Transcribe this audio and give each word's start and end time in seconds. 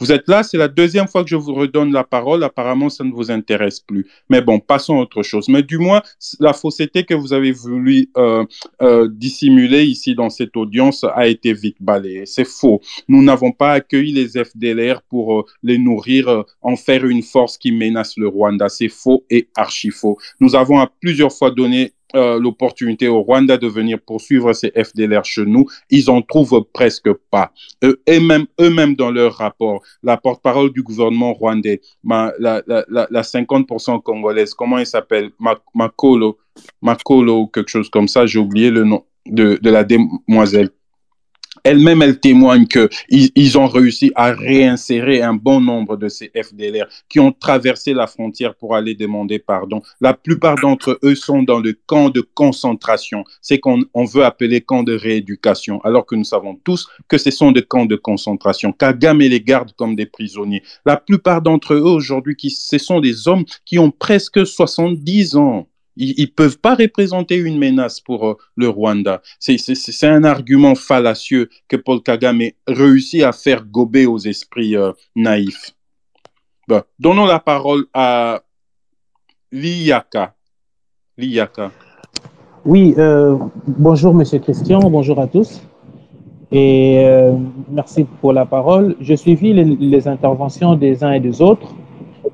Vous 0.00 0.10
êtes 0.10 0.28
là, 0.28 0.42
c'est 0.42 0.56
la 0.56 0.68
deuxième 0.68 1.06
fois 1.06 1.22
que 1.22 1.30
je 1.30 1.36
vous 1.36 1.54
redonne 1.54 1.92
la 1.92 2.02
parole. 2.02 2.42
Apparemment, 2.42 2.88
ça 2.88 3.04
ne 3.04 3.12
vous 3.12 3.30
intéresse 3.30 3.80
plus. 3.80 4.06
Mais 4.28 4.40
bon, 4.40 4.58
passons 4.58 4.96
à 4.96 5.02
autre 5.02 5.22
chose. 5.22 5.48
Mais 5.48 5.62
du 5.62 5.78
moins, 5.78 6.02
la 6.40 6.52
fausseté 6.52 7.04
que 7.04 7.14
vous 7.14 7.32
avez 7.32 7.52
voulu 7.52 8.10
euh, 8.16 8.44
euh, 8.80 9.08
dissimuler 9.10 9.84
ici 9.84 10.14
dans 10.14 10.30
cette 10.30 10.56
audience 10.56 11.04
a 11.14 11.26
été 11.26 11.52
vite 11.52 11.76
balayée. 11.80 12.26
C'est 12.26 12.46
faux. 12.46 12.80
Nous 13.08 13.22
n'avons 13.22 13.52
pas 13.52 13.72
accueilli 13.72 14.12
les 14.12 14.42
FDLR 14.42 15.02
pour 15.02 15.40
euh, 15.40 15.44
les 15.62 15.78
nourrir, 15.78 16.44
en 16.62 16.76
faire 16.76 17.04
une 17.04 17.22
force 17.22 17.58
qui 17.58 17.70
menace 17.70 18.16
le 18.16 18.28
Rwanda. 18.28 18.68
C'est 18.68 18.88
faux 18.88 19.24
et 19.30 19.48
archi 19.56 19.90
faux. 19.90 20.18
Nous 20.40 20.56
avons 20.56 20.80
à 20.80 20.90
plusieurs 21.00 21.32
fois 21.32 21.50
donné 21.50 21.92
euh, 22.14 22.38
l'opportunité 22.38 23.08
au 23.08 23.22
Rwanda 23.22 23.56
de 23.56 23.66
venir 23.66 23.98
poursuivre 24.00 24.52
ces 24.52 24.70
FDLR 24.70 25.24
chez 25.24 25.44
nous, 25.44 25.66
ils 25.90 26.10
en 26.10 26.22
trouvent 26.22 26.64
presque 26.72 27.12
pas. 27.30 27.52
Eux, 27.84 28.00
et 28.06 28.20
même 28.20 28.46
eux-mêmes 28.60 28.94
dans 28.94 29.10
leur 29.10 29.34
rapport, 29.34 29.82
la 30.02 30.16
porte-parole 30.16 30.72
du 30.72 30.82
gouvernement 30.82 31.32
rwandais, 31.32 31.80
la, 32.04 32.32
la, 32.38 32.62
la, 32.88 33.06
la 33.10 33.22
50% 33.22 34.02
congolaise, 34.02 34.54
comment 34.54 34.78
il 34.78 34.86
s'appelle, 34.86 35.30
Makolo, 35.74 36.38
Makolo, 36.80 37.46
quelque 37.48 37.70
chose 37.70 37.88
comme 37.88 38.08
ça, 38.08 38.26
j'ai 38.26 38.38
oublié 38.38 38.70
le 38.70 38.84
nom 38.84 39.04
de, 39.26 39.58
de 39.60 39.70
la 39.70 39.84
demoiselle 39.84 40.70
elle-même, 41.64 42.02
elle 42.02 42.18
témoigne 42.18 42.66
qu'ils 42.66 42.88
ils 43.08 43.58
ont 43.58 43.66
réussi 43.66 44.12
à 44.14 44.32
réinsérer 44.32 45.22
un 45.22 45.34
bon 45.34 45.60
nombre 45.60 45.96
de 45.96 46.08
ces 46.08 46.30
FDLR 46.34 46.86
qui 47.08 47.20
ont 47.20 47.32
traversé 47.32 47.94
la 47.94 48.06
frontière 48.06 48.54
pour 48.54 48.74
aller 48.74 48.94
demander 48.94 49.38
pardon. 49.38 49.82
La 50.00 50.14
plupart 50.14 50.56
d'entre 50.56 50.98
eux 51.02 51.14
sont 51.14 51.42
dans 51.42 51.60
le 51.60 51.78
camp 51.86 52.10
de 52.10 52.20
concentration, 52.20 53.24
c'est 53.40 53.58
qu'on 53.58 53.82
on 53.94 54.04
veut 54.04 54.24
appeler 54.24 54.60
camp 54.60 54.82
de 54.82 54.94
rééducation, 54.94 55.80
alors 55.82 56.06
que 56.06 56.14
nous 56.14 56.24
savons 56.24 56.58
tous 56.64 56.88
que 57.08 57.18
ce 57.18 57.30
sont 57.30 57.52
des 57.52 57.62
camps 57.62 57.86
de 57.86 57.96
concentration. 57.96 58.72
Kagame 58.72 59.20
les 59.20 59.40
garde 59.40 59.72
comme 59.76 59.94
des 59.94 60.06
prisonniers. 60.06 60.62
La 60.84 60.96
plupart 60.96 61.42
d'entre 61.42 61.74
eux 61.74 61.82
aujourd'hui, 61.82 62.36
ce 62.50 62.78
sont 62.78 63.00
des 63.00 63.28
hommes 63.28 63.44
qui 63.64 63.78
ont 63.78 63.90
presque 63.90 64.46
70 64.46 65.36
ans. 65.36 65.68
Ils 65.96 66.22
ne 66.22 66.26
peuvent 66.26 66.58
pas 66.58 66.74
représenter 66.74 67.36
une 67.36 67.58
menace 67.58 68.00
pour 68.00 68.26
euh, 68.26 68.36
le 68.56 68.68
Rwanda. 68.68 69.20
C'est 69.38 70.06
un 70.06 70.24
argument 70.24 70.74
fallacieux 70.74 71.48
que 71.68 71.76
Paul 71.76 72.02
Kagame 72.02 72.50
réussit 72.66 73.22
à 73.22 73.32
faire 73.32 73.64
gober 73.64 74.06
aux 74.06 74.18
esprits 74.18 74.76
euh, 74.76 74.92
naïfs. 75.14 75.72
donnons 76.98 77.26
la 77.26 77.38
parole 77.38 77.84
à 77.92 78.42
Liyaka. 79.50 80.34
Liyaka. 81.18 81.70
Oui, 82.64 82.94
euh, 82.96 83.36
bonjour 83.66 84.14
Monsieur 84.14 84.38
Christian, 84.38 84.80
bonjour 84.88 85.20
à 85.20 85.26
tous. 85.26 85.60
Et 86.54 87.06
merci 87.70 88.04
pour 88.20 88.34
la 88.34 88.44
parole. 88.44 88.94
Je 89.00 89.14
suivis 89.14 89.54
les 89.54 90.06
interventions 90.06 90.74
des 90.74 91.02
uns 91.02 91.12
et 91.12 91.20
des 91.20 91.40
autres 91.40 91.74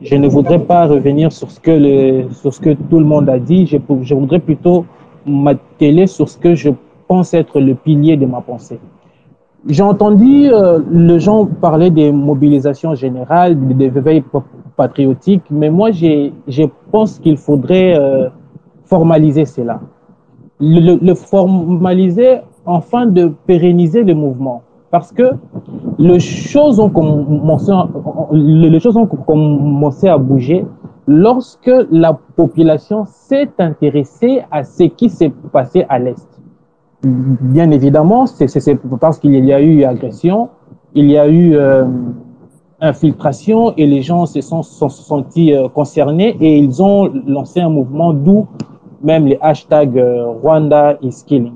je 0.02 0.14
ne 0.14 0.28
voudrais 0.28 0.58
pas 0.58 0.86
revenir 0.86 1.32
sur 1.32 1.50
ce 1.50 1.60
que, 1.60 2.72
tout 2.74 2.98
le 2.98 3.04
monde 3.04 3.28
a 3.28 3.38
dit. 3.38 3.66
Je, 3.66 4.14
voudrais 4.14 4.38
plutôt 4.38 4.84
m'atteler 5.26 6.06
sur 6.06 6.28
ce 6.28 6.38
que 6.38 6.54
je 6.54 6.70
pense 7.06 7.34
être 7.34 7.60
le 7.60 7.74
pilier 7.74 8.16
de 8.16 8.26
ma 8.26 8.40
pensée. 8.40 8.78
J'ai 9.66 9.82
entendu 9.82 10.48
euh, 10.52 10.78
les 10.90 11.18
gens 11.18 11.44
parler 11.46 11.90
des 11.90 12.12
mobilisations 12.12 12.94
générales, 12.94 13.56
des 13.76 13.88
veilles 13.88 14.22
patriotiques, 14.76 15.42
mais 15.50 15.68
moi, 15.68 15.90
je 15.90 16.64
pense 16.92 17.18
qu'il 17.18 17.36
faudrait 17.36 17.98
euh, 17.98 18.28
formaliser 18.84 19.46
cela. 19.46 19.80
Le, 20.60 20.98
le, 21.04 21.14
formaliser 21.14 22.38
afin 22.66 23.06
de 23.06 23.32
pérenniser 23.46 24.04
le 24.04 24.14
mouvement. 24.14 24.62
Parce 24.90 25.12
que 25.12 25.32
les 25.98 26.20
choses 26.20 26.80
ont 26.80 26.88
commencé, 26.88 27.72
les 28.32 28.80
choses 28.80 28.96
ont 28.96 29.06
commencé 29.06 30.08
à 30.08 30.16
bouger 30.16 30.64
lorsque 31.06 31.70
la 31.90 32.18
population 32.36 33.04
s'est 33.06 33.50
intéressée 33.58 34.42
à 34.50 34.64
ce 34.64 34.84
qui 34.84 35.08
s'est 35.08 35.32
passé 35.52 35.84
à 35.88 35.98
l'Est. 35.98 36.28
Bien 37.02 37.70
évidemment, 37.70 38.26
c'est 38.26 38.46
parce 39.00 39.18
qu'il 39.18 39.44
y 39.44 39.52
a 39.52 39.60
eu 39.60 39.84
agression, 39.84 40.48
il 40.94 41.10
y 41.10 41.16
a 41.16 41.28
eu 41.28 41.54
euh, 41.54 41.84
infiltration 42.80 43.74
et 43.76 43.86
les 43.86 44.02
gens 44.02 44.26
se 44.26 44.40
sont, 44.40 44.62
sentis 44.62 45.54
euh, 45.54 45.68
concernés 45.68 46.36
et 46.40 46.58
ils 46.58 46.82
ont 46.82 47.10
lancé 47.26 47.60
un 47.60 47.68
mouvement 47.68 48.12
d'où 48.12 48.46
même 49.02 49.26
les 49.26 49.38
hashtags 49.40 49.98
euh, 49.98 50.26
Rwanda 50.42 50.98
is 51.02 51.22
killing. 51.26 51.54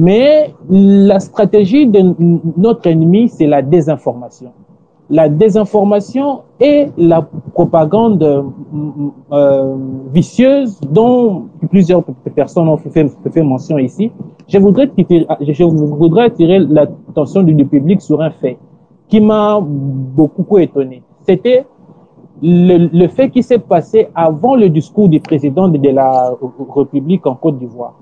Mais 0.00 0.54
la 0.70 1.20
stratégie 1.20 1.86
de 1.86 2.14
notre 2.56 2.86
ennemi, 2.86 3.28
c'est 3.28 3.46
la 3.46 3.60
désinformation. 3.60 4.50
La 5.10 5.28
désinformation 5.28 6.40
et 6.58 6.86
la 6.96 7.28
propagande 7.52 8.22
euh, 9.32 9.76
vicieuse 10.14 10.80
dont 10.80 11.48
plusieurs 11.68 12.02
personnes 12.34 12.68
ont 12.68 12.78
fait, 12.78 13.42
mention 13.42 13.76
ici. 13.76 14.10
Je 14.48 14.56
voudrais, 14.58 14.90
je 14.96 15.64
voudrais 15.64 16.24
attirer 16.24 16.60
l'attention 16.60 17.42
du 17.42 17.66
public 17.66 18.00
sur 18.00 18.22
un 18.22 18.30
fait 18.30 18.56
qui 19.08 19.20
m'a 19.20 19.60
beaucoup 19.60 20.58
étonné. 20.58 21.02
C'était 21.26 21.66
le, 22.40 23.06
fait 23.08 23.28
qui 23.28 23.42
s'est 23.42 23.58
passé 23.58 24.08
avant 24.14 24.54
le 24.54 24.70
discours 24.70 25.10
du 25.10 25.20
président 25.20 25.68
de 25.68 25.90
la 25.90 26.32
République 26.74 27.26
en 27.26 27.34
Côte 27.34 27.58
d'Ivoire. 27.58 27.98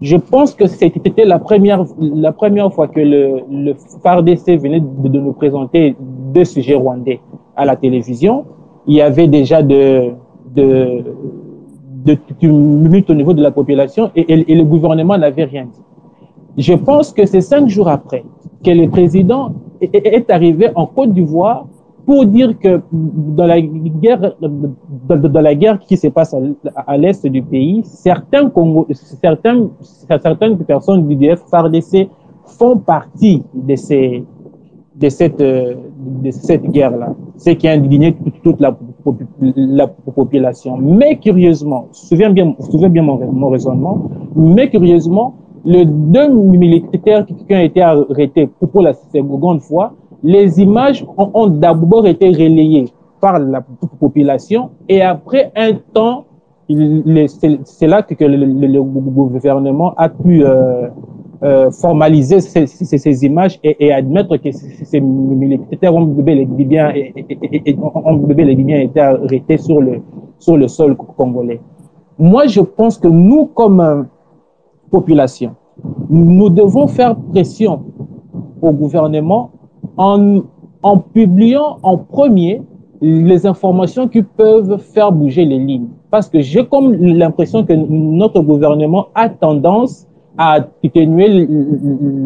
Je 0.00 0.16
pense 0.16 0.54
que 0.54 0.66
c'était 0.66 1.24
la 1.24 1.38
première, 1.38 1.84
la 2.00 2.32
première 2.32 2.72
fois 2.72 2.86
que 2.86 3.00
le, 3.00 3.40
le 3.50 3.74
FARDC 4.02 4.58
venait 4.60 4.80
de, 4.80 5.08
de, 5.08 5.18
nous 5.18 5.32
présenter 5.32 5.96
deux 6.32 6.44
sujets 6.44 6.74
rwandais 6.74 7.20
à 7.56 7.64
la 7.64 7.74
télévision. 7.74 8.44
Il 8.86 8.94
y 8.94 9.00
avait 9.00 9.26
déjà 9.26 9.60
de, 9.62 10.12
de, 10.54 11.02
de 12.04 12.16
tumulte 12.38 13.10
au 13.10 13.14
niveau 13.14 13.34
de 13.34 13.42
la 13.42 13.50
population 13.50 14.10
et, 14.14 14.52
et, 14.52 14.54
le 14.54 14.64
gouvernement 14.64 15.18
n'avait 15.18 15.44
rien 15.44 15.64
dit. 15.64 15.82
Je 16.56 16.74
pense 16.74 17.12
que 17.12 17.26
c'est 17.26 17.40
cinq 17.40 17.68
jours 17.68 17.88
après 17.88 18.24
que 18.64 18.70
le 18.70 18.88
président 18.88 19.52
est 19.80 20.30
arrivé 20.30 20.68
en 20.76 20.86
Côte 20.86 21.12
d'Ivoire 21.12 21.66
pour 22.08 22.24
dire 22.24 22.58
que 22.58 22.80
dans 22.90 23.44
la 23.44 23.60
guerre, 23.60 24.32
dans, 24.40 25.40
la 25.42 25.54
guerre 25.54 25.78
qui 25.78 25.94
se 25.98 26.06
passe 26.06 26.34
à, 26.86 26.96
l'est 26.96 27.26
du 27.26 27.42
pays, 27.42 27.82
certains 27.84 28.48
Congo, 28.48 28.86
certains, 28.90 29.68
certaines 29.82 30.56
personnes 30.56 31.06
du 31.06 31.16
DF 31.16 31.42
FARDC 31.50 32.08
font 32.46 32.78
partie 32.78 33.42
de 33.52 33.76
cette, 33.76 35.36
guerre-là. 36.70 37.14
Ce 37.36 37.50
qui 37.50 37.68
a 37.68 37.72
indigné 37.72 38.16
toute 38.42 38.58
la, 38.58 38.74
la 39.54 39.88
population. 39.88 40.78
Mais 40.78 41.18
curieusement, 41.18 41.88
souviens 41.92 42.30
bien, 42.30 42.54
souviens 42.70 42.88
bien 42.88 43.02
mon, 43.02 43.18
mon 43.30 43.50
raisonnement, 43.50 44.08
mais 44.34 44.70
curieusement, 44.70 45.34
les 45.66 45.84
deux 45.84 46.32
militaires 46.32 47.26
qui 47.26 47.54
ont 47.54 47.60
été 47.60 47.82
arrêtés 47.82 48.48
pour 48.72 48.80
la 48.80 48.94
seconde 48.94 49.60
fois 49.60 49.92
les 50.22 50.60
images 50.60 51.04
ont, 51.16 51.46
d'abord 51.46 52.06
été 52.06 52.28
relayées 52.28 52.86
par 53.20 53.38
la 53.38 53.64
population 54.00 54.70
et 54.88 55.02
après 55.02 55.52
un 55.56 55.72
temps, 55.92 56.24
c'est 57.64 57.86
là 57.86 58.02
que 58.02 58.24
le, 58.24 58.82
gouvernement 58.82 59.94
a 59.96 60.08
pu 60.08 60.44
euh, 60.44 60.88
euh, 61.42 61.70
formaliser 61.70 62.40
ces, 62.40 63.24
images 63.24 63.58
et, 63.64 63.86
et, 63.86 63.92
admettre 63.92 64.36
que 64.36 64.50
ces 64.52 65.00
militaires 65.00 65.94
ont 65.94 66.02
bébé 66.02 66.34
les 66.34 66.46
bien 66.46 66.90
été 68.80 69.00
arrêtés 69.00 69.56
sur 69.56 69.80
le, 69.80 70.00
sur 70.38 70.56
le 70.56 70.68
sol 70.68 70.96
congolais. 70.96 71.60
Moi, 72.18 72.46
je 72.48 72.60
pense 72.60 72.98
que 72.98 73.08
nous, 73.08 73.46
comme 73.46 73.80
euh, 73.80 74.02
population, 74.90 75.54
nous 76.10 76.50
devons 76.50 76.88
faire 76.88 77.14
pression 77.16 77.84
au 78.60 78.72
gouvernement 78.72 79.50
en, 79.96 80.42
publiant 81.12 81.78
en 81.82 81.96
premier 81.96 82.62
les 83.00 83.46
informations 83.46 84.08
qui 84.08 84.22
peuvent 84.22 84.78
faire 84.78 85.12
bouger 85.12 85.44
les 85.44 85.58
lignes. 85.58 85.88
Parce 86.10 86.28
que 86.28 86.40
j'ai 86.40 86.66
comme 86.66 86.94
l'impression 86.94 87.64
que 87.64 87.72
notre 87.72 88.40
gouvernement 88.40 89.08
a 89.14 89.28
tendance 89.28 90.06
à 90.36 90.54
atténuer 90.84 91.46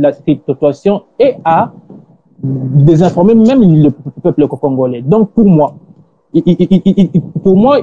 la 0.00 0.12
situation 0.12 1.02
et 1.18 1.34
à 1.44 1.72
désinformer 2.32 3.34
même 3.34 3.82
le 3.82 3.90
peuple 4.22 4.46
congolais. 4.48 5.02
Donc 5.02 5.30
pour 5.30 5.44
moi, 5.46 5.74
pour 7.42 7.56
moi, 7.56 7.78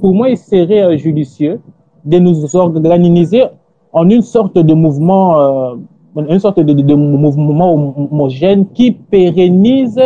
pour 0.00 0.14
moi, 0.14 0.30
il 0.30 0.36
serait 0.36 0.96
judicieux 0.98 1.60
de 2.04 2.18
nous 2.18 2.56
organiser 2.56 3.44
en 3.92 4.08
une 4.08 4.22
sorte 4.22 4.58
de 4.58 4.74
mouvement 4.74 5.40
euh, 5.40 5.74
une 6.26 6.38
sorte 6.38 6.60
de, 6.60 6.94
mouvement 6.94 7.72
homogène 7.74 8.66
qui 8.74 8.92
pérennise 8.92 10.00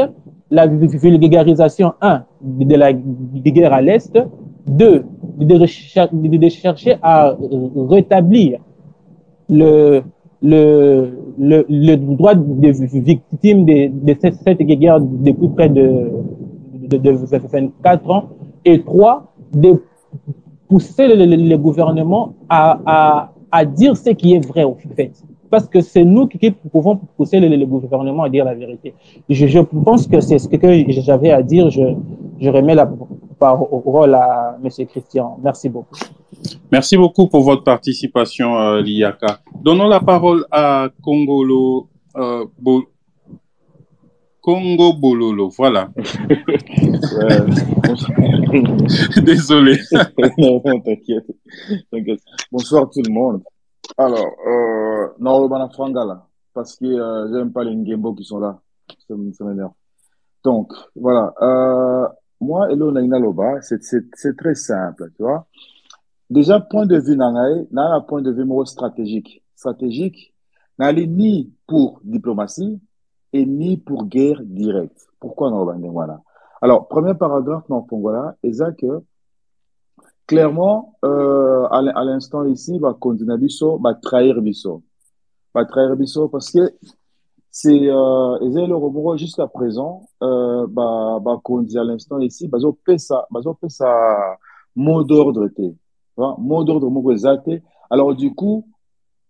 la 0.51 0.67
vulgarisation, 0.67 1.93
un, 2.01 2.25
de 2.43 2.75
la 2.77 2.93
guerre 2.93 3.73
à 3.73 3.81
l'Est, 3.81 4.19
deux, 4.67 5.05
de, 5.39 5.67
chercher 5.67 6.97
à 7.03 7.35
rétablir 7.89 8.61
le, 9.49 10.03
le, 10.43 11.11
le, 11.39 11.95
droit 11.97 12.35
des 12.35 12.73
victimes 12.73 13.65
de, 13.65 14.15
cette, 14.21 14.59
guerre 14.59 15.01
depuis 15.01 15.49
près 15.49 15.69
de, 15.69 16.11
de, 16.75 16.97
de 16.99 17.11
24 17.11 18.11
ans. 18.11 18.25
Et 18.65 18.83
trois, 18.83 19.33
de 19.53 19.83
pousser 20.69 21.09
le 21.09 21.57
gouvernement 21.57 22.35
à, 22.49 22.79
à, 22.87 23.33
à, 23.51 23.65
dire 23.65 23.97
ce 23.97 24.11
qui 24.11 24.35
est 24.35 24.47
vrai 24.47 24.65
au 24.65 24.77
fait. 24.97 25.13
Parce 25.53 25.69
que 25.69 25.81
c'est 25.83 26.03
nous 26.03 26.27
qui, 26.29 26.51
pouvons 26.51 26.97
pousser 26.97 27.39
le, 27.39 27.67
gouvernement 27.67 28.23
à 28.23 28.31
dire 28.31 28.47
la 28.47 28.55
vérité. 28.55 28.95
Je, 29.29 29.47
je 29.47 29.59
pense 29.59 30.07
que 30.07 30.19
c'est 30.23 30.39
ce 30.39 30.49
que 30.49 30.57
j'avais 30.89 31.31
à 31.31 31.43
dire. 31.43 31.69
Je, 31.69 31.83
je 32.41 32.49
remets 32.49 32.75
la 32.75 32.91
parole 33.39 34.15
à 34.15 34.57
M. 34.65 34.71
Christian. 34.87 35.39
Merci 35.45 35.69
beaucoup. 35.69 35.95
Merci 36.71 36.97
beaucoup 36.97 37.29
pour 37.29 37.43
votre 37.43 37.65
participation, 37.65 38.59
euh, 38.59 38.81
Liaka. 38.81 39.41
Donnons 39.63 39.89
la 39.89 40.01
parole 40.01 40.47
à 40.51 40.89
Congolo, 41.03 41.91
euh, 42.17 42.47
Bo... 42.59 42.85
Congo 44.41 44.95
Bololo. 44.95 45.51
Voilà. 45.51 45.91
Désolé. 49.23 49.77
non, 50.39 50.63
t'inquiète. 50.81 51.27
Bonsoir 52.51 52.89
tout 52.91 53.03
le 53.07 53.13
monde. 53.13 53.43
Alors, 54.05 54.35
euh, 54.49 55.09
non, 55.21 55.49
on 55.49 55.69
Frangala, 55.69 56.27
parce 56.53 56.75
que 56.75 56.87
euh, 56.87 57.33
j'aime 57.33 57.53
pas 57.53 57.63
les 57.63 57.73
Ngembo 57.73 58.15
qui 58.15 58.25
sont 58.25 58.41
là. 58.41 58.61
Ça 59.07 59.15
m'énerve. 59.45 59.71
Donc, 60.43 60.73
voilà. 60.97 61.33
Euh, 61.41 62.09
moi, 62.41 62.73
Elo 62.73 62.91
Nainaloba, 62.91 63.61
c'est 63.61 64.37
très 64.37 64.57
simple, 64.57 65.13
tu 65.15 65.23
vois. 65.23 65.47
Déjà, 66.29 66.59
point 66.59 66.87
de 66.87 66.99
vue 66.99 67.17
nangaye, 67.17 67.69
n'a 67.71 67.95
un 67.95 68.01
point 68.01 68.23
de 68.23 68.33
vue 68.33 68.45
stratégique. 68.67 69.45
Stratégique, 69.55 70.35
n'a 70.81 70.93
ni 70.93 71.53
pour 71.69 72.01
diplomatie 72.03 72.81
et 73.33 73.47
ni 73.47 73.77
pour 73.77 74.07
guerre 74.07 74.41
directe. 74.43 75.07
Pourquoi 75.21 75.51
non, 75.51 75.65
voilà. 75.93 76.21
Alors, 76.61 76.89
premier 76.89 77.15
paragraphe 77.15 77.69
dans 77.69 77.83
Pongola, 77.83 78.35
est 78.43 78.61
que 78.77 79.05
clairement, 80.33 80.95
euh, 81.05 81.65
à 81.71 82.05
l'instant 82.05 82.45
ici, 82.45 82.79
va 82.79 82.95
continuer 82.95 83.37
biso, 83.39 83.79
va 83.79 83.95
trahir 83.95 84.41
biso. 84.41 84.83
Va 85.55 85.65
trahir 85.65 85.97
biso 85.97 86.29
parce 86.29 86.51
que 86.51 86.75
c'est, 87.51 87.89
euh, 87.89 88.39
le 88.41 88.75
robot 88.75 89.17
jusqu'à 89.17 89.47
présent, 89.47 90.03
euh, 90.23 90.67
bah, 90.69 91.19
bah, 91.21 91.41
à 91.45 91.85
l'instant 91.85 92.19
ici, 92.19 92.49
bah, 92.49 92.59
zo 92.59 92.73
pesa, 92.73 93.27
bah, 93.31 93.41
zo 93.43 93.55
pesa 93.55 94.39
mot 94.75 95.05
d'ordre, 95.05 95.49
mot 96.39 96.65
d'ordre, 96.65 96.89
mot 96.91 97.13
Alors, 97.91 98.15
du 98.15 98.35
coup, 98.35 98.67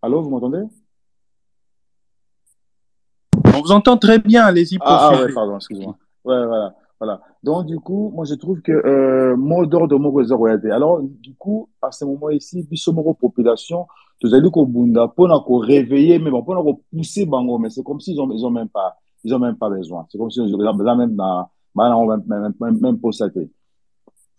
alors, 0.01 0.23
vous 0.23 0.31
m'entendez? 0.31 0.63
On 3.55 3.61
vous 3.61 3.73
entend 3.73 3.97
très 3.97 4.19
bien, 4.19 4.45
allez-y. 4.45 4.79
Ah, 4.81 5.11
ah, 5.13 5.23
ouais, 5.23 5.33
pardon, 5.33 5.57
excusez-moi. 5.57 5.97
Ouais, 6.25 6.47
voilà. 6.47 6.75
Voilà. 7.03 7.21
Donc, 7.43 7.67
du 7.67 7.81
coup, 7.81 8.13
moi, 8.15 8.25
je 8.25 8.35
trouve 8.35 8.61
que 8.63 8.71
euh, 8.71 9.37
mot 9.37 9.67
d'ordre, 9.67 9.99
mot 9.99 10.13
royauté. 10.13 10.71
Alors, 10.71 11.03
du 11.03 11.35
coup, 11.35 11.69
à 11.83 11.91
ce 11.91 12.05
moment 12.05 12.31
ici, 12.31 12.63
bisomoro 12.63 13.13
population, 13.15 13.89
tu 14.21 14.33
as 14.33 14.41
dit 14.41 14.49
qu'au 14.53 14.67
Bunda, 14.67 15.09
pour 15.09 15.27
nous 15.27 15.57
réveiller, 15.59 16.21
mais 16.21 16.31
bon, 16.31 16.45
pour 16.45 16.55
nous 16.55 16.81
pousser 16.93 17.27
Bango, 17.27 17.59
mais 17.59 17.71
c'est 17.71 17.83
comme 17.83 17.99
s'ils 17.99 18.21
ont, 18.21 18.31
ils 18.31 18.47
ont 18.47 18.53
même 18.53 18.69
pas, 18.69 18.95
ils 19.25 19.35
ont 19.35 19.41
même 19.41 19.57
pas 19.57 19.69
besoin. 19.69 20.07
C'est 20.09 20.17
comme 20.17 20.31
s'ils 20.31 20.43
ont 20.55 20.57
besoin 20.57 20.95
même, 20.95 21.17
dans, 21.17 21.49
même, 21.75 22.23
même, 22.25 22.55
même, 22.61 22.81
même 22.81 23.01
pour 23.01 23.13
ça. 23.13 23.27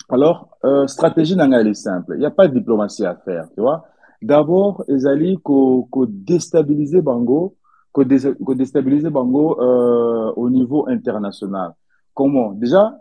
Alors, 0.07 0.47
euh, 0.63 0.87
stratégie 0.87 1.35
n'a 1.35 1.59
est 1.59 1.73
simple. 1.73 2.13
Il 2.15 2.19
n'y 2.19 2.25
a 2.25 2.31
pas 2.31 2.47
de 2.47 2.53
diplomatie 2.53 3.05
à 3.05 3.13
faire, 3.13 3.49
tu 3.53 3.59
vois. 3.59 3.83
D'abord, 4.21 4.85
ils 4.87 5.05
allaient 5.05 5.35
qu'au 5.35 5.85
déstabiliser 6.07 7.01
Bango, 7.01 7.57
qu'au 7.91 8.05
déstabiliser 8.05 9.09
Bango 9.09 9.59
euh, 9.59 10.31
au 10.37 10.49
niveau 10.49 10.87
international. 10.87 11.73
Comment? 12.13 12.51
Déjà, 12.51 12.99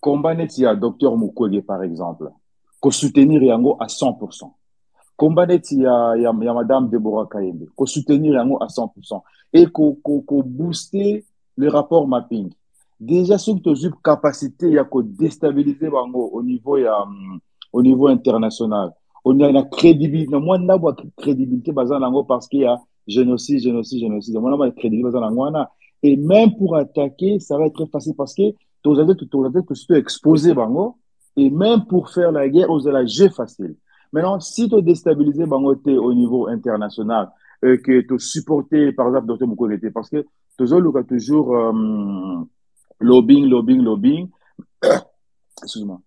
combat 0.00 0.34
net, 0.34 0.56
il 0.58 0.62
y 0.62 0.66
a 0.66 0.74
docteur 0.74 1.16
Mukwege, 1.16 1.60
par 1.62 1.82
exemple, 1.82 2.30
qu'on 2.80 2.90
soutenir 2.90 3.42
Yango 3.42 3.76
à 3.78 3.86
100%. 3.86 4.52
Combat 5.16 5.46
net, 5.46 5.70
il 5.70 5.82
y 5.82 5.86
a, 5.86 6.14
il 6.16 6.22
y 6.22 6.26
a, 6.26 6.32
il 6.34 6.44
y 6.44 6.48
a 6.48 6.54
Madame 6.54 6.88
Deborah 6.88 7.28
Kayembe, 7.30 7.66
qu'on 7.76 7.86
soutenir 7.86 8.34
Yango 8.34 8.62
à 8.62 8.66
100%. 8.66 9.22
Et 9.52 9.66
qu'on 9.66 9.94
qu 9.94 10.24
qu 10.26 10.42
booster 10.44 11.24
le 11.56 11.68
rapport 11.68 12.08
mapping. 12.08 12.50
Déjà, 12.98 13.38
sur 13.38 13.54
une 13.54 13.92
capacité, 14.04 14.66
il 14.66 14.74
y 14.74 14.78
a 14.78 14.84
qu'on 14.84 15.02
déstabiliser 15.02 15.88
Bango 15.88 16.30
au 16.32 16.42
niveau, 16.42 16.76
a, 16.76 17.08
au 17.72 17.82
niveau 17.82 18.08
international. 18.08 18.92
On 19.24 19.38
a 19.40 19.50
la 19.50 19.62
crédibilité. 19.62 20.36
Moi, 20.36 20.58
on 20.60 20.68
a 20.68 20.76
la 20.76 20.94
crédibilité 21.16 21.72
parce 21.72 22.48
qu'il 22.48 22.60
y 22.60 22.66
a 22.66 22.78
génocide, 23.06 23.60
génocide, 23.60 24.00
génocide. 24.00 24.34
Moi, 24.38 24.52
on 24.52 24.60
a 24.60 24.66
la 24.66 24.72
crédibilité 24.72 25.18
et 26.02 26.16
même 26.16 26.56
pour 26.56 26.76
attaquer, 26.76 27.40
ça 27.40 27.58
va 27.58 27.66
être 27.66 27.74
très 27.74 27.86
facile 27.86 28.14
parce 28.16 28.34
que 28.34 28.52
tu 28.82 29.94
es 29.94 29.98
exposé, 29.98 30.54
bango. 30.54 30.96
Et 31.36 31.50
même 31.50 31.84
pour 31.86 32.10
faire 32.10 32.32
la 32.32 32.48
guerre, 32.48 32.68
vous 32.68 32.88
la 32.88 33.04
jeu 33.06 33.28
facile. 33.28 33.76
Maintenant, 34.12 34.40
si 34.40 34.68
tu 34.68 34.82
déstabilisé 34.82 35.46
bango 35.46 35.74
au 35.74 36.14
niveau 36.14 36.48
international, 36.48 37.30
euh, 37.64 37.76
que 37.76 38.00
tu 38.00 38.18
supporté, 38.18 38.92
par 38.92 39.08
exemple, 39.08 39.26
Dr. 39.26 39.46
Mukwege, 39.46 39.92
parce 39.92 40.08
que 40.08 40.24
tu 40.58 40.64
as 40.64 41.04
toujours 41.04 41.54
euh, 41.54 41.72
lobbying, 43.00 43.48
lobbying, 43.48 43.82
lobbying. 43.82 44.28
Excuse-moi. 45.62 46.00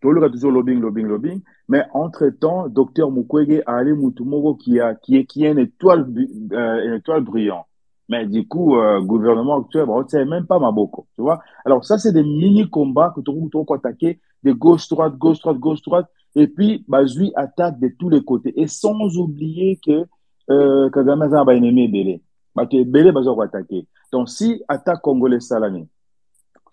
Tu 0.00 0.24
as 0.24 0.30
toujours 0.30 0.52
lobbying, 0.52 0.80
lobbying, 0.80 1.06
lobbying. 1.06 1.40
Mais 1.68 1.84
entre-temps, 1.92 2.68
Dr. 2.68 3.10
Mukwege 3.10 3.62
a 3.66 3.76
allé 3.76 3.92
Mutumogo 3.92 4.54
qui, 4.54 4.80
a, 4.80 4.94
qui, 4.94 5.16
est, 5.16 5.24
qui 5.26 5.44
est 5.44 5.50
une 5.50 5.58
étoile, 5.58 6.06
euh, 6.52 6.86
une 6.86 6.94
étoile 6.94 7.22
brillante. 7.22 7.66
Mais 8.10 8.26
du 8.26 8.46
coup, 8.46 8.76
euh, 8.76 9.00
gouvernement 9.00 9.60
actuel, 9.60 9.86
bon, 9.86 10.04
c'est 10.08 10.24
même 10.24 10.44
pas 10.44 10.58
Maboko, 10.58 11.06
tu 11.14 11.22
vois. 11.22 11.38
Alors 11.64 11.84
ça, 11.84 11.96
c'est 11.96 12.12
des 12.12 12.24
mini-combats 12.24 13.12
que 13.14 13.20
tu 13.20 13.30
peux 13.32 13.72
attaquer 13.72 14.20
de 14.42 14.50
gauche-droite, 14.50 15.16
gauche-droite, 15.16 15.58
gauche-droite. 15.58 16.06
Et 16.34 16.48
puis, 16.48 16.84
lui 17.16 17.32
attaque 17.36 17.78
de 17.78 17.88
tous 17.96 18.08
les 18.08 18.24
côtés. 18.24 18.52
Et 18.60 18.66
sans 18.66 18.98
oublier 19.16 19.78
que 19.86 20.06
euh, 20.50 20.90
Kagame 20.90 21.22
a 21.22 21.54
ennemi 21.54 21.86
belé. 21.86 22.20
Bah, 22.56 22.64
belé, 22.66 23.12
bah, 23.12 23.20
attaquer. 23.44 23.86
Donc, 24.12 24.28
si 24.28 24.60
attaque 24.66 25.02
Congolais 25.02 25.38
Salami, 25.38 25.88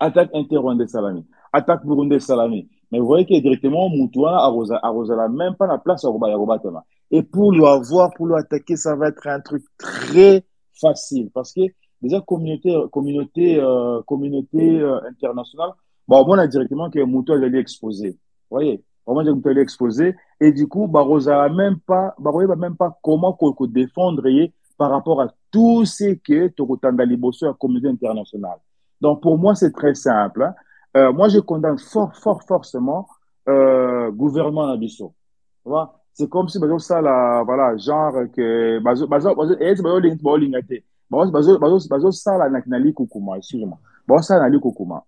attaque 0.00 0.30
Inter-Rwandais 0.34 0.88
Salami, 0.88 1.24
attaque 1.52 1.86
Burundais 1.86 2.18
Salami, 2.18 2.68
mais 2.90 2.98
vous 2.98 3.06
voyez 3.06 3.26
que 3.26 3.40
directement, 3.40 3.88
Moutouana 3.90 4.38
arrose 4.38 5.12
même 5.30 5.54
pas 5.54 5.68
la 5.68 5.78
place 5.78 6.04
à 6.04 6.08
Robatema. 6.08 6.84
Et 7.12 7.22
pour 7.22 7.52
lui 7.52 7.64
avoir, 7.64 8.12
pour 8.14 8.26
lui 8.26 8.34
attaquer, 8.34 8.76
ça 8.76 8.96
va 8.96 9.08
être 9.08 9.26
un 9.26 9.40
truc 9.40 9.62
très 9.78 10.44
facile. 10.80 11.30
Parce 11.32 11.52
que 11.52 11.62
déjà 12.00 12.20
communauté 12.20 12.74
communauté 12.92 13.60
euh, 13.60 14.02
communauté 14.02 14.80
euh, 14.80 15.00
internationale 15.08 15.70
bon 16.06 16.24
on 16.26 16.38
a 16.38 16.46
directement 16.46 16.90
que 16.90 17.02
Mouto 17.02 17.32
allait 17.32 17.58
exposer. 17.58 18.18
Voyez? 18.50 18.82
Vraiment 19.06 19.34
Mouto 19.34 19.48
allait 19.48 19.62
exposer. 19.62 20.14
Et 20.40 20.52
du 20.52 20.68
coup 20.68 20.86
Barosa 20.86 21.48
même 21.48 21.78
pas 21.80 22.14
Barosa 22.18 22.56
même 22.56 22.76
pas 22.76 22.98
comment 23.02 23.32
qu'on 23.32 23.54
défendre 23.66 24.22
par 24.76 24.90
rapport 24.90 25.20
à 25.20 25.28
tout 25.50 25.84
ce 25.84 26.14
que 26.14 26.48
Tokotanda 26.48 27.04
Liboso 27.04 27.46
la 27.46 27.54
communauté 27.54 27.88
internationale. 27.88 28.58
Donc 29.00 29.22
pour 29.22 29.38
moi 29.38 29.54
c'est 29.54 29.72
très 29.72 29.94
simple 29.94 30.42
hein. 30.42 30.54
euh, 30.96 31.12
moi 31.12 31.28
je 31.28 31.40
condamne 31.40 31.78
fort 31.78 32.14
fort 32.14 32.42
forcément 32.44 33.08
euh, 33.48 34.10
gouvernement 34.10 34.66
Nabiso. 34.66 35.14
Vois? 35.64 36.00
C'est 36.18 36.28
comme 36.28 36.48
si 36.48 36.58
bazo 36.58 36.80
sala 36.80 37.44
voilà 37.44 37.76
genre 37.76 38.12
que 38.34 38.80
na 38.80 38.90
na 44.48 45.00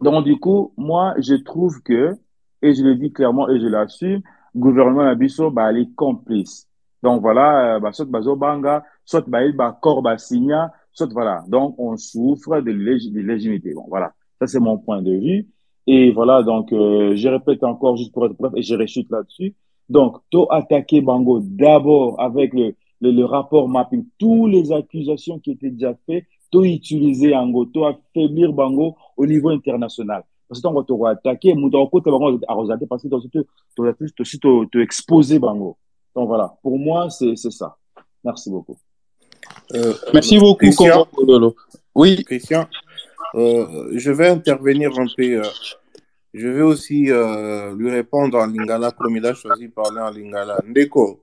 donc 0.00 0.24
du 0.24 0.40
coup 0.40 0.72
moi 0.76 1.14
je 1.18 1.34
trouve 1.36 1.80
que 1.82 2.16
et 2.62 2.74
je 2.74 2.82
le 2.82 2.96
dis 2.96 3.12
clairement 3.12 3.48
et 3.48 3.60
je 3.60 3.68
l'assume 3.68 4.22
gouvernement 4.56 5.02
abisso 5.02 5.52
ba 5.52 5.66
ali 5.66 5.94
complice 5.94 6.66
donc 7.00 7.20
voilà 7.22 7.78
bah 7.78 7.92
soit 7.92 8.06
bazo 8.06 8.34
banga 8.34 8.82
soit 9.04 9.24
ba 9.28 9.44
il 9.44 9.54
ba 9.54 9.78
corps 9.80 10.02
ba 10.02 10.18
signa 10.18 10.72
soit 10.92 11.12
voilà 11.12 11.44
donc 11.46 11.76
on 11.78 11.96
souffre 11.96 12.60
de 12.60 12.72
légitimité 12.72 13.72
bon 13.72 13.84
voilà 13.88 14.12
ça 14.40 14.48
c'est 14.48 14.58
mon 14.58 14.78
point 14.78 15.00
de 15.00 15.12
vue 15.12 15.46
et 15.86 16.10
voilà 16.10 16.42
donc 16.42 16.72
euh, 16.72 17.14
je 17.14 17.28
répète 17.28 17.62
encore 17.62 17.96
juste 17.96 18.12
pour 18.12 18.26
être 18.26 18.36
bref 18.36 18.52
et 18.56 18.62
je 18.62 18.74
réchute 18.74 19.08
là-dessus 19.10 19.54
donc, 19.88 20.18
tu 20.30 20.38
attaqué 20.50 21.00
Bango 21.00 21.40
d'abord 21.40 22.20
avec 22.20 22.52
le, 22.52 22.74
le, 23.00 23.10
le, 23.10 23.24
rapport 23.24 23.68
mapping, 23.68 24.04
toutes 24.18 24.50
les 24.50 24.72
accusations 24.72 25.38
qui 25.38 25.52
étaient 25.52 25.70
déjà 25.70 25.94
faites, 26.06 26.24
tu 26.50 26.58
utilisé 26.64 27.34
Ango, 27.34 27.66
tu 27.66 27.84
affaiblir 27.84 28.52
Bango 28.52 28.96
au 29.16 29.26
niveau 29.26 29.50
international. 29.50 30.24
Parce 30.48 30.62
que 30.62 30.86
tu 30.86 30.98
vas 30.98 31.10
attaquer, 31.10 31.54
tu 31.54 31.60
vas 31.60 31.86
parce 32.88 33.02
que 33.02 33.08
tu 33.08 33.42
vas 33.80 34.66
te 34.72 34.78
exposer 34.78 35.38
Bango. 35.38 35.76
Donc 36.14 36.28
voilà, 36.28 36.54
pour 36.62 36.78
moi, 36.78 37.10
c'est 37.10 37.36
ça. 37.36 37.76
Merci 38.24 38.50
beaucoup. 38.50 38.76
Euh, 39.74 39.94
Merci 40.12 40.38
beaucoup, 40.38 40.56
Christian. 40.56 41.06
Oui. 41.94 42.24
Christian, 42.24 42.66
euh, 43.34 43.90
je 43.94 44.10
vais 44.10 44.28
intervenir 44.28 44.90
un 44.98 45.06
peu. 45.16 45.40
Euh, 45.40 45.42
je 46.34 46.48
vais 46.48 46.62
aussi 46.62 47.10
euh, 47.10 47.74
lui 47.74 47.90
répondre 47.90 48.38
en 48.38 48.46
lingala 48.46 48.90
comme 48.92 49.16
il 49.16 49.26
a 49.26 49.34
choisi 49.34 49.68
de 49.68 49.72
parler 49.72 50.00
en 50.00 50.10
lingala. 50.10 50.60
Ndeko, 50.66 51.20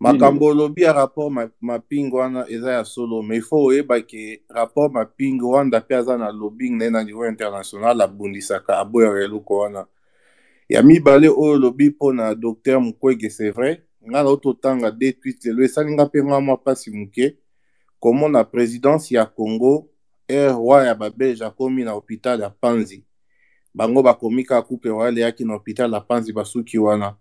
makambo 0.00 0.46
olobi 0.46 0.82
ya 0.82 0.92
rapport 0.92 1.30
mapingo 1.60 2.16
wana 2.16 2.48
eza 2.48 2.72
ya 2.72 2.84
solo 2.84 3.22
mais 3.22 3.36
il 3.36 3.42
faut 3.42 3.64
oyeba 3.64 4.00
ke 4.00 4.42
rapport 4.48 4.90
mapingo 4.90 5.46
rwanda 5.46 5.80
mpe 5.80 5.96
aza 5.96 6.16
na 6.16 6.32
lobbying 6.32 6.78
na 6.78 6.84
ye 6.84 6.90
na 6.90 7.04
niveau 7.04 7.26
international 7.28 8.00
abundisaka 8.00 8.78
aboyaka 8.78 9.20
eloko 9.20 9.58
wana 9.58 9.86
ya 10.68 10.82
mibale 10.82 11.28
oyo 11.28 11.52
olobi 11.52 11.90
mpona 11.90 12.34
docteur 12.34 12.80
mukwege 12.80 13.28
c'est 13.30 13.50
vrai 13.50 13.82
ngai 14.02 14.24
na 14.24 14.30
ototanga 14.30 14.90
de 14.90 15.12
tweet 15.12 15.44
lelo 15.44 15.64
esali 15.64 15.92
nga 15.92 16.04
mpe 16.04 16.24
nga 16.24 16.40
mwa 16.40 16.54
mpasi 16.54 16.90
moke 16.90 17.36
komona 18.00 18.44
présidence 18.44 19.14
ya 19.14 19.26
congo 19.26 19.88
air 20.28 20.52
roi 20.52 20.86
ya 20.86 20.94
babelge 20.94 21.44
akómi 21.44 21.84
na 21.84 21.92
hôpital 21.92 22.40
ya 22.40 22.50
panzi 22.50 23.04
bango 23.74 24.02
bakomi 24.02 24.44
kaka 24.44 24.62
coupe 24.62 24.88
royal 24.88 25.18
eyaki 25.18 25.44
na 25.44 25.54
hôpital 25.54 25.92
ya 25.92 26.00
panzi 26.00 26.32
basuki 26.32 26.78
wana. 26.78 27.16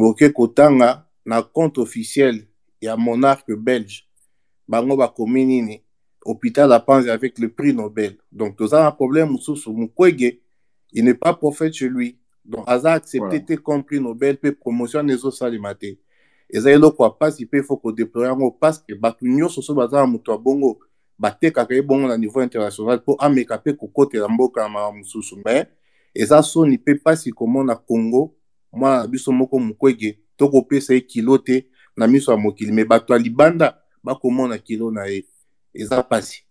Oke 0.00 0.28
kotanga 0.28 1.04
na 1.24 1.42
compte 1.42 1.78
officiel 1.80 2.46
ya 2.80 2.96
monarque 2.96 3.56
belge. 3.56 4.04
Bango 4.68 4.96
bakomi 4.96 5.44
nini? 5.44 5.82
Hôpital 6.24 6.70
ya 6.70 6.80
panzi 6.80 7.10
avec 7.10 7.38
le 7.38 7.48
prix 7.48 7.72
nobel. 7.74 8.16
Donc 8.32 8.56
toza 8.56 8.82
na 8.82 8.90
problème 8.90 9.30
mosusu. 9.30 9.70
Mukwege 9.70 10.40
il 10.92 11.04
n'est 11.04 11.14
pas 11.14 11.34
prophète 11.34 11.74
chez 11.74 11.88
lui. 11.88 12.18
Donc 12.44 12.64
aza 12.66 12.92
accepté 12.92 13.18
voilà. 13.18 13.40
te 13.40 13.54
comme 13.54 13.84
prix 13.84 14.00
nobel 14.00 14.34
mpe 14.34 14.52
promotion 14.52 14.98
wana 14.98 15.12
ezosalema 15.12 15.74
te. 15.74 15.98
Eza 16.48 16.70
eloko 16.70 17.04
ya 17.04 17.10
mpasi 17.10 17.44
mpe 17.44 17.62
faut 17.62 17.76
kodeplore 17.76 18.26
yango 18.26 18.50
parce 18.50 18.78
que 18.78 18.94
bato 18.94 19.26
nyonso 19.26 19.62
so 19.62 19.74
baza 19.74 19.96
na 19.96 20.06
moto 20.06 20.32
ya 20.32 20.38
bongo 20.38 20.78
batekaka 21.18 21.74
ye 21.74 21.82
bongo 21.82 22.08
na 22.08 22.16
niveau 22.16 22.42
international 22.42 22.96
mpo 22.96 23.14
ameka 23.14 23.56
mpe 23.56 23.72
kokotela 23.72 24.28
mboka 24.28 24.62
na 24.62 24.68
mawa 24.68 24.92
mosusu. 24.92 25.36
Mais 25.44 25.66
eza 26.14 26.42
soni 26.42 26.76
mpe 26.76 26.94
mpasi 26.94 27.32
komona 27.32 27.76
congo 27.76 28.34
mwana 28.72 29.02
na 29.02 29.06
biso 29.06 29.32
moko 29.32 29.58
mokwege 29.58 30.18
tokopesa 30.36 30.94
ye 30.94 31.00
kilo 31.00 31.38
te 31.38 31.66
na 31.96 32.06
miso 32.06 32.32
ya 32.32 32.38
mokili. 32.38 32.72
Me 32.72 32.84
bato 32.84 33.12
ya 33.12 33.18
libanda 33.18 33.76
bakomona 34.04 34.58
kilo 34.58 34.90
na 34.90 35.06
ye. 35.06 35.24
Eza 35.74 36.00
mpasi 36.00 36.44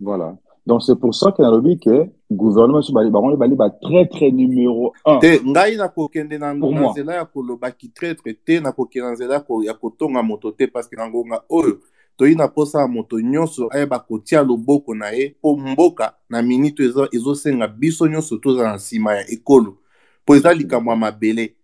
voilà. 0.00 0.36
Donc 0.66 0.82
c'est 0.82 0.96
pour 0.96 1.14
ça 1.14 1.30
ke 1.30 1.42
nalobi 1.42 1.78
ke 1.78 2.08
gouvernement 2.30 2.80
so 2.80 2.92
bango 2.92 3.36
bali 3.36 3.54
batraître 3.54 4.24
numéro 4.32 4.92
1 5.04 5.18
te 5.20 5.40
ngai 5.44 5.76
nakokende 5.76 6.38
na 6.38 6.54
nzela 6.54 7.14
ya 7.14 7.24
kolobaki 7.24 7.90
traître 7.90 8.32
te 8.44 8.60
nakokende 8.60 9.06
na 9.06 9.12
nzela 9.12 9.44
ya 9.62 9.74
kotonga 9.74 10.22
moto 10.22 10.52
te 10.52 10.66
parce 10.66 10.88
que 10.88 10.96
na 10.96 11.06
ngonga 11.06 11.44
oyo 11.50 11.80
toyi 12.16 12.34
na 12.34 12.48
posa 12.48 12.80
ya 12.80 12.86
moto 12.88 13.20
nyonso 13.20 13.68
ayeba 13.72 13.98
kotia 13.98 14.42
loboko 14.42 14.94
na 14.94 15.10
ye 15.10 15.36
mpo 15.38 15.56
mboka 15.56 16.14
na 16.28 16.42
minito 16.42 17.08
ezosenga 17.12 17.68
biso 17.68 18.06
nyonso 18.06 18.36
toza 18.36 18.62
na 18.62 18.74
nsima 18.74 19.14
ya 19.14 19.30
ekolo. 19.30 19.78
Mpo 20.22 20.36
eza 20.36 20.54
likambo 20.54 20.90
ya 20.90 20.96
mabele. 20.96 21.54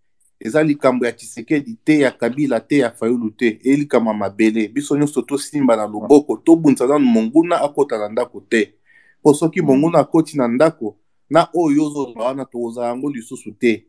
Eza 0.40 0.62
likambo 0.62 1.06
ya 1.06 1.12
tshisekedi 1.12 1.78
te 1.84 1.98
ya 1.98 2.10
kabila 2.10 2.60
te 2.60 2.78
ya 2.78 2.90
fayulu 2.90 3.30
te. 3.30 3.60
E 3.62 3.76
likambo 3.76 4.10
ya 4.10 4.16
mabele. 4.16 4.68
Biso 4.68 4.96
nyonso 4.96 5.22
tosimba 5.22 5.76
na 5.76 5.86
loboko 5.86 6.36
tobundisa 6.36 6.86
nanu 6.86 7.06
monguna 7.06 7.56
akɔta 7.56 7.98
na 7.98 8.08
ndako 8.08 8.40
te. 8.40 8.74
Mpo 9.20 9.34
soki 9.34 9.62
monguna 9.62 9.98
akɔti 9.98 10.36
na 10.36 10.48
ndako 10.48 10.96
na 11.30 11.48
oyo 11.54 11.86
ozoloba 11.86 12.24
wana 12.24 12.44
tokozala 12.44 12.86
yango 12.86 13.10
lisusu 13.10 13.52
te. 13.52 13.86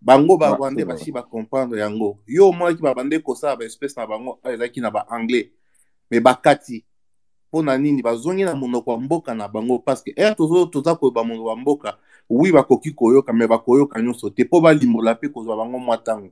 Bango 0.00 0.36
barwandais 0.36 0.86
basi 0.86 1.12
bakomprendre 1.12 1.80
yango. 1.80 2.18
Yo 2.26 2.48
omonaki 2.48 2.82
babande 2.82 3.18
kosala 3.18 3.56
baespèce 3.56 3.94
na 3.96 4.06
bango 4.06 4.38
oyo 4.42 4.54
ezalaki 4.54 4.80
na 4.80 4.90
baanglais 4.90 5.46
me 6.12 6.20
bakati 6.20 6.84
mpo 7.48 7.62
na 7.62 7.78
nini? 7.78 8.02
Bazongi 8.02 8.44
na 8.44 8.54
monoko 8.54 8.92
ya 8.92 8.98
mboka 8.98 9.34
na 9.34 9.48
bango 9.48 9.78
parce 9.78 10.02
que 10.04 10.12
ere 10.16 10.34
toza 10.34 10.94
koyeba 10.94 11.24
monoko 11.24 11.50
ya 11.50 11.56
mboka. 11.56 11.98
Wi 12.30 12.52
bakoki 12.52 12.90
koyoka 12.90 13.32
me 13.32 13.46
bakoyoka 13.46 14.02
nyonso 14.02 14.30
te 14.30 14.44
mpo 14.44 14.60
balimbola 14.60 15.14
mpe 15.14 15.28
kozwa 15.28 15.56
bango 15.56 15.78
mwa 15.78 15.96
ntango. 15.96 16.30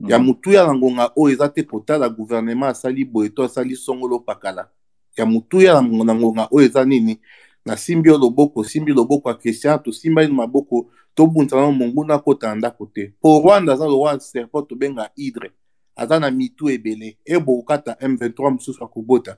Ya 0.00 0.18
motuya 0.18 0.66
na 0.66 0.74
ngonga 0.74 1.10
oyo 1.16 1.34
eza 1.34 1.48
te 1.48 1.62
kotala 1.62 2.08
guvernema 2.08 2.68
asali 2.68 3.04
boye 3.04 3.28
to 3.28 3.44
asali 3.44 3.76
songolo 3.76 4.18
pakala 4.18 4.68
ya 5.16 5.26
motuya 5.26 5.82
na 5.82 6.14
ngonga 6.14 6.48
oyo 6.50 6.66
eza 6.66 6.84
nini? 6.84 7.20
Nasimbi 7.64 8.08
yo 8.08 8.18
loboko 8.18 8.64
simbi 8.64 8.92
loboko 8.92 9.28
ya 9.28 9.34
christian 9.34 9.78
tosimbani 9.82 10.32
maboko 10.32 10.86
tobundisa 11.14 11.56
nano 11.56 11.72
monguna 11.72 12.14
akota 12.14 12.48
na 12.48 12.54
ndako 12.54 12.86
te. 12.86 13.12
Mpo 13.18 13.40
rwanda 13.44 13.72
aza 13.72 13.84
lorwa 13.84 14.20
serpent 14.20 14.68
tobenga 14.68 15.10
hydre 15.16 15.52
aza 15.96 16.20
na 16.20 16.30
mitu 16.30 16.70
ebele. 16.70 17.18
Ebokokata 17.24 17.92
m23 17.92 18.50
mosusu 18.50 18.84
akobota. 18.84 19.36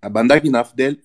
Abandaki 0.00 0.50
na 0.50 0.64
fdel 0.64 0.96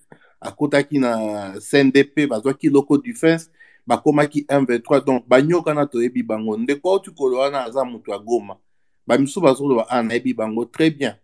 akotaki 0.41 1.00
na 1.00 1.53
cndp 1.60 2.27
bazwaki 2.30 2.70
loko 2.70 2.98
defense 2.98 3.50
bakomaki 3.88 4.41
m23. 4.41 5.06
Donc 5.06 5.27
banyokana 5.27 5.86
toyebi 5.86 6.24
bango. 6.24 6.58
Ndeko 6.58 6.91
auti 6.91 7.12
koloba 7.12 7.41
wana 7.41 7.65
aza 7.65 7.86
moto 7.86 8.12
ya 8.12 8.20
goma. 8.20 8.56
Bamisusu 9.08 9.41
bazoloba 9.41 9.89
a 9.89 10.03
nayebi 10.03 10.34
bango 10.34 10.65
très 10.65 10.98
bien. 10.98 11.15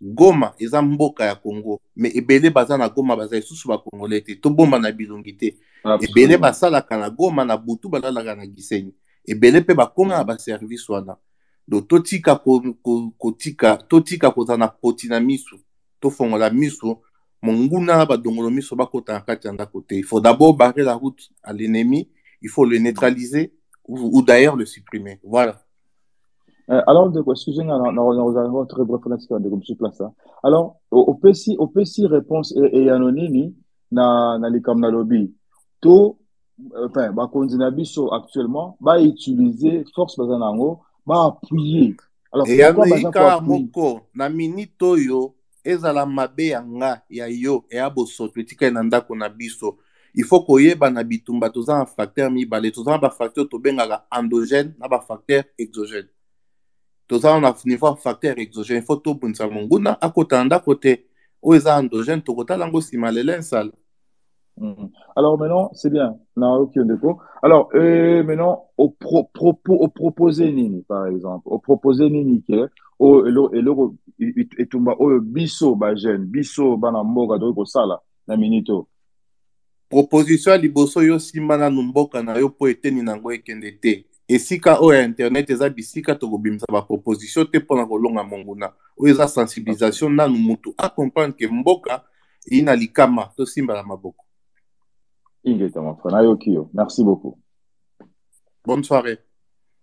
Goma 0.00 0.54
eza 0.58 0.82
mboka 0.82 1.24
ya 1.24 1.34
congo. 1.34 1.80
Me 1.96 2.10
ebele 2.14 2.50
baza 2.50 2.78
na 2.78 2.88
goma 2.88 3.16
baza 3.16 3.36
lisusu 3.36 3.68
bakongolais 3.68 4.24
te. 4.24 4.34
Tobomba 4.34 4.78
na 4.78 4.92
bilongi 4.92 5.32
te. 5.32 5.56
Ebele 6.00 6.36
basalaka 6.38 6.98
na 6.98 7.10
goma 7.10 7.44
na 7.44 7.56
butu 7.56 7.88
balalaka 7.88 8.34
na 8.34 8.46
gisenyi. 8.46 8.94
Ebele 9.26 9.60
mpe 9.60 9.74
bakóma 9.74 10.16
na 10.16 10.24
baservice 10.24 10.92
wana 10.92 11.16
do 11.68 11.80
totika 11.80 12.40
kotika 13.18 13.76
totika 13.76 14.30
kozala 14.30 14.58
na 14.58 14.68
poti 14.68 15.08
na 15.08 15.20
miso 15.20 15.56
tofongola 16.00 16.50
miso 16.50 17.00
monguna 17.42 17.96
na 17.96 18.06
badongolo 18.06 18.50
miso 18.50 18.76
bakota 18.76 19.12
na 19.12 19.20
kati 19.20 19.46
ya 19.46 19.52
ndako 19.52 19.80
te 19.80 19.96
il 19.96 20.04
faut 20.04 20.20
d'abord 20.20 20.56
barrer 20.56 20.84
la 20.84 20.94
route 20.94 21.30
à 21.42 21.52
l'ennemi 21.52 22.08
il 22.40 22.48
faut 22.48 22.64
le 22.64 22.78
neutraliser 22.78 23.52
ou, 23.88 24.18
ou 24.18 24.22
d'ailleurs 24.22 24.56
le 24.56 24.66
supprimer 24.66 25.20
voilà 25.22 25.62
Euh, 26.70 26.80
alors, 26.86 27.12
excusez-moi, 27.30 27.92
nous 27.92 28.64
très 28.66 28.84
bref 28.84 29.00
de 29.02 29.48
comme 29.48 29.62
sur 29.62 29.76
place. 29.76 30.00
Alors, 30.42 30.76
au 30.90 31.14
PC 31.14 31.56
réponse 32.06 32.54
et 32.56 32.88
anonyme 32.88 33.52
na 33.90 34.38
na 34.38 34.48
likam 34.48 34.80
na 34.80 34.90
lobby. 34.90 35.34
To 35.80 36.18
enfin, 36.84 37.12
ba 37.12 37.26
konzina 37.26 37.70
biso 37.70 38.12
actuellement 38.12 38.76
ba 38.80 39.00
utiliser 39.00 39.84
force 39.94 40.16
bazanango 40.16 40.68
ba 40.68 40.76
appuyer. 40.78 40.91
Pourquoi 41.04 41.94
baza 42.74 43.40
moko 43.40 44.06
na 44.14 44.28
minute 44.28 44.82
oyo 44.82 45.34
ezala 45.64 46.06
mabe 46.06 46.46
ya 46.48 46.62
nga 46.62 47.02
ya 47.10 47.26
yo 47.28 47.64
eya 47.70 47.90
bosoto 47.90 48.40
etikali 48.40 48.74
na 48.74 48.82
ndako 48.82 49.14
na 49.14 49.28
biso. 49.28 49.78
Il 50.14 50.24
faut 50.24 50.44
koyeba 50.44 50.90
na 50.90 51.02
bitumba 51.02 51.50
toza 51.50 51.78
na 51.78 51.86
facteur 51.86 52.30
mibale. 52.30 52.70
Toza 52.70 52.90
na 52.90 52.98
bafacteur 52.98 53.48
tobengaka 53.48 54.04
endogène 54.10 54.74
na 54.78 54.88
bafacteur 54.88 55.44
exogène. 55.58 56.08
Toza 57.08 57.40
na 57.40 57.54
niveau 57.64 57.88
ya 57.88 57.96
facteur 57.96 58.38
exogène. 58.38 58.78
Il 58.78 58.84
faut 58.84 58.96
tobundisa 58.96 59.48
monguna 59.48 60.00
akota 60.00 60.38
na 60.38 60.44
ndako 60.44 60.74
te. 60.74 61.04
Oyo 61.42 61.56
eza 61.58 61.78
endogène 61.78 62.22
tokotala 62.22 62.64
yango 62.64 62.78
nsima 62.78 63.10
lelo 63.10 63.38
nsala. 63.38 63.72
Alors 65.16 65.38
maintenant, 65.38 65.70
c'est 65.74 65.90
bien. 65.90 66.16
Alors, 67.42 67.68
euh, 67.74 68.22
maintenant, 68.22 68.68
au, 68.76 68.90
pro, 68.90 69.24
propos, 69.24 69.74
au 69.74 69.88
proposé 69.88 70.52
Nini, 70.52 70.82
par 70.82 71.06
exemple, 71.06 71.48
au 71.48 71.58
proposé 71.58 72.08
Nini, 72.10 72.42
que, 72.42 72.68
au, 72.98 73.26
elo, 73.26 73.96
etumba, 74.58 74.94
au 74.98 75.20
biso, 75.20 75.74
ba 75.74 75.94
jeune, 75.94 76.24
biso, 76.24 76.76
bana 76.76 77.02
mboka, 77.02 77.38
to 77.38 77.64
sala, 77.64 78.00
na 78.26 78.36
minito. 78.36 78.88
Proposition 79.88 80.56
liboso 80.56 81.02
yo 81.02 81.18
simba 81.18 81.56
na 81.58 81.70
mboka 81.70 82.22
na 82.22 82.38
yo 82.38 82.48
po 82.48 82.68
eteni 82.68 83.02
nango 83.02 83.32
ekende 83.32 83.72
te. 83.72 84.06
esika 84.28 84.80
oyo 84.80 84.98
ya 84.98 85.04
internet 85.04 85.50
eza 85.50 85.68
bisika 85.68 86.14
tokobimisa 86.14 86.66
baproposition 86.72 87.46
te 87.46 87.58
mpona 87.58 87.86
kolonga 87.86 88.24
monguna. 88.24 88.72
Oyo 88.96 89.12
eza 89.14 89.28
sensibilisation 89.28 90.14
nanu 90.14 90.38
mutu. 90.38 90.74
Acomprendre 90.78 91.36
ke 91.36 91.46
mboka 91.46 92.02
eyi 92.50 92.62
na 92.62 92.74
likama 92.74 93.28
tosimba 93.36 93.74
na 93.74 93.82
maboko 93.82 94.21
ingeta 95.44 95.80
mon 95.80 95.96
frère 95.96 96.66
merci 96.72 97.02
beaucoup. 97.04 97.38
Bonne 98.64 98.84
soirée. 98.84 99.18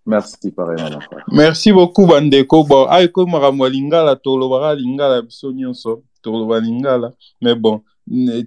Merci 0.06 0.54
mon 0.58 1.00
frère 1.02 1.26
merci 1.32 1.72
beaucoup 1.72 2.06
bandeko. 2.08 2.64
Bon 2.64 2.88
ya 2.90 3.70
lingala 3.70 4.16
tolobaka 4.16 4.76
lingala 4.76 5.22
biso 5.22 5.52
nyonso 5.52 6.04
toloba 6.22 6.60
lingala. 6.60 7.14
Mais 7.42 7.56
bon 7.56 7.82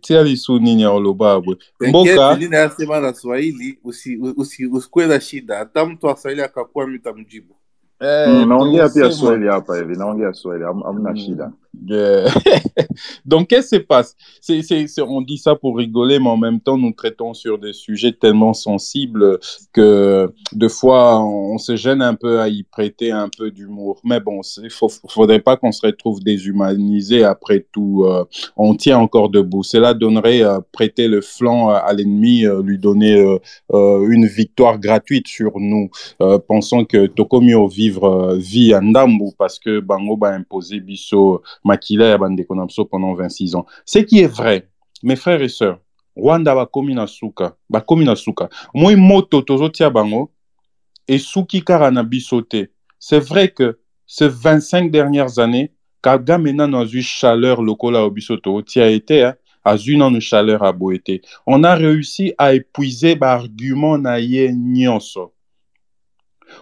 tia 0.03 0.23
lisu 0.23 0.59
nini 0.59 0.83
ya 0.83 0.91
koloba 0.91 1.41
bwe. 1.41 1.57
Mboka. 1.81 2.37
nasema 2.51 3.01
na 3.01 3.15
swahili 3.15 3.79
usikwela 4.71 5.21
shida. 5.21 5.57
Hata 5.59 5.87
mtu 5.87 6.07
wa 6.07 6.17
swahili 6.17 6.43
akakuwa 6.43 6.87
mita 6.87 7.13
mjibu. 7.13 7.57
Naongea 8.47 8.89
pia 8.89 9.13
swahili 9.13 9.49
hapa 9.49 9.77
hivi. 9.77 9.97
Naongea 9.97 10.33
swahili. 10.33 10.65
Hamna 10.65 11.17
shida 11.17 11.53
Donc, 13.25 13.49
qu'est-ce 13.49 13.77
qui 13.77 13.77
se 13.77 13.87
passe? 13.87 14.17
On 15.07 15.23
dit 15.23 15.39
ça 15.39 15.55
pour 15.55 15.77
rigoler, 15.77 16.19
mais 16.19 16.29
en 16.29 16.37
même 16.37 16.61
temps, 16.61 16.77
nous 16.77 16.93
traitons 16.93 17.35
sur 17.35 17.59
des 17.59 17.73
sujets 17.73 18.13
tellement 18.13 18.55
sensibles 18.55 19.39
que, 19.73 20.33
de 20.53 20.69
fois, 20.69 21.23
on 21.23 21.59
se 21.59 21.77
gêne 21.77 22.03
un 22.03 22.15
peu 22.15 22.41
à 22.41 22.49
y 22.49 22.63
prêter 22.63 23.11
un 23.11 23.29
peu 23.29 23.51
d'humour. 23.51 24.01
Mais 24.05 24.21
bon, 24.21 24.41
il 24.59 24.65
ne 24.65 25.09
faudrait 25.09 25.41
pas 25.41 25.57
qu'on 25.57 25.73
se 25.73 25.85
retrouve 25.87 26.21
déshumanisé 26.21 27.25
après 27.25 27.67
tout. 27.73 28.05
Euh, 28.05 28.25
on 28.57 28.75
tient 28.75 28.99
encore 28.99 29.29
debout. 29.29 29.63
Cela 29.63 29.95
donnerait 29.95 30.43
euh, 30.43 30.61
prêter 30.73 31.09
le 31.09 31.21
flanc 31.21 31.69
à 31.71 31.93
l'ennemi, 31.93 32.45
euh, 32.45 32.63
lui 32.63 32.79
donner 32.79 33.13
une 33.73 34.27
victoire 34.27 34.79
gratuite 34.79 35.29
sur 35.29 35.53
nous, 35.59 35.91
pensant 36.49 36.85
que 36.85 37.07
Tokomio 37.07 37.67
vivre 37.69 38.35
vie 38.37 38.73
à 38.75 38.81
Ndambu 38.81 39.33
parce 39.39 39.59
que 39.59 39.81
Bango 39.81 40.17
va 40.17 40.29
imposer 40.29 40.81
Bisso 40.81 41.43
makila 41.65 42.07
ya 42.07 42.19
bandeko 42.19 42.55
na 42.55 42.67
biso 42.67 42.85
pendant 42.85 43.15
26 43.15 43.55
ans. 43.57 43.67
Ce 43.85 43.99
qui 43.99 44.21
est 44.21 44.27
vrai 44.27 44.69
mes 45.03 45.17
frères 45.17 45.43
et 45.43 45.49
sœurs 45.49 45.79
rwanda 46.17 46.55
bakomi 46.55 46.95
na 46.95 47.07
suka 47.07 47.57
bakomi 47.71 48.05
na 48.05 48.17
suka 48.17 48.49
moi 48.75 48.97
moto 48.97 49.43
tozotia 49.43 49.91
bango 49.91 50.31
esuki 51.09 51.63
kaka 51.63 51.91
te 52.49 52.71
c'est 52.99 53.19
vrai 53.19 53.49
que 53.49 53.79
ces 54.07 54.29
25 54.29 54.91
dernières 54.91 55.39
années 55.39 55.73
kagame 56.03 56.53
nano 56.53 56.81
azwi 56.81 57.03
chaleur 57.03 57.63
lokola 57.63 58.01
oyo 58.01 58.11
biso 58.11 58.37
tozotia 58.37 58.91
ete 58.91 59.25
hein, 59.25 59.35
azwi 59.65 59.97
nano 59.97 60.21
chaleur 60.21 60.63
aboye 60.63 60.99
te 60.99 61.21
on 61.47 61.65
a 61.65 61.75
réussi 61.75 62.35
à 62.39 62.55
épuiser 62.55 63.15
baargument 63.15 63.99
na 63.99 64.21
ye 64.21 64.53
nyonso 64.53 65.33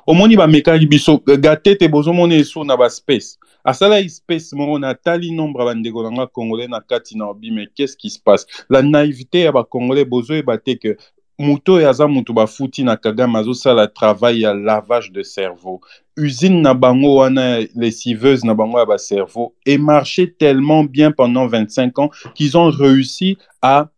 omoni 0.06 0.36
bamekaki 0.36 0.86
biso 0.86 1.18
gate 1.26 1.76
te 1.78 1.88
bozomona 1.88 2.34
eso 2.34 2.64
na 2.64 2.76
baspace 2.76 3.38
asala 3.64 4.00
espèce 4.00 4.52
moko 4.52 4.78
natali 4.78 5.30
nombre 5.30 5.60
ya 5.60 5.66
bandeko 5.74 6.02
na 6.02 6.10
nga 6.10 6.26
congolais 6.26 6.68
na 6.68 6.80
kati 6.80 7.16
na 7.16 7.28
obi 7.28 7.50
mais 7.50 7.68
qu'est 7.74 7.86
ce 7.86 7.96
qui 7.96 8.10
se 8.10 8.18
passe? 8.18 8.46
La 8.68 8.82
naïveté 8.82 9.40
ya 9.40 9.52
bacongolais 9.52 10.04
bozoyeba 10.04 10.58
te 10.58 10.76
ke 10.76 10.96
moto 11.38 11.74
oyo 11.74 11.88
aza 11.88 12.06
moto 12.06 12.32
bafuti 12.32 12.84
na 12.84 12.96
kagame 12.96 13.38
azosala 13.38 13.86
travail 13.86 14.40
ya 14.40 14.54
lavage 14.54 15.12
de 15.12 15.22
cerveau. 15.22 15.80
Usine 16.16 16.60
na 16.62 16.74
bango 16.74 17.16
wana 17.16 17.60
lessiveuse 17.74 18.44
na 18.44 18.54
bango 18.54 18.78
ya 18.78 18.86
bacerveau 18.86 19.54
et 19.66 19.78
marché 19.78 20.32
tellement 20.32 20.84
bien 20.84 21.12
pendant 21.12 21.46
25 21.46 21.98
ans 21.98 22.10
qu'ils 22.34 22.56
ont 22.56 22.70
réussi 22.70 23.38
à 23.62 23.88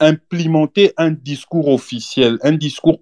implémenter 0.00 0.92
un 0.96 1.10
discours 1.10 1.68
officiel, 1.68 2.38
un 2.42 2.52
discours 2.52 2.98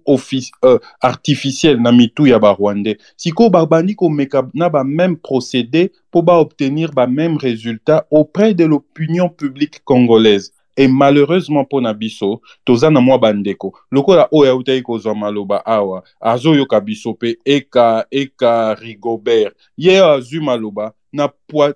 euh, 0.65 0.79
artificiel 1.01 1.81
na 1.81 1.91
mitu 1.91 2.27
ya 2.27 2.39
ba 2.39 2.51
Rwandais. 2.53 2.97
Siko 3.17 3.49
babandi 3.49 3.95
ko 3.95 4.09
meka 4.09 4.47
na 4.53 4.69
ba 4.69 4.83
même 4.83 5.17
procédé 5.17 5.91
pour 6.11 6.23
ba 6.23 6.37
obtenir 6.39 6.91
ba 6.91 7.07
même 7.07 7.37
résultat 7.37 8.05
auprès 8.11 8.53
de 8.53 8.65
l'opinion 8.65 9.29
publique 9.29 9.83
congolaise. 9.83 10.53
Et 10.77 10.87
malheureusement 10.87 11.65
pour 11.65 11.81
Nabiso, 11.81 12.41
toza 12.63 12.89
na 12.89 13.01
mwa 13.01 13.17
bandeko. 13.17 13.73
Lokola 13.91 14.27
oya 14.31 14.55
utai 14.55 14.81
kozwa 14.81 15.15
maloba 15.15 15.65
awa, 15.65 16.03
azo 16.21 16.55
yoka 16.55 16.79
biso 16.79 17.13
pe 17.13 17.35
eka 17.45 18.05
eka 18.11 18.75
Rigobert. 18.75 19.55
Ye 19.77 19.99
azu 19.99 20.41
maloba 20.41 20.93
na, 21.11 21.29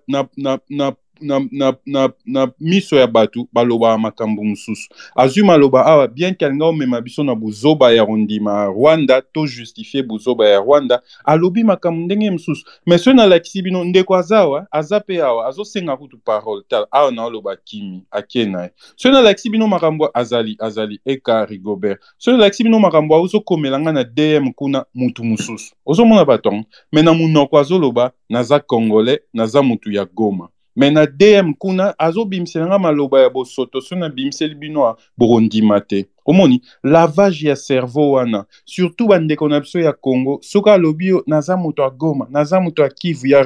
na, 0.07 0.27
na, 0.37 0.57
na 0.69 0.91
na, 1.23 1.39
na, 1.51 1.73
na, 1.85 2.09
na 2.25 2.51
miso 2.59 2.95
ya 2.95 3.07
bato 3.07 3.47
balobaka 3.53 3.97
makambo 3.97 4.43
mosusu. 4.43 4.89
Azwi 5.15 5.43
maloba 5.43 5.85
awa 5.85 6.07
bien 6.07 6.35
ke 6.35 6.45
alinga 6.45 6.65
omema 6.65 7.01
biso 7.01 7.23
na 7.23 7.35
buzoba 7.35 7.91
ya 7.91 8.05
kondima 8.05 8.51
ya 8.59 8.65
rwanda 8.65 9.21
to 9.21 9.47
justifie 9.47 10.03
buzoba 10.03 10.49
ya 10.49 10.59
rwanda 10.59 11.01
alobi 11.25 11.63
makambo 11.63 12.05
ndenge 12.05 12.31
mosusu. 12.31 12.65
Me 12.85 12.97
soki 12.97 13.17
nalakisi 13.17 13.61
bino 13.61 13.83
ndeko 13.83 14.15
aza 14.15 14.39
awa 14.39 14.67
aza 14.71 14.99
mpe 14.99 15.21
awa 15.21 15.47
azosenga 15.47 15.97
kutu 15.97 16.17
parole 16.17 16.63
tala. 16.67 16.87
Awa 16.91 17.11
naoloba 17.11 17.55
kimi 17.55 18.03
akie 18.11 18.45
na 18.45 18.63
ye 18.63 18.71
soki 18.95 19.13
nalakisi 19.15 19.49
bino 19.49 19.67
makambo 19.67 20.09
azali 20.13 20.55
azali 20.59 20.99
eka 21.05 21.45
rigobert. 21.45 22.01
Soki 22.17 22.37
nalakisi 22.37 22.63
bino 22.63 22.79
makambo 22.79 23.15
aozokomela 23.15 23.79
nga 23.79 23.91
na 23.91 24.03
dm 24.03 24.51
kuna 24.53 24.85
mutu 24.93 25.23
mosusu. 25.23 25.75
Ozomona 25.85 26.25
bato 26.25 26.49
yango 26.49 26.65
me 26.91 27.01
na 27.01 27.13
monoko 27.13 27.59
azoloba 27.59 28.11
naza 28.29 28.59
congolais 28.59 29.19
naza 29.33 29.61
mutu 29.63 29.91
ya 29.91 30.05
goma 30.05 30.49
me 30.75 30.89
na 30.89 31.05
dm 31.05 31.53
kuna 31.53 31.99
azobimisela 31.99 32.67
nga 32.67 32.79
maloba 32.79 33.21
ya 33.21 33.29
bosoto 33.29 33.81
so 33.81 33.95
nabimiseli 33.95 34.55
bino 34.55 34.95
bokondima 35.17 35.81
te 35.81 36.05
omoni 36.25 36.61
lavage 36.83 37.47
ya 37.47 37.55
cerveau 37.55 38.11
wana 38.11 38.45
surtout 38.65 39.07
bandeko 39.09 39.49
na 39.49 39.59
biso 39.59 39.79
ya 39.79 39.93
congo 39.93 40.39
soki 40.41 40.69
alobi 40.69 41.07
yo 41.07 41.23
naza 41.27 41.57
moto 41.57 41.81
ya 41.83 41.89
goma 41.89 42.27
naza 42.31 42.61
moto 42.61 42.83
ya 42.83 42.89
kivu 42.89 43.27
ya 43.27 43.43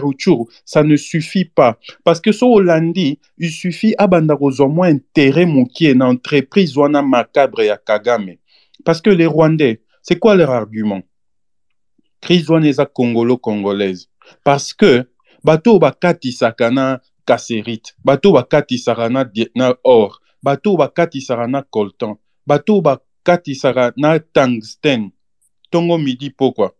ça 0.66 0.84
ne 0.84 0.98
suffit 0.98 1.46
pas. 1.46 1.78
Parce 2.04 2.20
que 2.20 2.32
so 2.32 2.52
olandi 2.52 3.20
il 3.38 3.52
suffit 3.52 3.96
abanda 3.98 4.36
kozwa 4.36 4.68
mwa 4.68 4.90
intérêt 4.90 5.46
mokie 5.46 5.94
na 5.94 6.08
entreprise 6.08 6.80
wana 6.80 7.02
macabre 7.02 7.66
ya 7.66 7.78
kagame. 7.78 8.38
Parce 8.86 9.02
que 9.02 9.10
les 9.10 9.26
rwandais 9.26 9.82
c'est 10.02 10.20
quoi 10.20 10.36
leur 10.36 10.52
argument? 10.52 11.02
Crise 12.22 12.50
wana 12.50 12.68
eza 12.68 12.86
congolo 12.86 13.38
congolaise 13.38 14.10
parce 14.44 14.74
que 14.74 15.06
bato 15.44 15.72
oyo 15.72 15.80
bakatisaka 15.80 17.00
cassérite 17.28 17.94
bato 18.04 18.32
bakatisaka 18.32 19.10
na, 19.10 19.26
na 19.56 19.76
or. 19.84 20.12
Bato 20.44 20.78
bakatisaka 20.78 21.48
na 21.48 21.62
coltan. 21.62 22.16
Bato 22.48 22.82
bakatisaka 22.82 23.94
na 23.98 24.20
tungsten. 24.20 25.12
Ntongo 25.68 25.98
midi 25.98 26.30
pokwa 26.30 26.72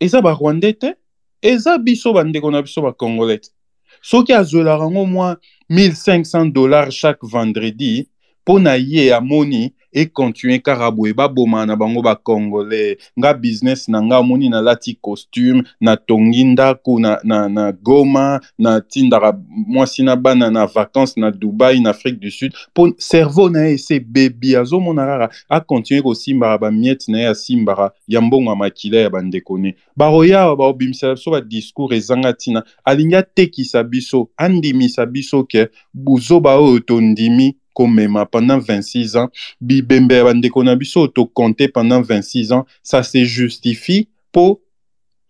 eza 0.00 0.22
barwandais 0.22 0.78
te? 0.78 0.94
Eza 1.42 1.78
biso 1.78 2.12
bandeko 2.12 2.50
na 2.50 2.62
biso 2.62 2.82
bacongolais 2.82 3.40
te 3.40 3.56
soki 4.02 4.32
azwelaka 4.32 4.84
yango 4.84 5.06
mwa 5.06 5.36
1500 5.70 6.52
dollars 6.52 6.94
chaque 6.94 7.26
vendredi 7.26 8.08
mpo 8.42 8.58
na 8.58 8.74
ye 8.74 9.14
amoni 9.14 9.74
econtinue 9.96 10.58
kaka 10.58 10.90
boye 10.90 11.12
babomaka 11.14 11.66
na 11.66 11.76
bango 11.76 12.02
bacongolais 12.02 12.96
nga 13.18 13.34
business 13.34 13.88
na 13.88 14.02
nga 14.02 14.18
omoni 14.18 14.48
nalati 14.48 14.98
costume 15.00 15.62
natongi 15.80 16.44
ndako 16.44 17.00
na, 17.00 17.20
na, 17.24 17.48
na 17.48 17.72
goma 17.72 18.40
natindaka 18.58 19.38
mwasi 19.48 20.02
na 20.02 20.16
bana 20.16 20.50
na 20.50 20.66
vacance 20.66 21.20
na 21.20 21.30
dubai 21.30 21.80
na 21.80 21.90
afrique 21.90 22.20
du 22.20 22.30
sud. 22.30 22.52
Mpo 22.70 22.90
cerveau 22.98 23.50
na 23.50 23.66
ye 23.66 23.74
ese 23.74 23.94
ebebi 23.96 24.56
azomona 24.56 25.06
kaka 25.06 25.34
acontinue 25.48 26.02
kosimbaka 26.02 26.58
bamiete 26.58 27.12
na 27.12 27.18
ye 27.18 27.28
asimbaka 27.28 27.90
ya 28.08 28.20
mbongo 28.20 28.50
ya 28.50 28.56
makila 28.56 28.98
ya 28.98 29.10
bandeko 29.10 29.58
ne 29.58 29.74
baroya 29.96 30.40
awa 30.40 30.56
baobimisela 30.56 31.14
biso 31.14 31.30
badiscours 31.30 31.92
ezanga 31.96 32.32
ntina. 32.32 32.62
Alingi 32.84 33.16
atekisa 33.16 33.82
biso 33.84 34.28
andimisa 34.36 35.06
biso 35.06 35.44
ke 35.44 35.68
buzoba 35.94 36.54
oyo 36.56 36.80
tondimi 36.80 37.56
komema 37.76 38.24
pendant 38.26 38.58
26 38.58 39.16
ans. 39.16 39.28
Bibembe 39.60 40.14
ya 40.14 40.24
bandeko 40.24 40.64
na 40.64 40.76
biso 40.76 41.06
tokonte 41.08 41.68
pendant 41.68 42.00
26 42.00 42.52
ans. 42.52 42.64
Ça 42.82 43.02
se 43.02 43.24
justifie 43.24 44.08
mpo 44.30 44.60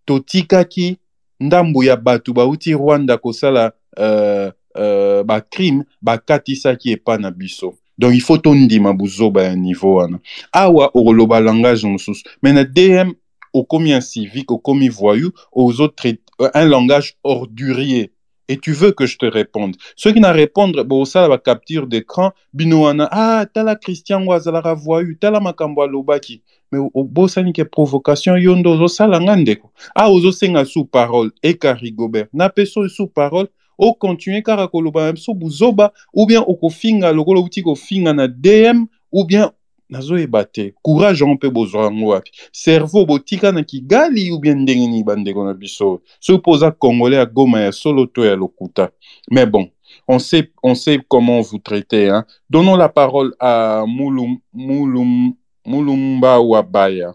totikaki 0.04 0.96
ndambu 1.40 1.82
ya 1.84 1.96
bato 1.96 2.32
bauti 2.32 2.72
rwanda 2.72 3.18
kosala 3.18 3.72
uh, 3.98 4.50
uh, 4.74 5.22
bacrime 5.22 5.84
bakatisaki 6.02 6.90
epa 6.92 7.18
na 7.18 7.30
biso. 7.30 7.74
Donc 7.98 8.14
il 8.14 8.20
faut 8.20 8.38
tondima 8.38 8.92
buzoba 8.92 9.42
ya 9.42 9.56
niveau 9.56 9.94
wana. 9.96 10.18
Awa 10.52 10.90
okoloba 10.94 11.40
langage 11.40 11.86
mosusu. 11.86 12.22
Mais 12.42 12.52
na 12.52 12.64
dm 12.64 13.12
okomi 13.52 13.92
un 13.94 14.00
civique 14.00 14.50
okomi 14.50 14.88
voyou 14.88 15.32
ozotraite 15.52 16.20
un 16.54 16.64
langage 16.66 17.14
ordurier 17.24 18.10
et 18.48 18.58
tu 18.58 18.72
veux 18.72 18.92
que 18.92 19.06
je 19.06 19.18
te 19.18 19.26
réponde. 19.26 19.76
Ceux 19.96 20.12
qui 20.12 20.20
n'a 20.20 20.32
répondre, 20.32 20.84
bon, 20.84 21.04
ça, 21.04 21.28
la 21.28 21.38
capture 21.38 21.86
d'écran, 21.86 22.32
binoana, 22.52 23.08
ah, 23.10 23.46
tala 23.52 23.76
Christian 23.76 24.24
Wazala 24.24 24.74
voyu, 24.74 25.16
tala 25.18 25.40
makambo 25.40 25.86
lobaki. 25.86 26.42
Mais 26.72 26.78
au 26.78 27.04
bosani 27.04 27.52
ke 27.52 27.62
provocation, 27.62 28.36
yondo, 28.36 28.76
zo 28.76 28.88
sala 28.88 29.20
ngandeko. 29.20 29.70
Ah, 29.94 30.10
ozo 30.10 30.32
senga 30.32 30.64
sous 30.64 30.84
parole, 30.84 31.30
et 31.42 31.58
Rigobert. 31.62 32.26
Na 32.32 32.48
peso 32.48 32.88
sous 32.88 33.06
parole, 33.06 33.48
o 33.78 33.94
continuer 33.94 34.42
kara 34.42 34.66
koloba, 34.68 35.14
so 35.16 35.34
buzoba, 35.34 35.92
ou 36.12 36.26
bien 36.26 36.42
o 36.46 36.54
kofinga, 36.54 37.12
lokolo 37.12 37.42
uti 37.44 37.62
kofinga 37.62 38.12
na 38.12 38.26
DM, 38.26 38.86
ou 39.12 39.24
bien 39.24 39.52
nazoyeba 39.90 40.44
te 40.44 40.74
courage 40.82 41.20
yango 41.24 41.34
mpe 41.34 41.50
bozwa 41.50 41.84
yango 41.84 42.08
wapi 42.08 42.30
cerveau 42.52 43.06
botika 43.06 43.52
na 43.52 43.62
kigali 43.62 44.32
ou 44.32 44.38
bien 44.38 44.58
ndenge 44.58 44.86
nini 44.86 45.04
bandeko 45.04 45.44
na 45.44 45.54
biso. 45.54 46.00
Soki 46.20 46.38
mpo 46.38 46.50
oza 46.50 46.70
congolais 46.70 47.18
ya 47.18 47.26
goma 47.26 47.60
ya 47.60 47.72
solo 47.72 48.06
to 48.06 48.24
ya 48.24 48.36
lokuta. 48.36 48.90
Mais 49.30 49.46
bon 49.46 49.68
on 50.08 50.18
sait, 50.18 50.50
on 50.62 50.74
sait 50.74 51.00
comment 51.08 51.40
vous 51.40 51.58
traitez 51.58 52.08
hein. 52.08 52.24
donnons 52.50 52.76
la 52.76 52.88
parole 52.88 53.34
à 53.40 53.84
Moulum, 53.86 54.38
Moulum, 54.52 55.32
Moulumba 55.64 56.40
Wabaya. 56.40 57.14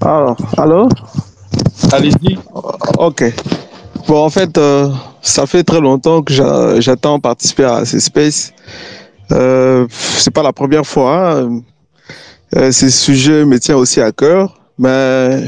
Alors 0.00 0.36
allô? 0.58 0.88
Allez-y. 1.92 2.38
Ok. 2.98 3.24
Bon 4.08 4.24
en 4.24 4.30
fait 4.30 4.58
euh, 4.58 4.90
ça 5.20 5.46
fait 5.46 5.62
très 5.62 5.80
longtemps 5.80 6.22
que 6.22 6.32
j'attends 6.80 7.20
participer 7.20 7.64
à 7.64 7.84
ces 7.84 8.00
spaces 8.00 8.52
euh, 9.30 9.86
c'est 9.90 10.32
pas 10.32 10.42
la 10.42 10.52
première 10.52 10.86
fois. 10.86 11.38
Hein. 11.38 11.62
Euh, 12.56 12.70
ce 12.72 12.90
sujet 12.90 13.44
me 13.44 13.58
tient 13.58 13.76
aussi 13.76 14.00
à 14.00 14.12
cœur, 14.12 14.60
mais 14.78 15.44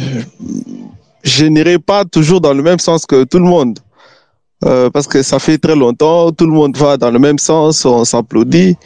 je 1.23 1.45
n'irai 1.47 1.79
pas 1.79 2.05
toujours 2.05 2.41
dans 2.41 2.55
le 2.55 2.63
même 2.63 2.79
sens 2.79 3.05
que 3.07 3.25
tout 3.25 3.39
le 3.39 3.45
monde. 3.45 3.79
Euh, 4.65 4.89
parce 4.89 5.07
que 5.07 5.23
ça 5.23 5.39
fait 5.39 5.59
très 5.59 5.77
longtemps, 5.77 6.33
tout 6.33 6.47
le 6.47 6.53
monde 6.53 6.75
va 6.77 6.97
dans 6.97 7.11
le 7.11 7.19
même 7.19 7.39
sens, 7.39 7.85
on 7.85 8.05
s'applaudit. 8.05 8.77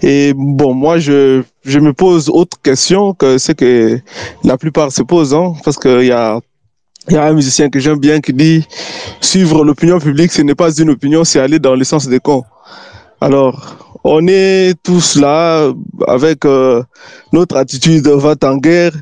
Et 0.00 0.32
bon, 0.36 0.74
moi, 0.74 0.98
je, 0.98 1.42
je 1.64 1.78
me 1.80 1.92
pose 1.92 2.28
autre 2.28 2.56
question 2.62 3.14
que 3.14 3.38
ce 3.38 3.50
que 3.50 3.98
la 4.44 4.56
plupart 4.56 4.92
se 4.92 5.02
posent, 5.02 5.34
hein, 5.34 5.54
parce 5.64 5.76
qu'il 5.76 6.04
y 6.04 6.12
a, 6.12 6.38
y 7.08 7.16
a 7.16 7.24
un 7.24 7.32
musicien 7.32 7.68
que 7.68 7.80
j'aime 7.80 7.98
bien 7.98 8.20
qui 8.20 8.32
dit 8.32 8.64
suivre 9.20 9.64
l'opinion 9.64 9.98
publique, 9.98 10.30
ce 10.30 10.42
n'est 10.42 10.54
pas 10.54 10.72
une 10.72 10.90
opinion, 10.90 11.24
c'est 11.24 11.40
aller 11.40 11.58
dans 11.58 11.74
le 11.74 11.82
sens 11.82 12.06
des 12.06 12.20
cons. 12.20 12.44
Alors, 13.20 13.83
on 14.04 14.26
est 14.28 14.74
tous 14.82 15.16
là 15.16 15.72
avec 16.06 16.44
euh, 16.44 16.82
notre 17.32 17.56
attitude 17.56 18.06
va 18.06 18.34
en 18.44 18.56
guerre, 18.58 18.92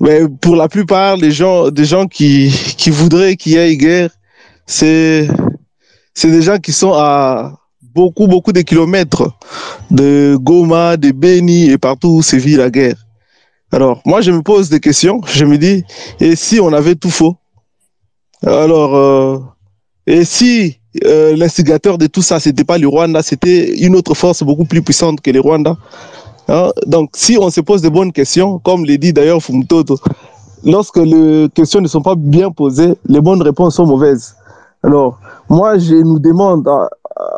mais 0.00 0.22
pour 0.40 0.56
la 0.56 0.68
plupart 0.68 1.18
des 1.18 1.32
gens, 1.32 1.70
des 1.70 1.84
gens 1.84 2.06
qui, 2.06 2.54
qui 2.78 2.90
voudraient 2.90 3.36
qu'il 3.36 3.52
y 3.52 3.56
ait 3.56 3.76
guerre, 3.76 4.10
c'est 4.66 5.28
c'est 6.14 6.30
des 6.30 6.42
gens 6.42 6.58
qui 6.58 6.72
sont 6.72 6.92
à 6.94 7.58
beaucoup, 7.82 8.26
beaucoup 8.26 8.52
de 8.52 8.62
kilomètres 8.62 9.30
de 9.90 10.36
Goma, 10.40 10.96
de 10.96 11.10
Beni 11.10 11.70
et 11.70 11.78
partout 11.78 12.08
où 12.08 12.22
sévit 12.22 12.56
la 12.56 12.70
guerre. 12.70 12.96
Alors, 13.72 14.00
moi, 14.06 14.20
je 14.20 14.30
me 14.30 14.42
pose 14.42 14.68
des 14.70 14.80
questions. 14.80 15.20
Je 15.26 15.44
me 15.44 15.58
dis, 15.58 15.84
et 16.20 16.36
si 16.36 16.60
on 16.60 16.72
avait 16.72 16.94
tout 16.94 17.10
faux? 17.10 17.36
Alors, 18.46 18.96
euh, 18.96 19.38
et 20.06 20.24
si 20.24 20.80
euh, 21.04 21.36
l'instigateur 21.36 21.98
de 21.98 22.06
tout 22.06 22.22
ça, 22.22 22.40
c'était 22.40 22.64
pas 22.64 22.78
le 22.78 22.88
Rwanda, 22.88 23.22
c'était 23.22 23.76
une 23.78 23.96
autre 23.96 24.14
force 24.14 24.42
beaucoup 24.42 24.64
plus 24.64 24.82
puissante 24.82 25.20
que 25.20 25.30
le 25.30 25.40
Rwanda 25.40 25.76
hein? 26.48 26.70
Donc, 26.86 27.10
si 27.14 27.38
on 27.40 27.50
se 27.50 27.60
pose 27.60 27.82
de 27.82 27.88
bonnes 27.88 28.12
questions, 28.12 28.58
comme 28.58 28.84
le 28.84 28.96
dit 28.96 29.12
d'ailleurs 29.12 29.42
Fumtoto, 29.42 29.98
lorsque 30.64 30.98
les 30.98 31.48
questions 31.54 31.80
ne 31.80 31.88
sont 31.88 32.02
pas 32.02 32.14
bien 32.16 32.50
posées, 32.50 32.94
les 33.06 33.20
bonnes 33.20 33.42
réponses 33.42 33.76
sont 33.76 33.86
mauvaises. 33.86 34.36
Alors, 34.82 35.18
moi, 35.48 35.78
je 35.78 35.94
nous 35.94 36.18
demande, 36.18 36.68
euh, 36.68 36.86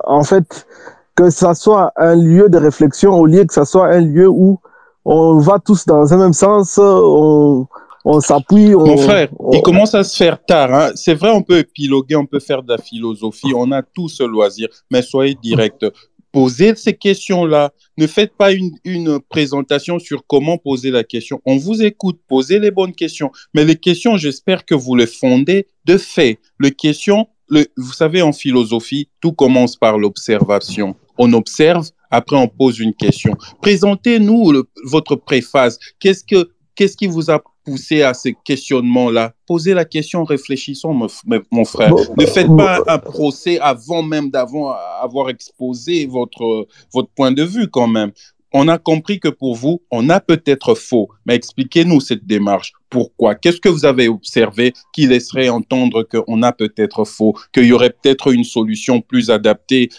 en 0.07 0.23
fait, 0.25 0.67
que 1.15 1.31
ça 1.31 1.55
soit 1.55 1.93
un 1.97 2.15
lieu 2.15 2.49
de 2.49 2.59
réflexion 2.59 3.15
au 3.15 3.27
lieu 3.27 3.45
que 3.45 3.53
ça 3.53 3.65
soit 3.65 3.89
un 3.89 4.01
lieu 4.01 4.29
où 4.29 4.61
on 5.05 5.39
va 5.39 5.59
tous 5.59 5.87
dans 5.87 6.13
un 6.13 6.17
même 6.17 6.33
sens, 6.33 6.79
on, 6.79 7.67
on 8.09 8.21
s'appuie. 8.21 8.71
Mon 8.71 8.97
frère, 8.97 9.29
il 9.53 9.61
commence 9.61 9.95
à 9.95 10.03
se 10.03 10.17
faire 10.17 10.43
tard. 10.43 10.73
Hein. 10.73 10.93
C'est 10.95 11.15
vrai, 11.15 11.31
on 11.31 11.43
peut 11.43 11.59
épiloguer, 11.59 12.17
on 12.17 12.25
peut 12.25 12.41
faire 12.41 12.63
de 12.63 12.73
la 12.73 12.79
philosophie, 12.79 13.53
on 13.55 13.71
a 13.71 13.83
tout 13.83 14.09
ce 14.09 14.23
loisir, 14.23 14.69
mais 14.91 15.03
soyez 15.03 15.35
direct. 15.35 15.85
Posez 16.33 16.75
ces 16.75 16.95
questions-là. 16.95 17.73
Ne 17.99 18.07
faites 18.07 18.35
pas 18.37 18.53
une, 18.53 18.71
une, 18.85 19.19
présentation 19.21 19.99
sur 19.99 20.27
comment 20.27 20.57
poser 20.57 20.91
la 20.91 21.05
question. 21.05 21.41
On 21.45 21.57
vous 21.57 21.83
écoute, 21.83 22.19
posez 22.29 22.59
les 22.59 22.71
bonnes 22.71 22.95
questions. 22.95 23.31
Mais 23.55 23.65
les 23.65 23.77
questions, 23.77 24.17
j'espère 24.17 24.65
que 24.65 24.75
vous 24.75 24.95
les 24.95 25.07
fondez 25.07 25.67
de 25.85 25.99
fait. 25.99 26.39
Les 26.61 26.71
questions, 26.71 27.27
vous 27.51 27.93
savez, 27.93 28.23
en 28.23 28.33
philosophie, 28.33 29.09
tout 29.21 29.33
commence 29.33 29.77
par 29.77 29.99
l'observation. 29.99 30.97
On 31.19 31.33
observe, 31.35 31.89
après 32.11 32.37
on 32.37 32.49
pose 32.49 32.79
une 32.79 32.95
question. 32.95 33.35
Présentez-nous 33.61 34.65
votre 34.85 35.17
préface. 35.17 35.79
Qu'est-ce 35.99 36.25
que 36.25 36.51
qu'est-ce 36.79 36.97
qui 36.97 37.09
vous 37.09 37.29
a 37.29 37.43
poussé 37.69 38.03
à 38.03 38.15
ce 38.15 38.31
questionnement-là 38.45 39.33
Posez 39.47 39.75
la 39.75 39.85
question, 39.85 40.25
réfléchissons, 40.25 40.93
mon, 40.93 41.65
frère. 41.65 41.95
ne 42.19 42.27
faites 42.27 42.55
pas 42.57 42.83
un 42.87 42.99
procès 42.99 43.59
avant 43.61 44.03
même 44.03 44.31
d'avoir 44.31 45.29
exposé 45.29 46.07
votre 46.07 46.67
votre 46.93 47.09
point 47.11 47.33
de 47.33 47.43
vue 47.43 47.69
quand 47.69 47.89
même 47.89 48.13
on 48.53 48.69
a 48.69 48.79
compris 48.79 49.21
que 49.21 49.29
pour 49.29 49.55
vous, 49.55 49.83
on 49.91 50.09
a 50.09 50.21
peut-être 50.21 50.75
faux, 50.75 51.11
mais 51.27 51.35
expliquez-nous 51.35 52.01
cette 52.01 52.27
démarche. 52.27 52.73
Pourquoi? 52.89 53.35
Qu'est-ce 53.35 53.61
que 53.61 53.69
vous 53.69 53.85
avez 53.85 54.09
observé 54.09 54.73
qui 54.93 55.07
laisserait 55.07 55.51
entendre 55.51 56.03
qu'on 56.03 56.43
a 56.43 56.53
peut-être 56.53 57.05
faux, 57.05 57.35
qu'il 57.53 57.65
y 57.65 57.73
aurait 57.73 57.91
peut-être 57.91 58.33
une 58.33 58.45
solution 58.45 59.01
plus 59.01 59.31
adaptée 59.31 59.91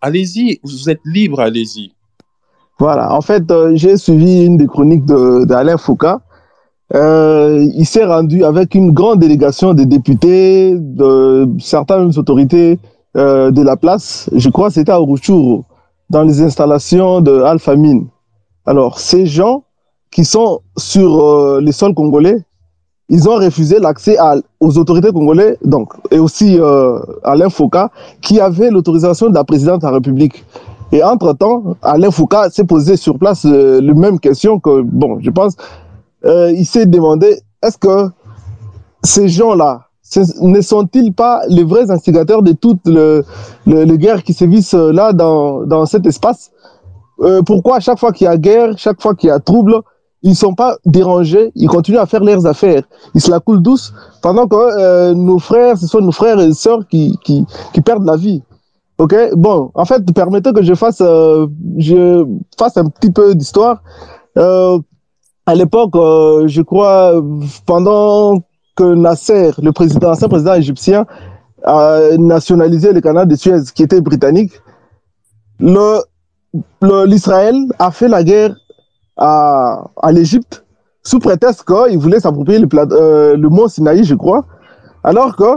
Allez-y, 0.00 0.58
vous 0.62 0.88
êtes 0.88 1.00
libre, 1.04 1.40
allez-y. 1.40 1.92
Voilà, 2.78 3.12
en 3.12 3.20
fait, 3.20 3.50
euh, 3.50 3.72
j'ai 3.74 3.96
suivi 3.96 4.44
une 4.44 4.56
des 4.56 4.68
chroniques 4.68 5.04
d'Alain 5.04 5.76
Foucault. 5.76 6.20
Euh, 6.94 7.66
il 7.74 7.84
s'est 7.84 8.04
rendu 8.04 8.44
avec 8.44 8.74
une 8.74 8.92
grande 8.92 9.18
délégation 9.20 9.74
de 9.74 9.84
députés, 9.84 10.74
de 10.78 11.48
certaines 11.58 12.16
autorités 12.18 12.78
euh, 13.16 13.50
de 13.50 13.62
la 13.62 13.76
place. 13.76 14.30
Je 14.34 14.48
crois 14.48 14.70
c'était 14.70 14.92
à 14.92 14.98
Uruchuru 14.98 15.62
dans 16.08 16.22
les 16.22 16.40
installations 16.40 17.20
de 17.20 17.42
Alpha 17.42 17.76
Mine. 17.76 18.06
Alors, 18.64 18.98
ces 18.98 19.26
gens 19.26 19.64
qui 20.10 20.24
sont 20.24 20.60
sur 20.76 21.22
euh, 21.22 21.60
les 21.60 21.72
sols 21.72 21.94
congolais, 21.94 22.38
ils 23.10 23.28
ont 23.28 23.36
refusé 23.36 23.78
l'accès 23.78 24.16
aux 24.60 24.76
autorités 24.76 25.10
congolaises, 25.12 25.56
donc, 25.64 25.94
et 26.10 26.18
aussi 26.18 26.58
euh, 26.60 26.98
Alain 27.24 27.48
Foucault, 27.48 27.88
qui 28.20 28.40
avait 28.40 28.70
l'autorisation 28.70 29.30
de 29.30 29.34
la 29.34 29.44
présidente 29.44 29.80
de 29.80 29.86
la 29.86 29.92
République. 29.92 30.44
Et 30.92 31.02
entre-temps, 31.02 31.76
Alain 31.82 32.10
Foucault 32.10 32.50
s'est 32.50 32.64
posé 32.64 32.96
sur 32.96 33.18
place 33.18 33.46
euh, 33.46 33.80
les 33.80 33.94
mêmes 33.94 34.20
questions 34.20 34.58
que, 34.60 34.82
bon, 34.82 35.18
je 35.20 35.30
pense, 35.30 35.56
euh, 36.24 36.52
il 36.52 36.66
s'est 36.66 36.86
demandé, 36.86 37.40
est-ce 37.62 37.78
que 37.78 38.08
ces 39.02 39.28
gens-là, 39.28 39.84
ne 40.40 40.60
sont-ils 40.60 41.12
pas 41.12 41.42
les 41.48 41.64
vrais 41.64 41.90
instigateurs 41.90 42.42
de 42.42 42.52
toutes 42.52 42.86
les 42.86 43.98
guerres 43.98 44.22
qui 44.22 44.32
sévissent 44.32 44.74
euh, 44.74 44.90
là 44.90 45.12
dans, 45.12 45.64
dans 45.64 45.86
cet 45.86 46.06
espace? 46.06 46.50
Euh, 47.20 47.42
Pourquoi 47.42 47.76
à 47.76 47.80
chaque 47.80 47.98
fois 47.98 48.12
qu'il 48.12 48.24
y 48.24 48.28
a 48.28 48.36
guerre, 48.36 48.76
chaque 48.78 49.00
fois 49.00 49.14
qu'il 49.14 49.28
y 49.28 49.32
a 49.32 49.38
trouble, 49.38 49.80
ils 50.22 50.30
ne 50.30 50.34
sont 50.34 50.54
pas 50.54 50.76
dérangés, 50.84 51.52
ils 51.54 51.68
continuent 51.68 51.98
à 51.98 52.06
faire 52.06 52.24
leurs 52.24 52.46
affaires? 52.46 52.82
Ils 53.14 53.20
se 53.20 53.30
la 53.30 53.38
coulent 53.38 53.62
douce 53.62 53.92
pendant 54.22 54.48
que 54.48 55.12
nos 55.12 55.38
frères, 55.38 55.76
ce 55.78 55.86
sont 55.86 56.00
nos 56.00 56.12
frères 56.12 56.40
et 56.40 56.52
sœurs 56.52 56.86
qui, 56.88 57.16
qui, 57.22 57.46
perdent 57.84 58.06
la 58.06 58.16
vie. 58.16 58.42
Ok, 58.98 59.14
bon, 59.36 59.70
en 59.74 59.84
fait, 59.84 60.02
permettez 60.12 60.52
que 60.52 60.62
je 60.62 60.74
fasse, 60.74 60.98
je 60.98 62.24
fasse 62.58 62.76
un 62.76 62.86
petit 62.86 63.12
peu 63.12 63.34
d'histoire. 63.34 63.82
À 65.48 65.54
l'époque, 65.54 65.96
euh, 65.96 66.46
je 66.46 66.60
crois, 66.60 67.24
pendant 67.64 68.42
que 68.76 68.94
Nasser, 68.94 69.52
le 69.62 69.72
président, 69.72 70.10
ancien 70.10 70.28
président 70.28 70.52
égyptien, 70.52 71.06
a 71.64 72.00
nationalisé 72.18 72.92
le 72.92 73.00
canal 73.00 73.26
de 73.26 73.34
Suez, 73.34 73.62
qui 73.74 73.82
était 73.82 74.02
britannique, 74.02 74.52
l'Israël 77.06 77.56
a 77.78 77.90
fait 77.90 78.08
la 78.08 78.22
guerre 78.24 78.54
à, 79.16 79.86
à 80.02 80.12
l'Égypte 80.12 80.66
sous 81.02 81.18
prétexte 81.18 81.64
qu'il 81.64 81.98
voulait 81.98 82.20
s'approprier 82.20 82.58
le, 82.58 82.68
euh, 82.74 83.34
le, 83.34 83.48
mont 83.48 83.68
Sinaï, 83.68 84.04
je 84.04 84.14
crois, 84.14 84.44
alors 85.02 85.34
que 85.34 85.50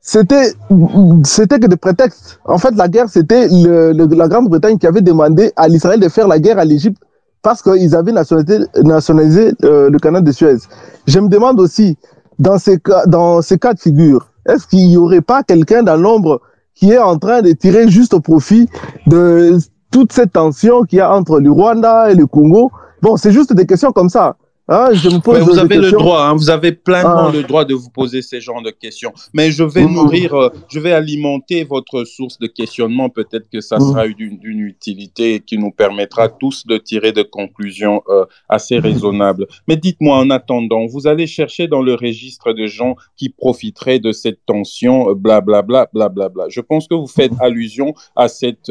c'était 0.00 0.52
que 0.70 1.66
des 1.66 1.76
prétextes. 1.76 2.38
En 2.44 2.58
fait, 2.58 2.76
la 2.76 2.86
guerre, 2.86 3.08
c'était 3.08 3.48
la 3.48 4.28
Grande-Bretagne 4.28 4.78
qui 4.78 4.86
avait 4.86 5.00
demandé 5.00 5.50
à 5.56 5.66
l'Israël 5.66 5.98
de 5.98 6.08
faire 6.08 6.28
la 6.28 6.38
guerre 6.38 6.60
à 6.60 6.64
l'Égypte 6.64 7.02
parce 7.42 7.62
qu'ils 7.62 7.94
avaient 7.94 8.12
nationalisé, 8.12 9.52
euh, 9.64 9.90
le 9.90 9.98
canal 9.98 10.22
de 10.22 10.32
Suez. 10.32 10.58
Je 11.06 11.18
me 11.18 11.28
demande 11.28 11.60
aussi, 11.60 11.96
dans 12.38 12.58
ces 12.58 12.78
cas, 12.78 13.04
dans 13.06 13.42
ces 13.42 13.58
cas 13.58 13.74
de 13.74 13.80
figure, 13.80 14.28
est-ce 14.46 14.66
qu'il 14.66 14.86
n'y 14.88 14.96
aurait 14.96 15.20
pas 15.20 15.42
quelqu'un 15.42 15.82
dans 15.82 15.96
l'ombre 15.96 16.40
qui 16.74 16.92
est 16.92 16.98
en 16.98 17.18
train 17.18 17.42
de 17.42 17.52
tirer 17.52 17.88
juste 17.88 18.14
au 18.14 18.20
profit 18.20 18.68
de 19.06 19.58
toute 19.90 20.12
cette 20.12 20.32
tension 20.32 20.82
qu'il 20.82 20.98
y 20.98 21.00
a 21.00 21.12
entre 21.12 21.40
le 21.40 21.50
Rwanda 21.50 22.10
et 22.10 22.14
le 22.14 22.26
Congo? 22.26 22.70
Bon, 23.02 23.16
c'est 23.16 23.32
juste 23.32 23.52
des 23.52 23.66
questions 23.66 23.92
comme 23.92 24.08
ça. 24.08 24.36
Ah, 24.68 24.90
je 24.92 25.08
me 25.08 25.18
pose 25.18 25.40
vous 25.40 25.58
avez 25.58 25.76
le 25.76 25.90
droit, 25.90 26.22
hein, 26.22 26.34
vous 26.34 26.48
avez 26.48 26.70
pleinement 26.70 27.26
ah. 27.28 27.32
le 27.32 27.42
droit 27.42 27.64
de 27.64 27.74
vous 27.74 27.90
poser 27.90 28.22
ces 28.22 28.40
genres 28.40 28.62
de 28.62 28.70
questions. 28.70 29.12
Mais 29.34 29.50
je 29.50 29.64
vais 29.64 29.84
mmh. 29.84 29.92
nourrir, 29.92 30.34
euh, 30.34 30.50
je 30.68 30.78
vais 30.78 30.92
alimenter 30.92 31.64
votre 31.64 32.04
source 32.04 32.38
de 32.38 32.46
questionnement. 32.46 33.08
Peut-être 33.08 33.50
que 33.52 33.60
ça 33.60 33.78
mmh. 33.78 33.80
sera 33.80 34.06
d'une 34.06 34.60
utilité 34.60 35.40
qui 35.40 35.58
nous 35.58 35.72
permettra 35.72 36.28
tous 36.28 36.64
de 36.64 36.78
tirer 36.78 37.10
des 37.10 37.24
conclusions 37.24 38.02
euh, 38.08 38.24
assez 38.48 38.78
mmh. 38.78 38.82
raisonnables. 38.82 39.46
Mais 39.66 39.76
dites-moi 39.76 40.16
en 40.16 40.30
attendant, 40.30 40.86
vous 40.86 41.08
allez 41.08 41.26
chercher 41.26 41.66
dans 41.66 41.82
le 41.82 41.94
registre 41.94 42.52
de 42.52 42.66
gens 42.66 42.94
qui 43.16 43.30
profiteraient 43.30 43.98
de 43.98 44.12
cette 44.12 44.46
tension, 44.46 45.12
blablabla, 45.12 45.82
euh, 45.82 45.86
blablabla. 45.92 46.44
Je 46.50 46.60
pense 46.60 46.86
que 46.86 46.94
vous 46.94 47.08
faites 47.08 47.32
allusion 47.40 47.94
à 48.14 48.28
cette 48.28 48.70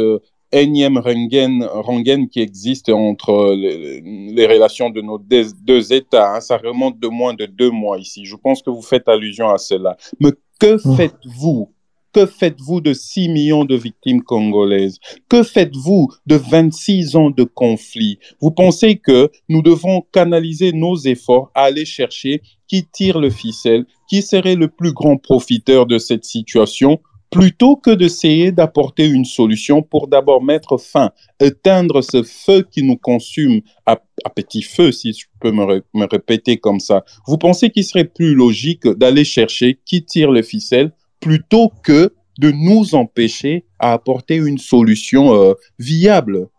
énième 0.52 0.98
rengaine, 0.98 1.64
rengaine 1.64 2.30
qui 2.30 2.42
existe 2.42 2.90
entre 2.90 3.54
les, 3.56 4.02
les 4.02 4.48
relations 4.48 4.90
de 4.90 5.02
nos 5.02 5.18
deux, 5.18 5.48
deux 5.62 5.94
États. 5.94 6.36
Hein. 6.36 6.42
Ça 6.42 6.58
remonte 6.58 7.00
de 7.00 7.08
moins 7.08 7.34
de 7.34 7.46
deux 7.46 7.72
mois 7.72 7.98
ici. 8.00 8.26
Je 8.26 8.36
pense 8.36 8.62
que 8.62 8.70
vous 8.70 8.82
faites 8.82 9.08
allusion 9.08 9.50
à 9.50 9.58
cela. 9.58 9.98
Mais 10.20 10.32
que 10.60 10.76
mmh. 10.76 10.96
faites-vous? 10.96 11.70
Que 12.14 12.26
faites-vous 12.26 12.82
de 12.82 12.94
6 12.94 13.30
millions 13.30 13.64
de 13.64 13.76
victimes 13.76 14.22
congolaises? 14.22 15.00
Que 15.30 15.44
faites-vous 15.44 16.10
de 16.26 16.36
26 16.36 17.16
ans 17.16 17.30
de 17.30 17.46
conflit 17.46 18.20
Vous 18.42 18.52
pensez 18.52 18.98
que 18.98 19.32
nous 19.48 19.62
devons 19.62 20.02
canaliser 20.12 20.74
nos 20.74 20.98
efforts 20.98 21.52
à 21.56 21.64
aller 21.64 21.86
chercher 21.86 22.42
qui 22.68 22.86
tire 22.86 23.18
le 23.18 23.30
ficelle, 23.30 23.86
qui 24.10 24.22
serait 24.22 24.56
le 24.56 24.68
plus 24.68 24.92
grand 24.92 25.16
profiteur 25.16 25.86
de 25.86 25.98
cette 25.98 26.26
situation? 26.26 27.00
Plutôt 27.32 27.78
que 27.78 27.92
d'essayer 27.92 28.52
d'apporter 28.52 29.08
une 29.08 29.26
solution 29.26 29.82
pour 29.82 30.08
d'abord 30.08 30.44
mettre 30.44 30.78
fin, 30.78 31.12
éteindre 31.40 32.04
ce 32.04 32.24
feu 32.24 32.68
qui 32.70 32.84
nous 32.84 32.98
consume 32.98 33.62
à, 33.86 33.98
petit 34.36 34.62
feu, 34.62 34.92
si 34.92 35.14
je 35.14 35.26
peux 35.40 35.52
me, 35.52 35.82
me 35.94 36.06
répéter 36.06 36.58
comme 36.58 36.80
ça. 36.80 37.04
Vous 37.26 37.38
pensez 37.38 37.70
qu'il 37.70 37.86
serait 37.86 38.06
plus 38.06 38.36
logique 38.36 38.86
d'aller 38.86 39.24
chercher 39.24 39.80
qui 39.86 40.04
tire 40.04 40.30
le 40.30 40.44
ficelle 40.44 40.92
plutôt 41.22 41.72
que 41.84 42.14
de 42.38 42.52
nous 42.52 42.96
empêcher 42.96 43.66
à 43.80 43.94
apporter 43.94 44.36
une 44.36 44.58
solution 44.58 45.34
euh, 45.34 45.54
viable? 45.80 46.50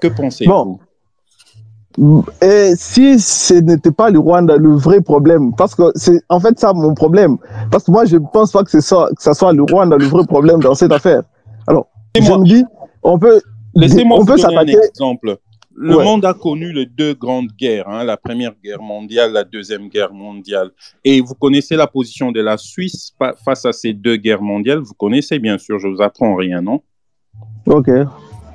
Que 0.00 0.08
pensez-vous? 0.08 0.80
Et 2.42 2.74
si 2.76 3.18
ce 3.18 3.54
n'était 3.54 3.90
pas 3.90 4.10
le 4.10 4.18
Rwanda 4.18 4.56
le 4.56 4.74
vrai 4.74 5.00
problème, 5.00 5.54
parce 5.56 5.74
que 5.74 5.84
c'est 5.94 6.20
en 6.28 6.40
fait 6.40 6.58
ça 6.58 6.72
mon 6.74 6.94
problème, 6.94 7.38
parce 7.70 7.84
que 7.84 7.90
moi 7.90 8.04
je 8.04 8.16
ne 8.16 8.26
pense 8.32 8.52
pas 8.52 8.64
que, 8.64 8.80
ça, 8.80 9.08
que 9.16 9.22
ça 9.22 9.32
soit 9.32 9.52
le 9.52 9.62
Rwanda 9.62 9.96
le 9.96 10.04
vrai 10.06 10.24
problème 10.26 10.60
dans 10.60 10.74
cette 10.74 10.92
affaire. 10.92 11.22
Alors, 11.66 11.88
je 12.14 12.32
me 12.32 12.44
dis, 12.44 12.64
on 13.02 13.18
peut, 13.18 13.40
Laissez-moi 13.74 14.18
vous 14.20 14.26
donner 14.26 14.56
un 14.56 14.66
exemple. 14.66 15.36
Le 15.78 15.98
monde 15.98 16.24
a 16.24 16.32
connu 16.32 16.72
les 16.72 16.86
deux 16.86 17.12
grandes 17.12 17.50
guerres, 17.58 17.86
hein, 17.86 18.02
la 18.02 18.16
Première 18.16 18.54
Guerre 18.64 18.80
mondiale, 18.80 19.32
la 19.32 19.44
Deuxième 19.44 19.88
Guerre 19.88 20.14
mondiale. 20.14 20.70
Et 21.04 21.20
vous 21.20 21.34
connaissez 21.34 21.76
la 21.76 21.86
position 21.86 22.32
de 22.32 22.40
la 22.40 22.56
Suisse 22.56 23.12
face 23.44 23.66
à 23.66 23.72
ces 23.72 23.92
deux 23.92 24.16
guerres 24.16 24.40
mondiales? 24.40 24.78
Vous 24.78 24.94
connaissez 24.94 25.38
bien 25.38 25.58
sûr, 25.58 25.78
je 25.78 25.88
vous 25.88 26.00
apprends 26.00 26.34
rien, 26.34 26.62
non? 26.62 26.80
Ok. 27.66 27.90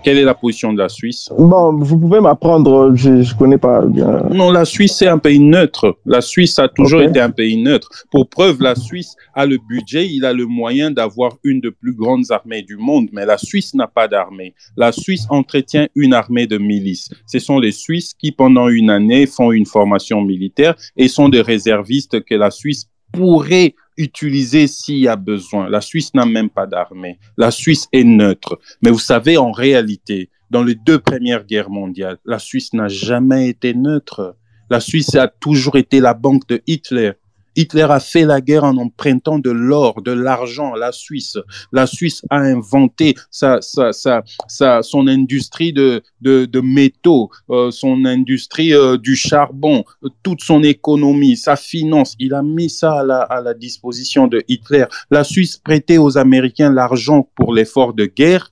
Quelle 0.03 0.17
est 0.17 0.23
la 0.23 0.33
position 0.33 0.73
de 0.73 0.79
la 0.79 0.89
Suisse? 0.89 1.29
Bon, 1.37 1.77
vous 1.77 1.99
pouvez 1.99 2.19
m'apprendre, 2.19 2.91
je 2.95 3.09
ne 3.09 3.37
connais 3.37 3.59
pas 3.59 3.85
bien. 3.85 4.23
Non, 4.31 4.49
la 4.49 4.65
Suisse, 4.65 4.95
c'est 4.97 5.07
un 5.07 5.19
pays 5.19 5.39
neutre. 5.39 5.97
La 6.05 6.21
Suisse 6.21 6.57
a 6.57 6.67
toujours 6.67 7.03
été 7.03 7.19
un 7.19 7.29
pays 7.29 7.61
neutre. 7.61 7.89
Pour 8.09 8.27
preuve, 8.27 8.61
la 8.61 8.73
Suisse 8.73 9.15
a 9.35 9.45
le 9.45 9.59
budget, 9.69 10.07
il 10.07 10.25
a 10.25 10.33
le 10.33 10.47
moyen 10.47 10.89
d'avoir 10.89 11.33
une 11.43 11.61
des 11.61 11.69
plus 11.69 11.93
grandes 11.93 12.31
armées 12.31 12.63
du 12.63 12.77
monde, 12.77 13.09
mais 13.13 13.27
la 13.27 13.37
Suisse 13.37 13.75
n'a 13.75 13.87
pas 13.87 14.07
d'armée. 14.07 14.55
La 14.75 14.91
Suisse 14.91 15.27
entretient 15.29 15.87
une 15.95 16.13
armée 16.13 16.47
de 16.47 16.57
milices. 16.57 17.09
Ce 17.27 17.37
sont 17.37 17.59
les 17.59 17.71
Suisses 17.71 18.15
qui, 18.15 18.31
pendant 18.31 18.69
une 18.69 18.89
année, 18.89 19.27
font 19.27 19.51
une 19.51 19.67
formation 19.67 20.21
militaire 20.21 20.75
et 20.97 21.07
sont 21.07 21.29
des 21.29 21.41
réservistes 21.41 22.23
que 22.23 22.35
la 22.35 22.49
Suisse 22.49 22.87
pourrait 23.11 23.75
utiliser 23.97 24.67
s'il 24.67 24.97
y 24.97 25.07
a 25.07 25.15
besoin. 25.15 25.69
La 25.69 25.81
Suisse 25.81 26.13
n'a 26.13 26.25
même 26.25 26.49
pas 26.49 26.67
d'armée. 26.67 27.19
La 27.37 27.51
Suisse 27.51 27.87
est 27.91 28.03
neutre. 28.03 28.59
Mais 28.81 28.91
vous 28.91 28.99
savez, 28.99 29.37
en 29.37 29.51
réalité, 29.51 30.29
dans 30.49 30.63
les 30.63 30.75
deux 30.75 30.99
premières 30.99 31.45
guerres 31.45 31.69
mondiales, 31.69 32.17
la 32.25 32.39
Suisse 32.39 32.73
n'a 32.73 32.87
jamais 32.87 33.49
été 33.49 33.73
neutre. 33.73 34.35
La 34.69 34.79
Suisse 34.79 35.15
a 35.15 35.27
toujours 35.27 35.77
été 35.77 35.99
la 35.99 36.13
banque 36.13 36.47
de 36.47 36.61
Hitler. 36.67 37.13
Hitler 37.55 37.87
a 37.89 37.99
fait 37.99 38.25
la 38.25 38.41
guerre 38.41 38.63
en 38.63 38.77
empruntant 38.77 39.39
de 39.39 39.49
l'or, 39.49 40.01
de 40.01 40.11
l'argent 40.11 40.73
à 40.73 40.77
la 40.77 40.91
Suisse. 40.91 41.37
La 41.71 41.85
Suisse 41.87 42.21
a 42.29 42.37
inventé 42.37 43.15
sa, 43.29 43.61
sa, 43.61 43.91
sa, 43.91 44.23
sa 44.47 44.81
son 44.81 45.07
industrie 45.07 45.73
de, 45.73 46.01
de, 46.21 46.45
de 46.45 46.59
métaux, 46.61 47.29
euh, 47.49 47.71
son 47.71 48.05
industrie 48.05 48.73
euh, 48.73 48.97
du 48.97 49.15
charbon, 49.15 49.83
toute 50.23 50.41
son 50.41 50.63
économie, 50.63 51.37
sa 51.37 51.55
finance. 51.55 52.15
Il 52.19 52.33
a 52.33 52.41
mis 52.41 52.69
ça 52.69 52.99
à 52.99 53.03
la, 53.03 53.21
à 53.21 53.41
la 53.41 53.53
disposition 53.53 54.27
de 54.27 54.43
Hitler. 54.47 54.85
La 55.09 55.23
Suisse 55.23 55.57
prêtait 55.57 55.97
aux 55.97 56.17
Américains 56.17 56.71
l'argent 56.71 57.27
pour 57.35 57.53
l'effort 57.53 57.93
de 57.93 58.05
guerre 58.05 58.51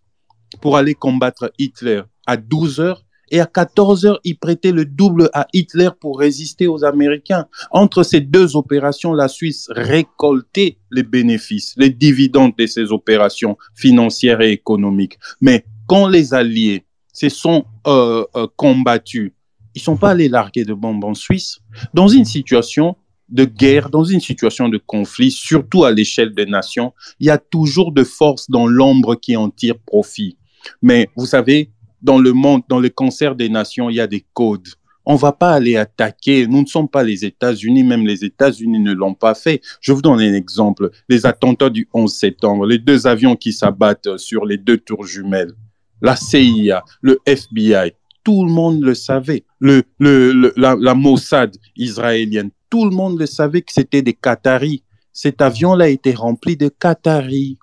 pour 0.62 0.78
aller 0.78 0.94
combattre 0.94 1.52
Hitler. 1.58 2.02
À 2.26 2.38
12 2.38 2.80
heures, 2.80 3.04
et 3.32 3.40
à 3.40 3.46
14 3.46 4.06
heures, 4.06 4.20
il 4.24 4.38
prêtait 4.38 4.72
le 4.72 4.86
double 4.86 5.30
à 5.34 5.48
Hitler 5.54 5.90
pour 6.00 6.20
résister 6.20 6.68
aux 6.68 6.84
Américains. 6.84 7.48
Entre 7.72 8.04
ces 8.04 8.22
deux 8.22 8.56
opérations, 8.56 9.14
la 9.14 9.28
Suisse 9.28 9.68
récoltait 9.70 10.78
les 10.92 11.04
bénéfices, 11.04 11.74
les 11.78 11.90
dividendes 11.90 12.54
de 12.58 12.66
ces 12.66 12.92
opérations 12.92 13.58
financières 13.76 14.42
et 14.42 14.52
économiques. 14.52 15.18
Mais 15.42 15.66
quand 15.88 16.08
les 16.08 16.34
Alliés 16.34 16.86
se 17.14 17.30
sont 17.30 17.66
euh, 17.88 18.26
euh, 18.36 18.48
combattus, 18.56 19.32
ils 19.76 19.82
sont 19.82 19.98
pas 19.98 20.12
allés 20.12 20.30
larguer 20.30 20.66
de 20.66 20.74
bombes 20.74 21.04
en 21.04 21.14
Suisse. 21.14 21.60
Dans 21.94 22.08
une 22.08 22.26
situation 22.26 22.96
de 23.30 23.46
guerre, 23.46 23.90
dans 23.90 24.04
une 24.04 24.20
situation 24.20 24.70
de 24.70 24.78
conflit, 24.78 25.32
surtout 25.32 25.84
à 25.84 25.92
l'échelle 25.92 26.34
des 26.34 26.46
nations, 26.46 26.94
il 27.20 27.28
y 27.28 27.30
a 27.30 27.38
toujours 27.38 27.92
de 27.92 28.04
forces 28.04 28.50
dans 28.50 28.66
l'ombre 28.66 29.16
qui 29.16 29.38
en 29.38 29.50
tirent 29.50 29.80
profit. 29.80 30.38
Mais 30.82 31.10
vous 31.16 31.26
savez, 31.26 31.72
dans 32.02 32.20
le 32.20 32.34
monde, 32.34 32.62
dans 32.68 32.80
le 32.80 32.90
concert 32.90 33.36
des 33.36 33.50
nations, 33.50 33.90
il 33.90 33.96
y 33.96 34.02
a 34.02 34.08
des 34.08 34.26
codes. 34.34 34.68
On 35.06 35.16
va 35.16 35.32
pas 35.32 35.54
aller 35.54 35.76
attaquer. 35.76 36.46
Nous 36.46 36.62
ne 36.62 36.68
sommes 36.68 36.88
pas 36.88 37.04
les 37.04 37.26
États-Unis, 37.26 37.84
même 37.84 38.06
les 38.06 38.24
États-Unis 38.24 38.80
ne 38.80 38.94
l'ont 38.94 39.16
pas 39.16 39.34
fait. 39.34 39.62
Je 39.82 39.92
vous 39.92 40.02
donne 40.02 40.20
un 40.20 40.34
exemple. 40.34 40.92
Les 41.08 41.26
attentats 41.26 41.70
du 41.70 41.88
11 41.94 42.14
septembre, 42.14 42.66
les 42.68 42.78
deux 42.78 43.08
avions 43.08 43.36
qui 43.36 43.52
s'abattent 43.52 44.18
sur 44.18 44.46
les 44.46 44.58
deux 44.58 44.78
tours 44.78 45.06
jumelles, 45.06 45.54
la 46.02 46.16
CIA, 46.16 46.84
le 47.02 47.20
FBI, 47.26 47.94
tout 48.24 48.46
le 48.46 48.52
monde 48.52 48.84
le 48.84 48.94
savait. 48.94 49.46
La, 49.60 50.94
Mossad 50.94 51.56
israélienne, 51.76 52.52
tout 52.70 52.86
le 52.86 52.92
monde 52.92 53.20
le 53.20 53.26
savait 53.26 53.62
que 53.62 53.74
c'était 53.74 54.04
des 54.04 54.14
Qataris. 54.14 54.84
Cet 55.12 55.42
avion-là 55.42 55.90
été 55.90 56.14
rempli 56.14 56.56
de 56.56 56.70
Qataris. 56.70 57.58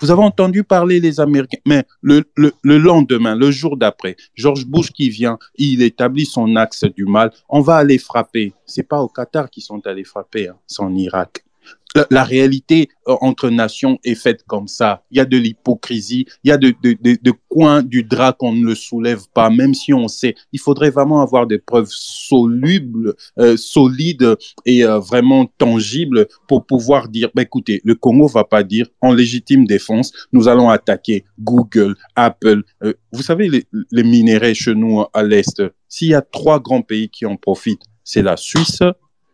Vous 0.00 0.10
avez 0.10 0.22
entendu 0.22 0.62
parler 0.64 1.00
les 1.00 1.20
Américains, 1.20 1.58
mais 1.66 1.84
le, 2.02 2.24
le, 2.36 2.52
le 2.62 2.78
lendemain, 2.78 3.34
le 3.34 3.50
jour 3.50 3.76
d'après, 3.76 4.16
George 4.34 4.66
Bush 4.66 4.90
qui 4.90 5.08
vient, 5.08 5.38
il 5.56 5.82
établit 5.82 6.26
son 6.26 6.56
axe 6.56 6.84
du 6.84 7.06
mal. 7.06 7.32
On 7.48 7.60
va 7.60 7.76
aller 7.76 7.98
frapper. 7.98 8.52
C'est 8.66 8.82
pas 8.82 9.00
au 9.00 9.08
Qatar 9.08 9.48
qu'ils 9.50 9.62
sont 9.62 9.86
allés 9.86 10.04
frapper, 10.04 10.48
hein, 10.48 10.56
c'est 10.66 10.82
en 10.82 10.94
Irak 10.94 11.45
la, 12.10 12.24
réalité 12.24 12.88
euh, 13.08 13.16
entre 13.20 13.48
nations 13.50 13.98
est 14.04 14.14
faite 14.14 14.42
comme 14.46 14.68
ça. 14.68 15.02
Il 15.10 15.18
y 15.18 15.20
a 15.20 15.24
de 15.24 15.36
l'hypocrisie, 15.36 16.26
il 16.44 16.48
y 16.48 16.52
a 16.52 16.58
de, 16.58 16.74
coins 17.48 17.82
du 17.82 18.02
drap 18.02 18.34
qu'on 18.34 18.52
ne 18.52 18.64
le 18.64 18.74
soulève 18.74 19.22
pas, 19.32 19.50
même 19.50 19.74
si 19.74 19.94
on 19.94 20.08
sait. 20.08 20.34
Il 20.52 20.60
faudrait 20.60 20.90
vraiment 20.90 21.20
avoir 21.22 21.46
des 21.46 21.58
preuves 21.58 21.90
solubles, 21.90 23.14
euh, 23.38 23.56
solides 23.56 24.36
et 24.64 24.84
euh, 24.84 24.98
vraiment 24.98 25.46
tangibles 25.58 26.26
pour 26.48 26.66
pouvoir 26.66 27.08
dire, 27.08 27.30
bah, 27.34 27.42
écoutez, 27.42 27.80
le 27.84 27.94
Congo 27.94 28.26
va 28.26 28.44
pas 28.44 28.62
dire 28.62 28.86
en 29.00 29.12
légitime 29.12 29.66
défense, 29.66 30.12
nous 30.32 30.48
allons 30.48 30.68
attaquer 30.68 31.24
Google, 31.38 31.96
Apple. 32.14 32.62
vous 33.12 33.22
savez, 33.22 33.48
les, 33.48 33.64
les 33.90 34.02
minéraux 34.02 34.54
chez 34.54 34.74
nous 34.74 35.04
à 35.12 35.22
l'Est, 35.22 35.62
s'il 35.88 36.08
y 36.08 36.14
a 36.14 36.22
trois 36.22 36.60
grands 36.60 36.82
pays 36.82 37.08
qui 37.08 37.26
en 37.26 37.36
profitent, 37.36 37.84
c'est 38.04 38.22
la 38.22 38.36
Suisse, 38.36 38.82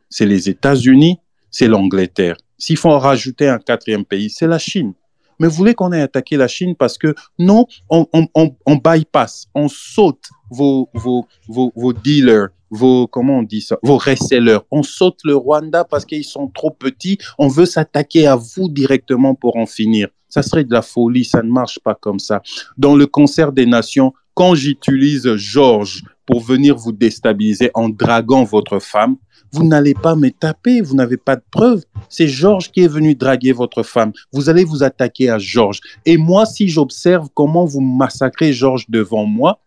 c'est 0.08 0.26
les 0.26 0.48
États-Unis, 0.48 1.18
c'est 1.52 1.68
l'Angleterre. 1.68 2.36
S'il 2.58 2.76
faut 2.76 2.90
en 2.90 2.98
rajouter 2.98 3.48
un 3.48 3.58
quatrième 3.58 4.04
pays, 4.04 4.30
c'est 4.30 4.48
la 4.48 4.58
Chine. 4.58 4.94
Mais 5.38 5.48
vous 5.48 5.54
voulez 5.54 5.74
qu'on 5.74 5.92
ait 5.92 6.00
attaqué 6.00 6.36
la 6.36 6.48
Chine 6.48 6.74
parce 6.76 6.98
que 6.98 7.14
non, 7.38 7.66
on, 7.90 8.06
on, 8.12 8.26
on, 8.34 8.54
on 8.66 8.76
bypass, 8.76 9.48
on 9.54 9.68
saute 9.68 10.28
vos, 10.50 10.88
vos, 10.94 11.26
vos, 11.48 11.92
dealers, 11.92 12.48
vos, 12.70 13.06
comment 13.06 13.38
on 13.38 13.42
dit 13.42 13.60
ça, 13.60 13.78
vos 13.82 13.98
resellers. 13.98 14.60
On 14.70 14.82
saute 14.82 15.18
le 15.24 15.34
Rwanda 15.34 15.84
parce 15.84 16.04
qu'ils 16.04 16.24
sont 16.24 16.48
trop 16.48 16.70
petits. 16.70 17.18
On 17.38 17.48
veut 17.48 17.66
s'attaquer 17.66 18.26
à 18.26 18.36
vous 18.36 18.68
directement 18.68 19.34
pour 19.34 19.56
en 19.56 19.66
finir. 19.66 20.08
Ça 20.28 20.42
serait 20.42 20.64
de 20.64 20.72
la 20.72 20.82
folie. 20.82 21.24
Ça 21.24 21.42
ne 21.42 21.50
marche 21.50 21.78
pas 21.80 21.94
comme 21.94 22.18
ça. 22.18 22.40
Dans 22.78 22.94
le 22.94 23.06
concert 23.06 23.52
des 23.52 23.66
nations, 23.66 24.12
quand 24.34 24.54
j'utilise 24.54 25.34
Georges 25.34 26.04
pour 26.24 26.40
venir 26.40 26.76
vous 26.76 26.92
déstabiliser 26.92 27.70
en 27.74 27.88
draguant 27.88 28.44
votre 28.44 28.78
femme, 28.78 29.16
vous 29.52 29.64
n'allez 29.64 29.94
pas 29.94 30.16
me 30.16 30.30
taper, 30.30 30.80
vous 30.80 30.94
n'avez 30.94 31.16
pas 31.16 31.36
de 31.36 31.42
preuves. 31.50 31.82
C'est 32.08 32.28
Georges 32.28 32.70
qui 32.70 32.80
est 32.80 32.88
venu 32.88 33.14
draguer 33.14 33.52
votre 33.52 33.82
femme. 33.82 34.12
Vous 34.32 34.48
allez 34.48 34.64
vous 34.64 34.82
attaquer 34.82 35.28
à 35.28 35.38
Georges. 35.38 35.80
Et 36.06 36.16
moi, 36.16 36.46
si 36.46 36.68
j'observe 36.68 37.28
comment 37.34 37.64
vous 37.64 37.80
massacrez 37.80 38.52
Georges 38.52 38.86
devant 38.88 39.26
moi, 39.26 39.60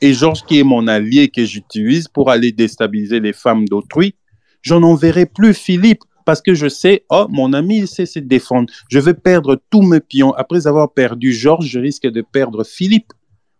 et 0.00 0.12
Georges 0.12 0.44
qui 0.44 0.60
est 0.60 0.64
mon 0.64 0.86
allié 0.86 1.28
que 1.28 1.44
j'utilise 1.44 2.08
pour 2.08 2.30
aller 2.30 2.52
déstabiliser 2.52 3.20
les 3.20 3.32
femmes 3.32 3.66
d'autrui, 3.66 4.14
j'en 4.62 4.82
enverrai 4.82 5.26
plus 5.26 5.54
Philippe 5.54 6.02
parce 6.24 6.42
que 6.42 6.54
je 6.54 6.68
sais, 6.68 7.04
oh, 7.08 7.26
mon 7.30 7.54
ami, 7.54 7.78
il 7.78 7.88
sait 7.88 8.04
se 8.04 8.18
défendre. 8.18 8.70
Je 8.90 8.98
vais 8.98 9.14
perdre 9.14 9.58
tous 9.70 9.80
mes 9.80 10.00
pions. 10.00 10.34
Après 10.34 10.66
avoir 10.66 10.92
perdu 10.92 11.32
Georges, 11.32 11.66
je 11.66 11.80
risque 11.80 12.06
de 12.06 12.20
perdre 12.20 12.64
Philippe. 12.64 13.12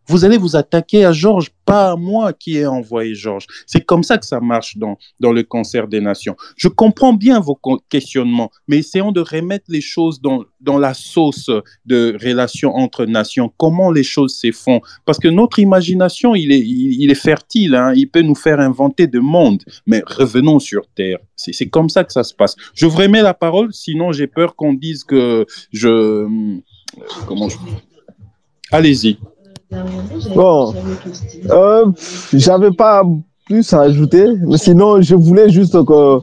Vous 0.08 0.24
allez 0.24 0.38
vous 0.38 0.56
attaquer 0.56 1.04
à 1.04 1.12
Georges, 1.12 1.50
pas 1.66 1.92
à 1.92 1.96
moi 1.96 2.32
qui 2.32 2.56
ai 2.56 2.66
envoyé 2.66 3.14
Georges. 3.14 3.46
C'est 3.66 3.82
comme 3.82 4.02
ça 4.02 4.16
que 4.16 4.24
ça 4.24 4.40
marche 4.40 4.78
dans, 4.78 4.96
dans 5.20 5.32
le 5.32 5.42
concert 5.42 5.86
des 5.86 6.00
nations. 6.00 6.34
Je 6.56 6.68
comprends 6.68 7.12
bien 7.12 7.40
vos 7.40 7.58
questionnements, 7.90 8.50
mais 8.66 8.78
essayons 8.78 9.12
de 9.12 9.20
remettre 9.20 9.66
les 9.68 9.82
choses 9.82 10.20
dans, 10.20 10.44
dans 10.60 10.78
la 10.78 10.94
sauce 10.94 11.50
de 11.84 12.16
relations 12.22 12.74
entre 12.74 13.04
nations, 13.04 13.52
comment 13.58 13.90
les 13.90 14.02
choses 14.02 14.34
se 14.34 14.50
font. 14.50 14.80
Parce 15.04 15.18
que 15.18 15.28
notre 15.28 15.58
imagination, 15.58 16.34
il 16.34 16.52
est, 16.52 16.66
il, 16.66 17.10
est 17.10 17.14
fertile, 17.14 17.74
hein. 17.74 17.92
il 17.94 18.08
peut 18.08 18.22
nous 18.22 18.34
faire 18.34 18.60
inventer 18.60 19.06
de 19.06 19.18
monde, 19.18 19.62
mais 19.86 20.02
revenons 20.06 20.58
sur 20.58 20.86
Terre. 20.94 21.18
C'est 21.36 21.68
comme 21.68 21.90
ça 21.90 22.04
que 22.04 22.12
ça 22.12 22.24
se 22.24 22.34
passe. 22.34 22.56
Je 22.74 22.86
vous 22.86 22.96
remets 22.96 23.22
la 23.22 23.34
parole, 23.34 23.72
sinon 23.72 24.12
j'ai 24.12 24.26
peur 24.26 24.56
qu'on 24.56 24.72
dise 24.72 25.04
que 25.04 25.46
je... 25.72 25.88
Euh, 25.88 26.28
comment 27.26 27.48
je... 27.48 27.56
Allez-y. 28.70 29.18
Bon, 30.34 30.74
euh, 31.50 31.86
j'avais 32.32 32.70
pas 32.70 33.02
plus 33.44 33.72
à 33.72 33.80
ajouter, 33.82 34.26
mais 34.46 34.56
sinon, 34.58 35.00
je 35.00 35.14
voulais 35.14 35.50
juste 35.50 35.72
que, 35.84 36.18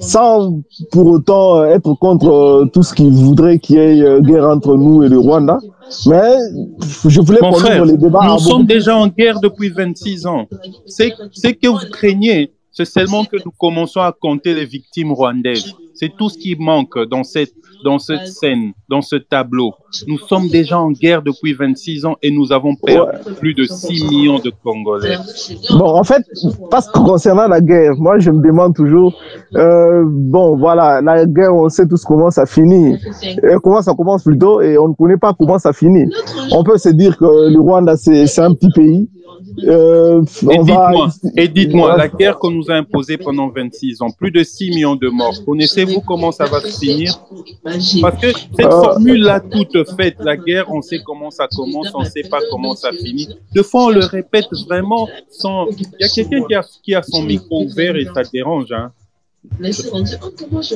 sans 0.00 0.60
pour 0.90 1.06
autant 1.06 1.64
être 1.64 1.94
contre 1.94 2.68
tout 2.72 2.82
ce 2.82 2.94
qui 2.94 3.08
voudrait 3.10 3.58
qu'il 3.58 3.76
y 3.76 3.78
ait 3.78 4.20
guerre 4.22 4.48
entre 4.48 4.76
nous 4.76 5.02
et 5.02 5.08
le 5.08 5.18
Rwanda, 5.18 5.58
mais 6.06 6.36
je 7.06 7.20
voulais 7.20 7.38
Mon 7.40 7.52
frère, 7.52 7.84
les 7.84 7.96
débats. 7.96 8.26
Nous 8.28 8.38
sommes 8.38 8.66
déjà 8.66 8.96
en 8.96 9.08
guerre 9.08 9.40
depuis 9.40 9.70
26 9.70 10.26
ans. 10.26 10.46
C'est 10.86 11.10
que 11.10 11.68
vous 11.68 11.90
craignez, 11.90 12.52
c'est 12.72 12.84
seulement 12.84 13.24
que 13.24 13.36
nous 13.44 13.52
commençons 13.56 14.00
à 14.00 14.12
compter 14.12 14.54
les 14.54 14.64
victimes 14.64 15.12
rwandaises. 15.12 15.72
C'est 15.94 16.12
tout 16.16 16.28
ce 16.28 16.38
qui 16.38 16.54
manque 16.56 16.98
dans 17.08 17.24
cette, 17.24 17.54
dans 17.84 17.98
cette 17.98 18.26
scène, 18.26 18.72
dans 18.88 19.00
ce 19.02 19.16
tableau. 19.16 19.72
Nous 20.06 20.18
sommes 20.18 20.48
déjà 20.48 20.78
en 20.78 20.90
guerre 20.90 21.22
depuis 21.22 21.54
26 21.54 22.04
ans 22.04 22.16
et 22.22 22.30
nous 22.30 22.52
avons 22.52 22.74
perdu 22.76 23.10
plus 23.38 23.54
de 23.54 23.64
6 23.64 24.04
millions 24.10 24.38
de 24.38 24.52
Congolais. 24.62 25.16
Bon, 25.70 25.86
en 25.86 26.04
fait, 26.04 26.22
parce 26.70 26.88
que 26.90 26.98
concernant 26.98 27.48
la 27.48 27.60
guerre, 27.60 27.94
moi 27.96 28.18
je 28.18 28.30
me 28.30 28.42
demande 28.42 28.74
toujours, 28.74 29.14
euh, 29.54 30.04
bon 30.06 30.56
voilà, 30.56 31.00
la 31.00 31.24
guerre, 31.26 31.54
on 31.54 31.68
sait 31.68 31.86
tous 31.86 32.04
comment 32.04 32.30
ça 32.30 32.46
finit, 32.46 32.96
et 33.24 33.54
comment 33.62 33.82
ça 33.82 33.94
commence 33.94 34.24
plutôt, 34.24 34.60
et 34.60 34.76
on 34.78 34.88
ne 34.88 34.94
connaît 34.94 35.16
pas 35.16 35.34
comment 35.38 35.58
ça 35.58 35.72
finit. 35.72 36.10
On 36.52 36.64
peut 36.64 36.78
se 36.78 36.90
dire 36.90 37.16
que 37.16 37.24
le 37.24 37.60
Rwanda, 37.60 37.96
c'est 37.96 38.38
un 38.40 38.54
petit 38.54 38.70
pays, 38.70 39.08
euh, 39.64 40.22
et 41.36 41.48
dites-moi, 41.48 41.96
la 41.96 42.08
guerre 42.08 42.38
qu'on 42.38 42.50
nous 42.50 42.70
a 42.70 42.74
imposée 42.74 43.16
pendant 43.16 43.48
26 43.48 44.02
ans, 44.02 44.10
plus 44.10 44.30
de 44.30 44.42
6 44.42 44.70
millions 44.70 44.96
de 44.96 45.08
morts, 45.08 45.34
connaissez-vous 45.44 46.00
comment 46.00 46.32
ça 46.32 46.46
va 46.46 46.60
se 46.60 46.78
finir? 46.78 47.20
Parce 48.00 48.20
que 48.20 48.32
cette 48.32 48.66
euh, 48.66 48.70
formule-là 48.70 49.40
toute 49.40 49.76
faite, 49.96 50.16
la 50.20 50.36
guerre, 50.36 50.70
on 50.70 50.82
sait 50.82 51.00
comment 51.04 51.30
ça 51.30 51.48
commence, 51.48 51.88
on 51.94 52.00
ne 52.00 52.08
sait 52.08 52.28
pas 52.28 52.40
comment 52.50 52.74
ça 52.74 52.90
finit. 52.92 53.28
De 53.54 53.62
fois, 53.62 53.86
on 53.86 53.90
le 53.90 54.04
répète 54.04 54.48
vraiment 54.66 55.08
sans... 55.28 55.66
Il 55.70 55.86
y 56.00 56.04
a 56.04 56.08
quelqu'un 56.08 56.42
qui 56.46 56.54
a, 56.54 56.62
qui 56.82 56.94
a 56.94 57.02
son 57.02 57.22
micro 57.22 57.64
ouvert 57.64 57.96
et 57.96 58.06
ça 58.14 58.22
dérange. 58.32 58.72
Hein. 58.72 58.92
comment 60.38 60.62
je 60.62 60.74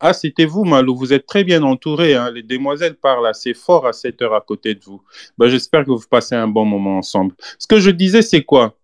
ah, 0.00 0.14
c'était 0.14 0.46
vous, 0.46 0.64
Malou. 0.64 0.96
Vous 0.96 1.12
êtes 1.12 1.26
très 1.26 1.44
bien 1.44 1.62
entouré. 1.62 2.14
Hein. 2.14 2.30
Les 2.30 2.42
demoiselles 2.42 2.96
parlent 2.96 3.26
assez 3.26 3.52
fort 3.52 3.86
à 3.86 3.92
cette 3.92 4.22
heure 4.22 4.34
à 4.34 4.40
côté 4.40 4.74
de 4.74 4.82
vous. 4.82 5.02
Ben, 5.36 5.48
J'espère 5.48 5.84
que 5.84 5.90
vous 5.90 6.02
passez 6.08 6.34
un 6.34 6.48
bon 6.48 6.64
moment 6.64 6.96
ensemble. 6.96 7.34
Ce 7.58 7.66
que 7.66 7.78
je 7.78 7.90
disais, 7.90 8.22
c'est 8.22 8.42
quoi? 8.42 8.74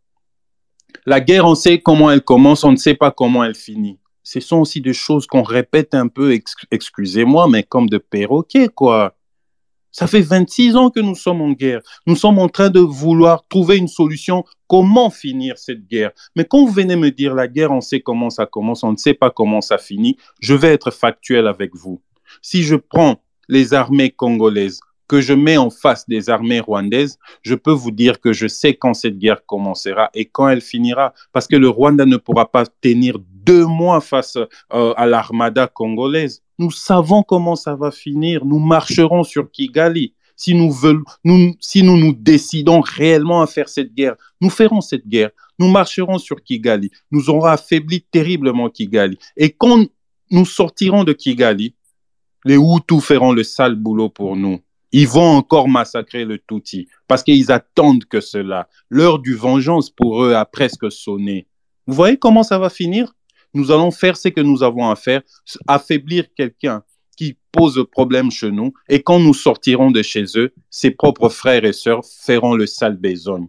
La 1.07 1.21
guerre, 1.21 1.47
on 1.47 1.55
sait 1.55 1.79
comment 1.79 2.11
elle 2.11 2.23
commence, 2.23 2.65
on 2.65 2.73
ne 2.73 2.77
sait 2.77 2.95
pas 2.95 3.11
comment 3.11 3.45
elle 3.45 3.55
finit. 3.55 3.99
Ce 4.23 4.41
sont 4.41 4.59
aussi 4.59 4.81
des 4.81 4.93
choses 4.93 5.27
qu'on 5.27 5.43
répète 5.43 5.95
un 5.95 6.09
peu, 6.09 6.37
excusez-moi, 6.71 7.49
mais 7.49 7.63
comme 7.63 7.89
de 7.89 7.99
perroquet, 7.99 8.69
quoi. 8.69 9.16
Ça 9.99 10.07
fait 10.07 10.21
26 10.21 10.77
ans 10.77 10.91
que 10.91 11.01
nous 11.01 11.15
sommes 11.15 11.41
en 11.41 11.53
guerre. 11.53 11.81
Nous 12.07 12.17
sommes 12.17 12.39
en 12.39 12.51
train 12.51 12.69
de 12.69 12.81
vouloir 12.81 13.49
trouver 13.49 13.79
une 13.79 13.89
solution. 13.89 14.45
Comment 14.69 15.09
finir 15.09 15.57
cette 15.57 15.89
guerre? 15.89 16.11
Mais 16.37 16.45
quand 16.45 16.59
vous 16.59 16.71
venez 16.71 16.97
me 16.97 17.11
dire 17.11 17.35
la 17.35 17.49
guerre, 17.49 17.71
on 17.71 17.81
sait 17.81 18.01
comment 18.01 18.29
ça 18.29 18.45
commence, 18.45 18.85
on 18.85 18.93
ne 18.93 18.99
sait 18.99 19.15
pas 19.15 19.31
comment 19.31 19.63
ça 19.63 19.79
finit, 19.79 20.19
je 20.39 20.53
vais 20.53 20.75
être 20.75 20.91
factuel 20.91 21.47
avec 21.47 21.75
vous. 21.75 22.03
Si 22.43 22.63
je 22.63 22.77
prends 22.77 23.23
les 23.49 23.73
armées 23.73 24.11
congolaises, 24.11 24.81
que 25.09 25.23
je 25.23 25.33
mets 25.33 25.57
en 25.57 25.71
face 25.71 26.07
des 26.07 26.29
armées 26.29 26.61
rwandaises, 26.61 27.19
je 27.41 27.55
peux 27.55 27.73
vous 27.73 27.91
dire 27.91 28.21
que 28.21 28.35
je 28.35 28.49
sais 28.49 28.75
quand 28.75 28.93
cette 28.93 29.17
guerre 29.17 29.47
commencera 29.47 30.11
et 30.13 30.27
quand 30.27 30.49
elle 30.49 30.61
finira, 30.61 31.15
parce 31.33 31.47
que 31.47 31.57
le 31.57 31.71
Rwanda 31.71 32.05
ne 32.05 32.19
pourra 32.19 32.53
pas 32.53 32.65
tenir 32.83 33.19
deux 33.21 33.65
mois 33.65 34.03
face 34.03 34.37
euh, 34.37 34.93
à 34.95 35.07
l'armada 35.07 35.69
congolaise. 35.69 36.43
Nous 36.59 36.71
savons 36.71 37.23
comment 37.23 37.57
ça 37.57 37.75
va 37.75 37.91
finir. 37.91 38.45
Nous 38.45 38.59
marcherons 38.59 39.25
sur 39.25 39.51
Kigali. 39.51 40.15
Si 40.39 40.55
nous, 40.55 40.71
veulons, 40.71 41.05
nous, 41.25 41.55
si 41.61 41.83
nous 41.83 41.97
nous 41.97 42.13
décidons 42.13 42.81
réellement 42.83 43.41
à 43.41 43.47
faire 43.47 43.71
cette 43.71 43.95
guerre, 43.95 44.17
nous 44.41 44.51
ferons 44.51 44.83
cette 44.83 45.09
guerre. 45.09 45.31
Nous 45.59 45.69
marcherons 45.69 46.19
sur 46.19 46.43
Kigali. 46.43 46.91
Nous 47.11 47.31
aurons 47.31 47.47
affaibli 47.47 48.03
terriblement 48.03 48.69
Kigali. 48.69 49.19
Et 49.37 49.51
quand 49.51 49.87
nous 50.31 50.45
sortirons 50.45 51.05
de 51.05 51.15
Kigali, 51.15 51.75
les 52.45 52.57
Hutus 52.57 53.03
feront 53.03 53.33
le 53.33 53.45
sale 53.45 53.75
boulot 53.75 54.11
pour 54.11 54.37
nous. 54.37 54.61
Ils 54.93 55.09
vont 55.09 55.37
encore 55.37 55.69
massacrer 55.69 56.25
le 56.25 56.39
Tutsi 56.39 56.89
parce 57.09 57.23
qu'ils 57.23 57.51
attendent 57.51 58.05
que 58.05 58.21
cela. 58.21 58.69
L'heure 58.89 59.19
du 59.19 59.35
vengeance 59.35 59.91
pour 59.91 60.23
eux 60.23 60.35
a 60.35 60.45
presque 60.45 60.93
sonné. 60.93 61.49
Vous 61.87 61.95
voyez 61.95 62.17
comment 62.17 62.43
ça 62.43 62.59
va 62.59 62.71
finir? 62.71 63.16
Nous 63.57 63.71
allons 63.71 63.91
faire 63.91 64.17
ce 64.17 64.29
que 64.29 64.41
nous 64.41 64.63
avons 64.63 64.89
à 64.91 64.97
faire, 64.97 65.23
affaiblir 65.67 66.27
quelqu'un 66.35 66.83
qui 67.17 67.39
pose 67.51 67.83
problème 67.91 68.31
chez 68.31 68.51
nous, 68.51 68.73
et 68.89 69.03
quand 69.03 69.19
nous 69.19 69.35
sortirons 69.35 69.91
de 69.91 70.03
chez 70.03 70.25
eux, 70.37 70.53
ses 70.71 70.91
propres 70.91 71.31
frères 71.31 71.65
et 71.65 71.73
sœurs 71.73 72.05
feront 72.05 72.55
le 72.55 72.67
sale 72.67 72.97
besogne. 72.97 73.49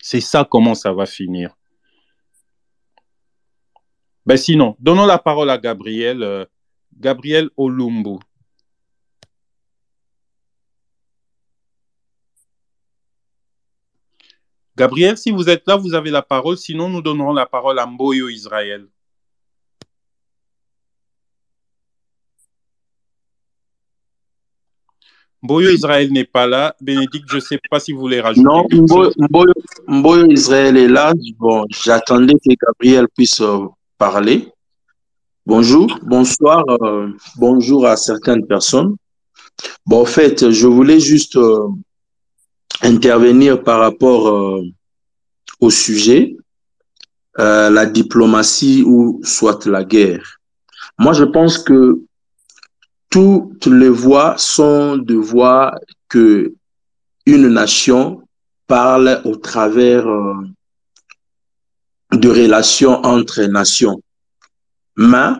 C'est 0.00 0.20
ça 0.20 0.46
comment 0.48 0.76
ça 0.76 0.92
va 0.92 1.06
finir. 1.06 1.56
Ben 4.24 4.36
sinon, 4.36 4.76
donnons 4.78 5.06
la 5.06 5.18
parole 5.18 5.50
à 5.50 5.58
Gabriel, 5.58 6.22
euh, 6.22 6.44
Gabriel 6.96 7.50
Olumbu. 7.56 8.18
Gabriel, 14.76 15.18
si 15.18 15.30
vous 15.30 15.48
êtes 15.48 15.66
là, 15.66 15.76
vous 15.76 15.94
avez 15.94 16.10
la 16.10 16.22
parole. 16.22 16.56
Sinon, 16.56 16.88
nous 16.88 17.02
donnerons 17.02 17.32
la 17.32 17.46
parole 17.46 17.78
à 17.78 17.86
Mboyo 17.86 18.28
Israël. 18.28 18.88
Mboyo 25.42 25.70
Israël 25.70 26.12
n'est 26.12 26.24
pas 26.24 26.46
là. 26.46 26.74
Bénédicte, 26.80 27.28
je 27.28 27.36
ne 27.36 27.40
sais 27.40 27.58
pas 27.68 27.80
si 27.80 27.92
vous 27.92 28.00
voulez 28.00 28.20
rajouter. 28.20 28.44
Non, 28.44 28.64
Mboyo, 29.88 30.30
Israël 30.30 30.76
est 30.76 30.88
là. 30.88 31.12
Bon, 31.38 31.66
j'attendais 31.68 32.34
que 32.34 32.54
Gabriel 32.64 33.08
puisse 33.08 33.40
euh, 33.40 33.66
parler. 33.98 34.48
Bonjour, 35.44 35.98
bonsoir, 36.02 36.64
euh, 36.68 37.08
bonjour 37.36 37.86
à 37.86 37.96
certaines 37.96 38.46
personnes. 38.46 38.94
Bon, 39.84 40.02
en 40.02 40.04
fait, 40.04 40.52
je 40.52 40.66
voulais 40.68 41.00
juste 41.00 41.34
euh, 41.34 41.66
intervenir 42.82 43.64
par 43.64 43.80
rapport 43.80 44.62
au 45.60 45.70
sujet, 45.70 46.36
la 47.36 47.86
diplomatie 47.86 48.84
ou 48.86 49.20
soit 49.24 49.66
la 49.66 49.82
guerre. 49.82 50.38
Moi, 50.98 51.12
je 51.14 51.24
pense 51.24 51.58
que 51.58 52.00
toutes 53.12 53.66
les 53.66 53.88
voix 53.88 54.34
sont 54.38 54.96
de 54.96 55.14
voix 55.14 55.72
que 56.08 56.52
une 57.26 57.48
nation 57.48 58.22
parle 58.66 59.20
au 59.24 59.36
travers 59.36 60.08
euh, 60.08 60.34
de 62.12 62.28
relations 62.28 63.04
entre 63.04 63.42
nations. 63.42 64.02
Mais 64.96 65.30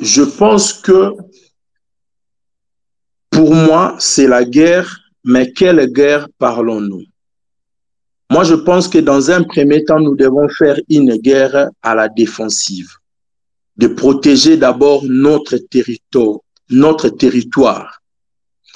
je 0.00 0.22
pense 0.22 0.72
que 0.72 1.12
pour 3.30 3.54
moi, 3.54 3.94
c'est 4.00 4.26
la 4.26 4.44
guerre 4.44 5.08
mais 5.24 5.52
quelle 5.52 5.92
guerre 5.92 6.26
parlons-nous? 6.38 7.04
Moi, 8.30 8.44
je 8.44 8.54
pense 8.54 8.88
que 8.88 8.98
dans 8.98 9.30
un 9.30 9.42
premier 9.42 9.84
temps, 9.84 10.00
nous 10.00 10.16
devons 10.16 10.48
faire 10.48 10.80
une 10.88 11.16
guerre 11.16 11.68
à 11.82 11.94
la 11.94 12.08
défensive, 12.08 12.88
de 13.76 13.88
protéger 13.88 14.56
d'abord 14.56 15.04
notre 15.04 15.58
territoire, 15.58 16.38
notre 16.70 17.08
territoire, 17.08 18.02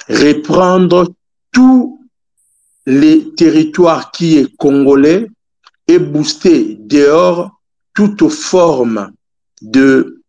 reprendre 0.09 1.13
tous 1.51 1.99
les 2.85 3.33
territoires 3.35 4.11
qui 4.11 4.37
est 4.37 4.55
congolais 4.57 5.27
et 5.87 5.99
booster 5.99 6.77
dehors 6.79 7.51
toute 7.93 8.27
forme 8.29 9.11
de 9.61 10.21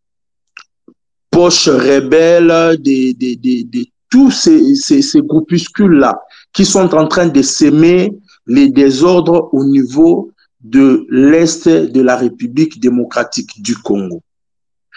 poche 1.30 1.68
rebelle, 1.68 2.76
des, 2.80 3.14
des, 3.14 3.36
des, 3.36 3.92
tous 4.10 4.30
ces, 4.30 4.74
ces, 4.76 5.20
groupuscules-là 5.22 6.20
qui 6.52 6.64
sont 6.64 6.94
en 6.94 7.08
train 7.08 7.26
de 7.26 7.42
s'aimer 7.42 8.12
les 8.46 8.68
désordres 8.68 9.48
au 9.52 9.64
niveau 9.64 10.30
de 10.60 11.06
l'Est 11.10 11.68
de 11.68 12.00
la 12.00 12.16
République 12.16 12.78
démocratique 12.80 13.60
du 13.60 13.76
Congo. 13.76 14.22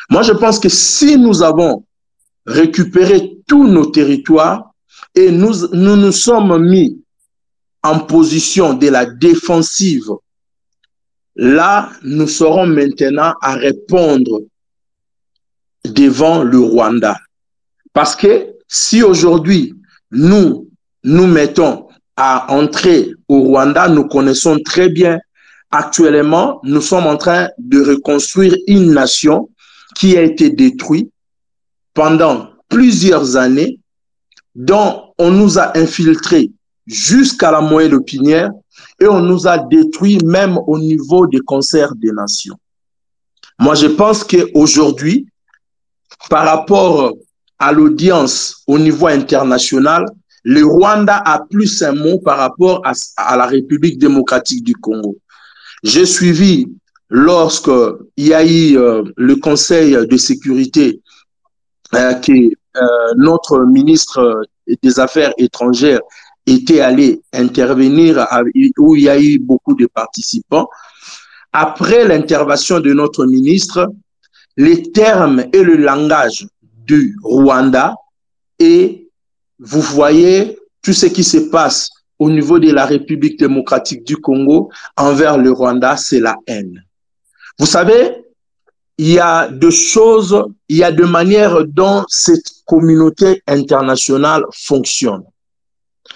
Moi, 0.10 0.22
je 0.22 0.34
pense 0.34 0.60
que 0.60 0.70
si 0.70 1.18
nous 1.18 1.42
avons 1.42 1.84
récupéré 2.48 3.38
tous 3.46 3.68
nos 3.68 3.86
territoires 3.86 4.72
et 5.14 5.32
nous 5.32 5.68
nous, 5.74 5.96
nous 5.98 6.12
sommes 6.12 6.66
mis 6.66 7.00
en 7.84 8.00
position 8.00 8.74
de 8.74 8.88
la 8.88 9.06
défensive, 9.06 10.10
là, 11.36 11.92
nous 12.04 12.28
serons 12.28 12.66
maintenant 12.66 13.34
à 13.42 13.54
répondre 13.54 14.42
devant 15.86 16.44
le 16.44 16.60
Rwanda. 16.60 17.18
Parce 17.94 18.16
que 18.16 18.48
si 18.68 19.04
aujourd'hui, 19.04 19.74
nous 20.12 20.70
nous 21.04 21.28
mettons 21.28 21.88
à 22.16 22.52
entrer 22.52 23.12
au 23.28 23.42
Rwanda, 23.42 23.88
nous 23.88 24.08
connaissons 24.08 24.58
très 24.66 24.90
bien 24.90 25.20
actuellement, 25.72 26.60
nous 26.64 26.82
sommes 26.82 27.06
en 27.06 27.18
train 27.18 27.50
de 27.58 27.82
reconstruire 27.82 28.56
une 28.68 28.94
nation 28.94 29.50
qui 29.96 30.18
a 30.18 30.22
été 30.22 30.50
détruite 30.50 31.12
pendant 31.98 32.52
plusieurs 32.70 33.38
années, 33.38 33.80
dont 34.54 35.14
on 35.18 35.32
nous 35.32 35.58
a 35.58 35.76
infiltrés 35.76 36.52
jusqu'à 36.86 37.50
la 37.50 37.60
moelle 37.60 37.96
épinière 37.96 38.52
et 39.02 39.08
on 39.08 39.20
nous 39.20 39.48
a 39.48 39.58
détruit 39.58 40.20
même 40.24 40.60
au 40.68 40.78
niveau 40.78 41.26
des 41.26 41.40
concerts 41.40 41.96
des 41.96 42.12
nations. 42.12 42.56
Moi, 43.58 43.74
je 43.74 43.88
pense 43.88 44.24
qu'aujourd'hui, 44.24 45.26
par 46.30 46.46
rapport 46.46 47.16
à 47.58 47.72
l'audience 47.72 48.62
au 48.68 48.78
niveau 48.78 49.08
international, 49.08 50.06
le 50.44 50.64
Rwanda 50.64 51.18
a 51.26 51.40
plus 51.50 51.82
un 51.82 51.94
mot 51.94 52.20
par 52.20 52.38
rapport 52.38 52.84
à, 52.86 53.36
la 53.36 53.48
République 53.48 53.98
démocratique 53.98 54.64
du 54.64 54.76
Congo. 54.76 55.18
J'ai 55.82 56.06
suivi 56.06 56.68
lorsque 57.10 57.72
il 58.18 58.28
y 58.28 58.36
a 58.36 58.46
eu 58.46 58.78
euh, 58.78 59.02
le 59.18 59.36
Conseil 59.38 59.98
de 60.08 60.18
sécurité 60.18 61.02
que 61.92 62.32
euh, 62.32 63.14
notre 63.18 63.60
ministre 63.66 64.42
des 64.84 65.00
Affaires 65.00 65.34
étrangères 65.38 66.02
était 66.46 66.80
allé 66.80 67.22
intervenir 67.34 68.26
où 68.78 68.96
il 68.96 69.04
y 69.04 69.10
a 69.10 69.20
eu 69.20 69.38
beaucoup 69.40 69.76
de 69.76 69.86
participants. 69.86 70.70
Après 71.52 72.08
l'intervention 72.08 72.80
de 72.80 72.94
notre 72.94 73.26
ministre, 73.26 73.92
les 74.56 74.92
termes 74.92 75.46
et 75.54 75.64
le 75.64 75.76
langage 75.76 76.48
du 76.86 77.18
Rwanda 77.24 77.96
et 78.60 79.10
vous 79.60 79.82
voyez 79.82 80.58
tout 80.82 80.94
ce 80.94 81.08
qui 81.08 81.24
se 81.24 81.38
passe 81.38 81.90
au 82.20 82.30
niveau 82.30 82.60
de 82.60 82.72
la 82.72 82.86
République 82.86 83.40
démocratique 83.40 84.04
du 84.04 84.18
Congo 84.18 84.72
envers 84.96 85.38
le 85.38 85.52
Rwanda, 85.52 85.98
c'est 85.98 86.20
la 86.20 86.36
haine. 86.48 86.84
Vous 87.60 87.66
savez, 87.66 88.27
il 88.98 89.10
y 89.14 89.20
a 89.20 89.48
deux 89.48 89.72
choses, 89.72 90.44
il 90.70 90.78
y 90.78 90.84
a 90.84 90.92
deux 90.92 91.06
manières 91.06 91.64
dont 91.66 92.04
cette 92.08 92.50
communauté 92.66 93.42
internationale 93.48 94.44
fonctionne. 94.54 95.24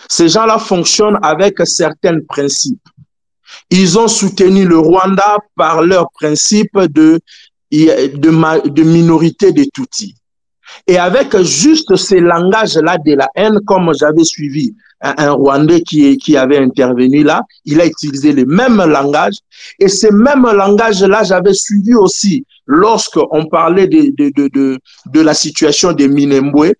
Ces 0.09 0.29
gens-là 0.29 0.57
fonctionnent 0.57 1.19
avec 1.21 1.59
certains 1.65 2.19
principes. 2.27 2.81
Ils 3.69 3.99
ont 3.99 4.07
soutenu 4.07 4.65
le 4.65 4.77
Rwanda 4.77 5.37
par 5.55 5.83
leur 5.83 6.09
principe 6.11 6.77
de, 6.77 7.19
de, 7.71 8.69
de 8.69 8.83
minorité 8.83 9.51
des 9.51 9.69
Tutsis. 9.69 10.15
Et 10.87 10.97
avec 10.97 11.37
juste 11.41 11.95
ces 11.95 12.19
langages-là 12.19 12.97
de 13.05 13.13
la 13.13 13.29
haine, 13.35 13.59
comme 13.65 13.93
j'avais 13.93 14.23
suivi 14.23 14.73
un, 15.01 15.31
Rwandais 15.31 15.81
qui, 15.81 16.17
qui 16.17 16.37
avait 16.37 16.57
intervenu 16.57 17.23
là, 17.23 17.43
il 17.65 17.81
a 17.81 17.85
utilisé 17.85 18.31
le 18.31 18.45
même 18.45 18.77
langage. 18.77 19.35
Et 19.79 19.87
ce 19.87 20.07
même 20.07 20.43
langage-là, 20.43 21.23
j'avais 21.23 21.53
suivi 21.53 21.93
aussi 21.93 22.45
lorsqu'on 22.71 23.45
parlait 23.47 23.87
de, 23.87 24.13
de, 24.17 25.21
la 25.21 25.33
situation 25.33 25.91
de 25.91 26.07
Minembwe. 26.07 26.73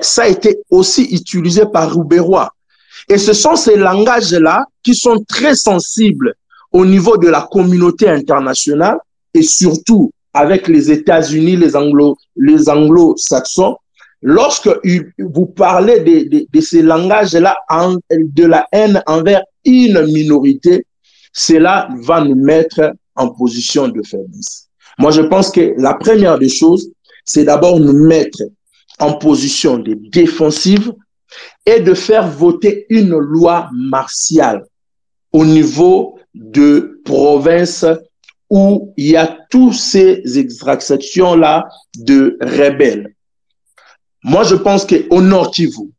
Ça 0.00 0.24
a 0.24 0.28
été 0.28 0.58
aussi 0.68 1.04
utilisé 1.04 1.62
par 1.72 1.94
Rouberois. 1.94 2.50
Et 3.08 3.18
ce 3.18 3.32
sont 3.32 3.54
ces 3.54 3.76
langages-là 3.76 4.66
qui 4.82 4.94
sont 4.94 5.24
très 5.28 5.54
sensibles 5.54 6.34
au 6.72 6.84
niveau 6.84 7.16
de 7.18 7.28
la 7.28 7.48
communauté 7.52 8.08
internationale 8.08 8.98
et 9.32 9.42
surtout 9.42 10.10
avec 10.34 10.66
les 10.66 10.90
États-Unis, 10.90 11.56
les 11.56 11.76
anglo, 11.76 12.16
les 12.36 12.68
anglo-saxons, 12.68 13.76
lorsque 14.22 14.70
vous 15.18 15.46
parlez 15.46 16.00
de, 16.00 16.28
de, 16.28 16.46
de 16.52 16.60
ces 16.60 16.82
langages-là, 16.82 17.56
de 18.10 18.44
la 18.44 18.66
haine 18.72 19.02
envers 19.06 19.42
une 19.64 20.04
minorité, 20.06 20.84
cela 21.32 21.88
va 22.00 22.24
nous 22.24 22.34
mettre 22.34 22.92
en 23.14 23.28
position 23.28 23.88
de 23.88 24.02
faiblesse. 24.02 24.68
Moi, 25.02 25.10
je 25.10 25.22
pense 25.22 25.50
que 25.50 25.74
la 25.78 25.94
première 25.94 26.38
des 26.38 26.48
choses, 26.48 26.92
c'est 27.24 27.42
d'abord 27.42 27.80
nous 27.80 28.06
mettre 28.06 28.38
en 29.00 29.14
position 29.14 29.82
défensive 29.84 30.92
et 31.66 31.80
de 31.80 31.92
faire 31.92 32.28
voter 32.28 32.86
une 32.88 33.16
loi 33.16 33.68
martiale 33.72 34.64
au 35.32 35.44
niveau 35.44 36.20
de 36.34 37.00
provinces 37.04 37.84
où 38.48 38.94
il 38.96 39.08
y 39.08 39.16
a 39.16 39.36
tous 39.50 39.72
ces 39.72 40.22
extractions-là 40.38 41.66
de 41.98 42.38
rebelles. 42.40 43.12
Moi, 44.22 44.44
je 44.44 44.54
pense 44.54 44.86
qu'au 44.86 45.20
nord 45.20 45.50
Kivu, 45.50 45.90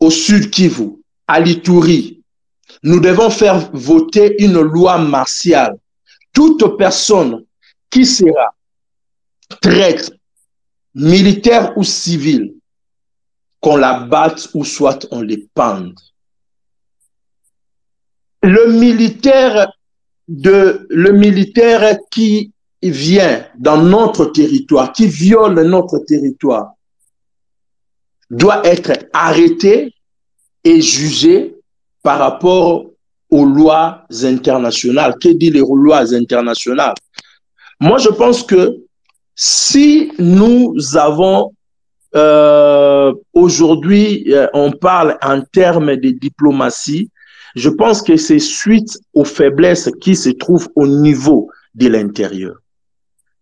au 0.00 0.10
sud 0.10 0.50
Kivu, 0.50 0.94
à 1.28 1.38
l'Ituri, 1.38 2.20
nous 2.82 2.98
devons 2.98 3.30
faire 3.30 3.70
voter 3.72 4.42
une 4.42 4.58
loi 4.58 4.98
martiale. 4.98 5.76
Toute 6.32 6.76
personne 6.76 7.44
qui 7.94 8.04
sera 8.04 8.52
traître, 9.62 10.10
militaire 10.96 11.78
ou 11.78 11.84
civil, 11.84 12.54
qu'on 13.60 13.76
la 13.76 14.00
batte 14.00 14.48
ou 14.52 14.64
soit 14.64 15.06
on 15.12 15.22
les 15.22 15.48
pende. 15.54 15.94
Le 18.42 18.72
militaire 18.72 19.72
de 20.26 20.86
le 20.90 21.12
militaire 21.12 21.98
qui 22.10 22.52
vient 22.82 23.46
dans 23.56 23.80
notre 23.80 24.26
territoire, 24.26 24.92
qui 24.92 25.06
viole 25.06 25.62
notre 25.62 25.98
territoire, 26.00 26.72
doit 28.28 28.66
être 28.66 29.06
arrêté 29.12 29.94
et 30.64 30.80
jugé 30.80 31.54
par 32.02 32.18
rapport 32.18 32.86
aux 33.30 33.44
lois 33.44 34.04
internationales. 34.10 35.14
Que 35.20 35.28
dit 35.28 35.50
les 35.50 35.60
lois 35.60 36.12
internationales? 36.12 36.94
Moi, 37.80 37.98
je 37.98 38.08
pense 38.08 38.42
que 38.42 38.76
si 39.34 40.12
nous 40.18 40.74
avons 40.96 41.52
euh, 42.14 43.12
aujourd'hui, 43.32 44.32
euh, 44.32 44.46
on 44.54 44.70
parle 44.70 45.18
en 45.22 45.42
termes 45.42 45.96
de 45.96 46.10
diplomatie, 46.10 47.10
je 47.56 47.68
pense 47.68 48.02
que 48.02 48.16
c'est 48.16 48.38
suite 48.38 48.98
aux 49.12 49.24
faiblesses 49.24 49.90
qui 50.00 50.14
se 50.14 50.30
trouvent 50.30 50.68
au 50.76 50.86
niveau 50.86 51.48
de 51.74 51.88
l'intérieur. 51.88 52.54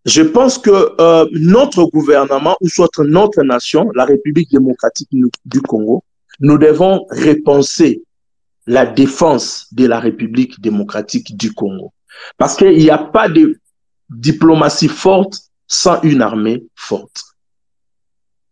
Je 0.05 0.21
pense 0.21 0.57
que 0.57 0.95
euh, 0.99 1.27
notre 1.31 1.85
gouvernement, 1.85 2.55
ou 2.61 2.67
soit 2.67 2.89
notre 2.99 3.41
nation, 3.43 3.89
la 3.95 4.05
République 4.05 4.51
démocratique 4.51 5.09
du 5.45 5.61
Congo, 5.61 6.03
nous 6.39 6.57
devons 6.57 7.05
repenser 7.09 8.03
la 8.65 8.85
défense 8.85 9.67
de 9.71 9.85
la 9.85 9.99
République 9.99 10.59
démocratique 10.61 11.37
du 11.37 11.53
Congo. 11.53 11.93
Parce 12.37 12.55
qu'il 12.55 12.77
n'y 12.77 12.89
a 12.89 12.97
pas 12.97 13.29
de 13.29 13.59
diplomatie 14.13 14.87
forte 14.87 15.39
sans 15.67 16.01
une 16.01 16.21
armée 16.21 16.63
forte. 16.75 17.23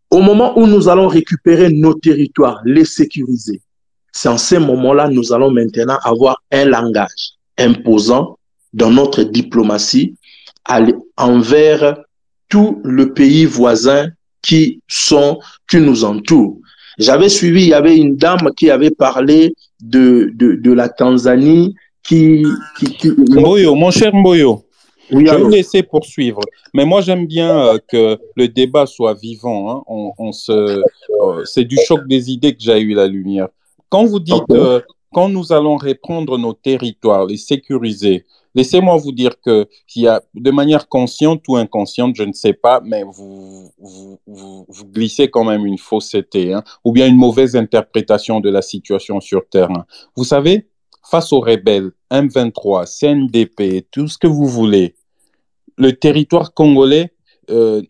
Au 0.09 0.21
moment 0.21 0.57
où 0.59 0.67
nous 0.67 0.89
allons 0.89 1.07
récupérer 1.07 1.69
nos 1.69 1.93
territoires, 1.93 2.61
les 2.65 2.85
sécuriser, 2.85 3.61
c'est 4.11 4.27
en 4.27 4.37
ce 4.37 4.55
moment-là 4.55 5.07
nous 5.07 5.31
allons 5.31 5.51
maintenant 5.51 5.97
avoir 6.03 6.41
un 6.51 6.65
langage 6.65 7.35
imposant 7.57 8.37
dans 8.73 8.91
notre 8.91 9.23
diplomatie 9.23 10.15
envers 11.17 11.97
tout 12.49 12.81
le 12.83 13.13
pays 13.13 13.45
voisin 13.45 14.09
qui 14.41 14.81
sont, 14.87 15.39
qui 15.69 15.77
nous 15.77 16.03
entourent. 16.03 16.57
J'avais 16.97 17.29
suivi, 17.29 17.63
il 17.63 17.69
y 17.69 17.73
avait 17.73 17.95
une 17.95 18.17
dame 18.17 18.51
qui 18.57 18.69
avait 18.69 18.91
parlé 18.91 19.53
de 19.79 20.71
la 20.73 20.89
Tanzanie 20.89 21.75
qui, 22.03 22.43
qui, 22.77 22.97
qui... 22.97 23.11
Mboyo, 23.11 23.75
mon 23.75 23.91
cher 23.91 24.13
Mboyo. 24.13 24.65
Oui, 25.11 25.25
je 25.25 25.31
vais 25.31 25.41
vous 25.41 25.49
laisser 25.49 25.83
poursuivre. 25.83 26.41
Mais 26.73 26.85
moi, 26.85 27.01
j'aime 27.01 27.27
bien 27.27 27.57
euh, 27.59 27.77
que 27.87 28.17
le 28.35 28.47
débat 28.47 28.85
soit 28.85 29.13
vivant. 29.13 29.71
Hein. 29.71 29.83
On, 29.87 30.13
on, 30.17 30.31
se, 30.31 30.51
euh, 30.51 31.45
c'est 31.45 31.65
du 31.65 31.77
choc 31.85 32.07
des 32.07 32.31
idées 32.31 32.53
que 32.55 32.61
j'ai 32.61 32.79
eu 32.79 32.93
la 32.93 33.07
lumière. 33.07 33.49
Quand 33.89 34.05
vous 34.05 34.19
dites, 34.19 34.51
euh, 34.51 34.79
quand 35.11 35.27
nous 35.27 35.51
allons 35.51 35.75
reprendre 35.75 36.37
nos 36.37 36.53
territoires, 36.53 37.25
les 37.25 37.35
sécuriser, 37.35 38.25
laissez-moi 38.55 38.95
vous 38.95 39.11
dire 39.11 39.33
que 39.41 39.67
il 39.95 40.03
y 40.03 40.07
a, 40.07 40.21
de 40.33 40.51
manière 40.51 40.87
consciente 40.87 41.43
ou 41.49 41.57
inconsciente, 41.57 42.15
je 42.15 42.23
ne 42.23 42.31
sais 42.31 42.53
pas, 42.53 42.81
mais 42.83 43.03
vous, 43.03 43.69
vous, 43.77 44.19
vous, 44.25 44.65
vous 44.67 44.85
glissez 44.85 45.29
quand 45.29 45.43
même 45.43 45.65
une 45.65 45.77
fausseté, 45.77 46.53
hein, 46.53 46.63
ou 46.85 46.93
bien 46.93 47.07
une 47.07 47.17
mauvaise 47.17 47.57
interprétation 47.57 48.39
de 48.39 48.49
la 48.49 48.61
situation 48.61 49.19
sur 49.19 49.47
terrain. 49.49 49.85
Vous 50.15 50.23
savez, 50.23 50.69
face 51.03 51.33
aux 51.33 51.41
rebelles, 51.41 51.91
M23, 52.09 52.85
CNDP, 52.85 53.85
tout 53.91 54.07
ce 54.07 54.17
que 54.17 54.27
vous 54.27 54.47
voulez, 54.47 54.95
le 55.81 55.93
territoire 55.93 56.53
congolais 56.53 57.11
euh, 57.49 57.81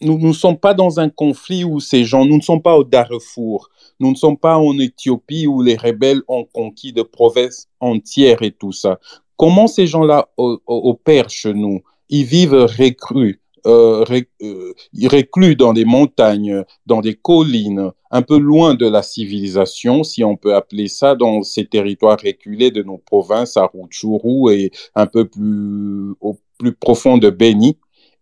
nous 0.00 0.18
ne 0.18 0.32
sommes 0.32 0.58
pas 0.58 0.74
dans 0.74 0.98
un 0.98 1.08
conflit 1.08 1.62
où 1.62 1.78
ces 1.78 2.04
gens, 2.04 2.24
nous 2.24 2.36
ne 2.36 2.42
sommes 2.42 2.62
pas 2.62 2.76
au 2.76 2.84
Darfour, 2.84 3.70
nous 4.00 4.10
ne 4.10 4.16
sommes 4.16 4.36
pas 4.36 4.56
en 4.56 4.76
Éthiopie 4.78 5.46
où 5.46 5.62
les 5.62 5.76
rebelles 5.76 6.22
ont 6.26 6.44
conquis 6.44 6.92
de 6.92 7.02
provinces 7.02 7.68
entières 7.78 8.42
et 8.42 8.50
tout 8.50 8.72
ça. 8.72 8.98
Comment 9.36 9.68
ces 9.68 9.86
gens-là 9.86 10.28
opèrent 10.36 11.30
chez 11.30 11.54
nous? 11.54 11.82
Ils 12.08 12.24
vivent 12.24 12.66
reclus, 12.78 13.40
euh, 13.66 14.04
euh, 14.42 14.72
reclus 15.04 15.54
dans 15.54 15.72
des 15.72 15.84
montagnes, 15.84 16.64
dans 16.86 17.00
des 17.00 17.14
collines, 17.14 17.92
un 18.10 18.22
peu 18.22 18.38
loin 18.38 18.74
de 18.74 18.88
la 18.88 19.02
civilisation, 19.02 20.02
si 20.02 20.24
on 20.24 20.36
peut 20.36 20.54
appeler 20.54 20.88
ça, 20.88 21.14
dans 21.14 21.42
ces 21.42 21.64
territoires 21.64 22.18
reculés 22.22 22.70
de 22.70 22.82
nos 22.82 22.98
provinces, 22.98 23.56
à 23.56 23.70
Rutshuru 23.72 24.52
et 24.52 24.72
un 24.94 25.06
peu 25.06 25.26
plus 25.26 26.14
au 26.20 26.36
plus 26.62 26.74
profond 26.74 27.18
de 27.18 27.28
Beni 27.28 27.76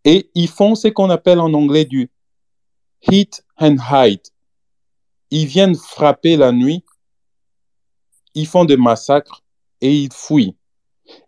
et 0.04 0.30
ils 0.34 0.48
font 0.48 0.74
ce 0.74 0.88
qu'on 0.88 1.10
appelle 1.10 1.40
en 1.40 1.52
anglais 1.52 1.84
du 1.84 2.10
hit 3.10 3.44
and 3.58 3.76
hide. 3.92 4.22
Ils 5.30 5.46
viennent 5.46 5.76
frapper 5.76 6.36
la 6.36 6.50
nuit 6.50 6.82
ils 8.34 8.46
font 8.46 8.64
des 8.64 8.76
massacres 8.76 9.42
et 9.80 9.94
ils 9.94 10.12
fuient. 10.12 10.56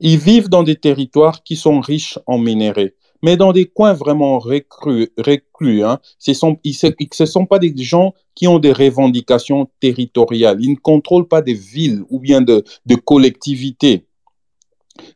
Ils 0.00 0.18
vivent 0.18 0.48
dans 0.48 0.62
des 0.62 0.76
territoires 0.76 1.42
qui 1.42 1.56
sont 1.56 1.80
riches 1.80 2.18
en 2.26 2.38
minéraux, 2.38 2.90
mais 3.22 3.36
dans 3.36 3.52
des 3.52 3.66
coins 3.66 3.94
vraiment 3.94 4.38
reclus. 4.38 5.84
hein. 5.84 5.98
Ce 6.18 6.34
sont, 6.34 6.58
ils 6.62 6.76
ne 7.20 7.26
sont 7.26 7.46
pas 7.46 7.58
des 7.58 7.74
gens 7.76 8.14
qui 8.34 8.46
ont 8.46 8.58
des 8.58 8.72
revendications 8.72 9.68
territoriales. 9.80 10.58
Ils 10.60 10.72
ne 10.72 10.76
contrôlent 10.76 11.28
pas 11.28 11.42
des 11.42 11.54
villes 11.54 12.04
ou 12.10 12.20
bien 12.20 12.40
de, 12.40 12.64
de 12.86 12.94
collectivités. 12.94 14.06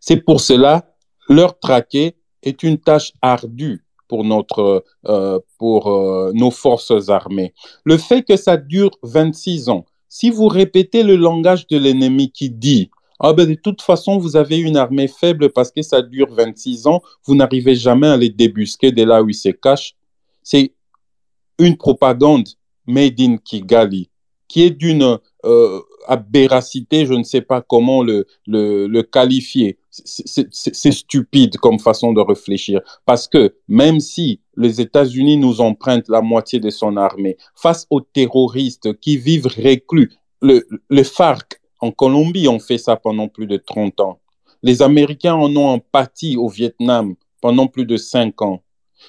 C'est 0.01 0.24
pour 0.24 0.40
cela, 0.40 0.95
leur 1.28 1.58
traquer 1.58 2.16
est 2.42 2.62
une 2.62 2.78
tâche 2.78 3.12
ardue 3.22 3.84
pour, 4.08 4.24
notre, 4.24 4.84
euh, 5.06 5.38
pour 5.58 5.88
euh, 5.88 6.32
nos 6.34 6.50
forces 6.50 7.08
armées. 7.08 7.54
Le 7.84 7.96
fait 7.96 8.22
que 8.22 8.36
ça 8.36 8.56
dure 8.56 8.92
26 9.02 9.68
ans, 9.68 9.84
si 10.08 10.30
vous 10.30 10.46
répétez 10.46 11.02
le 11.02 11.16
langage 11.16 11.66
de 11.66 11.76
l'ennemi 11.76 12.30
qui 12.30 12.50
dit 12.50 12.90
ah 13.18 13.32
ben 13.32 13.48
de 13.48 13.54
toute 13.54 13.80
façon, 13.80 14.18
vous 14.18 14.36
avez 14.36 14.58
une 14.58 14.76
armée 14.76 15.08
faible 15.08 15.50
parce 15.50 15.70
que 15.70 15.80
ça 15.80 16.02
dure 16.02 16.32
26 16.32 16.86
ans, 16.86 17.00
vous 17.24 17.34
n'arrivez 17.34 17.74
jamais 17.74 18.08
à 18.08 18.16
les 18.16 18.28
débusquer 18.28 18.92
de 18.92 19.02
là 19.02 19.22
où 19.22 19.30
ils 19.30 19.34
se 19.34 19.48
cachent. 19.48 19.96
C'est 20.42 20.74
une 21.58 21.76
propagande 21.76 22.48
made 22.86 23.18
in 23.20 23.38
Kigali 23.38 24.10
qui 24.48 24.62
est 24.62 24.70
d'une 24.70 25.18
euh, 25.44 25.80
aberracité, 26.06 27.06
je 27.06 27.14
ne 27.14 27.24
sais 27.24 27.40
pas 27.40 27.62
comment 27.62 28.02
le, 28.02 29.02
qualifier. 29.02 29.78
C'est 30.05 30.92
stupide 30.92 31.57
comme 31.59 31.78
façon 31.78 32.12
de 32.12 32.20
réfléchir. 32.20 32.80
Parce 33.05 33.28
que 33.28 33.55
même 33.68 34.01
si 34.01 34.40
les 34.57 34.80
États-Unis 34.80 35.36
nous 35.36 35.61
empruntent 35.61 36.09
la 36.09 36.22
moitié 36.22 36.61
de 36.61 36.70
son 36.70 36.97
armée, 36.97 37.36
face 37.55 37.86
aux 37.90 38.01
terroristes 38.01 38.99
qui 39.01 39.16
vivent 39.16 39.47
reclus, 39.47 40.12
le, 40.42 40.66
le 40.88 41.03
FARC 41.03 41.61
en 41.80 41.90
Colombie 41.90 42.49
ont 42.49 42.59
fait 42.59 42.78
ça 42.78 42.97
pendant 42.97 43.28
plus 43.28 43.47
de 43.47 43.57
30 43.57 44.01
ans. 44.01 44.20
Les 44.62 44.82
Américains 44.82 45.34
en 45.34 45.55
ont 45.57 45.68
empathie 45.68 46.36
au 46.36 46.49
Vietnam 46.49 47.14
pendant 47.40 47.66
plus 47.66 47.86
de 47.86 47.97
5 47.97 48.42
ans. 48.42 48.62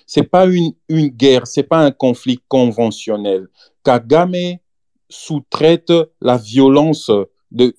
C'est 0.05 0.23
pas 0.23 0.45
une, 0.45 0.73
une 0.89 1.07
guerre, 1.07 1.47
c'est 1.47 1.63
pas 1.63 1.79
un 1.79 1.91
conflit 1.91 2.39
conventionnel. 2.47 3.47
Kagame 3.83 4.57
sous-traite 5.09 5.93
la 6.21 6.37
violence. 6.37 7.09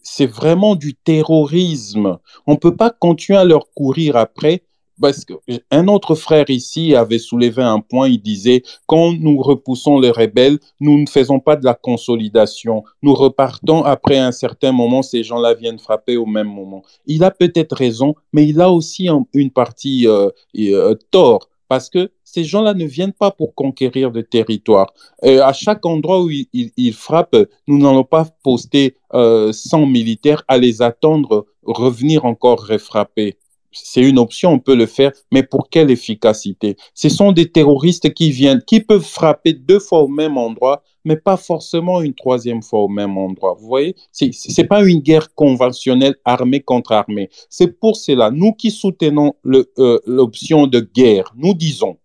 C'est 0.03 0.27
vraiment 0.27 0.75
du 0.75 0.95
terrorisme. 0.95 2.19
On 2.47 2.53
ne 2.53 2.59
peut 2.59 2.77
pas 2.77 2.91
continuer 2.91 3.39
à 3.39 3.45
leur 3.45 3.71
courir 3.73 4.16
après 4.16 4.62
parce 5.01 5.25
qu'un 5.25 5.89
autre 5.89 6.14
frère 6.14 6.51
ici 6.51 6.95
avait 6.95 7.19
soulevé 7.19 7.62
un 7.62 7.81
point, 7.81 8.09
il 8.09 8.21
disait, 8.21 8.62
quand 8.87 9.12
nous 9.12 9.41
repoussons 9.41 10.01
les 10.01 10.11
rebelles, 10.11 10.59
nous 10.81 11.01
ne 11.01 11.07
faisons 11.07 11.41
pas 11.41 11.57
de 11.57 11.64
la 11.64 11.75
consolidation. 11.75 12.85
Nous 13.03 13.14
repartons 13.14 13.85
après 13.85 14.19
un 14.19 14.33
certain 14.33 14.73
moment, 14.73 15.03
ces 15.03 15.23
gens-là 15.23 15.55
viennent 15.55 15.79
frapper 15.79 16.16
au 16.16 16.27
même 16.27 16.49
moment. 16.49 16.83
Il 17.07 17.25
a 17.25 17.31
peut-être 17.31 17.77
raison, 17.77 18.14
mais 18.33 18.47
il 18.47 18.61
a 18.61 18.71
aussi 18.71 19.09
une 19.35 19.51
partie 19.51 20.07
euh, 20.09 20.31
euh, 20.59 20.95
tort 21.11 21.49
parce 21.69 21.91
que 21.91 22.11
ces 22.25 22.45
gens-là 22.45 22.75
ne 22.75 22.85
viennent 22.85 23.12
pas 23.12 23.31
pour 23.31 23.55
conquérir 23.55 24.11
de 24.11 24.21
territoire. 24.21 24.93
À 25.23 25.53
chaque 25.53 25.85
endroit 25.87 26.23
où 26.23 26.31
ils, 26.31 26.93
frappent, 26.93 27.37
nous 27.66 27.79
n'allons 27.79 28.05
pas 28.05 28.27
poster 28.43 28.97
euh, 29.14 29.53
100 29.53 29.87
militaires 29.87 30.43
à 30.49 30.59
les 30.59 30.83
attendre 30.83 31.47
revenir 31.64 32.25
encore 32.25 32.66
refrapper. 32.66 33.37
C'est 33.85 34.03
une 34.03 34.18
option, 34.18 34.53
on 34.53 34.59
peut 34.59 34.74
le 34.74 34.87
faire, 34.87 35.12
mais 35.33 35.43
pour 35.43 35.68
quelle 35.70 35.91
efficacité? 35.91 36.76
Ce 36.95 37.09
sont 37.09 37.33
des 37.33 37.51
terroristes 37.51 38.12
qui 38.14 38.31
viennent, 38.31 38.62
qui 38.66 38.81
peuvent 38.81 39.05
frapper 39.05 39.53
deux 39.53 39.79
fois 39.79 40.03
au 40.03 40.09
même 40.09 40.37
endroit, 40.37 40.83
mais 41.05 41.16
pas 41.16 41.37
forcément 41.37 42.01
une 42.03 42.14
troisième 42.14 42.62
fois 42.62 42.81
au 42.81 42.89
même 42.89 43.16
endroit. 43.16 43.57
Vous 43.59 43.66
voyez, 43.66 43.97
ce 44.12 44.26
n'est 44.61 44.66
pas 44.66 44.85
une 44.85 45.01
guerre 45.01 45.35
conventionnelle 45.35 46.16
armée 46.24 46.61
contre 46.61 46.93
armée. 46.93 47.31
C'est 47.49 47.79
pour 47.79 47.97
cela, 47.97 48.31
nous 48.31 48.53
qui 48.53 48.70
soutenons 48.70 49.35
euh, 49.47 50.01
l'option 50.07 50.66
de 50.66 50.81
guerre, 50.81 51.33
nous 51.37 51.55
disons, 51.55 51.99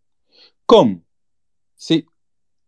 comme 0.65 0.99
c'est 1.76 2.05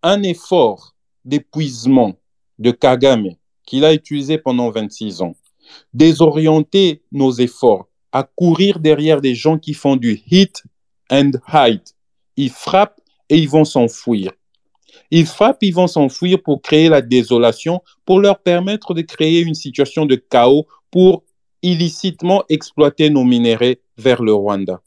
un 0.04 0.24
effort 0.24 0.96
d'épuisement 1.24 2.14
de 2.60 2.72
Kagame 2.72 3.36
qu'il 3.66 3.86
a 3.86 3.94
utilisé 3.94 4.38
pendant 4.38 4.70
26 4.70 5.22
ans, 5.22 5.36
désorienter 5.94 7.02
nos 7.12 7.32
efforts 7.32 7.88
à 8.16 8.24
courir 8.24 8.80
derrière 8.80 9.20
des 9.20 9.36
gens 9.36 9.58
qui 9.60 9.74
font 9.74 9.98
du 9.98 10.22
hit 10.32 10.64
and 11.12 11.32
hide. 11.54 11.84
Ils 12.38 12.50
frappent 12.50 13.02
et 13.28 13.38
ils 13.38 13.50
vont 13.50 13.66
s'enfuir. 13.66 14.32
Ils 15.12 15.26
frappent, 15.26 15.62
ils 15.62 15.74
vont 15.74 15.88
s'enfuir 15.88 16.42
pour 16.42 16.62
créer 16.62 16.88
la 16.88 17.02
désolation, 17.02 17.82
pour 18.06 18.22
leur 18.22 18.40
permettre 18.40 18.94
de 18.94 19.02
créer 19.02 19.42
une 19.42 19.54
situation 19.54 20.06
de 20.06 20.16
chaos 20.16 20.66
pour 20.92 21.26
illicitement 21.62 22.46
exploiter 22.48 23.10
nos 23.10 23.26
minéraux 23.26 23.76
vers 23.98 24.24
le 24.24 24.34
Rwanda. 24.34 24.82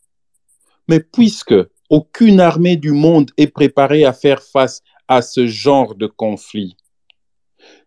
Mais 0.88 1.00
puisque 1.00 1.54
aucune 1.90 2.40
armée 2.40 2.76
du 2.76 2.92
monde 2.92 3.30
est 3.36 3.48
préparée 3.48 4.06
à 4.06 4.14
faire 4.14 4.42
face 4.42 4.80
à 5.06 5.20
ce 5.20 5.46
genre 5.46 5.94
de 5.94 6.06
conflit, 6.06 6.78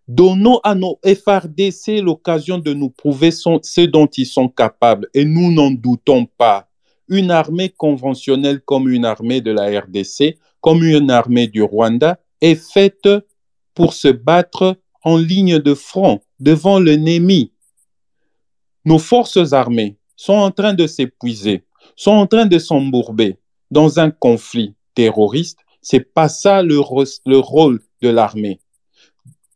Donnons 0.08 0.60
à 0.64 0.76
nos 0.76 1.00
FRDC 1.06 2.02
l'occasion 2.02 2.58
de 2.58 2.74
nous 2.74 2.90
prouver 2.90 3.32
ce 3.32 3.86
dont 3.86 4.08
ils 4.08 4.26
sont 4.26 4.50
capables 4.50 5.08
et 5.14 5.26
nous 5.26 5.52
n'en 5.52 5.72
doutons 5.72 6.26
pas. 6.26 6.68
Une 7.08 7.32
armée 7.32 7.70
conventionnelle 7.70 8.62
comme 8.62 8.90
une 8.90 9.06
armée 9.06 9.42
de 9.42 9.52
la 9.52 9.68
RDC, 9.80 10.38
comme 10.60 10.84
une 10.84 11.12
armée 11.12 11.48
du 11.48 11.62
Rwanda, 11.62 12.20
est 12.42 12.56
faite 12.56 13.10
pour 13.74 13.94
se 13.94 14.08
battre 14.08 14.78
en 15.04 15.18
ligne 15.18 15.60
de 15.60 15.74
front 15.74 16.22
devant 16.40 16.80
l'ennemi. 16.80 17.52
Nos 18.86 19.00
forces 19.00 19.54
armées 19.54 19.98
sont 20.16 20.34
en 20.34 20.52
train 20.52 20.74
de 20.74 20.88
s'épuiser, 20.88 21.64
sont 21.96 22.12
en 22.12 22.28
train 22.28 22.46
de 22.46 22.58
s'embourber 22.58 23.38
dans 23.70 24.00
un 24.00 24.10
conflit 24.10 24.74
terroriste. 24.96 25.60
C'est 25.82 26.14
pas 26.14 26.30
ça 26.30 26.64
le, 26.64 26.80
le 27.26 27.38
rôle 27.38 27.82
de 28.02 28.10
l'armée. 28.10 28.61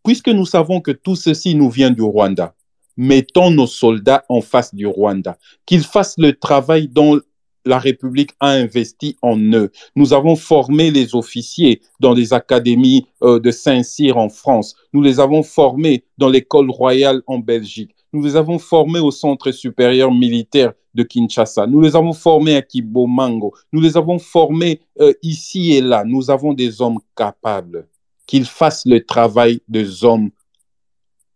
Puisque 0.06 0.30
nous 0.30 0.46
savons 0.46 0.82
que 0.82 0.92
tout 0.92 1.16
ceci 1.16 1.56
nous 1.56 1.72
vient 1.72 1.90
du 1.90 2.04
Rwanda, 2.04 2.54
mettons 2.96 3.50
nos 3.50 3.66
soldats 3.66 4.24
en 4.30 4.40
face 4.40 4.76
du 4.76 4.86
Rwanda, 4.86 5.40
qu'ils 5.66 5.84
fassent 5.84 6.20
le 6.20 6.38
travail 6.38 6.88
dont 6.88 7.20
la 7.66 7.80
République 7.80 8.30
a 8.40 8.50
investi 8.50 9.18
en 9.24 9.36
eux. 9.54 9.72
Nous 9.96 10.14
avons 10.14 10.36
formé 10.36 10.92
les 10.92 11.16
officiers 11.16 11.82
dans 12.00 12.14
les 12.14 12.34
académies 12.34 13.08
euh, 13.24 13.40
de 13.40 13.50
Saint-Cyr 13.50 14.18
en 14.18 14.30
France. 14.30 14.76
Nous 14.94 15.02
les 15.02 15.20
avons 15.20 15.42
formés 15.42 16.04
dans 16.20 16.30
l'école 16.30 16.70
royale 16.70 17.24
en 17.26 17.40
Belgique. 17.40 17.96
Nous 18.14 18.24
les 18.24 18.36
avons 18.36 18.60
formés 18.60 19.00
au 19.00 19.10
Centre 19.10 19.50
supérieur 19.50 20.12
militaire 20.12 20.74
de 20.94 21.02
Kinshasa. 21.02 21.66
Nous 21.66 21.82
les 21.82 21.96
avons 21.96 22.14
formés 22.14 22.56
à 22.56 22.62
Kibomango. 22.62 23.56
Nous 23.74 23.82
les 23.82 23.98
avons 23.98 24.20
formés 24.20 24.82
euh, 25.02 25.14
ici 25.24 25.74
et 25.74 25.82
là. 25.82 26.04
Nous 26.06 26.30
avons 26.30 26.54
des 26.54 26.80
hommes 26.80 27.00
capables 27.16 27.88
qu'ils 28.28 28.46
fassent 28.46 28.86
le 28.86 29.06
travail 29.06 29.62
des 29.68 30.04
hommes 30.04 30.32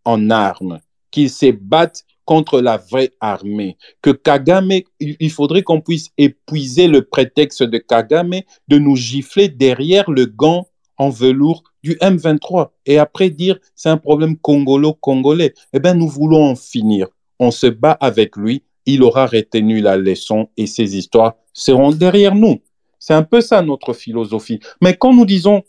en 0.05 0.29
armes, 0.29 0.79
qu'ils 1.11 1.29
se 1.29 1.51
battent 1.51 2.05
contre 2.25 2.61
la 2.61 2.77
vraie 2.77 3.11
armée. 3.19 3.77
Que 4.01 4.11
Kagame, 4.11 4.81
il 4.99 5.31
faudrait 5.31 5.63
qu'on 5.63 5.81
puisse 5.81 6.09
épuiser 6.17 6.87
le 6.87 7.03
prétexte 7.03 7.63
de 7.63 7.79
Kagame 7.79 8.41
de 8.67 8.77
nous 8.77 8.95
gifler 8.95 9.49
derrière 9.49 10.11
le 10.11 10.25
gant 10.25 10.67
en 10.97 11.09
velours 11.09 11.63
du 11.81 11.95
M23 11.95 12.69
et 12.85 12.99
après 12.99 13.31
dire 13.31 13.57
c'est 13.73 13.89
un 13.89 13.97
problème 13.97 14.37
congolo-congolais. 14.37 15.53
Eh 15.73 15.79
bien, 15.79 15.95
nous 15.95 16.07
voulons 16.07 16.51
en 16.51 16.55
finir. 16.55 17.07
On 17.39 17.51
se 17.51 17.67
bat 17.67 17.97
avec 17.99 18.35
lui, 18.35 18.63
il 18.85 19.01
aura 19.01 19.25
retenu 19.25 19.81
la 19.81 19.97
leçon 19.97 20.49
et 20.57 20.67
ces 20.67 20.97
histoires 20.97 21.35
seront 21.53 21.91
derrière 21.91 22.35
nous. 22.35 22.59
C'est 22.99 23.13
un 23.13 23.23
peu 23.23 23.41
ça 23.41 23.61
notre 23.61 23.93
philosophie. 23.93 24.59
Mais 24.81 24.95
quand 24.95 25.13
nous 25.13 25.25
disons 25.25 25.63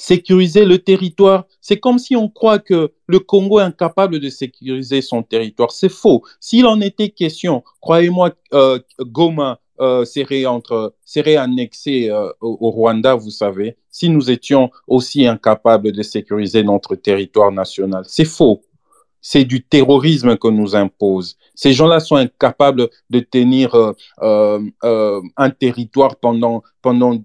sécuriser 0.00 0.64
le 0.64 0.78
territoire. 0.78 1.44
C'est 1.60 1.78
comme 1.78 1.98
si 1.98 2.16
on 2.16 2.30
croit 2.30 2.58
que 2.58 2.90
le 3.06 3.18
Congo 3.18 3.60
est 3.60 3.64
incapable 3.64 4.18
de 4.18 4.30
sécuriser 4.30 5.02
son 5.02 5.22
territoire. 5.22 5.72
C'est 5.72 5.90
faux. 5.90 6.22
S'il 6.40 6.64
en 6.64 6.80
était 6.80 7.10
question, 7.10 7.62
croyez-moi, 7.82 8.30
euh, 8.54 8.78
Goma 8.98 9.60
euh, 9.78 10.06
serait, 10.06 10.46
entre, 10.46 10.94
serait 11.04 11.36
annexé 11.36 12.08
euh, 12.08 12.32
au, 12.40 12.70
Rwanda, 12.70 13.14
vous 13.14 13.30
savez, 13.30 13.76
si 13.90 14.08
nous 14.08 14.30
étions 14.30 14.70
aussi 14.86 15.26
incapables 15.26 15.92
de 15.92 16.02
sécuriser 16.02 16.62
notre 16.62 16.96
territoire 16.96 17.52
national. 17.52 18.04
C'est 18.06 18.24
faux 18.24 18.62
c'est 19.20 19.44
du 19.44 19.62
terrorisme 19.62 20.36
que 20.36 20.48
nous 20.48 20.74
impose. 20.74 21.36
Ces 21.54 21.72
gens-là 21.72 22.00
sont 22.00 22.16
incapables 22.16 22.88
de 23.10 23.20
tenir 23.20 23.74
euh, 23.74 23.92
euh, 24.22 24.60
euh, 24.84 25.20
un 25.36 25.50
territoire 25.50 26.16
pendant, 26.16 26.62
pendant 26.82 27.18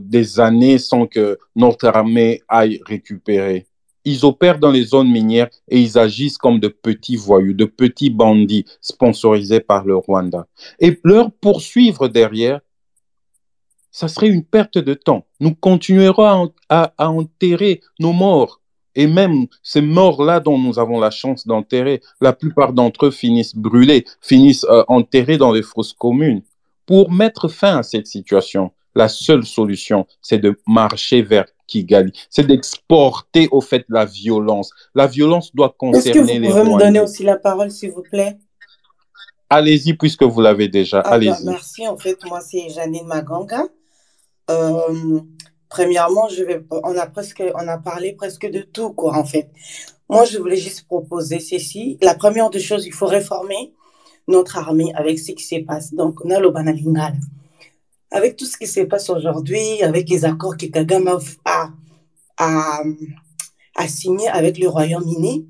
des 0.00 0.40
années 0.40 0.78
sans 0.78 1.06
que 1.06 1.38
notre 1.54 1.86
armée 1.86 2.42
aille 2.48 2.80
récupérer. 2.86 3.66
Ils 4.04 4.24
opèrent 4.24 4.60
dans 4.60 4.70
les 4.70 4.84
zones 4.84 5.10
minières 5.10 5.48
et 5.68 5.80
ils 5.80 5.98
agissent 5.98 6.38
comme 6.38 6.60
de 6.60 6.68
petits 6.68 7.16
voyous, 7.16 7.54
de 7.54 7.64
petits 7.64 8.10
bandits 8.10 8.64
sponsorisés 8.80 9.60
par 9.60 9.84
le 9.84 9.96
Rwanda. 9.96 10.46
Et 10.78 11.00
leur 11.02 11.32
poursuivre 11.32 12.06
derrière, 12.06 12.60
ça 13.90 14.06
serait 14.06 14.28
une 14.28 14.44
perte 14.44 14.78
de 14.78 14.94
temps. 14.94 15.26
Nous 15.40 15.54
continuerons 15.54 16.52
à, 16.68 16.92
à 16.98 17.10
enterrer 17.10 17.80
nos 17.98 18.12
morts 18.12 18.60
Et 18.96 19.06
même 19.06 19.46
ces 19.62 19.82
morts-là 19.82 20.40
dont 20.40 20.58
nous 20.58 20.78
avons 20.78 20.98
la 20.98 21.10
chance 21.10 21.46
d'enterrer, 21.46 22.00
la 22.20 22.32
plupart 22.32 22.72
d'entre 22.72 23.06
eux 23.06 23.10
finissent 23.10 23.54
brûlés, 23.54 24.04
finissent 24.20 24.64
euh, 24.64 24.82
enterrés 24.88 25.36
dans 25.36 25.52
les 25.52 25.62
fosses 25.62 25.92
communes. 25.92 26.42
Pour 26.86 27.12
mettre 27.12 27.48
fin 27.48 27.78
à 27.78 27.82
cette 27.82 28.06
situation, 28.06 28.72
la 28.94 29.08
seule 29.08 29.44
solution, 29.44 30.06
c'est 30.22 30.38
de 30.38 30.58
marcher 30.66 31.20
vers 31.22 31.44
Kigali. 31.66 32.12
C'est 32.30 32.46
d'exporter 32.46 33.48
au 33.50 33.60
fait 33.60 33.84
la 33.88 34.06
violence. 34.06 34.70
La 34.94 35.06
violence 35.06 35.54
doit 35.54 35.74
concerner 35.76 36.38
les 36.38 36.48
Est-ce 36.48 36.54
que 36.54 36.60
vous 36.60 36.64
pouvez 36.64 36.74
me 36.74 36.78
donner 36.78 37.00
aussi 37.00 37.22
la 37.22 37.36
parole, 37.36 37.70
s'il 37.70 37.90
vous 37.90 38.02
plaît? 38.02 38.38
Allez-y, 39.50 39.94
puisque 39.94 40.22
vous 40.22 40.40
l'avez 40.40 40.68
déjà. 40.68 41.00
Ah, 41.04 41.14
Allez-y. 41.14 41.44
bah, 41.44 41.52
merci. 41.52 41.86
En 41.86 41.96
fait, 41.96 42.18
moi, 42.24 42.40
c'est 42.40 42.68
Janine 42.70 43.06
Maganga. 43.06 43.64
Euh, 44.50 45.20
premièrement, 45.76 46.26
on 46.70 46.96
a 46.96 47.06
presque, 47.06 47.42
on 47.54 47.68
a 47.68 47.78
parlé 47.78 48.14
presque 48.14 48.46
de 48.56 48.62
tout, 48.62 48.90
quoi, 48.94 49.12
en 49.22 49.26
fait. 49.32 49.50
Moi, 50.08 50.24
je 50.24 50.38
voulais 50.38 50.56
juste 50.56 50.86
proposer 50.86 51.38
ceci. 51.38 51.98
La 52.00 52.14
première 52.14 52.48
des 52.48 52.60
choses, 52.68 52.86
il 52.86 52.94
faut 52.98 53.10
réformer 53.18 53.74
notre 54.26 54.56
armée 54.56 54.90
avec 54.94 55.18
ce 55.18 55.32
qui 55.32 55.44
se 55.44 55.58
passe. 55.70 55.92
Donc, 55.92 56.24
on 56.24 56.30
a 56.30 56.40
le 56.40 56.50
Banalingal. 56.50 57.14
Avec 58.10 58.36
tout 58.38 58.46
ce 58.46 58.56
qui 58.56 58.66
se 58.66 58.80
passe 58.92 59.10
aujourd'hui, 59.10 59.82
avec 59.82 60.08
les 60.08 60.24
accords 60.24 60.56
que 60.56 60.66
Kagame 60.66 61.18
a, 61.44 61.68
a, 62.38 62.82
a 63.82 63.88
signé 63.88 64.28
avec 64.28 64.58
le 64.58 64.68
Royaume-Uni, 64.68 65.46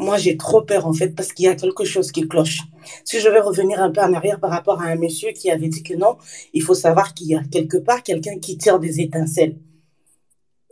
moi, 0.00 0.16
j'ai 0.16 0.36
trop 0.36 0.62
peur, 0.62 0.86
en 0.86 0.94
fait, 0.94 1.14
parce 1.14 1.32
qu'il 1.32 1.44
y 1.44 1.48
a 1.48 1.54
quelque 1.54 1.84
chose 1.84 2.10
qui 2.10 2.26
cloche. 2.26 2.60
Si 3.04 3.20
je 3.20 3.28
vais 3.28 3.40
revenir 3.40 3.82
un 3.82 3.90
peu 3.90 4.00
en 4.00 4.14
arrière 4.14 4.40
par 4.40 4.50
rapport 4.50 4.80
à 4.80 4.86
un 4.86 4.96
monsieur 4.96 5.30
qui 5.32 5.50
avait 5.50 5.68
dit 5.68 5.82
que 5.82 5.94
non, 5.94 6.16
il 6.54 6.62
faut 6.62 6.74
savoir 6.74 7.12
qu'il 7.12 7.28
y 7.28 7.34
a 7.34 7.42
quelque 7.44 7.76
part 7.76 8.02
quelqu'un 8.02 8.38
qui 8.38 8.56
tire 8.56 8.78
des 8.78 9.00
étincelles. 9.00 9.58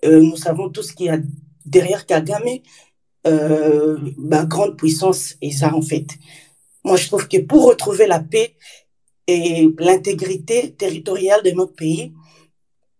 Euh, 0.05 0.23
nous 0.23 0.37
savons 0.37 0.71
tous 0.71 0.93
qu'il 0.93 1.07
y 1.07 1.11
a 1.11 1.19
derrière 1.67 2.07
Kagame, 2.07 2.61
euh, 3.27 3.99
ma 4.17 4.47
grande 4.47 4.79
puissance, 4.79 5.35
et 5.43 5.51
ça, 5.51 5.75
en 5.75 5.83
fait. 5.83 6.09
Moi, 6.85 6.97
je 6.97 7.07
trouve 7.09 7.29
que 7.29 7.39
pour 7.39 7.67
retrouver 7.67 8.07
la 8.07 8.21
paix 8.21 8.55
et 9.27 9.69
l'intégrité 9.79 10.73
territoriale 10.73 11.43
de 11.43 11.51
notre 11.51 11.75
pays, 11.75 12.15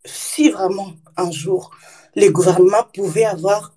si 0.05 0.51
vraiment 0.51 0.93
un 1.17 1.31
jour 1.31 1.71
les 2.15 2.31
gouvernements 2.31 2.87
pouvaient 2.93 3.25
avoir 3.25 3.75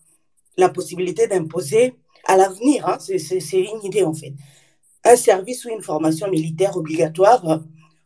la 0.58 0.68
possibilité 0.68 1.28
d'imposer 1.28 1.96
à 2.32 2.38
l'avenir, 2.38 2.88
hein, 2.88 2.98
c'est 3.00 3.60
une 3.60 3.84
idée 3.84 4.04
en 4.04 4.14
fait, 4.14 4.34
un 5.04 5.18
service 5.18 5.66
ou 5.66 5.70
une 5.70 5.82
formation 5.82 6.30
militaire 6.30 6.78
obligatoire 6.78 7.62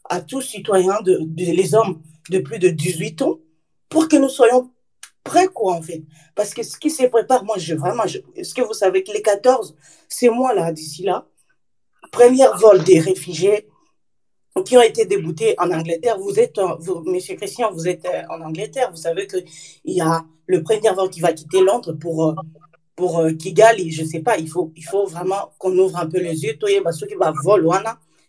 à 0.10 0.22
tous 0.22 0.42
citoyens, 0.42 1.00
de, 1.02 1.20
les 1.38 1.76
hommes 1.76 2.02
de 2.32 2.40
plus 2.40 2.58
de 2.58 2.70
18 2.70 3.22
ans, 3.22 3.38
pour 3.88 4.08
que 4.08 4.16
nous 4.16 4.30
soyons 4.30 4.72
prêts, 5.24 5.48
quoi, 5.48 5.74
en 5.74 5.82
fait. 5.82 6.04
Parce 6.34 6.54
que 6.56 6.64
ce 6.64 6.78
qui 6.78 6.90
se 6.90 7.06
prépare, 7.06 7.44
moi, 7.44 7.58
je 7.60 7.76
vraiment, 7.76 8.04
est-ce 8.36 8.54
que 8.56 8.62
vous 8.62 8.74
savez 8.74 9.04
que 9.04 9.12
les 9.12 9.22
14, 9.22 9.76
c'est 10.10 10.30
moi, 10.30 10.56
là, 10.56 10.72
d'ici 10.72 11.04
là, 11.04 11.28
premier 12.12 12.48
vol 12.60 12.84
des 12.84 13.00
réfugiés 13.00 13.68
qui 14.66 14.76
ont 14.78 14.82
été 14.82 15.06
déboutés 15.06 15.54
en 15.60 15.70
Angleterre. 15.70 16.18
Vous 16.18 16.40
êtes, 16.40 16.60
vous, 16.80 17.02
Monsieur 17.02 17.36
Christian, 17.36 17.72
vous 17.72 17.88
êtes 17.88 18.08
en 18.30 18.42
Angleterre. 18.42 18.90
Vous 18.90 19.02
savez 19.08 19.28
qu'il 19.28 19.44
y 19.86 20.02
a 20.02 20.26
le 20.48 20.64
premier 20.64 20.92
vol 20.92 21.10
qui 21.10 21.20
va 21.20 21.34
quitter 21.34 21.62
Londres 21.62 21.94
pour, 21.94 22.36
pour 22.96 23.26
Kigali. 23.38 23.92
Je 23.92 24.04
ne 24.04 24.08
sais 24.08 24.22
pas, 24.22 24.38
il 24.38 24.50
faut, 24.50 24.72
il 24.76 24.84
faut 24.84 25.06
vraiment 25.06 25.52
qu'on 25.58 25.78
ouvre 25.78 25.98
un 25.98 26.08
peu 26.08 26.20
les 26.20 26.44
yeux. 26.44 26.56
Toi, 26.58 26.70
ceux 26.92 27.08
qui 27.08 27.16
va 27.16 27.34
voler, 27.44 27.68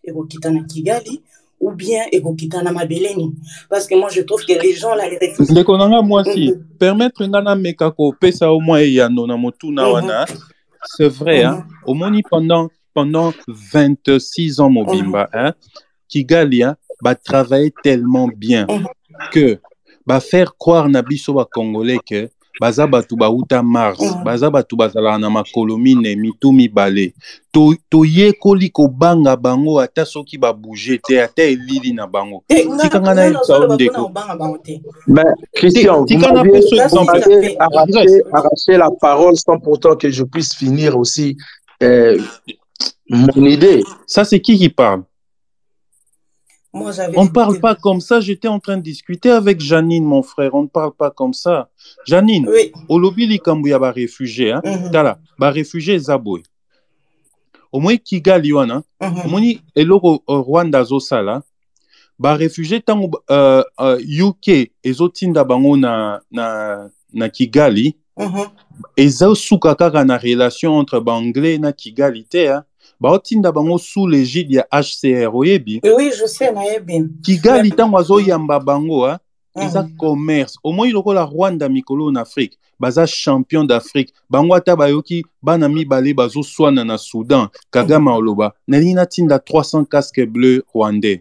et 0.04 0.12
quitter 0.28 0.50
Kigali 0.68 1.22
ou 1.60 1.72
bien 1.72 2.04
ekokitana 2.12 2.72
mabeleni. 2.72 3.34
Parce 3.68 3.86
que 3.86 3.94
moi 3.94 4.08
je 4.10 4.22
trouve 4.22 4.44
que 4.44 4.52
les 4.52 4.74
gens 4.74 4.94
là 4.94 5.08
les 5.08 5.18
réfugiés 5.18 5.52
ndeko 5.52 5.76
nanga 5.76 6.02
mwasi 6.02 6.54
permettre 6.78 7.26
nga 7.28 7.40
nameka 7.40 7.90
kopesa 7.90 8.52
au 8.52 8.60
moins 8.60 8.80
eyano 8.80 9.26
na 9.26 9.36
motuna 9.36 9.88
wana 9.88 10.26
c'est 10.84 11.08
vrai 11.08 11.42
hein. 11.44 11.66
Omoni 11.86 12.22
pendant 12.22 12.68
pendant 12.94 13.32
26 13.48 14.60
ans 14.60 14.70
mobimba 14.70 15.28
hein 15.32 15.54
kigali 16.08 16.62
hein 16.62 16.76
batravaille 17.02 17.72
tellement 17.82 18.28
bien 18.28 18.66
que 19.32 19.58
bafaire 20.06 20.56
croire 20.56 20.88
na 20.88 21.02
biso 21.02 21.32
bacongolais 21.32 21.98
que 22.06 22.28
baza 22.60 22.86
bato 22.86 23.16
bauta 23.16 23.62
mars. 23.62 23.98
Baza 24.24 24.50
bato 24.50 24.76
bazalaka 24.76 25.18
na 25.18 25.30
makolo 25.30 25.78
mine 25.78 26.16
mitu 26.16 26.52
mibale. 26.52 27.14
Toyekoli 27.90 28.68
to 28.68 28.72
kobanga 28.72 29.36
bango 29.36 29.80
ata 29.80 30.04
soki 30.04 30.38
babouge 30.38 30.98
te 30.98 31.22
ata 31.22 31.42
elili 31.42 31.92
na 31.92 32.06
bango. 32.06 32.44
Tikanga 32.48 33.14
na 33.14 33.24
yebisa 33.24 33.56
arraché 38.32 38.76
la 38.76 38.90
parole 38.90 39.36
sans 39.36 39.58
pourtant 39.58 39.96
que 39.96 40.10
je 40.10 40.24
puisse 40.24 40.54
finir 40.54 40.98
aussi 40.98 41.36
euh, 41.82 42.18
mon 43.08 43.44
idée. 43.44 43.82
Ça, 44.06 44.24
c'est 44.24 44.40
qui 44.40 44.58
qui 44.58 44.68
parle? 44.68 45.02
Moi, 46.76 46.92
on 47.16 47.24
ne 47.24 47.30
parle 47.30 47.58
pas 47.60 47.74
comme 47.74 48.00
ça. 48.00 48.20
J'étais 48.20 48.48
en 48.48 48.60
train 48.60 48.76
de 48.76 48.82
discuter 48.82 49.30
avec 49.30 49.60
Janine, 49.60 50.04
mon 50.04 50.22
frère. 50.22 50.54
On 50.54 50.62
ne 50.62 50.68
parle 50.68 50.92
pas 50.92 51.10
comme 51.10 51.32
ça. 51.32 51.68
Janine, 52.06 52.46
oui. 52.48 52.72
au 52.88 52.98
lobby, 52.98 53.24
il 53.24 53.32
y 53.32 53.72
a 53.72 53.78
des 53.78 53.90
réfugiés. 54.02 54.52
Hein? 54.52 54.62
Mm 54.64 54.70
-hmm. 54.70 54.90
Tala, 54.90 55.18
des 55.40 55.48
réfugiés 55.60 55.98
Zaboué. 55.98 56.42
Au 57.72 57.80
moins, 57.80 57.96
Kigali, 57.96 58.52
wana. 58.52 58.82
Au 59.00 59.28
moins, 59.28 59.52
eloko 59.74 60.22
Rwanda 60.26 60.84
zosala. 60.84 61.42
Ba 62.18 62.34
réfugiés 62.34 62.80
tango 62.80 63.08
uh, 63.30 63.62
uh, 63.78 63.98
UK 64.26 64.46
ezotinda 64.82 65.44
bango 65.44 65.76
na 65.76 66.20
na 66.30 66.46
na 67.12 67.28
Kigali. 67.28 67.96
Mm 68.16 68.26
-hmm. 68.96 69.58
Kaka 69.60 70.04
na 70.04 70.16
relation 70.16 70.72
entre 70.80 70.98
banglais 71.00 71.58
na 71.58 71.72
Kigali 71.72 72.24
te. 72.24 72.42
Hein? 72.48 72.62
Baotinda 73.00 73.52
bango 73.52 73.78
sous 73.78 74.06
l'égide 74.06 74.52
ya 74.52 74.66
hcr 74.72 75.34
oyebi? 75.34 75.80
Oui, 75.84 76.10
je 76.18 76.26
sais, 76.26 76.52
kigali 77.22 77.70
ntango 77.70 77.98
azoyamba 77.98 78.60
bango 78.60 79.04
a 79.04 79.18
eza 79.60 79.82
mm. 79.82 79.96
commerce 79.96 80.58
omoi 80.64 80.90
lokola 80.90 81.24
rwanda 81.24 81.68
mikolo 81.68 82.10
na 82.10 82.20
afrique 82.20 82.58
baza 82.80 83.06
champion 83.06 83.64
d'afrique. 83.64 84.12
Bango 84.30 84.54
ata 84.54 84.76
bayoki 84.76 85.24
bana 85.42 85.68
mibale 85.68 86.14
bazoswana 86.14 86.84
na 86.84 86.98
soudan 86.98 87.48
kagame 87.70 88.10
oloba 88.10 88.52
nalingi 88.68 88.94
natinda 88.94 89.36
300 89.36 89.86
casque 89.86 90.26
bleu 90.26 90.62
rwandais. 90.74 91.20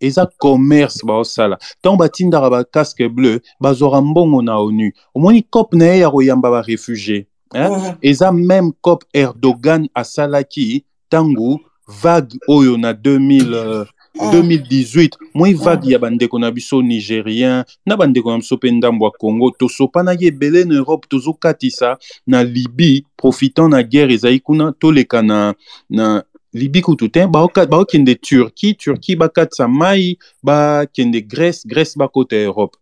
Eza 0.00 0.26
commerce 0.38 1.06
baosala. 1.06 1.58
Ntango 1.78 1.96
batindaka 1.96 2.50
bacasque 2.50 3.08
bleu 3.08 3.40
bazwaka 3.60 4.00
mbongo 4.00 4.42
na 4.42 4.58
onu. 4.58 4.90
Omoni 5.14 5.42
cope 5.42 5.76
na 5.76 5.84
ye 5.84 5.98
ya 5.98 6.10
koyamba 6.10 6.50
barefugie 6.50 7.26
eh? 7.54 7.70
mm 7.70 7.76
-hmm. 7.76 7.96
eza 8.02 8.32
même 8.32 8.72
cope 8.80 9.06
erdogan 9.14 9.88
asalaki 9.94 10.84
ntango 11.12 11.60
vague 12.02 12.38
oyo 12.48 12.76
na 12.76 12.92
2000, 12.92 13.82
uh, 13.82 13.86
2018 14.32 15.10
moi 15.34 15.54
vague 15.54 15.92
ya 15.92 15.98
bandeko 15.98 16.38
na 16.38 16.50
biso 16.50 16.82
nigérien 16.82 17.64
na 17.86 17.96
bandeko 17.96 18.30
na 18.30 18.38
biso 18.38 18.56
mpe 18.56 18.70
ndambo 18.70 19.04
ya 19.04 19.10
congo 19.10 19.50
tosopanaki 19.50 20.26
ebele 20.26 20.64
na 20.64 20.74
europe 20.74 21.06
tozokatisa 21.08 21.98
na 22.26 22.44
libye 22.44 23.04
profitant 23.16 23.70
na 23.70 23.82
guerre 23.82 24.14
ezali 24.14 24.40
kuna 24.40 24.72
toleka 24.72 25.22
na, 25.22 25.54
na 25.90 26.24
libi 26.52 26.80
kutu 26.82 27.08
te. 27.08 27.26
Baokende 27.26 28.14
turquie 28.14 28.74
turquie 28.74 29.16
bakatisa 29.16 29.68
mai 29.68 30.18
bakende 30.42 31.20
grèce 31.20 31.66
grèce 31.66 31.96
bakota 31.96 32.36
europe 32.36 32.76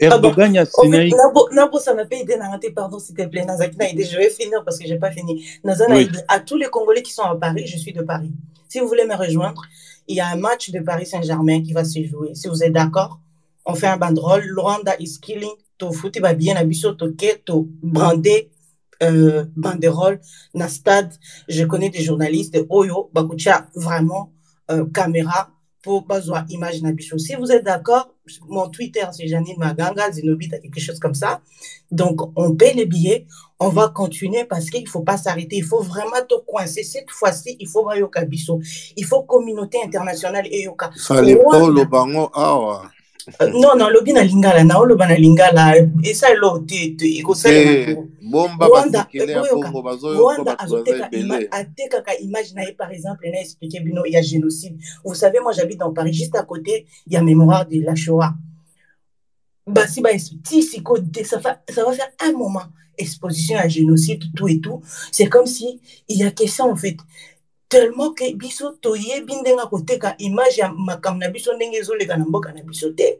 Erdogan 0.00 0.56
a 0.56 0.64
signé. 0.64 1.10
Nabo, 1.52 1.78
ça 1.78 1.94
m'a 1.94 2.06
pas 2.06 2.16
aidé 2.16 2.34
à 2.34 2.58
pardon 2.74 2.98
s'il 2.98 3.14
te 3.14 3.26
plaît. 3.26 3.44
Nazaki 3.44 3.76
n'a 3.76 3.90
aidé. 3.90 4.04
Je 4.04 4.16
vais 4.16 4.30
finir 4.30 4.64
parce 4.64 4.78
que 4.78 4.86
j'ai 4.86 4.98
pas 4.98 5.10
fini. 5.10 5.46
Nazana 5.62 5.96
oui. 5.96 6.08
à 6.28 6.40
tous 6.40 6.56
les 6.56 6.66
Congolais 6.66 7.02
qui 7.02 7.12
sont 7.12 7.22
à 7.22 7.36
Paris, 7.36 7.66
je 7.66 7.76
suis 7.76 7.92
de 7.92 8.02
Paris. 8.02 8.32
Si 8.68 8.80
vous 8.80 8.88
voulez 8.88 9.04
me 9.04 9.14
rejoindre, 9.14 9.62
il 10.08 10.16
y 10.16 10.20
a 10.20 10.28
un 10.28 10.36
match 10.36 10.70
de 10.70 10.80
Paris 10.80 11.06
Saint-Germain 11.06 11.62
qui 11.62 11.72
va 11.72 11.84
se 11.84 12.02
jouer. 12.02 12.34
Si 12.34 12.48
vous 12.48 12.62
êtes 12.62 12.72
d'accord, 12.72 13.20
on 13.66 13.74
fait 13.74 13.88
un 13.88 13.96
banderole. 13.96 14.44
Rwanda 14.56 14.94
is 14.98 15.18
killing. 15.20 15.52
To 15.78 15.92
foot 15.92 16.18
va 16.20 16.34
bien 16.34 16.56
abisso 16.56 16.92
to 16.92 17.12
to 17.46 17.68
brandé 17.82 18.50
euh, 19.02 19.44
banderole 19.56 20.20
na 20.54 20.68
stade. 20.68 21.12
Je 21.48 21.64
connais 21.64 21.90
des 21.90 22.02
journalistes 22.02 22.54
de 22.54 22.66
Oyo, 22.68 23.10
Bakucha, 23.14 23.66
vraiment 23.74 24.32
euh, 24.70 24.84
caméra 24.92 25.50
pour 25.82 26.06
besoin 26.06 26.44
image 26.48 26.82
na. 26.82 26.90
Si 27.16 27.34
vous 27.34 27.50
êtes 27.50 27.64
d'accord, 27.64 28.14
mon 28.48 28.68
Twitter 28.68 29.04
c'est 29.12 29.26
Janine 29.26 29.58
Maganga, 29.58 30.10
Zenobita, 30.12 30.58
quelque 30.58 30.80
chose 30.80 30.98
comme 30.98 31.14
ça. 31.14 31.40
Donc 31.90 32.20
on 32.36 32.54
paie 32.54 32.74
les 32.74 32.86
billets, 32.86 33.26
on 33.58 33.68
va 33.68 33.88
continuer 33.88 34.44
parce 34.44 34.70
qu'il 34.70 34.88
faut 34.88 35.02
pas 35.02 35.16
s'arrêter, 35.16 35.56
il 35.56 35.64
faut 35.64 35.82
vraiment 35.82 36.22
te 36.28 36.34
coincer. 36.46 36.82
Cette 36.82 37.10
fois-ci, 37.10 37.56
il 37.58 37.68
faut 37.68 37.90
Yoka 37.92 38.24
bicho. 38.24 38.60
Il 38.96 39.04
faut 39.04 39.22
communauté 39.22 39.78
internationale 39.84 40.46
et 40.50 40.62
Yoka. 40.62 40.90
Fallait 40.96 41.36
pas 41.36 41.68
le 41.68 41.84
bango 41.84 42.30
awa. 42.32 42.90
Non 43.52 43.76
non 43.76 43.90
lobi 43.90 44.12
na 44.12 44.22
lingala 44.22 44.64
na 44.64 44.78
oloba 44.78 45.06
na 45.06 45.14
lingala. 45.14 45.74
Esalelo 46.02 46.58
te 46.66 46.96
ekosalela 47.18 47.96
rwanda 48.60 49.06
atekaka 51.50 52.14
image 52.20 52.54
na 52.54 52.62
ye 52.64 52.72
par 52.72 52.90
exemple 52.92 53.28
na 53.30 53.40
expliqué 53.40 53.80
bino 53.80 54.04
ya 54.06 54.22
génocide. 54.22 54.78
Vous 55.04 55.14
savez 55.14 55.40
moi 55.40 55.52
j'habite 55.52 55.78
dans 55.78 55.92
paris 55.92 56.12
juste 56.12 56.36
à 56.36 56.42
côté 56.42 56.86
il 57.06 57.12
y 57.12 57.16
a 57.16 57.22
mémoire 57.22 57.66
de 57.66 57.80
la 57.80 57.94
shoah. 57.94 58.34
Basi 59.66 60.00
baexplique 60.00 60.62
siko 60.62 60.98
ça 61.24 61.38
va 61.38 61.60
faire 61.68 62.10
un 62.20 62.32
moment 62.32 62.64
exposition 62.98 63.56
à 63.58 63.68
génocide 63.68 64.22
tout 64.34 64.48
et 64.48 64.60
tout. 64.60 64.80
C'est 65.10 65.26
comme 65.26 65.46
si 65.46 65.80
il 66.08 66.18
y 66.18 66.22
a 66.22 66.30
que 66.30 66.46
ça 66.46 66.64
en 66.64 66.76
fait 66.76 66.96
tellement 67.70 68.12
que 68.12 68.34
biso 68.34 68.72
toyebi 68.72 69.36
ndenge 69.36 69.60
akoteka 69.60 70.16
image 70.18 70.60
ya 70.60 70.72
makambo 70.72 71.20
na 71.20 71.28
biso 71.30 71.54
ndenge 71.54 71.76
ezoleka 71.76 72.16
na 72.16 72.24
mboka 72.24 72.52
na 72.52 72.62
biso 72.62 72.90
te. 72.90 73.18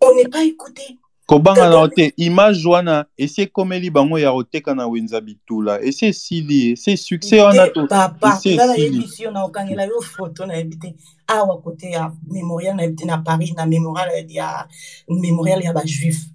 On 0.00 0.14
n'est 0.14 0.28
pas 0.28 0.44
écouté. 0.44 0.98
Kobangana 1.26 1.88
te 1.88 2.12
image 2.18 2.66
wana 2.66 3.06
esi 3.16 3.42
ekomeli 3.42 3.90
bango 3.90 4.18
ya 4.18 4.32
koteka 4.32 4.74
na 4.74 4.86
wenza 4.86 5.20
bitula 5.20 5.80
esi 5.80 6.06
esili 6.06 6.72
esi 6.72 6.96
succès 6.96 7.40
wana 7.40 7.68
toyebisi 7.68 9.22
yo 9.22 9.30
na 9.30 9.44
okangela 9.44 9.84
yo 9.84 10.00
foto 10.00 10.46
nayebi 10.46 10.76
te. 10.76 10.94
Awa 11.26 11.62
kote 11.62 11.90
ya 11.90 12.12
mémorial 12.28 12.76
nayebi 12.76 12.96
te 12.96 13.04
na 13.06 13.18
paris 13.18 13.54
na 13.56 13.66
mémorial 13.66 14.26
ya 14.28 14.68
mémorial 15.08 15.62
ya 15.62 15.72
bajuif 15.72 16.26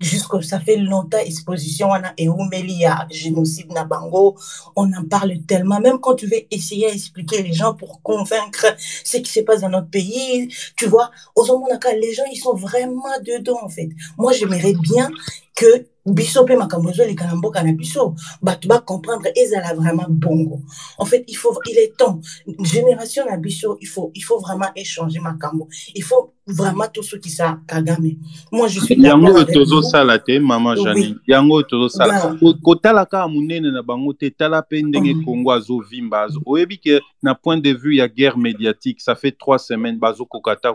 jusque 0.00 0.42
ça 0.42 0.60
fait 0.60 0.76
longtemps 0.76 1.18
exposition 1.18 1.88
wana 1.88 2.12
eumeli 2.18 2.80
ya 2.80 3.06
génocide 3.10 3.72
na 3.72 3.84
bango. 3.84 4.36
On 4.76 4.92
en 4.92 5.04
parle 5.04 5.40
tellement. 5.46 5.80
Même 5.80 5.98
quand 6.00 6.14
tu 6.16 6.26
veux 6.26 6.42
essayer 6.50 6.86
à 6.86 6.92
expliquer 6.92 7.42
les 7.42 7.52
gens 7.52 7.74
pour 7.74 8.02
convaincre 8.02 8.66
ce 9.04 9.16
qui 9.18 9.32
se 9.32 9.40
passe 9.40 9.60
dans 9.60 9.70
notre 9.70 9.90
pays 9.90 10.48
tu 10.76 10.86
vois 10.86 11.10
ozomonaka 11.36 11.94
les 11.94 12.12
gens 12.12 12.24
ils 12.32 12.38
sont 12.38 12.54
vraiment 12.54 13.14
dedans 13.24 13.58
en 13.62 13.68
fait. 13.68 13.88
Moi 14.18 14.32
j'aimerais 14.32 14.74
bien 14.74 15.08
que 15.54 15.86
biso 16.04 16.42
mpe 16.42 16.56
makambo 16.58 16.90
ezoleka 16.90 17.26
na 17.26 17.34
mboka 17.36 17.62
na 17.62 17.72
biso 17.72 18.14
bato 18.42 18.68
bacomprendre 18.68 19.28
ezala 19.36 19.72
vraiment 19.72 20.06
bongo. 20.08 20.60
En 20.98 21.06
fait 21.06 21.24
il 21.28 21.36
faut 21.36 21.56
il 21.70 21.78
est 21.78 21.96
temps. 21.96 22.20
Génération 22.60 23.24
na 23.24 23.36
biso 23.36 23.78
il 23.80 23.86
faut 23.88 24.10
il 24.14 24.22
faut 24.22 24.38
vraiment 24.38 24.68
échanger 24.76 25.20
makambo. 25.20 25.68
Il 25.94 26.02
faut 26.02 26.33
vraiment 26.46 26.88
tosukisa 26.92 27.58
kagame. 27.66 28.16
Moi 28.52 28.68
je 28.68 28.80
suis 28.80 28.96
yango 28.96 29.32
oyo 29.32 29.44
tozosala 29.44 30.18
te 30.18 30.38
mama 30.38 30.74
janine 30.76 31.16
yango 31.26 31.54
oyo 31.54 31.62
tozosala 31.62 32.36
kotala 32.62 33.06
kaka 33.06 33.28
monene 33.28 33.70
na 33.72 33.82
bango 33.82 34.12
te 34.12 34.30
tala 34.30 34.60
mpe 34.60 34.82
ndenge 34.82 35.14
kongo 35.24 35.52
azovimba 35.52 36.28
oyebi 36.46 36.78
ke 36.78 37.00
na 37.22 37.34
point 37.34 37.58
de 37.58 37.72
vue 37.72 37.96
ya 37.96 38.08
guerre 38.08 38.36
médiatique 38.38 39.00
ça 39.00 39.14
fait 39.14 39.32
trois 39.32 39.58
semaines 39.58 39.98
bazokoka 39.98 40.52
ata 40.52 40.74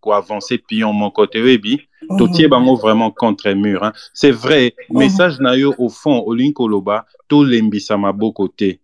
koavance 0.00 0.58
pion 0.66 0.92
moko 0.92 1.26
te 1.26 1.38
oyebi? 1.38 1.80
Totie 2.18 2.46
bango 2.46 2.76
vraiment 2.76 3.10
contre 3.10 3.50
mur 3.50 3.82
hein. 3.82 3.92
c'est 4.14 4.30
vrai 4.30 4.74
message 4.90 5.40
na 5.40 5.56
yo 5.56 5.74
au 5.78 5.88
fond 5.88 6.22
olingi 6.26 6.52
koloba 6.52 7.04
tolembisa 7.26 7.96
maboko 7.96 8.48
te 8.48 8.78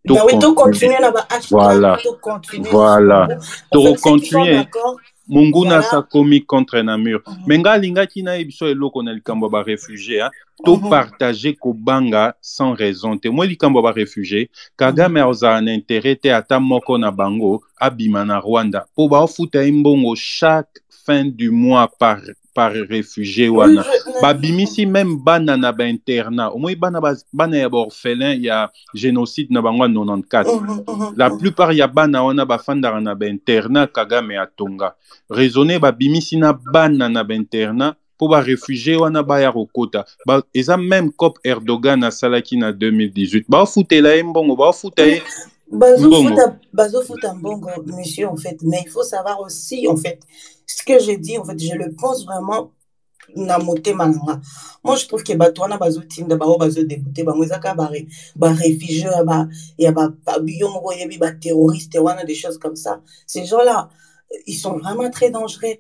voilà. 1.51 1.99
voilà. 2.71 3.29
Tokocontinue 3.71 4.67
monguna 5.33 5.79
asakomi 5.79 6.41
contre 6.41 6.83
na 6.83 6.99
mur. 6.99 7.23
Me 7.47 7.59
nga 7.59 7.73
alingaki 7.73 8.23
nayebi 8.23 8.45
biso 8.53 8.69
eloko 8.69 9.03
na 9.03 9.13
likambo 9.13 9.47
ya 9.47 9.51
barefugie 9.51 10.23
topartage 10.65 11.53
kobanga 11.53 12.35
sans 12.41 12.75
raison. 12.79 13.19
Te 13.19 13.31
mwa 13.31 13.47
likambo 13.47 13.79
ya 13.79 13.83
barefugie 13.83 14.51
kagame 14.77 15.21
azala 15.21 15.61
na 15.61 15.75
intere 15.75 16.15
te 16.15 16.35
ata 16.35 16.61
moko 16.61 16.99
na 16.99 17.11
bango 17.11 17.63
abima 17.81 18.25
na 18.25 18.41
rwanda. 18.41 18.85
Mpo 18.93 19.09
baofuta 19.09 19.63
ye 19.63 19.73
mbongo 19.73 20.17
chaque 20.17 20.82
fin 21.05 21.25
du 21.25 21.51
mois 21.51 21.89
par 21.99 22.19
par 22.55 22.73
réfugié 22.73 23.49
wana. 23.49 23.85
babimisi 24.23 24.87
même 24.87 25.17
bana 25.17 25.57
na 25.57 25.73
bainternat 25.73 26.51
omoi 26.55 26.75
bana 26.77 27.01
bana 27.33 27.57
ya 27.57 27.69
baorphelin 27.69 28.39
ya 28.41 28.71
génocide 28.95 29.51
na 29.51 29.63
bango 29.63 29.85
ya 29.85 29.89
94 29.89 31.15
la 31.17 31.31
plupart 31.31 31.75
ya 31.75 31.89
bana 31.89 32.23
wana 32.23 32.45
bafandaka 32.45 33.01
na 33.01 33.15
bainternat 33.15 33.93
kagame 33.93 34.39
atonga 34.39 34.95
raisonne 35.31 35.79
babimisi 35.79 36.37
na 36.37 36.53
bana 36.53 37.09
na 37.09 37.25
bainternat 37.25 37.97
mpo 38.23 38.29
barefugie 38.29 38.97
wana 38.97 39.23
baya 39.23 39.53
kokota. 39.53 40.05
Ba, 40.27 40.43
eza 40.55 40.77
même 40.77 41.11
cop 41.11 41.39
erdogan 41.45 42.05
asalaki 42.05 42.57
na 42.57 42.71
2018 42.71 43.45
baofutela 43.49 44.15
ye 44.15 44.23
mbongo 44.23 44.57
baofuta 44.57 45.03
ye 45.03 45.23
bazofuta 45.73 47.35
mbongo. 47.35 47.71
monsieur 47.87 48.29
en 48.29 48.37
fait. 48.37 48.59
Mais 48.63 48.83
il 48.85 48.91
faut 48.91 49.03
savoir 49.03 49.41
aussi 49.41 49.89
en 49.89 49.97
fait 49.97 50.21
ce 50.67 50.83
que 50.85 50.99
je 50.99 51.13
dis 51.13 51.39
en 51.39 51.45
fait 51.45 51.59
je 51.59 51.75
le 51.75 51.93
pense 51.95 52.25
vraiment 52.25 52.73
na 53.37 53.59
motema 53.59 54.11
moi 54.85 54.97
je 54.97 55.07
trouve 55.07 55.23
que 55.23 55.33
bato 55.35 55.63
wana 55.63 55.79
bazotinda 55.79 56.37
bango 56.37 56.59
bazodebute 56.59 57.25
bango 57.25 57.45
eza 57.45 57.59
kaka 57.59 57.89
baréfugie 58.37 59.07
ya 59.79 59.93
yo 60.47 60.69
moko 60.71 60.89
oyebi 60.89 61.19
baterroriste 61.19 61.99
wana 61.99 62.25
des 62.25 62.35
choses 62.35 62.59
comme 62.59 62.77
ça. 62.77 63.01
Ces 63.27 63.45
gens 63.45 63.63
là 63.63 63.89
ils 64.47 64.57
sont 64.57 64.79
vraiment 64.79 65.11
très 65.11 65.31
dangereux 65.31 65.77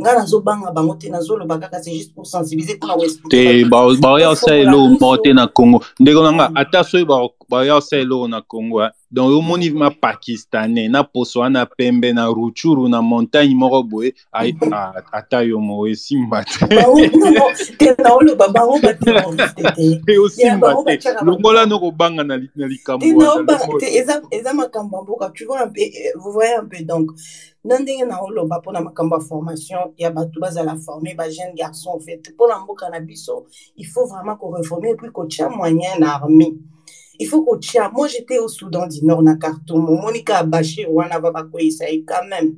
nga 0.00 0.14
nazobanga 0.14 0.70
bango 0.70 0.94
te 0.94 1.08
nazoloba 1.08 1.58
kaka 1.58 1.82
c'est 1.82 1.94
juste 1.94 2.14
pour 2.14 2.26
sensibiliser 2.26 2.76
mpona 2.76 2.96
te 3.30 3.64
baoya 3.64 4.30
osala 4.30 4.56
eloko 4.56 4.88
moko 5.00 5.16
te 5.16 5.32
na 5.32 5.46
congo. 5.46 5.82
Ndeko 6.00 6.22
na 6.22 6.32
nga 6.32 6.50
ata 6.54 6.84
soki 6.84 7.04
baoya 7.48 7.76
osala 7.76 8.02
eloko 8.02 8.28
na 8.28 8.40
congo 8.42 8.82
donc 9.10 9.32
omoni 9.32 9.70
ma 9.70 9.90
pakistanais 9.90 10.88
na 10.88 11.04
poso 11.04 11.40
wana 11.40 11.66
pembe 11.66 12.12
na 12.12 12.26
ruchuru 12.26 12.88
na 12.88 13.02
montagne 13.02 13.54
moko 13.54 13.82
boye 13.82 14.14
ata 14.32 15.42
yo 15.42 15.60
moko 15.60 15.86
esimba 15.88 16.44
te. 16.44 16.64
Osimba 20.22 20.74
te 20.84 20.96
longola 21.22 21.66
no 21.66 21.78
kobanga 21.78 22.24
na 22.24 22.36
likambo 22.36 23.04
eza 24.30 24.54
makambo 24.54 24.96
ya 24.96 25.02
mboka. 25.02 25.30
Tu 25.34 25.44
vois 25.44 25.62
un 25.62 25.68
peu 25.68 25.80
vous 26.16 26.32
voyez 26.32 26.54
un 26.54 26.64
peu. 26.64 26.84
Donc 26.84 27.10
na 27.64 27.78
ndenge 27.78 28.04
naoloba 28.04 28.58
mpona 28.58 28.80
makambo 28.80 29.16
ya 29.16 29.20
formation 29.20 29.61
ya 29.98 30.10
bato 30.10 30.40
bazala 30.40 30.76
forme 30.76 31.14
bajeune 31.16 31.54
garçon 31.54 31.90
en 31.90 32.00
fait 32.00 32.22
mpona 32.34 32.58
mboka 32.60 32.90
na 32.90 33.00
biso 33.00 33.46
il 33.76 33.86
faut 33.86 34.06
vraiment 34.06 34.36
koreforme 34.36 34.86
et 34.86 34.94
puis 34.96 35.10
kotia 35.10 35.48
moyen 35.48 36.02
armée. 36.02 36.54
Il 37.18 37.26
faut 37.28 37.44
kotia 37.44 37.90
moi 37.92 38.08
j'étais 38.08 38.38
au 38.38 38.48
soudan 38.48 38.86
du 38.86 39.04
nord 39.04 39.22
na 39.22 39.36
khartoum 39.36 39.88
omoni 39.88 40.24
kaka 40.24 40.44
bashir 40.44 40.92
wana 40.92 41.18
va 41.20 41.30
bakoyisa 41.30 41.88
ye 41.90 42.04
quand 42.04 42.26
même. 42.28 42.56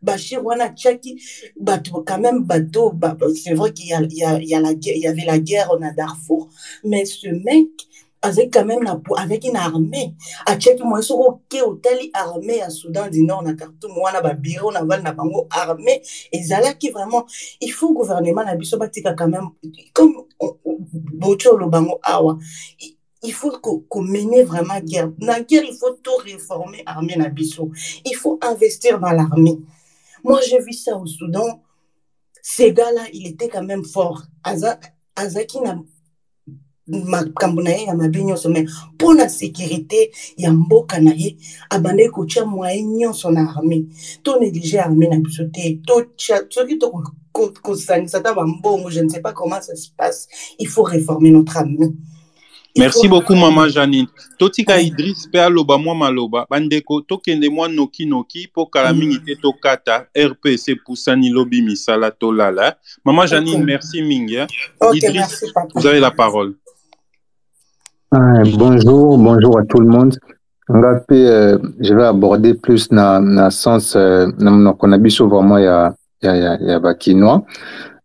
Bashir 0.00 0.44
wana 0.44 0.64
atiaki 0.64 1.22
bato 1.56 2.02
quand 2.06 2.18
même 2.18 2.42
bato 2.44 2.92
c'est 3.34 3.54
vrai 3.54 3.72
qu'il 3.72 3.88
y, 3.88 3.92
a, 3.94 4.00
il 4.02 4.12
y, 4.14 4.24
a, 4.24 4.38
il 4.38 4.48
y, 4.48 4.54
a 4.54 4.60
la, 4.60 4.72
il 4.72 4.98
y 4.98 5.06
avait 5.06 5.24
la 5.24 5.38
guerre 5.38 5.78
na 5.78 5.92
darfour 5.92 6.48
mais 6.84 7.04
ce 7.04 7.28
mec 7.28 7.68
azali 8.22 8.50
quand 8.50 8.64
même 8.64 8.84
na, 8.84 9.00
avec 9.16 9.44
une 9.44 9.56
armée 9.56 10.14
atiaki 10.46 10.82
moye 10.82 11.02
soki 11.02 11.60
oke 11.60 11.68
otali 11.70 12.10
armée 12.14 12.58
ya 12.58 12.70
soudan 12.70 13.08
du 13.10 13.24
nord 13.24 13.42
na 13.42 13.54
khartoum 13.54 13.98
wana 13.98 14.20
babiro 14.20 14.72
na 14.72 14.84
vale 14.84 15.02
na 15.02 15.12
bango 15.12 15.48
armée 15.50 16.02
ezalaki 16.32 16.90
vraiment 16.90 17.26
il 17.60 17.72
faut 17.72 17.92
gouvernement 17.92 18.44
na 18.44 18.54
biso 18.56 18.78
batika 18.78 19.14
quand 19.14 19.28
même 19.28 19.48
comme 19.92 20.14
boti 21.14 21.48
olobango 21.48 21.98
awa 22.02 22.38
il 23.22 23.32
faut 23.32 23.52
qu'on 23.88 24.02
mène 24.02 24.42
vraiment 24.42 24.80
guerre. 24.80 25.10
Dans 25.18 25.28
la 25.28 25.40
guerre, 25.40 25.62
il 25.62 25.76
faut 25.76 25.92
tout 26.02 26.16
réformer 26.24 26.82
l'armée 26.84 27.16
Nabiso. 27.16 27.70
Il 28.04 28.16
faut 28.16 28.38
investir 28.42 28.98
dans 28.98 29.12
l'armée. 29.12 29.58
Moi, 30.24 30.40
j'ai 30.48 30.58
vu 30.60 30.72
ça 30.72 30.96
au 30.96 31.06
Soudan. 31.06 31.62
Ces 32.42 32.72
gars-là, 32.72 33.02
il 33.12 33.28
était 33.28 33.48
quand 33.48 33.62
même 33.62 33.84
fort. 33.84 34.22
Azaki 35.14 35.60
na 35.60 35.78
makambo 36.88 37.62
na 37.62 37.70
ye 37.70 37.84
ya 37.84 37.94
mabe 37.94 38.24
nyonso 38.24 38.48
me 38.48 38.66
mpo 38.94 39.14
na 39.14 39.28
sécurité 39.28 40.10
ya 40.36 40.52
mboka 40.52 41.00
na 41.00 41.12
ye 41.14 41.36
abandaki 41.70 42.10
kotia 42.10 42.44
moye 42.44 42.82
nyonso 42.82 43.30
na 43.30 43.50
armée. 43.50 43.86
To 44.22 44.40
néglige 44.40 44.76
armée 44.76 45.08
na 45.08 45.16
biso 45.16 45.44
te 45.44 45.78
soki 46.50 46.78
tokosangisa 46.78 48.20
ta 48.20 48.34
bambongo 48.34 48.90
je 48.90 49.00
ne 49.00 49.08
sais 49.08 49.20
pas 49.20 49.32
comment 49.32 49.60
ça 49.60 49.76
se 49.76 49.88
passe. 49.96 50.28
Il 50.58 50.68
faut 50.68 50.82
réformer 50.82 51.30
notre 51.30 51.56
armée. 51.56 51.92
Merci 52.76 53.06
beaucoup 53.06 53.34
mama 53.34 53.68
janine. 53.68 54.06
Totika 54.38 54.80
idris 54.80 55.26
mpe 55.28 55.40
aloba 55.40 55.78
mwa 55.78 55.94
maloba. 55.94 56.46
Bandeko 56.50 57.00
tokende 57.00 57.48
mwa 57.48 57.68
nokinoki 57.68 58.48
mpo 58.50 58.66
kala 58.66 58.92
mingi 58.92 59.18
te 59.18 59.36
tokata. 59.36 60.06
Rpc 60.18 60.68
epusani 60.68 61.30
lobi 61.30 61.62
misala 61.62 62.10
tolala. 62.10 62.76
Mama 63.04 63.26
janine 63.26 63.56
okay. 63.56 63.64
merci 63.64 64.02
mingi 64.02 64.38
okay, 64.80 64.98
idris 64.98 65.12
merci, 65.12 65.46
vous 65.74 65.86
avez 65.86 66.00
la 66.00 66.10
parole 66.10 66.54
Ah, 68.14 68.42
bonjour, 68.58 69.16
bonjour 69.16 69.58
à 69.58 69.64
tout 69.64 69.80
le 69.80 69.88
monde. 69.88 70.18
Euh, 70.68 71.58
je 71.80 71.94
vais 71.94 72.04
aborder 72.04 72.52
plus 72.52 72.90
dans 72.90 73.24
le 73.24 73.48
sens 73.48 73.96
euh, 73.96 74.30
qu'on 74.78 74.92
a 74.92 74.98
biso 74.98 75.28
vraiment 75.28 75.56
il 75.56 75.64
y 75.64 75.66
a 75.66 75.94
il 76.22 76.66
y 76.68 76.70
a 76.70 76.78
bakinois 76.78 77.42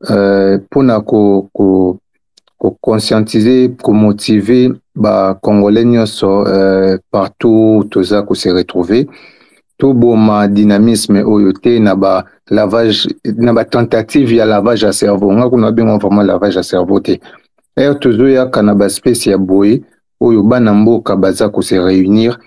euh, 0.09 0.59
pour 0.71 0.83
na 0.83 1.01
ko 1.01 1.49
ko 1.53 1.99
ko 2.57 2.77
conscientiser, 2.79 3.75
ko 3.83 3.91
motiver 3.91 4.71
ba 4.95 5.37
congolais 5.41 5.83
nyonso 5.83 6.45
partout 7.11 7.83
toza 7.91 8.21
ko 8.23 8.33
se 8.33 8.47
retrouver 8.47 9.09
toboma 9.77 10.47
dynamisme 10.47 11.21
oyo 11.25 11.51
te 11.51 11.79
na 11.79 11.95
ba 11.95 12.23
lavage 12.49 13.09
na 13.25 13.51
ba 13.51 13.65
tentative 13.65 14.31
ya 14.31 14.45
lavage 14.45 14.83
ya 14.83 14.93
cerveau. 14.93 15.33
Nga 15.33 15.49
kuna 15.49 15.71
bengo 15.73 15.97
vraiment 15.97 16.23
lavage 16.23 16.55
ya 16.55 16.63
cerveau 16.63 17.01
te. 17.01 17.19
Er 17.75 17.99
tozoyaka 17.99 18.63
na 18.63 18.73
baspèce 18.73 19.27
ya 19.27 19.37
boye 19.37 19.83
oyo 20.19 20.43
bana 20.43 20.73
mboka 20.73 21.15
baza 21.15 21.49
kose 21.49 21.73
réunir 21.79 22.39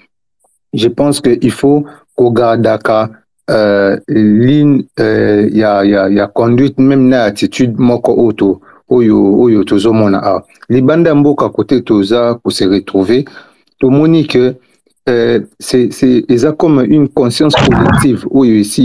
je 0.73 0.89
pense 0.89 1.21
que 1.21 1.39
il 1.41 1.51
faut 1.51 1.85
kogardaka 2.15 3.11
euh, 3.51 3.97
ligne 4.09 4.85
euh, 5.01 5.49
ya, 5.53 5.85
ya, 5.85 6.09
ya 6.09 6.27
conduite 6.27 6.79
même 6.79 7.09
na 7.09 7.25
attitude 7.25 7.75
moko 7.79 8.13
oyo 8.27 8.61
oyo 8.89 9.41
oyo 9.41 9.65
tozomona 9.65 10.23
awa 10.23 10.45
libanda 10.69 11.11
ya 11.11 11.17
mboka 11.17 11.49
kote 11.49 11.81
toza 11.81 12.35
kose 12.35 12.67
retrouver 12.67 13.25
tomoni 13.79 14.27
ke 14.27 14.55
euh, 15.09 15.41
c'est 15.59 16.25
eza 16.29 16.53
comme 16.53 16.85
une 16.89 17.09
conscience 17.09 17.55
collective 17.55 18.27
oyo 18.31 18.55
esi 18.61 18.85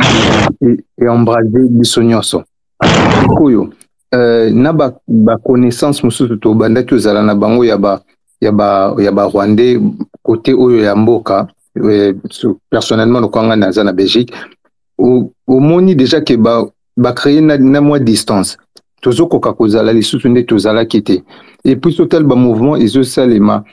eembrase 1.01 1.69
biso 1.69 2.01
nyonso. 2.01 2.43
Oyo 3.39 3.69
euh, 4.13 4.49
na 4.51 4.73
baconnaissance 5.07 6.01
ba 6.01 6.05
mosusu 6.07 6.37
tobandaki 6.37 6.93
ozala 6.95 7.21
na 7.21 7.35
bango 7.35 7.65
ya 7.65 7.77
ba 7.77 8.01
ya 8.45 8.51
ba 8.51 8.95
barwandais 9.11 9.79
kote 10.23 10.53
oyo 10.53 10.83
ya 10.83 10.95
mboka 10.95 11.47
euh, 11.75 12.13
personnellement 12.69 13.21
lokwanga 13.21 13.55
naza 13.55 13.83
na 13.83 13.93
belgique 13.93 14.33
omoni 15.47 15.95
déjà 15.95 16.21
ke 16.21 16.37
bacreye 16.97 17.41
ba 17.41 17.57
na, 17.57 17.81
mwa 17.81 17.99
distance. 17.99 18.57
Tozokoka 19.01 19.53
kozala 19.53 19.93
lisusu 19.93 20.29
nde 20.29 20.43
tozalaki 20.43 21.01
te. 21.01 21.23
Epuis 21.63 21.95
totala 21.95 22.25
bamouvement 22.25 22.77
ezosalema 22.77 23.63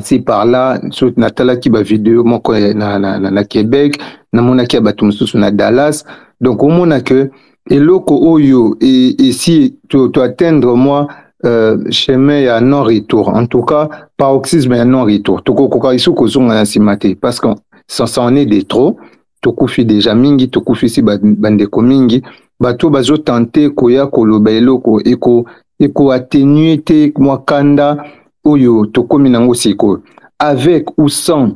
si 0.00 0.20
par 0.20 0.46
là 0.46 0.80
so 0.90 1.10
natalaki 1.16 1.70
bavideo 1.70 2.24
moko 2.24 2.54
na, 2.58 2.98
na, 2.98 3.18
na, 3.18 3.30
na 3.30 3.44
québec 3.44 4.00
namonaki 4.32 4.76
ya 4.76 4.82
bato 4.82 5.04
mosusu 5.04 5.38
na 5.38 5.50
dallas. 5.50 6.04
Donc 6.40 6.62
omona 6.62 7.00
ke 7.00 7.30
eloko 7.70 8.32
oyo 8.32 8.76
esi 8.80 9.74
toatteindre 9.88 10.70
to 10.70 10.76
mwa 10.76 11.08
euh, 11.44 11.78
chemin 11.90 12.40
ya 12.40 12.60
non 12.60 12.82
retour 12.82 13.28
en 13.28 13.46
tout 13.46 13.62
cas 13.62 13.88
paroxysme 14.16 14.74
ya 14.74 14.84
non 14.84 15.04
retour 15.04 15.42
tokokoka 15.42 15.92
lisusu 15.92 16.14
kozonga 16.14 16.54
na 16.54 16.62
nsima 16.62 16.96
te 16.96 17.14
parce 17.14 17.40
que 17.40 17.48
ça 17.86 18.04
en 18.22 18.36
est 18.36 18.46
de 18.46 18.60
trop. 18.62 18.96
Tokufi 19.40 19.84
deja 19.84 20.14
mingi 20.14 20.48
tokufisi 20.48 21.02
bandeko 21.02 21.82
mingi. 21.82 22.22
Bato 22.60 22.90
bazotante 22.90 23.70
koya 23.74 24.06
koloba 24.06 24.50
eloko 24.50 25.00
eko 25.04 25.44
ekoatténue 25.80 26.78
te 26.78 27.12
mwa 27.18 27.38
kanda 27.44 28.04
oyo 28.44 28.86
tokomi 28.86 29.30
nango 29.30 29.54
sikoyo 29.54 30.02
avec 30.38 30.86
ou 30.98 31.08
sans 31.08 31.52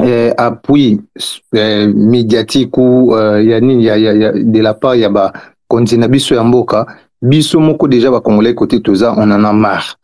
euh, 0.00 0.32
appui 0.36 1.00
euh, 1.54 1.92
médiatique 1.94 2.76
ou 2.78 3.14
euh, 3.14 3.42
ya 3.42 3.60
nini 3.60 3.84
ya, 3.84 3.96
ya, 3.98 4.14
ya, 4.14 4.32
de 4.32 4.60
la 4.60 4.74
part 4.74 4.96
ya 4.96 5.08
bakonzi 5.08 5.98
na 5.98 6.08
biso 6.08 6.34
ya 6.34 6.44
mboka 6.44 6.86
biso 7.22 7.60
moko 7.60 7.88
deja 7.88 8.10
bakongolais 8.10 8.54
kote 8.54 8.80
toza 8.82 9.14
on 9.16 9.30
en 9.30 9.44
a 9.44 9.52
marre. 9.52 9.96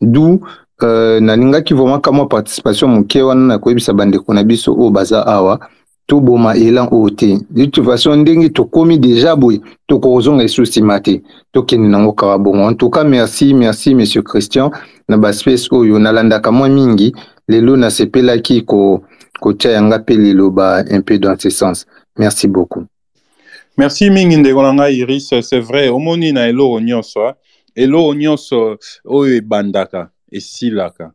D'où 0.00 0.40
euh, 0.82 1.20
nalingaki 1.20 1.74
vraiment 1.74 2.00
kamwa 2.00 2.28
participation 2.28 2.88
moke 2.88 3.22
wana 3.22 3.46
na 3.46 3.58
koyebisa 3.58 3.92
bandeko 3.92 4.34
na 4.34 4.44
biso 4.44 4.74
oyo 4.74 4.90
baza 4.90 5.26
awa 5.26 5.58
toboma 6.06 6.56
elan 6.56 6.88
oyo 6.92 7.10
te 7.10 7.38
de 7.50 7.66
toute 7.66 7.84
façon 7.84 8.16
ndenge 8.16 8.50
tokomi 8.52 8.98
deja 8.98 9.36
boye 9.36 9.60
tokozonga 9.86 10.44
esu 10.44 10.62
nsima 10.62 11.00
te 11.00 11.22
tokende 11.52 11.88
nango 11.88 12.14
bongo. 12.38 12.62
En 12.68 12.74
tout 12.74 12.90
cas 12.90 13.04
merci 13.04 13.54
merci 13.54 13.94
monsieur 13.94 14.22
christian. 14.22 14.70
Na 15.08 15.16
baspece 15.16 15.68
oyo 15.70 15.98
nalandaka 15.98 16.52
mwa 16.52 16.68
mingi 16.68 17.12
lelo 17.48 17.76
nasepelaki 17.76 18.64
kotia 19.40 19.70
yanga 19.70 19.98
mpe 19.98 20.16
liloba 20.16 20.84
un 20.90 21.00
peu 21.00 21.18
dans 21.18 21.36
ce 21.38 21.50
sens. 21.50 21.86
Merci 22.18 22.46
beaucoup 22.46 22.84
merci 23.78 24.10
mingi 24.10 24.36
ndeko 24.36 24.60
iris. 24.90 25.40
C'est 25.40 25.60
vrai. 25.60 25.88
Omoni 25.88 26.32
na 26.32 26.48
eloko 26.48 26.80
nyonso 26.80 27.34
eloko 27.74 28.14
nyonso 28.14 28.78
oyo 29.04 29.36
ebandaka 29.36 30.10
esilaka 30.32 31.12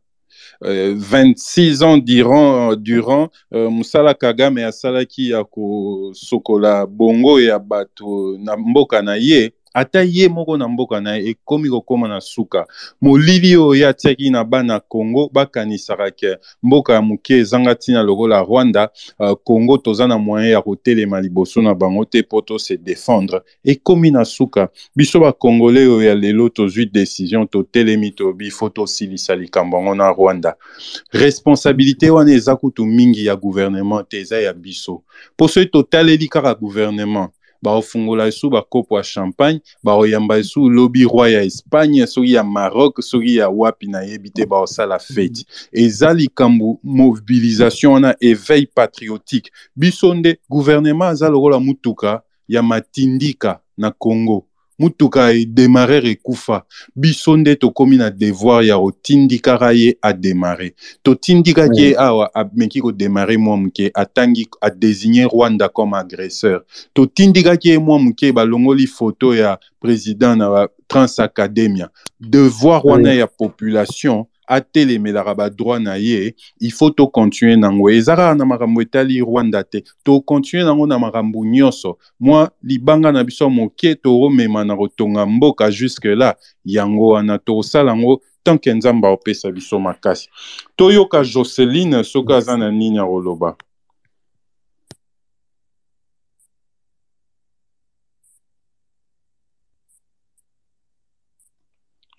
Euh, 0.65 0.95
26 0.97 1.83
ans 1.83 1.97
durant, 1.97 2.75
durant 2.75 3.29
euh, 3.53 3.69
Musala 3.69 4.13
Kagame 4.13 4.63
asalaki 4.63 5.29
ya 5.29 5.43
kosokola 5.43 6.85
bongo 6.85 7.39
ya 7.39 7.59
bato 7.59 8.37
na 8.39 8.57
mboka 8.57 9.01
na 9.01 9.15
ye 9.15 9.51
ata 9.73 10.01
ye 10.03 10.29
moko 10.29 10.57
na 10.57 10.67
mboka 10.67 11.01
na 11.01 11.15
ye 11.15 11.29
ekomi 11.29 11.69
kokóma 11.69 12.07
na 12.07 12.21
suka. 12.21 12.65
Molili 13.01 13.57
oyo 13.57 13.89
atiaki 13.89 14.29
na 14.29 14.43
bana 14.43 14.79
congo 14.79 15.29
bakanisaka 15.33 16.11
ke. 16.11 16.37
Mboka 16.63 16.93
ya 16.93 17.01
moke 17.01 17.37
ezanga 17.37 17.73
ntina 17.73 18.03
lokola 18.03 18.41
rwanda 18.43 18.89
uh, 19.19 19.33
congo 19.43 19.77
toza 19.77 20.07
na 20.07 20.17
moyen 20.17 20.51
ya 20.51 20.61
kotelema 20.61 21.21
liboso 21.21 21.61
na 21.61 21.73
bango 21.73 22.05
te 22.05 22.21
mpo 22.21 22.41
tose 22.41 22.77
défendre. 22.77 23.41
Ekomi 23.65 24.11
na 24.11 24.25
suka. 24.25 24.69
Biso 24.95 25.19
bakongole 25.19 25.79
oyo 25.87 26.03
ya 26.03 26.15
lelo 26.15 26.49
tozwi 26.49 26.85
décision 26.85 27.47
totelemi 27.47 28.11
tobi 28.11 28.51
fo 28.51 28.69
tosilisa 28.69 29.35
likambo 29.35 29.77
yango 29.77 29.95
na 29.95 30.11
rwanda. 30.11 30.55
Responsabilité 31.11 32.09
wana 32.09 32.33
eza 32.33 32.55
kutu 32.55 32.85
mingi 32.85 33.25
ya 33.25 33.35
gouvernement 33.35 34.09
te 34.09 34.19
eza 34.19 34.41
ya 34.41 34.53
biso. 34.53 35.01
Mpo 35.33 35.47
soki 35.47 35.65
totaleli 35.65 36.27
kaka 36.27 36.55
gouvernement 36.55 37.29
baofungola 37.63 38.27
esu 38.27 38.49
bakopo 38.49 38.97
ya 38.97 39.03
champagne 39.03 39.61
baoyamba 39.83 40.37
esu 40.37 40.69
lobi 40.69 41.03
roi 41.03 41.33
ya 41.33 41.41
espagne 41.43 42.07
soki 42.07 42.33
ya 42.33 42.43
maroc 42.43 43.01
soki 43.01 43.35
ya 43.35 43.49
wapi 43.49 43.87
nayebi 43.87 44.29
te 44.29 44.45
baosala 44.45 44.99
feti 44.99 45.45
eza 45.71 46.13
likambo 46.13 46.79
mobilisation 46.83 47.93
wana 47.93 48.15
éveil 48.21 48.67
patriotique. 48.75 49.51
Biso 49.75 50.13
nde 50.13 50.39
gouvernement 50.49 51.11
aza 51.11 51.29
lokola 51.29 51.59
mutuka 51.59 52.21
ya 52.47 52.63
matindika 52.63 53.59
na 53.77 53.91
congo 53.91 54.45
mutuka 54.79 55.31
edemare 55.31 55.97
ekufa 55.97 56.63
biso 56.95 57.37
nde 57.37 57.55
tokómi 57.55 57.97
na 57.97 58.09
devoir 58.09 58.65
ya 58.65 58.77
kotindikaka 58.77 59.71
ye 59.71 59.97
ademare 60.01 60.73
totindikaki 61.03 61.81
ye 61.81 61.95
awa 61.97 62.35
ameki 62.35 62.81
kodemare 62.81 63.37
mwa 63.37 63.57
moke 63.57 63.91
atangi 63.93 64.47
adésigne 64.61 65.23
rwanda 65.25 65.69
comme 65.69 65.97
agresseur. 65.97 66.61
Totindikaki 66.93 67.69
ye 67.69 67.77
mwa 67.77 67.99
moke 67.99 68.31
balongoli 68.31 68.87
foto 68.87 69.35
ya 69.35 69.59
président 69.79 70.35
na 70.35 70.67
transacademia 70.87 71.89
devoir 72.19 72.81
wana 72.83 73.13
ya 73.13 73.27
population 73.27 74.25
atelemelaka 74.47 75.35
badroit 75.35 75.79
na 75.79 75.97
ye 75.97 76.35
il 76.59 76.71
faut 76.71 76.91
tocontinue 76.91 77.55
nango 77.55 77.89
eza 77.89 78.15
kaka 78.15 78.35
na 78.35 78.45
makambo 78.45 78.81
etali 78.81 79.19
rwanda 79.19 79.63
te. 79.63 79.83
Tocontinue 80.03 80.65
nango 80.65 80.87
na 80.87 80.99
makambo 80.99 81.45
nyonso. 81.45 81.97
Mwa 82.19 82.51
libanga 82.63 83.11
na 83.11 83.23
biso 83.23 83.49
moke 83.49 83.95
tokomema 83.95 84.63
na 84.65 84.77
kotonga 84.77 85.25
mboka 85.25 85.71
juske 85.71 86.15
la 86.15 86.35
yango 86.65 87.07
wana 87.07 87.37
tokosala 87.37 87.91
yango 87.91 88.21
tanke 88.43 88.73
nzambe 88.73 89.07
aopesa 89.07 89.51
biso 89.51 89.79
makasi. 89.79 90.29
Toyoka 90.75 91.23
joseline 91.23 92.03
soki 92.03 92.33
aza 92.33 92.57
na 92.57 92.71
nini 92.71 92.97
ya 92.97 93.05
koloba 93.05 93.55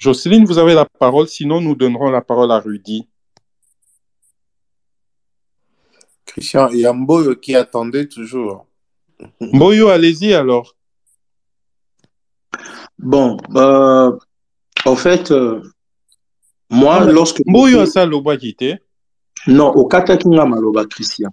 Jocelyne, 0.05 0.45
vous 0.45 0.59
avez 0.59 0.75
la 0.75 0.85
parole, 0.85 1.27
sinon 1.29 1.63
nous 1.63 1.75
donnerons 1.75 2.11
la 2.11 2.21
parole 2.21 2.53
à 2.53 2.61
Rudy. 2.61 3.09
Christian, 6.27 6.69
il 6.69 6.81
y 6.81 6.87
a 6.87 6.93
Mboyo 6.93 7.37
qui 7.37 7.57
attendait 7.57 8.07
toujours. 8.07 8.67
Mboyo, 9.41 9.89
allez-y 9.89 10.35
alors. 10.35 10.77
Bon, 12.99 13.39
euh, 13.55 14.13
en 14.85 14.97
fait, 14.97 15.31
euh, 15.31 15.63
moi, 16.69 16.99
Ah, 17.01 17.05
lorsque... 17.07 17.41
Mboyo 17.47 17.81
asa 17.81 18.05
loba 18.05 18.37
kite. 18.37 18.83
Non, 19.47 19.71
au 19.73 19.87
Katakinga 19.89 20.45
Maloba, 20.45 20.85
Christian. 20.85 21.31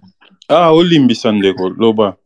Ah, 0.48 0.72
olimbisa 0.72 1.30
ndeko, 1.30 1.68
loba. 1.68 2.16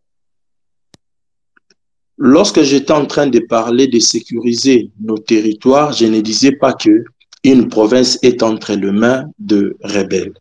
Lorsque 2.18 2.62
j'étais 2.62 2.92
en 2.92 3.04
train 3.04 3.26
de 3.26 3.40
parler 3.40 3.88
de 3.88 3.98
sécuriser 3.98 4.90
nos 5.00 5.18
territoires, 5.18 5.92
je 5.92 6.06
ne 6.06 6.20
disais 6.20 6.52
pas 6.52 6.72
que 6.72 7.04
une 7.44 7.68
province 7.68 8.18
est 8.22 8.42
entre 8.42 8.72
les 8.72 8.90
mains 8.90 9.30
de 9.38 9.76
rebelles. 9.82 10.34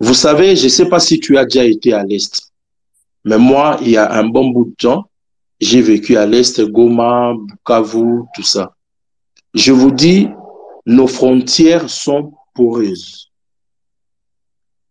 Vous 0.00 0.14
savez, 0.14 0.56
je 0.56 0.64
ne 0.64 0.68
sais 0.68 0.88
pas 0.88 1.00
si 1.00 1.20
tu 1.20 1.38
as 1.38 1.44
déjà 1.44 1.64
été 1.64 1.92
à 1.92 2.02
l'Est, 2.04 2.52
mais 3.24 3.38
moi, 3.38 3.78
il 3.80 3.90
y 3.90 3.96
a 3.96 4.12
un 4.12 4.24
bon 4.24 4.48
bout 4.50 4.66
de 4.66 4.74
temps, 4.74 5.08
j'ai 5.60 5.80
vécu 5.80 6.16
à 6.16 6.26
l'Est, 6.26 6.60
Goma, 6.60 7.34
Bukavu, 7.34 8.22
tout 8.34 8.42
ça. 8.42 8.74
Je 9.54 9.72
vous 9.72 9.90
dis, 9.90 10.28
nos 10.86 11.06
frontières 11.06 11.88
sont 11.88 12.32
poreuses. 12.54 13.30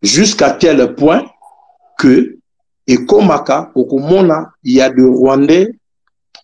Jusqu'à 0.01 0.51
tel 0.51 0.95
point 0.95 1.25
que, 1.97 2.37
et 2.85 3.05
Komaka, 3.05 3.71
Okomona, 3.75 4.51
il 4.63 4.73
y 4.73 4.81
a 4.81 4.89
des 4.89 5.03
Rwandais 5.03 5.69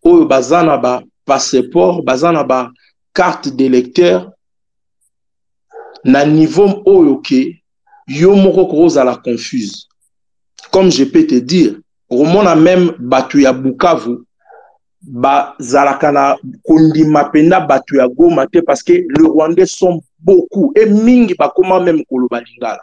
oyo 0.03 0.25
baza 0.25 0.63
na 0.63 0.77
ba 0.77 1.03
passeport 1.25 2.03
baza 2.03 2.31
na 2.31 2.43
ba 2.43 2.71
carte 3.13 3.49
d'électeur 3.49 4.31
na 6.03 6.25
niveau 6.25 6.81
oyo 6.85 7.17
ke 7.17 7.61
yo 8.07 8.35
moko 8.35 8.65
kozala 8.65 9.15
confuse. 9.15 9.87
Comme 10.71 10.91
je 10.91 11.03
peux 11.05 11.25
te 11.25 11.35
dire 11.35 11.79
okomona 12.09 12.55
même 12.55 12.91
bato 12.99 13.39
ya 13.39 13.53
bukavu 13.53 14.25
bazalaka 15.01 16.11
na 16.11 16.37
kondima 16.63 17.23
mpenza 17.23 17.59
bato 17.59 17.95
ya 17.95 18.07
goma 18.07 18.47
te 18.47 18.59
parce 18.59 18.83
que 18.83 18.93
le 18.93 19.25
rwandais 19.25 19.65
sont 19.65 20.01
beaucoup 20.19 20.73
et 20.75 20.85
mingi 20.85 21.35
bakoma 21.35 21.79
même 21.79 22.03
koloba 22.05 22.41
lingala. 22.41 22.81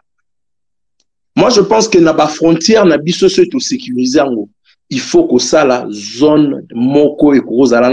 Moi 1.36 1.50
je 1.50 1.60
pense 1.60 1.88
que 1.88 1.98
na 1.98 2.12
bafrontière 2.12 2.84
na 2.84 2.98
biso 2.98 3.28
so 3.28 3.44
tosécurise 3.44 4.16
yango 4.16 4.48
il 4.90 5.00
faut 5.00 5.26
kosala 5.26 5.86
zone 5.90 6.66
moko 6.74 7.34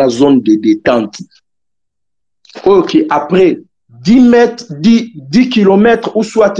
zone 0.09 0.41
de 0.41 0.55
détente. 0.55 1.21
Ok 2.65 2.97
après 3.09 3.59
10 3.89 4.19
mètres 4.21 4.65
10, 4.69 5.11
10 5.15 5.49
km 5.49 6.15
ou 6.17 6.23
soit 6.23 6.59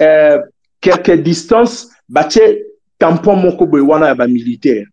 euh, 0.00 0.38
quelques 0.80 1.22
distances 1.22 1.88
batie 2.08 2.40
tampon 2.98 3.36
moko 3.36 3.66
boye 3.66 3.82
wana 3.82 4.08
ya 4.08 4.14
bamilitaire 4.14 4.86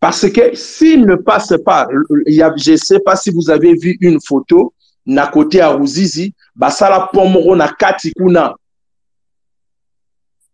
parce 0.00 0.28
que 0.30 0.54
s'il 0.54 1.06
ne 1.06 1.14
passe 1.14 1.54
pas 1.64 1.86
y 2.26 2.42
a, 2.42 2.52
je 2.56 2.76
sais 2.76 3.00
pas 3.00 3.16
si 3.16 3.30
vous 3.30 3.50
avez 3.50 3.74
vu 3.74 3.96
une 4.00 4.20
photo 4.20 4.72
na 5.06 5.26
côté 5.26 5.58
ya 5.58 5.68
ruzizi 5.68 6.34
basala 6.56 7.08
pont 7.12 7.28
moko 7.28 7.56
na 7.56 7.68
kati 7.68 8.12
kuna 8.12 8.54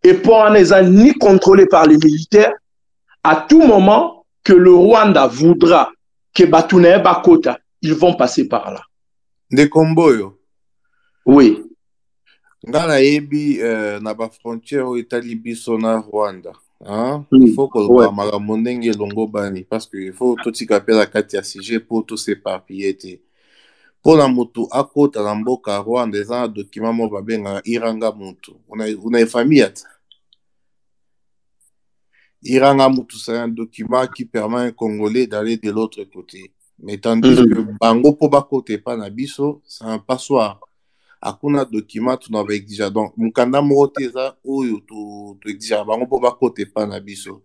et 0.02 0.20
eza 0.56 0.82
ni 0.82 1.12
contrôlé 1.14 1.66
par 1.66 1.86
les 1.86 1.96
militaires 1.96 2.54
à 3.22 3.36
tout 3.48 3.62
moment 3.62 4.24
que 4.44 4.52
le 4.52 4.72
Rwanda 4.72 5.26
voudra 5.26 5.90
que 6.34 6.44
bato 6.44 6.78
na 6.80 6.96
ye 6.96 7.02
bakota 7.02 7.58
ils 7.82 7.94
vont 7.94 8.14
passer 8.14 8.48
par 8.48 8.70
là 8.72 8.82
ndekombo 9.50 10.02
oyo 10.02 10.38
oui 11.26 11.64
nga 12.68 12.86
nayebi 12.86 13.60
euh, 13.60 14.00
na 14.00 14.14
bafrontière 14.14 14.86
oyo 14.88 15.02
etali 15.02 15.34
biso 15.34 15.78
na 15.78 16.00
rwanda 16.00 16.52
hein? 16.86 17.24
Mm. 17.30 17.42
il 17.46 17.54
faut 17.54 17.68
koloba 17.68 18.08
Ouais. 18.08 18.14
makambo 18.14 18.56
ndenge 18.56 18.86
elongo 18.86 19.26
bani 19.26 19.64
parce 19.64 19.86
que 19.86 19.96
il 19.96 20.12
faut 20.12 20.36
totika 20.44 20.80
mpe 20.80 20.92
na 20.92 21.06
kati 21.06 21.36
ya 21.36 21.42
sujet 21.42 21.78
mpo 21.78 22.02
toseparpille 22.02 22.94
te 22.96 23.20
mpo 24.00 24.16
na 24.16 24.28
motu 24.28 24.68
akota 24.70 25.22
na 25.22 25.34
mboka 25.34 25.72
ya 25.72 25.82
rwanda 25.82 26.18
eza 26.18 26.40
na 26.40 26.48
document 26.48 26.94
moko 26.94 27.14
babengaka 27.14 27.62
iranga 27.64 28.12
mutu 28.12 28.56
una 28.68 29.20
efamille 29.20 29.64
ata? 29.64 29.88
Iranga 32.42 32.88
mutu 32.88 33.16
c'est 33.18 33.36
un 33.36 33.48
document 33.48 34.06
qui 34.06 34.24
permet 34.24 34.60
un 34.68 34.70
congolais 34.72 35.26
d'aller 35.26 35.56
de 35.56 35.70
l'autre 35.70 36.04
côté. 36.04 36.52
Mais 36.78 36.96
tandis 36.98 37.30
Mhm. 37.40 37.48
que 37.48 37.78
bango 37.80 38.12
mpo 38.12 38.28
bakota 38.28 38.72
epa 38.72 38.96
na 38.96 39.10
biso 39.10 39.60
c'est 39.66 39.84
un 39.84 39.98
passoire. 39.98 40.60
Akuna 41.20 41.64
document 41.64 42.16
tuna 42.16 42.44
baexija 42.44 42.90
donc 42.90 43.12
mokanda 43.16 43.60
moko 43.60 43.88
te 43.88 44.04
eza 44.04 44.36
oyo 44.44 44.80
toexijaka 45.42 45.84
bango 45.84 46.04
mpo 46.04 46.20
bakota 46.20 46.62
epa 46.62 46.86
na 46.86 47.00
biso. 47.00 47.42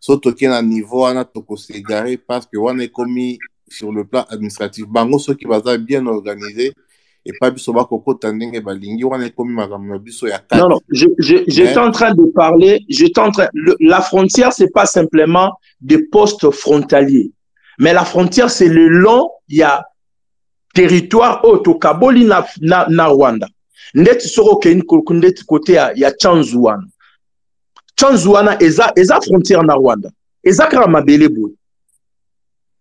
So 0.00 0.16
toke 0.16 0.46
na 0.48 0.62
niveau 0.62 1.00
wana 1.00 1.24
tokosegare 1.24 2.16
parce 2.16 2.46
que 2.46 2.56
wana 2.56 2.84
ekomi 2.84 3.38
sur 3.70 3.92
le 3.92 4.04
plan 4.04 4.24
administratif 4.30 4.86
bango 4.86 5.18
soki 5.18 5.46
baza 5.46 5.76
bien 5.78 6.06
organisé 6.06 6.72
epa 7.24 7.50
biso 7.50 7.72
bakokota 7.72 8.32
ndenge 8.32 8.60
balingi 8.60 9.04
wana 9.04 9.26
ekomi 9.26 9.52
makambo 9.52 9.92
na 9.92 9.98
biso 9.98 10.28
ya 10.28 10.40
Non, 10.56 10.68
non, 10.68 10.80
je- 10.90 11.06
je- 11.18 11.44
j'étais 11.46 11.74
Mais- 11.74 11.78
en 11.88 11.90
train 11.90 12.14
de 12.14 12.24
parler, 12.32 12.84
j'étais 12.88 13.20
en 13.20 13.30
train, 13.30 13.48
le- 13.52 13.76
la 13.80 14.00
frontière, 14.00 14.52
c'est 14.52 14.72
pas 14.72 14.86
simplement 14.86 15.52
des 15.80 15.98
postes 16.08 16.50
frontaliers, 16.50 17.32
mais 17.78 17.92
la 17.92 18.04
frontière, 18.04 18.50
c'est 18.50 18.68
le 18.68 18.88
long, 18.88 19.30
il 19.48 19.56
y 19.58 19.62
a 19.62 19.84
territoire 20.74 21.44
auto 21.44 21.74
kaboli 21.74 22.24
na, 22.24 22.46
na, 22.60 22.86
na 22.88 23.06
Rwanda. 23.06 23.48
Ndeti 23.94 24.28
soko 24.28 24.56
keni 24.56 24.82
ndeti 25.10 25.44
côté 25.44 25.72
ya, 25.72 25.92
ya 25.96 26.12
Chanzuana. 26.16 26.84
Chanzuana 27.96 28.56
eza, 28.62 28.92
eza 28.96 29.20
frontière 29.20 29.62
na 29.64 29.74
Rwanda. 29.74 30.10
Eza 30.44 30.68
mabele. 30.86 31.28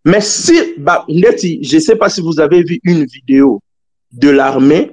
Mais 0.10 0.22
si, 0.22 0.58
bah, 0.78 1.06
je 1.10 1.80
sais 1.80 1.98
pas 2.02 2.10
si 2.10 2.22
vous 2.22 2.40
avez 2.40 2.64
vu 2.64 2.80
une 2.84 3.04
vidéo 3.06 3.62
de 4.14 4.30
l'armée 4.30 4.92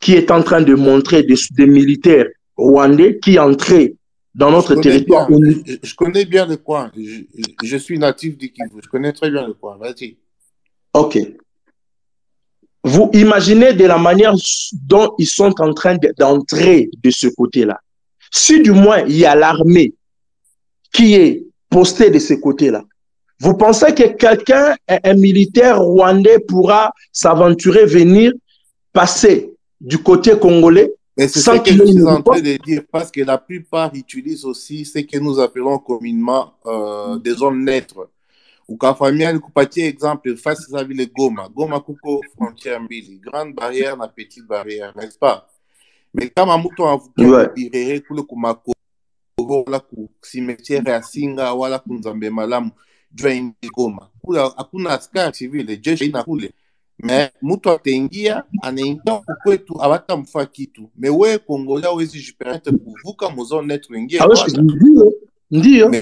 qui 0.00 0.14
est 0.14 0.30
en 0.30 0.42
train 0.42 0.62
de 0.62 0.74
montrer 0.74 1.22
des, 1.22 1.36
des 1.58 1.66
militaires 1.66 2.26
rwandais 2.56 3.18
qui 3.22 3.38
entraient 3.38 3.94
dans 4.34 4.50
notre 4.50 4.74
Je 4.76 4.80
territoire. 4.80 5.28
bien, 5.28 5.38
je, 5.66 5.74
je 5.82 5.94
connais 5.94 6.24
bien 6.24 6.46
le 6.46 6.56
coin. 6.56 6.90
Je, 6.96 7.22
je- 7.62 7.76
suis 7.76 7.98
natif 7.98 8.38
du 8.38 8.50
Kivu. 8.50 8.80
Je 8.82 8.88
connais 8.88 9.12
très 9.12 9.30
bien 9.30 9.46
le 9.46 9.52
coin. 9.52 9.76
Vas-y. 9.76 10.16
Ok. 10.94 11.18
Vous 12.82 13.10
imaginez 13.12 13.72
de 13.74 13.84
la 13.84 13.98
manière 13.98 14.34
dont 14.92 15.12
ils 15.18 15.26
sont 15.26 15.52
en 15.60 15.74
train 15.74 15.96
de- 15.96 16.14
d'entrer 16.16 16.88
de 17.04 17.10
ce 17.10 17.26
côté-là. 17.28 17.78
Si 18.30 18.62
du 18.62 18.70
moins 18.72 19.00
il 19.00 19.16
y 19.18 19.26
a 19.26 19.34
l'armée 19.34 19.94
qui 20.94 21.14
est 21.14 21.44
postée 21.68 22.10
de 22.10 22.18
ce 22.18 22.34
côté-là, 22.34 22.84
vous 23.40 23.54
pensez 23.54 23.94
que 23.94 24.08
quelqu'un, 24.16 24.76
un, 24.88 25.14
militaire 25.14 25.80
rwandais 25.80 26.38
pourra 26.38 26.92
s'aventurer, 27.12 27.84
venir 27.84 28.32
passer 28.92 29.52
du 29.80 29.98
côté 29.98 30.38
congolais 30.38 30.92
Mais 31.18 31.28
c'est 31.28 31.40
ce 31.40 31.50
que 31.62 31.70
je 31.72 31.84
suis 31.84 32.02
en 32.06 32.22
train 32.22 32.40
de 32.40 32.56
dire 32.64 32.82
parce 32.90 33.10
que 33.10 33.20
la 33.20 33.36
plupart 33.38 33.90
utilisent 33.94 34.44
aussi 34.44 34.84
ce 34.84 35.00
que 35.00 35.18
nous 35.18 35.38
appelons 35.38 35.78
communément 35.78 36.54
euh, 36.66 37.18
des 37.18 37.32
zones 37.34 37.64
neutres. 37.64 38.08
ukafamia 38.68 39.32
nikupatie 39.32 39.82
exemple 39.82 40.36
fasi 40.36 40.70
za 40.70 40.82
vile 40.84 41.06
goma 41.06 41.48
goma 41.48 41.80
kuko 41.80 42.20
frontière 42.34 42.80
mbili 42.80 43.20
grande 43.20 43.54
barrière 43.54 43.96
na 43.96 44.08
petite 44.08 44.44
barrière 44.46 44.92
n'est-ce 44.96 45.16
pas? 45.18 45.46
Mais 46.14 46.30
kama 46.30 46.58
mtu 46.58 46.82
anavukia 46.82 47.28
Ouais. 47.28 47.48
birere 47.54 48.00
kule 48.00 48.22
kumakoro 48.22 48.74
wala 49.38 49.78
ku 49.80 50.10
cimetière 50.20 50.90
ya 50.90 51.02
singa 51.02 51.54
wala 51.54 51.78
kunzambe 51.78 52.30
malamu 52.30 52.70
juu 53.16 53.28
aindi 53.28 53.68
goma 53.74 54.08
kule 54.22 54.40
hakuna 54.40 54.90
askari 54.90 55.32
civile 55.32 55.76
jeshi 55.76 56.04
ina 56.04 56.22
kule 56.22 56.52
me 56.98 57.30
mtu 57.42 57.70
ataingia 57.70 58.44
anaingia 58.62 59.14
kukwetu 59.14 59.82
abatamfa 59.82 60.46
kitu 60.46 60.90
me 60.96 61.08
we 61.08 61.38
kongola 61.38 61.88
awezi 61.88 62.18
jipermettre 62.18 62.72
kuvuka 62.72 63.30
muzone 63.30 63.80
ingie 63.96 64.20
Ah 64.20 64.28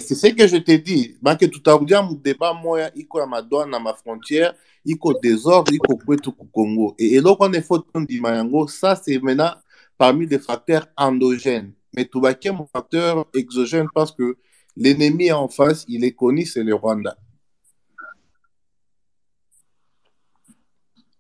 c'est 0.01 0.15
ce 0.15 0.29
que 0.29 0.47
je 0.47 0.57
te 0.57 0.73
dis. 0.73 1.17
Make 1.21 1.51
tutarudia 1.51 2.03
mu 2.03 2.17
débat 2.17 2.55
moya 2.55 2.91
iko 2.95 3.21
ya 3.21 3.27
madouane 3.27 3.71
na 3.71 3.79
mafrontière, 3.79 4.55
iko 4.85 5.13
désordre, 5.23 5.75
iko 5.75 5.97
kwetu 5.97 6.33
ku 6.33 6.47
Congo. 6.47 6.95
Et 6.99 7.13
eloko 7.17 7.43
wana 7.45 7.61
faut 7.61 7.79
tondima 7.93 8.35
yango, 8.35 8.67
ça 8.69 8.97
c'est 8.97 9.19
maintenant 9.19 9.53
parmi 9.99 10.27
les 10.27 10.39
facteurs 10.39 10.87
endogènes. 10.97 11.73
Mais 11.95 12.07
tubaki 12.07 12.51
mon 12.51 12.67
facteur 12.67 13.27
exogène 13.35 13.87
parce 13.95 14.13
que 14.13 14.37
l'ennemi 14.77 15.31
en 15.33 15.49
face, 15.49 15.85
il 15.89 16.05
est 16.05 16.13
connu, 16.13 16.45
c'est 16.47 16.63
le 16.65 16.75
Rwanda. 16.75 17.17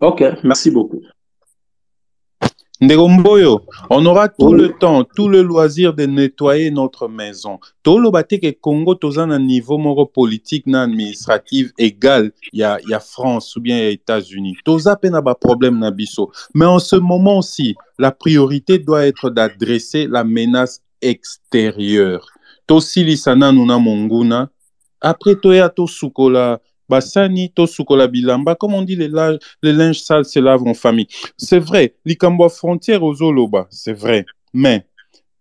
Ok, 0.01 0.23
merci 0.43 0.71
beaucoup. 0.71 1.01
Nderomboyo, 2.81 3.63
on 3.89 4.05
aura 4.05 4.29
tout 4.29 4.49
Oui. 4.49 4.61
le 4.61 4.73
temps, 4.77 5.05
tout 5.05 5.29
le 5.29 5.43
loisir 5.43 5.95
de 5.95 6.05
nettoyer 6.07 6.71
notre 6.73 7.09
maison. 7.09 7.59
Toloba 7.83 8.25
te 8.25 8.35
ke 8.37 8.51
Congo 8.61 8.97
toza 8.97 9.25
na 9.27 9.39
niveau 9.39 9.79
moko 9.79 10.05
politique 10.05 10.67
na 10.67 10.83
administratif 10.83 11.71
égal 11.79 12.33
ya 12.53 12.79
ya 12.89 12.99
France 13.01 13.55
ou 13.57 13.61
bien 13.61 13.79
ya 13.79 13.91
États-Unis. 13.91 14.57
Toza 14.65 14.97
pe 14.97 15.09
na 15.09 15.23
ba 15.23 15.35
problème 15.37 15.79
na 15.79 15.93
biso. 15.93 16.33
Mais 16.53 16.67
en 16.67 16.81
ce 16.81 16.97
moment-ci, 16.97 17.77
la 17.99 18.11
priorité 18.11 18.79
doit 18.79 19.07
être 19.07 19.31
d'adresser 19.31 20.09
la 20.09 20.25
menace 20.25 20.83
extérieure. 21.01 22.27
Tosilisa 22.67 23.35
nanu 23.35 23.67
na 23.67 23.79
monguna. 23.79 24.49
Après 25.01 25.35
toya 25.37 25.69
to 25.69 25.87
sukola 25.87 26.59
basani 26.89 27.49
to 27.55 27.67
sukola 27.67 28.07
bilamba. 28.09 28.55
Comme 28.55 28.75
on 28.75 28.83
dit, 28.83 28.97
les, 28.97 29.09
la- 29.09 29.39
les 29.63 29.73
linges 29.73 30.01
sales 30.01 30.25
se 30.25 30.39
lavent 30.39 30.67
en 30.67 30.75
famille. 30.75 31.07
C'est 31.37 31.59
vrai, 31.59 31.95
likambo 32.05 32.49
frontière 32.49 33.03
ozoloba, 33.03 33.67
c'est 33.71 33.93
vrai. 33.93 34.25
Mais, 34.53 34.87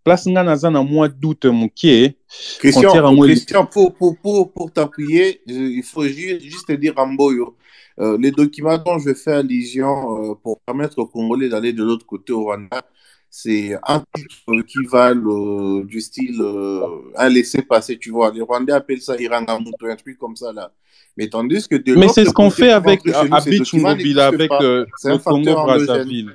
place 0.04 0.26
nga 0.28 0.44
naza 0.44 0.70
na 0.70 0.84
mwa 0.84 1.08
doute 1.08 1.46
mokie, 1.46 2.16
Christian, 2.60 2.90
Christian 3.30 3.66
pour, 3.66 3.94
pour, 3.94 4.18
pour, 4.18 4.52
pour 4.52 4.72
t'appuyer, 4.72 5.42
je- 5.48 5.54
il 5.54 5.84
faut 5.84 6.04
ju- 6.04 6.40
juste 6.42 6.68
te 6.68 6.74
dire 6.74 6.94
Ramboyo. 6.96 7.56
Euh, 8.00 8.18
les 8.20 8.32
documents 8.32 8.78
dont 8.78 8.98
je 9.00 9.14
fais 9.14 9.34
allusion 9.34 10.32
euh, 10.32 10.36
pour 10.36 10.60
permettre 10.62 10.98
aux 11.00 11.06
Congolais 11.08 11.50
d'aller 11.50 11.74
de 11.74 11.84
l'autre 11.84 12.06
côté 12.06 12.34
au 12.34 12.44
Rwanda, 12.46 12.82
c'est 13.30 13.76
un 13.88 14.04
titre 14.16 14.62
qui 14.68 14.80
va 14.92 15.14
le- 15.14 15.84
du 15.86 16.02
style 16.02 16.40
euh, 16.42 16.82
un 17.16 17.30
laisser-passer, 17.30 17.98
tu 17.98 18.10
vois. 18.12 18.32
Les 18.32 18.42
Rwandais 18.42 18.74
appellent 18.74 19.02
ça 19.02 19.16
Irangamuto, 19.20 19.86
un 19.88 19.96
truc 19.96 20.18
comme 20.18 20.36
ça 20.36 20.52
là. 20.52 20.72
Mais 21.18 21.28
tandis 21.30 21.68
que 21.68 21.76
de 21.76 21.94
mais 21.96 22.08
c'est 22.10 22.26
ce 22.26 22.34
qu'on 22.34 22.50
fait 22.50 22.72
avec 22.72 23.02
n'existent 23.46 23.78
avec 24.22 24.40
euh, 24.62 24.86
le 25.10 25.20
endogène. 25.30 25.56
Congo-Brazzaville. 25.56 26.34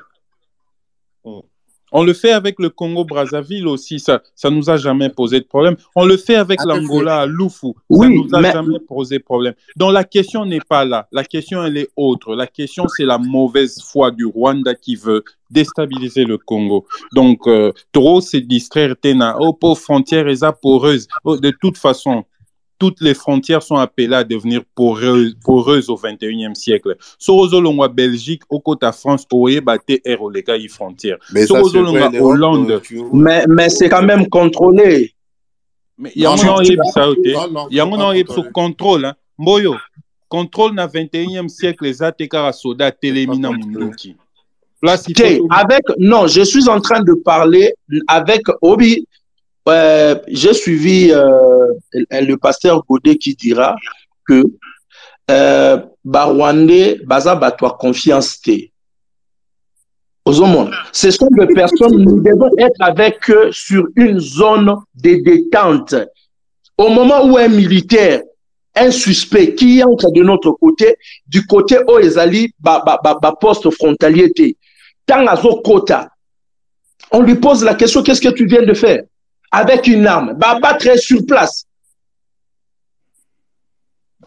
On 1.93 2.05
le 2.05 2.13
fait 2.13 2.33
avec 2.33 2.57
le 2.59 2.71
Congo-Brazzaville 2.71 3.67
aussi, 3.67 3.99
ça 3.99 4.23
ça 4.35 4.51
nous 4.51 4.69
a 4.71 4.77
jamais 4.77 5.09
posé 5.09 5.41
de 5.41 5.45
problème. 5.47 5.77
On 5.97 6.05
le 6.05 6.17
fait 6.17 6.37
avec 6.37 6.61
l'Angola 6.65 7.21
à 7.21 7.27
Loufou, 7.27 7.75
ça 7.77 7.83
Oui, 7.89 8.09
nous 8.15 8.29
a 8.35 8.41
mais- 8.41 8.53
jamais 8.53 8.79
posé 8.81 9.19
problème. 9.19 9.55
Donc 9.77 9.93
la 9.93 10.05
question 10.05 10.45
n'est 10.45 10.61
pas 10.61 10.85
là, 10.85 11.09
la 11.13 11.25
question 11.25 11.65
elle 11.65 11.77
est 11.79 11.89
autre. 11.97 12.35
La 12.35 12.47
question 12.47 12.87
c'est 12.89 13.05
la 13.05 13.19
mauvaise 13.19 13.83
foi 13.83 14.11
du 14.11 14.25
Rwanda 14.27 14.75
qui 14.75 14.97
veut 14.97 15.23
déstabiliser 15.51 16.25
le 16.25 16.39
Congo. 16.39 16.87
Donc 17.15 17.47
euh, 17.47 17.73
trop 17.93 18.21
se 18.21 18.37
distraire 18.37 18.95
tena, 19.01 19.37
oh 19.41 19.53
pauvre 19.53 19.79
frontière 19.81 20.29
est 20.29 20.45
poreuse. 20.61 21.09
Oh, 21.25 21.37
de 21.37 21.51
toute 21.61 21.79
façon, 21.79 22.25
toutes 22.79 23.01
les 23.01 23.15
frontières 23.15 23.63
sont 23.63 23.77
appelées 23.77 24.15
à 24.15 24.25
devenir 24.25 24.63
poreuses, 24.75 25.37
poreuses 25.45 25.91
au 25.91 25.97
21e 25.97 26.55
siècle. 26.55 26.97
Sorozolongwa 27.19 27.89
Belgique, 27.89 28.43
au 28.49 28.61
côté 28.61 28.89
France, 28.93 29.25
oye 29.33 29.61
bate 29.61 30.01
air 30.05 30.23
au 30.23 30.31
lega 30.31 30.57
y 30.57 30.69
frontière. 30.69 31.17
Mais 31.33 31.41
ça, 31.41 31.47
c'est 31.47 31.55
Sorozolongwa 31.55 32.11
Hollande. 32.21 32.81
Mais, 33.13 33.45
mais 33.49 33.69
c'est 33.69 33.89
quand 33.89 34.03
même 34.03 34.29
contrôlé. 34.29 35.13
Mais 35.99 36.13
yango 36.15 36.37
Non, 36.37 36.45
na 36.45 36.51
non, 36.53 36.59
oyebi 36.59 36.89
ça 36.95 37.07
yo 37.07 37.15
te. 37.17 37.33
non, 37.33 37.51
non, 37.51 37.69
Yango 37.71 37.97
faut 37.97 37.99
na 37.99 38.05
pas 38.05 38.11
oyebi 38.11 38.33
so 38.33 38.35
contrôler. 38.35 38.53
contrôle 38.53 39.05
hein. 39.05 39.15
Mboyo. 39.39 39.75
contrôle 40.29 40.75
na 40.75 40.87
21e 40.87 41.49
siècle 41.49 41.87
eza 41.87 42.13
te 42.13 42.29
kaka 42.29 42.53
soda 42.53 42.87
atelemi 42.87 43.39
na 43.39 43.51
munduki 43.51 44.15
il 44.83 45.41
avec 45.51 45.83
non 45.99 46.27
je 46.27 46.43
suis 46.43 46.69
en 46.69 46.81
train 46.81 47.03
de 47.03 47.15
parler 47.15 47.75
avec 48.07 48.43
Obi 48.63 49.07
euh, 49.69 50.15
j'ai 50.29 50.55
suivi 50.55 51.11
euh, 51.13 51.73
le 51.93 52.35
pasteur 52.37 52.85
Godet 52.89 53.17
qui 53.17 53.35
dira 53.35 53.77
que 54.27 54.43
euh, 55.31 55.79
Barwande 56.05 57.05
baza 57.05 57.35
batwa 57.35 57.77
confiance 57.79 58.41
te 58.41 58.69
ce 60.93 61.11
sont 61.11 61.29
des 61.39 61.47
personnes, 61.55 61.97
nous 61.97 62.21
devons 62.21 62.51
être 62.59 62.81
avec 62.81 63.31
eux 63.31 63.51
sur 63.53 63.87
une 63.97 64.21
zone 64.21 64.75
de 64.95 65.23
détente. 65.25 65.95
Au 66.77 66.89
moment 66.91 67.25
où 67.27 67.39
un 67.39 67.49
militaire, 67.49 68.23
un 68.75 68.91
suspect 68.91 69.55
qui 69.55 69.83
entre 69.83 70.11
de 70.13 70.23
notre 70.23 70.51
côté, 70.53 70.97
du 71.27 71.47
côté 71.47 71.79
où 71.89 71.99
Ezali, 71.99 72.53
ba, 72.61 72.83
ba, 72.85 72.99
ba, 73.03 73.19
ba 73.21 73.33
poste 73.41 73.71
frontalier, 73.71 74.33
tant 75.07 75.27
à 75.27 75.37
Kota, 75.37 76.09
on 77.11 77.23
lui 77.23 77.37
pose 77.37 77.65
la 77.65 77.75
question, 77.75 78.03
qu'est-ce 78.03 78.21
que 78.21 78.29
tu 78.29 78.47
viens 78.47 78.63
de 78.63 78.75
faire? 78.75 79.03
Avec 79.51 79.87
une 79.87 80.07
arme, 80.07 80.35
bah, 80.35 80.59
battre 80.61 80.99
sur 80.99 81.25
place. 81.27 81.65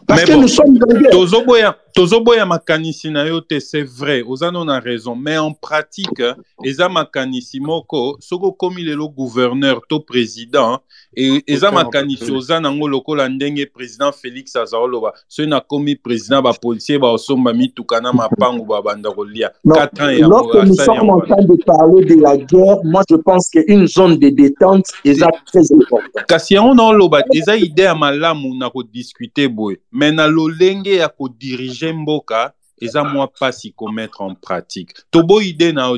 Parce 0.06 0.24
que 0.24 0.32
bon, 0.32 0.42
nous 0.42 0.48
sommes 0.48 0.78
dans. 0.78 1.74
Tozoboya 1.92 2.46
makanisi 2.46 3.10
na 3.10 3.24
yo 3.26 3.40
te 3.40 3.60
c'est 3.60 3.82
vrai. 3.82 4.22
Oza 4.22 4.50
no 4.50 4.64
na 4.64 4.80
raison. 4.80 5.16
Mais 5.16 5.38
en 5.38 5.52
pratique 5.52 6.22
eza 6.64 6.88
makanisi 6.88 7.60
moko. 7.60 8.16
Soki 8.20 8.46
okomi 8.46 8.82
lelo 8.82 9.08
gouverneur 9.08 9.80
to 9.88 10.00
président 10.00 10.78
e, 11.16 11.42
eza 11.46 11.70
makanisi 11.70 12.32
oza 12.32 12.60
nango 12.60 12.88
lokola 12.88 13.28
ndenge 13.28 13.66
président 13.66 14.12
félix 14.12 14.56
aza 14.56 14.78
oloba 14.78 15.12
soki 15.28 15.48
nakomi 15.48 15.96
président 15.96 16.42
bapolisier 16.42 16.98
baosomba 16.98 17.52
mituka 17.52 18.00
na 18.00 18.12
mapangu 18.12 18.64
babanda 18.64 19.10
kolia. 19.10 19.50
4 19.64 20.02
ans 20.02 20.10
ya 20.10 20.26
lorsque 20.28 20.66
nous 20.66 20.74
sommes 20.74 21.10
en 21.10 21.20
train 21.20 21.42
de 21.42 21.56
parler 21.64 22.04
de 22.04 22.20
la 22.20 22.36
guerre 22.36 22.78
moi 22.84 23.02
je 23.08 23.16
pense 23.16 23.48
qu'une 23.50 23.86
zone 23.86 24.16
de 24.18 24.28
détente 24.28 24.86
eza 25.04 25.28
très 25.46 25.72
important 25.72 26.24
kasi 26.28 26.54
yango 26.54 26.74
naoloba 26.74 27.22
eza 27.32 27.56
idée 27.56 27.82
ya 27.82 27.94
malamu 27.94 28.54
na 28.58 28.70
kodiscute 28.70 29.48
boye 29.48 29.78
mais 29.92 30.12
na 30.12 30.26
lolenge 30.26 30.96
ya 30.96 31.08
kodirige 31.08 31.81
mboka 31.90 32.52
eza 32.82 33.04
mwa 33.04 33.28
pasi 33.28 33.74
mettre 33.92 34.20
en 34.22 34.34
pratique. 34.34 34.92
Tobo 35.10 35.40
idée 35.40 35.72
na 35.72 35.92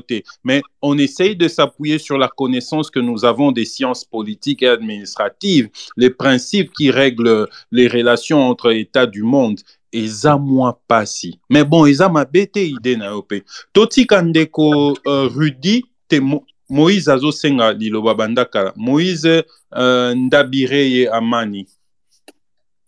mais 0.44 0.62
on 0.82 0.98
essaye 0.98 1.34
de 1.34 1.48
s'appuyer 1.48 1.98
sur 1.98 2.18
la 2.18 2.28
connaissance 2.28 2.90
que 2.90 3.00
nous 3.00 3.24
avons 3.24 3.52
des 3.52 3.64
sciences 3.64 4.04
politiques 4.04 4.62
et 4.62 4.68
administratives 4.68 5.70
les 5.96 6.10
principes 6.10 6.72
qui 6.72 6.90
règlent 6.90 7.48
les 7.70 7.88
relations 7.88 8.42
entre 8.48 8.72
états 8.72 9.06
du 9.06 9.22
monde. 9.22 9.60
Eza 9.92 10.36
mwa 10.36 10.78
pasi 10.88 11.38
mais 11.48 11.64
bon 11.64 11.86
eza 11.86 12.08
mabe 12.08 12.46
te 12.50 12.58
idée 12.58 12.96
na 12.96 13.12
yo 13.12 13.20
mpe 13.22 13.44
totika 13.72 14.22
ndeko 14.22 14.92
uh, 14.92 15.28
rudi 15.30 15.84
te 16.08 16.18
mo, 16.20 16.42
moïse 16.68 17.08
azosenga 17.08 17.72
liloba 17.72 18.14
banda 18.14 18.44
kala 18.44 18.72
moïse 18.76 19.44
uh, 19.70 20.10
ndabire 20.16 21.06
amani. 21.12 21.68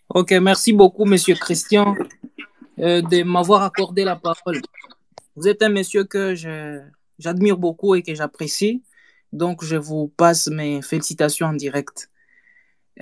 Ok 0.08 0.32
merci 0.42 0.72
beaucoup 0.72 1.04
monsieur 1.04 1.36
christian. 1.36 1.94
euh, 1.94 2.25
de 2.78 3.22
m'avoir 3.22 3.62
accordé 3.62 4.04
la 4.04 4.16
parole. 4.16 4.60
Vous 5.34 5.48
êtes 5.48 5.62
un 5.62 5.68
monsieur 5.68 6.04
que 6.04 6.34
j'admire 7.18 7.56
beaucoup 7.56 7.94
et 7.94 8.02
que 8.02 8.14
j'apprécie. 8.14 8.82
Donc, 9.32 9.64
je 9.64 9.76
vous 9.76 10.08
passe 10.16 10.48
mes 10.48 10.82
félicitations 10.82 11.48
en 11.48 11.52
direct. 11.52 12.10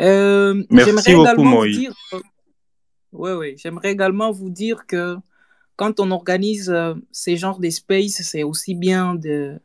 Euh, 0.00 0.64
Merci 0.70 1.14
beaucoup, 1.14 1.44
Moïse. 1.44 1.78
Dire... 1.78 1.94
Oui, 3.12 3.30
oui. 3.32 3.54
J'aimerais 3.56 3.92
également 3.92 4.32
vous 4.32 4.50
dire 4.50 4.86
que 4.86 5.16
quand 5.76 6.00
on 6.00 6.10
organise 6.10 6.70
euh, 6.70 6.94
ces 7.12 7.36
genres 7.36 7.60
d'espace, 7.60 8.22
c'est 8.22 8.42
aussi 8.42 8.74
bien 8.74 9.14
de 9.14 9.60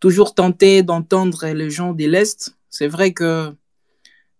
toujours 0.00 0.34
tenter 0.34 0.82
d'entendre 0.82 1.46
les 1.46 1.70
gens 1.70 1.92
de 1.92 2.06
l'Est. 2.06 2.56
C'est 2.70 2.88
vrai 2.88 3.12
que 3.12 3.52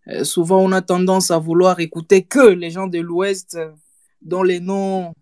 euh, 0.09 0.25
souvent 0.25 0.59
on 0.59 0.73
a 0.73 0.83
tendance 0.83 1.31
à 1.31 1.39
vouloir 1.39 1.79
écouter 1.81 2.25
que 2.25 2.49
les 2.49 2.71
gens 2.71 2.87
de 2.87 2.99
l'Ouest 2.99 3.59
dont 4.21 4.43
les 4.43 4.61
noms 4.61 5.15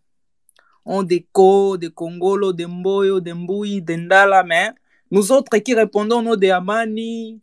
ont 0.85 1.03
des 1.03 1.27
Ko, 1.33 1.77
des 1.77 1.91
Congolo, 1.91 2.53
des 2.53 2.67
Mboyo, 2.67 3.21
des 3.21 3.35
Mbui, 3.35 3.83
des 3.83 3.97
Ndala, 3.97 4.43
mais 4.45 4.71
nous 5.11 5.33
autres 5.33 5.57
qui 5.59 5.75
répondons 5.75 6.19
au 6.19 6.23
nom 6.23 6.37
de 6.37 6.49
Amani, 6.49 7.41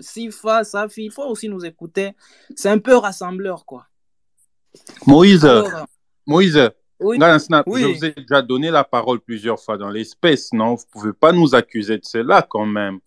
Sifa, 0.00 0.64
Safi, 0.64 1.06
il 1.06 1.12
faut 1.12 1.26
aussi 1.26 1.48
nous 1.48 1.64
écouter. 1.64 2.12
C'est 2.54 2.68
un 2.68 2.78
peu 2.78 2.96
rassembleur, 2.96 3.64
quoi. 3.64 3.86
Moïse, 5.06 5.44
Alors, 5.44 5.86
Moïse, 6.26 6.70
oui, 7.00 7.18
oui. 7.66 7.82
je 7.82 7.86
vous 7.86 8.04
ai 8.04 8.12
déjà 8.12 8.42
donné 8.42 8.70
la 8.70 8.84
parole 8.84 9.20
plusieurs 9.20 9.60
fois 9.60 9.78
dans 9.78 9.88
l'espèce, 9.88 10.52
non? 10.52 10.74
Vous 10.74 10.82
ne 10.82 10.90
pouvez 10.90 11.12
pas 11.12 11.32
nous 11.32 11.54
accuser 11.54 11.98
de 11.98 12.04
cela 12.04 12.42
quand 12.42 12.66
même. 12.66 12.98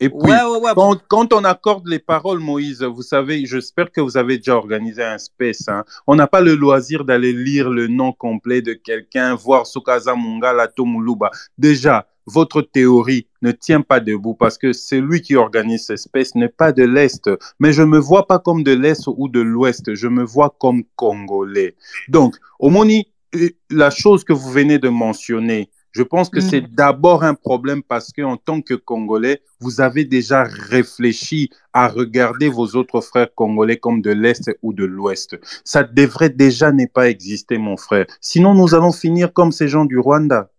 Et 0.00 0.08
puis, 0.08 0.18
ouais, 0.18 0.42
ouais, 0.42 0.58
ouais. 0.58 0.72
Quand, 0.74 0.96
quand, 1.08 1.32
on 1.32 1.44
accorde 1.44 1.86
les 1.86 1.98
paroles, 1.98 2.38
Moïse, 2.38 2.82
vous 2.82 3.02
savez, 3.02 3.44
j'espère 3.46 3.90
que 3.90 4.00
vous 4.00 4.16
avez 4.16 4.38
déjà 4.38 4.56
organisé 4.56 5.02
un 5.02 5.18
space. 5.18 5.68
Hein. 5.68 5.84
On 6.06 6.14
n'a 6.14 6.26
pas 6.26 6.40
le 6.40 6.54
loisir 6.54 7.04
d'aller 7.04 7.32
lire 7.32 7.70
le 7.70 7.86
nom 7.86 8.12
complet 8.12 8.62
de 8.62 8.72
quelqu'un, 8.74 9.34
voir 9.34 9.66
Sukaza 9.66 10.14
Mungala 10.14 10.68
Tomuluba. 10.68 11.30
Déjà, 11.58 12.06
votre 12.26 12.62
théorie 12.62 13.26
ne 13.42 13.52
tient 13.52 13.80
pas 13.80 14.00
debout 14.00 14.34
parce 14.34 14.58
que 14.58 14.72
celui 14.72 15.22
qui 15.22 15.36
organise 15.36 15.86
cette 15.86 15.94
espèce 15.94 16.34
n'est 16.34 16.48
pas 16.48 16.72
de 16.72 16.84
l'Est. 16.84 17.30
Mais 17.58 17.72
je 17.72 17.82
ne 17.82 17.88
me 17.88 17.98
vois 17.98 18.26
pas 18.26 18.38
comme 18.38 18.62
de 18.62 18.72
l'Est 18.72 19.06
ou 19.06 19.28
de 19.28 19.40
l'Ouest. 19.40 19.94
Je 19.94 20.08
me 20.08 20.24
vois 20.24 20.54
comme 20.58 20.84
Congolais. 20.96 21.74
Donc, 22.08 22.36
Omoni, 22.60 23.08
euh, 23.34 23.48
la 23.70 23.90
chose 23.90 24.24
que 24.24 24.32
vous 24.32 24.50
venez 24.50 24.78
de 24.78 24.88
mentionner, 24.88 25.70
je 25.92 26.02
pense 26.02 26.30
que 26.30 26.38
mmh. 26.38 26.48
c'est 26.48 26.74
d'abord 26.74 27.22
un 27.22 27.34
problème 27.34 27.82
parce 27.82 28.12
qu'en 28.12 28.36
tant 28.36 28.62
que 28.62 28.74
Congolais, 28.74 29.42
vous 29.60 29.80
avez 29.80 30.04
déjà 30.04 30.44
réfléchi 30.44 31.50
à 31.72 31.88
regarder 31.88 32.48
vos 32.48 32.68
autres 32.76 33.00
frères 33.00 33.34
congolais 33.34 33.76
comme 33.76 34.00
de 34.00 34.10
l'Est 34.10 34.50
ou 34.62 34.72
de 34.72 34.84
l'Ouest. 34.84 35.38
Ça 35.64 35.84
devrait 35.84 36.30
déjà 36.30 36.72
ne 36.72 36.86
pas 36.86 37.08
exister, 37.08 37.58
mon 37.58 37.76
frère. 37.76 38.06
Sinon, 38.20 38.54
nous 38.54 38.74
allons 38.74 38.92
finir 38.92 39.32
comme 39.32 39.52
ces 39.52 39.68
gens 39.68 39.84
du 39.84 39.98
Rwanda. 39.98 40.50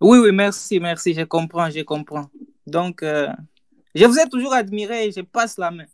Oui, 0.00 0.18
oui, 0.18 0.32
merci, 0.32 0.80
merci, 0.80 1.14
je 1.14 1.22
comprends, 1.22 1.70
je 1.70 1.82
comprends. 1.82 2.28
Donc, 2.66 3.02
euh, 3.02 3.28
je 3.94 4.04
vous 4.04 4.18
ai 4.18 4.28
toujours 4.28 4.52
admiré 4.52 5.06
et 5.06 5.12
je 5.12 5.20
passe 5.20 5.56
la 5.58 5.70
main. 5.70 5.86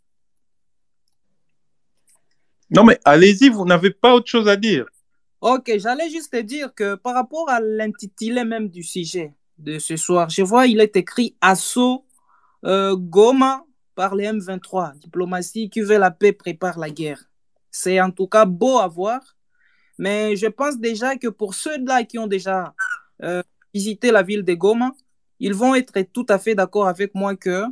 Non, 2.71 2.83
mais 2.83 2.99
allez-y, 3.05 3.49
vous 3.49 3.65
n'avez 3.65 3.91
pas 3.91 4.13
autre 4.13 4.27
chose 4.27 4.47
à 4.47 4.55
dire. 4.55 4.85
Ok, 5.41 5.71
j'allais 5.77 6.09
juste 6.09 6.33
te 6.33 6.41
dire 6.41 6.73
que 6.75 6.95
par 6.95 7.13
rapport 7.13 7.49
à 7.49 7.61
l'intitulé 7.61 8.43
même 8.43 8.67
du 8.67 8.83
sujet 8.83 9.33
de 9.57 9.79
ce 9.79 9.95
soir, 9.95 10.29
je 10.29 10.41
vois 10.41 10.67
il 10.67 10.81
est 10.81 10.97
écrit 10.97 11.37
Assaut 11.39 12.05
euh, 12.65 12.97
Goma 12.97 13.63
par 13.95 14.15
les 14.15 14.25
M23. 14.25 14.97
Diplomatie 14.97 15.69
qui 15.69 15.79
veut 15.79 15.97
la 15.97 16.11
paix 16.11 16.33
prépare 16.33 16.77
la 16.77 16.89
guerre. 16.89 17.23
C'est 17.71 18.01
en 18.01 18.11
tout 18.11 18.27
cas 18.27 18.43
beau 18.43 18.79
à 18.79 18.87
voir, 18.89 19.21
mais 19.97 20.35
je 20.35 20.47
pense 20.47 20.77
déjà 20.77 21.15
que 21.15 21.29
pour 21.29 21.53
ceux-là 21.53 22.03
qui 22.03 22.19
ont 22.19 22.27
déjà 22.27 22.73
euh, 23.23 23.41
visité 23.73 24.11
la 24.11 24.23
ville 24.23 24.43
de 24.43 24.53
Goma, 24.55 24.91
ils 25.39 25.53
vont 25.53 25.73
être 25.73 26.01
tout 26.11 26.25
à 26.27 26.37
fait 26.37 26.53
d'accord 26.53 26.89
avec 26.89 27.15
moi 27.15 27.37
que 27.37 27.63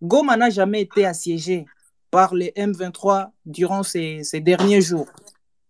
Goma 0.00 0.36
n'a 0.36 0.50
jamais 0.50 0.82
été 0.82 1.04
assiégée 1.04 1.66
par 2.12 2.36
les 2.36 2.52
M23 2.56 3.30
durant 3.44 3.82
ces, 3.82 4.22
ces 4.22 4.40
derniers 4.40 4.80
jours. 4.80 5.08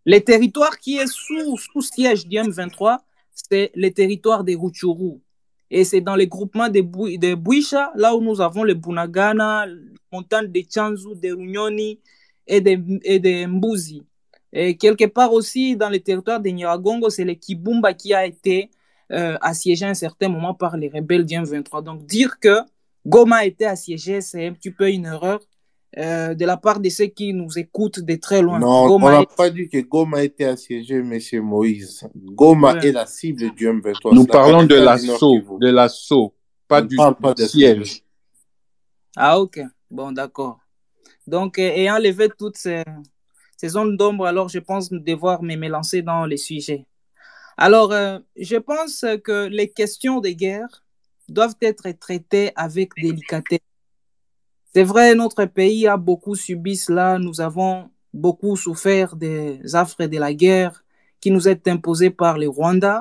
Le 0.06 0.20
territoire 0.20 0.78
qui 0.78 0.98
est 0.98 1.08
sous, 1.08 1.56
sous 1.56 1.82
siège 1.82 2.26
du 2.28 2.36
M23, 2.36 2.98
c'est 3.32 3.72
le 3.74 3.90
territoire 3.90 4.44
des 4.44 4.54
Rutshuru. 4.54 5.20
Et 5.68 5.82
c'est 5.82 6.00
dans 6.00 6.14
les 6.14 6.28
groupements 6.28 6.68
de, 6.68 6.80
Bou 6.80 7.08
de 7.08 7.34
Bouicha, 7.34 7.90
là 7.96 8.14
où 8.14 8.22
nous 8.22 8.40
avons 8.40 8.62
les 8.62 8.76
Bunagana, 8.76 9.66
les 9.66 9.74
montagnes 10.12 10.46
de 10.46 10.62
Chanzu, 10.72 11.16
de 11.16 11.32
Runyoni 11.32 11.98
et 12.46 12.60
de, 12.60 12.78
et 13.02 13.46
Mbuzi. 13.48 14.04
Et 14.52 14.76
quelque 14.76 15.06
part 15.06 15.32
aussi 15.32 15.76
dans 15.76 15.90
le 15.90 15.98
territoire 15.98 16.40
de 16.40 16.50
Nyiragongo, 16.50 17.10
c'est 17.10 17.24
le 17.24 17.34
Kibumba 17.34 17.92
qui 17.92 18.14
a 18.14 18.24
été 18.24 18.70
euh, 19.10 19.36
assiégé 19.40 19.86
à 19.86 19.88
un 19.88 19.94
certain 19.94 20.28
moment 20.28 20.54
par 20.54 20.76
les 20.76 20.88
rebelles 20.88 21.26
du 21.26 21.34
M23. 21.34 21.82
Donc 21.82 22.06
dire 22.06 22.38
que 22.38 22.60
Goma 23.04 23.38
a 23.38 23.44
été 23.44 23.66
assiégé, 23.66 24.20
c'est 24.20 24.46
un 24.46 24.52
petit 24.52 24.70
peu 24.70 24.88
une 24.88 25.06
erreur. 25.06 25.40
Euh, 25.98 26.34
de 26.34 26.44
la 26.44 26.58
part 26.58 26.78
de 26.78 26.90
ceux 26.90 27.06
qui 27.06 27.32
nous 27.32 27.58
écoutent 27.58 28.00
de 28.00 28.16
très 28.16 28.42
loin. 28.42 28.58
Non, 28.58 28.86
Goma 28.86 29.06
on 29.06 29.10
n'a 29.12 29.20
est... 29.22 29.34
pas 29.34 29.48
dit 29.48 29.66
que 29.66 29.78
Goma 29.78 30.18
a 30.18 30.24
été 30.24 30.44
assiégé, 30.44 31.00
monsieur 31.02 31.40
Moïse. 31.40 32.06
Goma 32.14 32.74
ouais. 32.74 32.88
est 32.88 32.92
la 32.92 33.06
cible 33.06 33.54
du 33.54 33.66
M23. 33.66 34.14
Nous 34.14 34.26
parlons 34.26 34.64
de 34.64 34.74
l'assaut, 34.74 35.40
de 35.58 35.70
l'assaut, 35.70 36.34
pas 36.68 36.82
on 36.82 36.84
du 36.84 36.96
pas 36.96 37.34
siège. 37.36 38.02
Ah, 39.16 39.40
ok. 39.40 39.60
Bon, 39.90 40.12
d'accord. 40.12 40.58
Donc, 41.26 41.58
euh, 41.58 41.62
ayant 41.62 41.98
levé 41.98 42.28
toutes 42.28 42.58
ces, 42.58 42.84
ces 43.56 43.68
zones 43.68 43.96
d'ombre, 43.96 44.26
alors 44.26 44.50
je 44.50 44.58
pense 44.58 44.90
devoir 44.90 45.42
me 45.42 45.56
lancer 45.66 46.02
dans 46.02 46.26
les 46.26 46.36
sujets. 46.36 46.84
Alors, 47.56 47.92
euh, 47.92 48.18
je 48.38 48.56
pense 48.56 49.02
que 49.24 49.46
les 49.46 49.70
questions 49.70 50.20
de 50.20 50.28
guerre 50.28 50.84
doivent 51.26 51.56
être 51.62 51.90
traitées 51.92 52.52
avec 52.54 52.90
délicatesse. 53.00 53.60
C'est 54.76 54.84
vrai, 54.84 55.14
notre 55.14 55.46
pays 55.46 55.86
a 55.86 55.96
beaucoup 55.96 56.34
subi 56.34 56.76
cela. 56.76 57.18
Nous 57.18 57.40
avons 57.40 57.88
beaucoup 58.12 58.56
souffert 58.56 59.16
des 59.16 59.74
affres 59.74 60.04
de 60.04 60.18
la 60.18 60.34
guerre 60.34 60.84
qui 61.18 61.30
nous 61.30 61.48
est 61.48 61.66
imposée 61.66 62.10
par 62.10 62.36
les 62.36 62.46
Rwandais. 62.46 62.98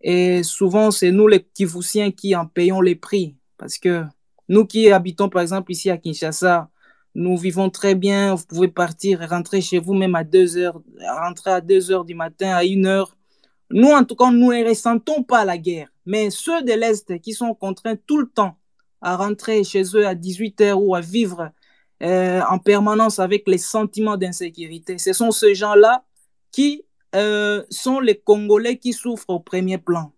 Et 0.00 0.42
souvent, 0.42 0.90
c'est 0.90 1.12
nous 1.12 1.28
les 1.28 1.40
Kivusiens 1.40 2.10
qui 2.10 2.34
en 2.34 2.46
payons 2.46 2.80
les 2.80 2.96
prix. 2.96 3.36
Parce 3.56 3.78
que 3.78 4.02
nous 4.48 4.66
qui 4.66 4.90
habitons, 4.90 5.28
par 5.28 5.42
exemple, 5.42 5.70
ici 5.70 5.88
à 5.88 5.98
Kinshasa, 5.98 6.68
nous 7.14 7.36
vivons 7.36 7.70
très 7.70 7.94
bien. 7.94 8.34
Vous 8.34 8.46
pouvez 8.46 8.66
partir 8.66 9.22
et 9.22 9.26
rentrer 9.26 9.60
chez 9.60 9.78
vous 9.78 9.94
même 9.94 10.16
à 10.16 10.24
2 10.24 10.56
heures, 10.56 10.82
rentrer 11.24 11.52
à 11.52 11.60
2 11.60 11.92
heures 11.92 12.04
du 12.04 12.16
matin, 12.16 12.56
à 12.56 12.64
1 12.64 12.86
heure. 12.86 13.16
Nous, 13.70 13.92
en 13.92 14.02
tout 14.02 14.16
cas, 14.16 14.32
nous 14.32 14.52
ne 14.52 14.68
ressentons 14.68 15.22
pas 15.22 15.44
la 15.44 15.58
guerre. 15.58 15.92
Mais 16.06 16.30
ceux 16.30 16.64
de 16.64 16.72
l'Est 16.72 17.20
qui 17.20 17.34
sont 17.34 17.54
contraints 17.54 17.94
tout 18.04 18.18
le 18.18 18.26
temps 18.26 18.56
à 19.04 19.16
rentrer 19.16 19.62
chez 19.64 19.82
eux 19.94 20.06
à 20.06 20.14
18 20.14 20.60
heures 20.62 20.82
ou 20.82 20.94
à 20.94 21.00
vivre 21.00 21.50
euh, 22.02 22.40
en 22.48 22.58
permanence 22.58 23.18
avec 23.18 23.46
les 23.46 23.58
sentiments 23.58 24.16
d'insécurité, 24.16 24.96
ce 24.98 25.12
sont 25.12 25.30
ces 25.30 25.54
gens-là 25.54 26.02
qui 26.50 26.82
euh, 27.14 27.62
sont 27.68 28.00
les 28.00 28.16
Congolais 28.16 28.78
qui 28.78 28.94
souffrent 28.94 29.28
au 29.28 29.40
premier 29.40 29.78
plan. 29.78 30.12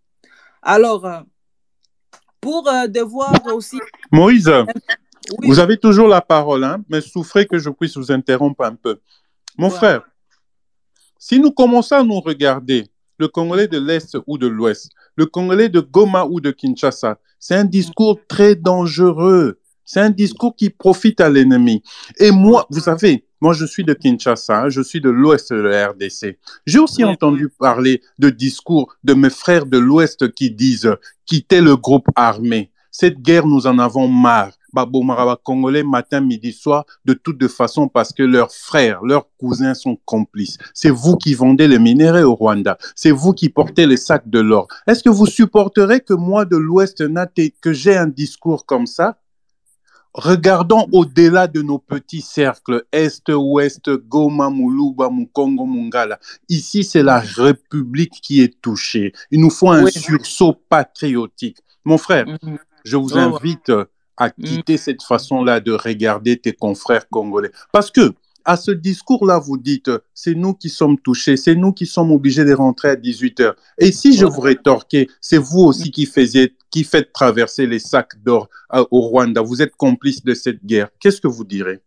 Alors, 0.62 1.04
euh, 1.04 1.20
pour 2.40 2.62
devoir 2.88 3.34
aussi... 3.52 3.80
Moïse, 4.12 4.48
oui. 4.48 5.48
vous 5.48 5.58
avez 5.58 5.76
toujours 5.76 6.06
la 6.06 6.20
parole, 6.20 6.62
hein, 6.62 6.82
mais 6.88 7.00
souffrez 7.00 7.44
que 7.44 7.58
je 7.58 7.70
puisse 7.70 7.96
vous 7.96 8.12
interrompre 8.12 8.64
un 8.64 8.76
peu. 8.76 9.00
Mon 9.58 9.68
frère, 9.68 10.02
si 11.18 11.40
nous 11.40 11.50
commençons 11.50 11.96
à 11.96 12.04
nous 12.04 12.20
regarder, 12.20 12.86
le 13.18 13.26
Congolais 13.26 13.66
de 13.66 13.78
l'Est 13.78 14.16
ou 14.26 14.38
de 14.38 14.46
l'Ouest, 14.46 14.90
le 15.16 15.26
Congolais 15.26 15.68
de 15.68 15.80
Goma 15.80 16.24
ou 16.24 16.40
de 16.40 16.50
Kinshasa, 16.52 17.18
c'est 17.38 17.54
un 17.54 17.64
discours 17.64 18.18
très 18.28 18.54
dangereux. 18.54 19.58
C'est 19.84 20.00
un 20.00 20.10
discours 20.10 20.56
qui 20.56 20.68
profite 20.68 21.20
à 21.20 21.30
l'ennemi. 21.30 21.82
Et 22.18 22.32
moi, 22.32 22.66
vous 22.70 22.80
savez, 22.80 23.24
moi, 23.40 23.52
je 23.52 23.64
suis 23.64 23.84
de 23.84 23.94
Kinshasa, 23.94 24.68
je 24.68 24.80
suis 24.80 25.00
de 25.00 25.10
l'ouest 25.10 25.52
de 25.52 25.60
la 25.60 25.88
RDC. 25.88 26.38
J'ai 26.66 26.78
aussi 26.78 27.04
oui. 27.04 27.10
entendu 27.10 27.48
parler 27.48 28.02
de 28.18 28.30
discours 28.30 28.96
de 29.04 29.14
mes 29.14 29.30
frères 29.30 29.66
de 29.66 29.78
l'ouest 29.78 30.32
qui 30.32 30.50
disent 30.50 30.96
quitter 31.24 31.60
le 31.60 31.76
groupe 31.76 32.08
armé. 32.16 32.72
Cette 32.90 33.20
guerre, 33.20 33.46
nous 33.46 33.66
en 33.66 33.78
avons 33.78 34.08
marre. 34.08 34.52
Babomaraba 34.76 35.38
Congolais, 35.42 35.82
matin, 35.82 36.20
midi, 36.20 36.52
soir, 36.52 36.84
de 37.06 37.14
toutes 37.14 37.48
façons, 37.48 37.88
parce 37.88 38.12
que 38.12 38.22
leurs 38.22 38.52
frères, 38.52 39.00
leurs 39.02 39.26
cousins 39.40 39.72
sont 39.72 39.96
complices. 40.04 40.58
C'est 40.74 40.90
vous 40.90 41.16
qui 41.16 41.32
vendez 41.32 41.66
les 41.66 41.78
minéraux 41.78 42.32
au 42.32 42.34
Rwanda. 42.34 42.76
C'est 42.94 43.10
vous 43.10 43.32
qui 43.32 43.48
portez 43.48 43.86
les 43.86 43.96
sacs 43.96 44.28
de 44.28 44.40
l'or. 44.40 44.68
Est-ce 44.86 45.02
que 45.02 45.08
vous 45.08 45.26
supporterez 45.26 46.00
que 46.00 46.12
moi, 46.12 46.44
de 46.44 46.58
l'ouest, 46.58 47.02
que 47.62 47.72
j'ai 47.72 47.96
un 47.96 48.06
discours 48.06 48.66
comme 48.66 48.86
ça? 48.86 49.18
Regardons 50.12 50.86
au-delà 50.92 51.46
de 51.46 51.60
nos 51.62 51.78
petits 51.78 52.22
cercles, 52.22 52.84
Est, 52.92 53.28
Ouest, 53.28 53.90
Goma, 54.08 54.48
Muluba, 54.50 55.10
Mukongo, 55.10 55.66
Mungala. 55.66 56.18
Ici, 56.48 56.84
c'est 56.84 57.02
la 57.02 57.20
République 57.20 58.18
qui 58.22 58.40
est 58.40 58.60
touchée. 58.62 59.12
Il 59.30 59.40
nous 59.40 59.50
faut 59.50 59.70
un 59.70 59.84
oui. 59.84 59.92
sursaut 59.92 60.54
patriotique. 60.68 61.58
Mon 61.84 61.98
frère, 61.98 62.26
mm 62.26 62.36
-hmm. 62.42 62.58
je 62.84 62.96
vous 62.96 63.14
invite 63.16 63.70
à 64.16 64.30
quitter 64.30 64.74
mm 64.74 64.76
-hmm. 64.76 64.80
cette 64.80 65.02
façon-là 65.02 65.60
de 65.60 65.72
regarder 65.72 66.36
tes 66.38 66.52
confrères 66.52 67.08
congolais. 67.08 67.52
Parce 67.72 67.90
que, 67.90 68.14
à 68.44 68.56
ce 68.56 68.70
discours-là, 68.70 69.38
vous 69.38 69.58
dites, 69.58 69.90
c'est 70.14 70.34
nous 70.34 70.54
qui 70.54 70.68
sommes 70.68 70.98
touchés, 70.98 71.36
c'est 71.36 71.56
nous 71.56 71.72
qui 71.72 71.84
sommes 71.84 72.12
obligés 72.12 72.44
de 72.44 72.54
rentrer 72.54 72.90
à 72.90 72.96
18 72.96 73.40
heures. 73.40 73.56
Et 73.78 73.90
si 73.90 74.16
je 74.16 74.24
vous 74.24 74.40
rétorquais, 74.40 75.08
c'est 75.20 75.36
vous 75.38 75.60
aussi 75.60 75.90
qui 75.90 76.06
faisiez, 76.06 76.54
qui 76.70 76.84
faites 76.84 77.12
traverser 77.12 77.66
les 77.66 77.80
sacs 77.80 78.14
d'or 78.24 78.48
au 78.72 79.00
Rwanda. 79.00 79.42
Vous 79.42 79.62
êtes 79.62 79.74
complice 79.76 80.22
de 80.24 80.32
cette 80.34 80.64
guerre. 80.64 80.88
Qu'est-ce 81.00 81.20
que 81.20 81.28
vous 81.28 81.44
direz? 81.44 81.80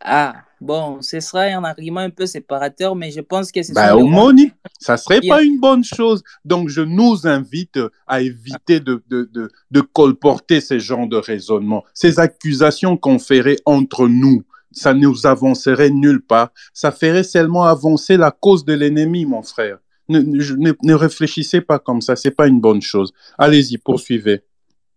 Ah, 0.00 0.44
bon, 0.62 1.02
ce 1.02 1.20
sera 1.20 1.42
un 1.42 1.64
argument 1.64 2.00
un 2.00 2.10
peu 2.10 2.26
séparateur, 2.26 2.94
mais 2.94 3.10
je 3.10 3.20
pense 3.20 3.50
que 3.52 3.62
c'est 3.62 3.74
bah, 3.74 3.96
au 3.96 4.06
Moni, 4.06 4.52
ça 4.78 4.96
serait 4.96 5.20
pas 5.20 5.42
une 5.42 5.60
bonne 5.60 5.84
chose. 5.84 6.22
Donc, 6.44 6.68
je 6.68 6.80
nous 6.80 7.26
invite 7.26 7.78
à 8.06 8.22
éviter 8.22 8.80
de, 8.80 9.02
de, 9.08 9.28
de, 9.32 9.50
de 9.70 9.80
colporter 9.80 10.60
ces 10.60 10.80
genres 10.80 11.08
de 11.08 11.16
raisonnement, 11.16 11.84
ces 11.92 12.18
accusations 12.18 12.96
qu'on 12.96 13.18
ferait 13.18 13.58
entre 13.66 14.08
nous 14.08 14.44
ça 14.74 14.94
ne 14.94 15.00
nous 15.00 15.26
avancerait 15.26 15.90
nulle 15.90 16.22
part. 16.22 16.50
Ça 16.72 16.90
ferait 16.92 17.24
seulement 17.24 17.64
avancer 17.64 18.16
la 18.16 18.30
cause 18.30 18.64
de 18.64 18.72
l'ennemi, 18.72 19.26
mon 19.26 19.42
frère. 19.42 19.78
Ne, 20.08 20.20
ne, 20.20 20.72
ne, 20.82 20.94
réfléchissez 20.94 21.60
pas 21.60 21.78
comme 21.78 22.00
ça, 22.00 22.16
c'est 22.16 22.30
pas 22.30 22.46
une 22.46 22.60
bonne 22.60 22.80
chose. 22.80 23.12
Allez-y, 23.36 23.76
poursuivez. 23.76 24.40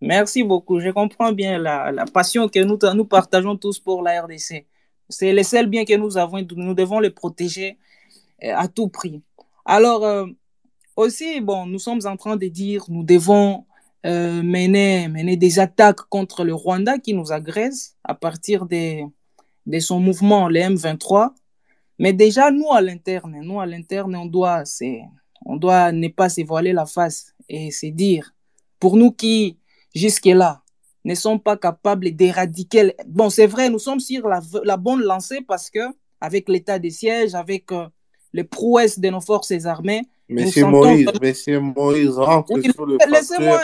Merci 0.02 0.44
beaucoup. 0.44 0.80
Je 0.80 0.90
comprends 0.90 1.32
bien 1.32 1.58
la, 1.58 1.92
la, 1.92 2.06
passion 2.06 2.48
que 2.48 2.60
nous, 2.60 2.78
nous 2.96 3.06
partageons 3.06 3.56
tous 3.56 3.80
pour 3.80 4.02
la 4.02 4.22
RDC. 4.22 4.66
C'est 5.10 5.34
le 5.34 5.44
seul 5.44 5.68
bien 5.68 5.86
que 5.86 5.95
nous 5.95 6.18
avons, 6.18 6.45
nous 6.56 6.73
devons 6.73 6.99
le 6.99 7.11
protéger 7.11 7.77
à 8.41 8.68
tout 8.68 8.88
prix. 8.90 9.22
Alors, 9.65 10.03
euh, 10.03 10.26
aussi, 10.95 11.41
bon, 11.41 11.65
nous 11.65 11.80
sommes 11.80 12.02
en 12.06 12.18
train 12.18 12.38
de 12.38 12.48
dire, 12.48 12.86
nous 12.90 13.03
devons 13.03 13.65
euh, 14.06 14.44
mener, 14.44 15.07
mener 15.07 15.38
des 15.38 15.60
attaques 15.60 16.02
contre 16.10 16.44
le 16.44 16.53
Rwanda 16.53 16.99
qui 16.99 17.14
nous 17.14 17.32
agresse 17.32 17.95
à 18.03 18.14
partir 18.14 18.65
des 18.65 19.06
de 19.65 19.80
son 19.80 19.99
mouvement, 19.99 20.48
le 20.48 20.60
M23. 20.60 21.32
Mais 21.99 22.14
déjà, 22.14 22.52
nous, 22.52 22.72
à 22.72 22.82
l'interne, 22.82 23.40
nous, 23.41 23.60
à 23.60 23.65
l'interne, 23.65 24.15
on 24.15 24.26
doit, 24.26 24.64
on 25.45 25.56
doit 25.56 25.91
ne 25.91 26.07
pas 26.07 26.30
se 26.30 26.41
voiler 26.41 26.73
la 26.73 26.86
face 26.86 27.34
et 27.49 27.72
se 27.72 27.88
dire, 27.88 28.34
pour 28.80 28.98
nous 28.98 29.11
qui, 29.11 29.57
jusque-là, 29.94 30.61
ne 31.06 31.15
sommes 31.15 31.40
pas 31.40 31.56
capables 31.56 32.11
d'éradiquer. 32.11 32.94
Bon, 33.07 33.30
c'est 33.30 33.48
vrai, 33.48 33.69
nous 33.69 33.80
sommes 33.80 33.99
sur 33.99 34.27
la, 34.27 34.41
la, 34.64 34.76
bonne 34.76 35.02
lancée 35.02 35.41
parce 35.48 35.69
que, 35.69 35.80
avec 36.19 36.49
l'état 36.49 36.80
des 36.80 36.90
sièges, 36.90 37.36
avec 37.36 37.72
euh, 37.72 37.86
les 38.34 38.44
prouesses 38.44 38.99
de 38.99 39.10
nos 39.10 39.22
forces 39.22 39.65
armées. 39.65 40.02
Monsieur 40.27 40.65
Moïse, 40.65 41.07
Monsieur 41.22 41.60
Moïse, 41.60 42.18
rentre 42.18 42.53
oui, 42.53 42.72
sur 42.73 42.86
le 42.86 42.98
facteur. 42.98 43.64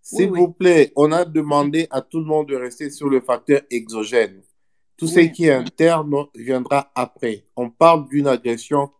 S'il 0.00 0.30
oui, 0.30 0.38
vous 0.38 0.52
plaît, 0.52 0.92
on 0.96 1.10
a 1.12 1.24
demandé 1.24 1.88
à 1.90 2.00
tout 2.00 2.18
le 2.20 2.24
monde 2.24 2.48
de 2.48 2.56
rester 2.56 2.90
sur 2.90 3.08
le 3.08 3.20
facteur 3.20 3.60
exogène. 3.70 4.42
Tout 4.96 5.08
ce 5.08 5.20
qui 5.20 5.46
est 5.46 5.52
interne 5.52 6.12
viendra 6.34 6.92
après. 6.94 7.44
On 7.56 7.70
parle 7.70 8.08
d'une 8.08 8.28
agression 8.28 8.90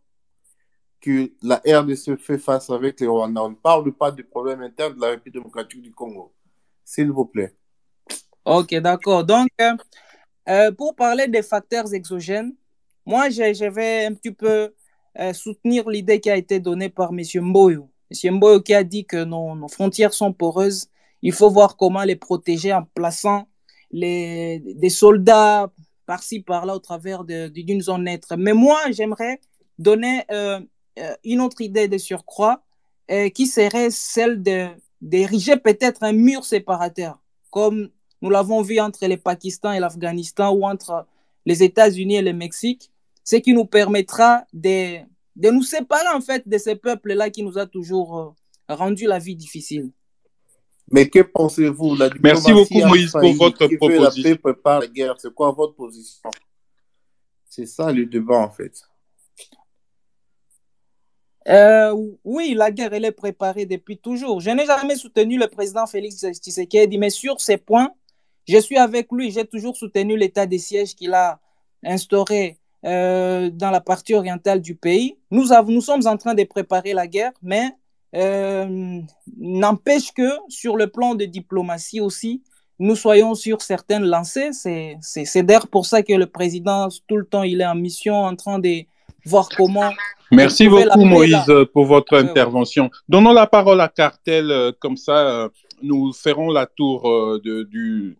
que 1.01 1.33
la 1.43 1.63
RDC 1.67 2.17
fait 2.19 2.39
face 2.39 2.71
avec 2.71 3.01
les 3.01 3.07
Rwandais. 3.07 3.41
On 3.41 3.51
ne 3.51 3.55
parle 3.55 3.93
pas 3.93 4.11
du 4.11 4.25
problème 4.25 4.63
interne 4.63 4.97
de 4.97 5.01
la 5.01 5.11
République 5.11 5.35
démocratique 5.35 5.83
du 5.83 5.93
Congo. 5.93 6.33
S'il 6.93 7.11
vous 7.11 7.25
plaît. 7.25 7.55
Ok, 8.45 8.75
d'accord. 8.75 9.25
Donc, 9.25 9.49
euh, 10.47 10.73
pour 10.73 10.95
parler 10.95 11.27
des 11.27 11.43
facteurs 11.43 11.95
exogènes, 11.95 12.55
moi, 13.07 13.31
je, 13.31 13.71
vais 13.71 14.05
un 14.05 14.13
petit 14.13 14.31
peu 14.33 14.75
euh, 15.19 15.33
soutenir 15.33 15.89
l'idée 15.89 16.21
qui 16.21 16.29
a 16.29 16.37
été 16.37 16.61
donnée 16.61 16.91
par 16.91 17.11
M. 17.13 17.23
Mboyo. 17.35 17.89
M. 18.11 18.35
Mboyo 18.37 18.61
qui 18.61 18.75
a 18.75 18.85
dit 18.85 19.07
que 19.07 19.25
nos, 19.25 19.69
frontières 19.69 20.13
sont 20.13 20.35
poreuses. 20.35 20.91
Il 21.23 21.33
faut 21.33 21.49
voir 21.49 21.79
comment 21.79 22.03
les 22.03 22.17
protéger 22.17 22.75
en 22.75 22.83
plaçant 22.83 23.49
les, 23.91 24.59
des 24.59 24.91
soldats 24.91 25.73
par-ci, 26.05 26.41
par-là, 26.41 26.75
au 26.77 26.79
travers 26.79 27.25
d'une 27.25 27.81
zone 27.81 28.05
neutre. 28.05 28.37
Mais 28.37 28.53
moi, 28.53 28.79
j'aimerais 28.91 29.41
donner 29.79 30.25
euh, 30.31 30.61
une 31.25 31.41
autre 31.41 31.63
idée 31.63 31.89
de 31.89 31.97
surcroît 31.97 32.63
euh, 33.11 33.31
qui 33.31 33.47
serait 33.47 33.91
celle 33.91 34.43
d'ériger 35.03 35.57
peut-être 35.57 36.05
un 36.05 36.13
mur 36.13 36.45
séparateur, 36.45 37.21
comme 37.51 37.91
nous 38.23 38.31
l'avons 38.31 38.63
vu 38.63 38.81
entre 38.81 39.07
le 39.07 39.17
Pakistan 39.17 39.73
et 39.73 39.81
l'Afghanistan 39.81 40.55
ou 40.55 40.65
entre 40.65 41.07
les 41.45 41.63
États-Unis 41.63 42.17
et 42.17 42.23
le 42.23 42.33
Mexique, 42.33 42.91
ce 43.25 43.37
qui 43.37 43.53
nous 43.53 43.67
permettra 43.67 44.45
de, 44.53 45.01
de 45.37 45.51
nous 45.51 45.65
séparer 45.65 46.15
en 46.15 46.21
fait 46.21 46.49
de 46.49 46.57
ces 46.57 46.77
peuples-là 46.77 47.31
qui 47.31 47.43
nous 47.43 47.59
a 47.59 47.67
toujours 47.67 48.19
euh, 48.19 48.75
rendu 48.75 49.07
la 49.07 49.19
vie 49.19 49.35
difficile. 49.37 49.91
Mais 50.91 51.09
que 51.09 51.21
pensez-vous? 51.21 51.97
La 51.97 52.11
Merci 52.23 52.53
beaucoup, 52.53 52.87
Moïse, 52.87 53.13
pour 53.13 53.33
votre 53.35 53.67
proposition. 53.67 54.23
La 54.23 54.31
paix 54.31 54.37
prépare 54.37 54.81
la 54.81 54.87
guerre. 54.87 55.15
C'est 55.19 55.33
quoi 55.33 55.51
votre 55.51 55.75
position? 55.75 56.31
C'est 57.49 57.67
ça 57.67 57.91
le 57.93 58.07
débat, 58.07 58.39
en 58.39 58.51
fait. 58.51 58.83
Euh, 61.49 61.95
oui, 62.25 62.55
la 62.57 62.71
guerre, 62.71 62.93
elle 62.93 63.05
est 63.05 63.13
préparée 63.13 63.67
depuis 63.67 63.99
toujours. 63.99 64.41
Je 64.41 64.51
n'ai 64.51 64.67
jamais 64.67 64.97
soutenu 64.97 65.39
le 65.39 65.49
président 65.49 65.87
Félix 65.87 66.25
Tshisekedi, 66.25 66.99
mais 66.99 67.11
sur 67.11 67.41
ces 67.41 67.57
points, 67.57 67.91
je 68.47 68.59
suis 68.59 68.77
avec 68.77 69.11
lui. 69.11 69.31
J'ai 69.31 69.45
toujours 69.45 69.77
soutenu 69.77 70.17
l'état 70.17 70.47
des 70.47 70.59
sièges 70.59 70.95
qu'il 70.95 71.15
a 71.15 71.41
instauré 71.85 72.59
euh, 72.85 73.51
dans 73.51 73.71
la 73.71 73.81
partie 73.81 74.15
orientale 74.15 74.61
du 74.61 74.75
pays. 74.75 75.17
Nous, 75.31 75.47
sommes 75.81 76.07
en 76.07 76.17
train 76.17 76.35
de 76.35 76.45
préparer 76.45 76.93
la 76.93 77.07
guerre, 77.07 77.33
mais 77.43 77.71
euh, 78.15 79.01
n'empêche 79.37 80.13
que 80.13 80.31
sur 80.49 80.77
le 80.77 80.89
plan 80.89 81.15
de 81.15 81.25
diplomatie 81.25 82.01
aussi, 82.01 82.43
nous 82.79 82.97
soyons 82.97 83.35
sur 83.35 83.63
certaines 83.63 84.05
lancées. 84.05 84.51
C'est 84.53 85.43
d'ailleurs 85.43 85.69
pour 85.69 85.87
ça 85.87 86.03
que 86.03 86.13
le 86.13 86.27
président, 86.27 86.89
tout 87.07 87.17
le 87.17 87.25
temps, 87.25 87.43
il 87.43 87.61
est 87.61 87.67
en 87.67 87.75
mission 87.75 88.15
en 88.15 88.35
train 88.37 88.59
de 88.59 88.85
voir 89.25 89.49
comment. 89.57 89.91
Merci 90.33 90.69
beaucoup, 90.69 91.05
Moïse, 91.05 91.53
pour 91.73 91.85
votre 91.85 92.15
euh, 92.15 92.23
intervention. 92.23 92.91
Donnons 93.09 93.33
la 93.33 93.47
parole 93.47 93.81
à 93.81 93.89
Cartel, 93.89 94.51
euh, 94.51 94.73
comme 94.79 94.97
ça, 94.97 95.45
euh, 95.45 95.49
nous 95.83 96.13
ferons 96.13 96.51
la 96.51 96.67
tour 96.67 97.03
de, 97.45 97.65
du, 97.65 98.17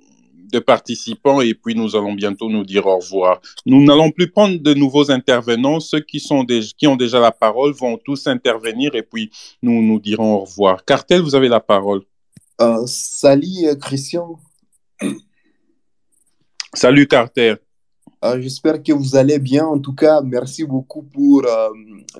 de 0.53 0.59
participants 0.59 1.41
et 1.41 1.55
puis 1.55 1.75
nous 1.75 1.97
allons 1.97 2.13
bientôt 2.13 2.49
nous 2.49 2.65
dire 2.65 2.87
au 2.87 2.99
revoir. 2.99 3.41
Nous 3.67 3.83
n'allons 3.83 4.11
plus 4.11 4.31
prendre 4.31 4.59
de 4.59 4.75
nouveaux 4.75 5.11
intervenants. 5.11 5.81
Ceux 5.81 6.01
qui, 6.01 6.21
sont 6.21 6.45
des, 6.45 6.61
qui 6.77 6.87
ont 6.87 6.97
déjà 6.97 7.19
la 7.19 7.33
parole 7.33 7.73
vont 7.73 7.97
tous 7.97 8.27
intervenir 8.27 8.95
et 8.95 9.03
puis 9.03 9.31
nous 9.63 9.83
nous 9.83 9.99
dirons 9.99 10.35
au 10.35 10.41
revoir. 10.41 10.85
Cartel, 10.85 11.23
vous 11.23 11.35
avez 11.35 11.49
la 11.49 11.61
parole. 11.61 12.03
Euh, 12.61 12.83
salut 12.87 13.67
euh, 13.67 13.75
Christian. 13.75 14.39
Salut 16.75 17.07
Carter. 17.07 17.55
Euh, 18.25 18.41
J'espère 18.41 18.81
que 18.83 18.93
vous 18.93 19.17
allez 19.17 19.39
bien. 19.41 19.67
En 19.67 19.79
tout 19.81 19.95
cas, 19.95 20.21
merci 20.23 20.65
beaucoup 20.65 21.03
pour 21.03 21.45
euh, 21.45 21.71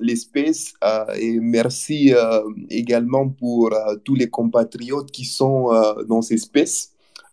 l'espèce 0.01 0.73
euh, 0.83 1.05
et 1.15 1.39
merci 1.39 2.13
euh, 2.13 2.41
également 2.69 3.29
pour 3.29 3.73
tous 4.03 4.15
les 4.15 4.29
compatriotes 4.29 5.11
qui 5.11 5.23
sont 5.23 5.69
dans 6.07 6.21
espèce. 6.21 6.91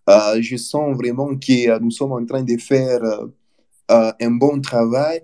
Euh, 0.08 0.40
je 0.40 0.56
sens 0.56 0.96
vraiment 0.96 1.36
que 1.36 1.78
nous 1.80 1.90
sommes 1.90 2.12
en 2.12 2.24
train 2.24 2.42
de 2.42 2.56
faire 2.58 3.00
un 3.88 4.30
bon 4.30 4.60
travail 4.60 5.22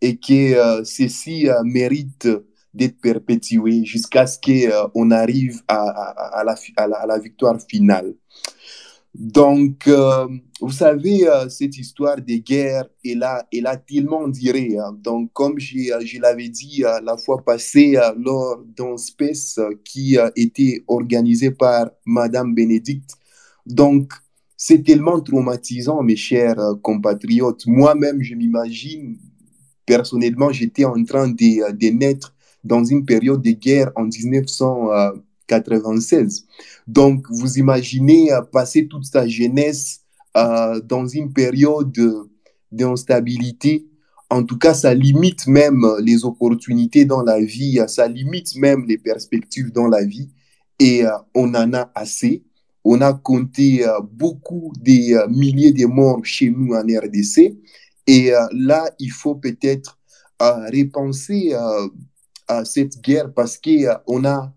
et 0.00 0.16
que 0.16 0.84
ceci 0.84 1.48
mérite 1.64 2.28
d'être 2.72 3.00
perpétué 3.00 3.84
jusqu'à 3.84 4.26
ce 4.26 4.38
qu'on 4.38 5.10
arrive 5.10 5.62
à 5.66 6.44
la 7.08 7.18
victoire 7.18 7.60
finale. 7.60 8.14
Donc, 9.14 9.86
euh, 9.86 10.26
vous 10.60 10.72
savez, 10.72 11.28
euh, 11.28 11.48
cette 11.48 11.78
histoire 11.78 12.16
de 12.16 12.34
guerre 12.34 12.84
est 13.04 13.14
là, 13.14 13.46
est 13.52 13.60
là 13.60 13.76
tellement 13.76 14.26
dirait. 14.26 14.76
Hein. 14.76 14.98
Donc, 15.00 15.32
comme 15.32 15.58
je, 15.58 15.76
je 16.04 16.20
l'avais 16.20 16.48
dit 16.48 16.84
euh, 16.84 17.00
la 17.00 17.16
fois 17.16 17.44
passée 17.44 17.96
euh, 17.96 18.12
lors 18.18 18.60
d'un 18.76 18.96
space 18.96 19.58
euh, 19.58 19.70
qui 19.84 20.18
a 20.18 20.32
été 20.34 20.82
organisé 20.88 21.52
par 21.52 21.90
Madame 22.04 22.54
Bénédicte, 22.54 23.10
donc 23.66 24.12
c'est 24.56 24.82
tellement 24.82 25.20
traumatisant, 25.20 26.02
mes 26.02 26.16
chers 26.16 26.58
euh, 26.58 26.74
compatriotes. 26.82 27.66
Moi-même, 27.66 28.20
je 28.20 28.34
m'imagine, 28.34 29.16
personnellement, 29.86 30.50
j'étais 30.50 30.86
en 30.86 31.04
train 31.04 31.28
de, 31.28 31.72
de 31.72 31.88
naître 31.90 32.34
dans 32.64 32.82
une 32.84 33.04
période 33.04 33.42
de 33.42 33.52
guerre 33.52 33.92
en 33.94 34.08
1996. 35.50 36.46
Donc, 36.86 37.26
vous 37.30 37.58
imaginez 37.58 38.30
passer 38.52 38.86
toute 38.88 39.04
sa 39.04 39.26
jeunesse 39.26 40.00
euh, 40.36 40.80
dans 40.80 41.06
une 41.06 41.32
période 41.32 41.92
de- 41.92 42.30
d'instabilité. 42.72 43.86
En 44.30 44.42
tout 44.42 44.58
cas, 44.58 44.74
ça 44.74 44.94
limite 44.94 45.46
même 45.46 45.86
les 46.02 46.24
opportunités 46.24 47.04
dans 47.04 47.22
la 47.22 47.38
vie, 47.40 47.80
ça 47.86 48.08
limite 48.08 48.56
même 48.56 48.84
les 48.88 48.98
perspectives 48.98 49.70
dans 49.70 49.86
la 49.86 50.04
vie. 50.04 50.30
Et 50.78 51.04
euh, 51.04 51.10
on 51.34 51.54
en 51.54 51.72
a 51.74 51.90
assez. 51.94 52.44
On 52.82 53.00
a 53.00 53.12
compté 53.14 53.86
euh, 53.86 54.00
beaucoup 54.12 54.72
des 54.80 55.16
milliers 55.28 55.72
de 55.72 55.86
morts 55.86 56.24
chez 56.24 56.50
nous 56.50 56.74
en 56.74 56.82
RDC. 56.82 57.56
Et 58.06 58.32
là, 58.52 58.84
il 58.98 59.10
faut 59.10 59.34
peut-être 59.34 59.98
repenser 60.38 61.54
à 62.46 62.64
cette 62.66 63.00
guerre 63.00 63.32
parce 63.32 63.56
qu'on 63.58 64.24
a, 64.26 64.52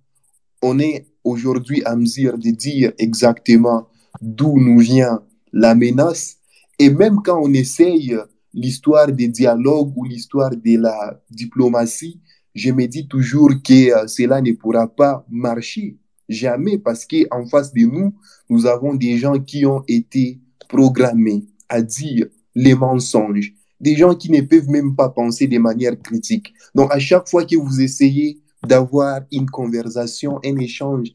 on 0.61 0.79
est 0.79 1.07
aujourd'hui 1.23 1.81
à 1.83 1.95
mesure 1.95 2.37
de 2.37 2.49
dire 2.51 2.93
exactement 2.97 3.87
d'où 4.21 4.59
nous 4.59 4.79
vient 4.79 5.21
la 5.53 5.75
menace. 5.75 6.37
Et 6.79 6.89
même 6.89 7.21
quand 7.23 7.39
on 7.41 7.53
essaye 7.53 8.15
l'histoire 8.53 9.11
des 9.11 9.27
dialogues 9.27 9.93
ou 9.95 10.03
l'histoire 10.05 10.51
de 10.51 10.77
la 10.81 11.21
diplomatie, 11.29 12.21
je 12.55 12.71
me 12.71 12.87
dis 12.87 13.07
toujours 13.07 13.51
que 13.63 13.93
euh, 13.93 14.07
cela 14.07 14.41
ne 14.41 14.51
pourra 14.53 14.87
pas 14.87 15.25
marcher. 15.29 15.97
Jamais 16.27 16.77
parce 16.77 17.05
qu'en 17.05 17.45
face 17.45 17.71
de 17.71 17.85
nous, 17.85 18.13
nous 18.49 18.65
avons 18.65 18.95
des 18.95 19.17
gens 19.17 19.39
qui 19.39 19.65
ont 19.65 19.83
été 19.87 20.39
programmés 20.67 21.45
à 21.69 21.81
dire 21.81 22.27
les 22.55 22.73
mensonges, 22.73 23.53
des 23.79 23.95
gens 23.95 24.15
qui 24.15 24.31
ne 24.31 24.41
peuvent 24.41 24.69
même 24.69 24.95
pas 24.95 25.09
penser 25.09 25.47
de 25.47 25.57
manière 25.59 25.97
critique. 26.01 26.53
Donc 26.73 26.91
à 26.91 26.99
chaque 26.99 27.29
fois 27.29 27.45
que 27.45 27.55
vous 27.55 27.79
essayez 27.79 28.41
d'avoir 28.65 29.21
une 29.31 29.49
conversation, 29.49 30.39
un 30.43 30.57
échange 30.57 31.09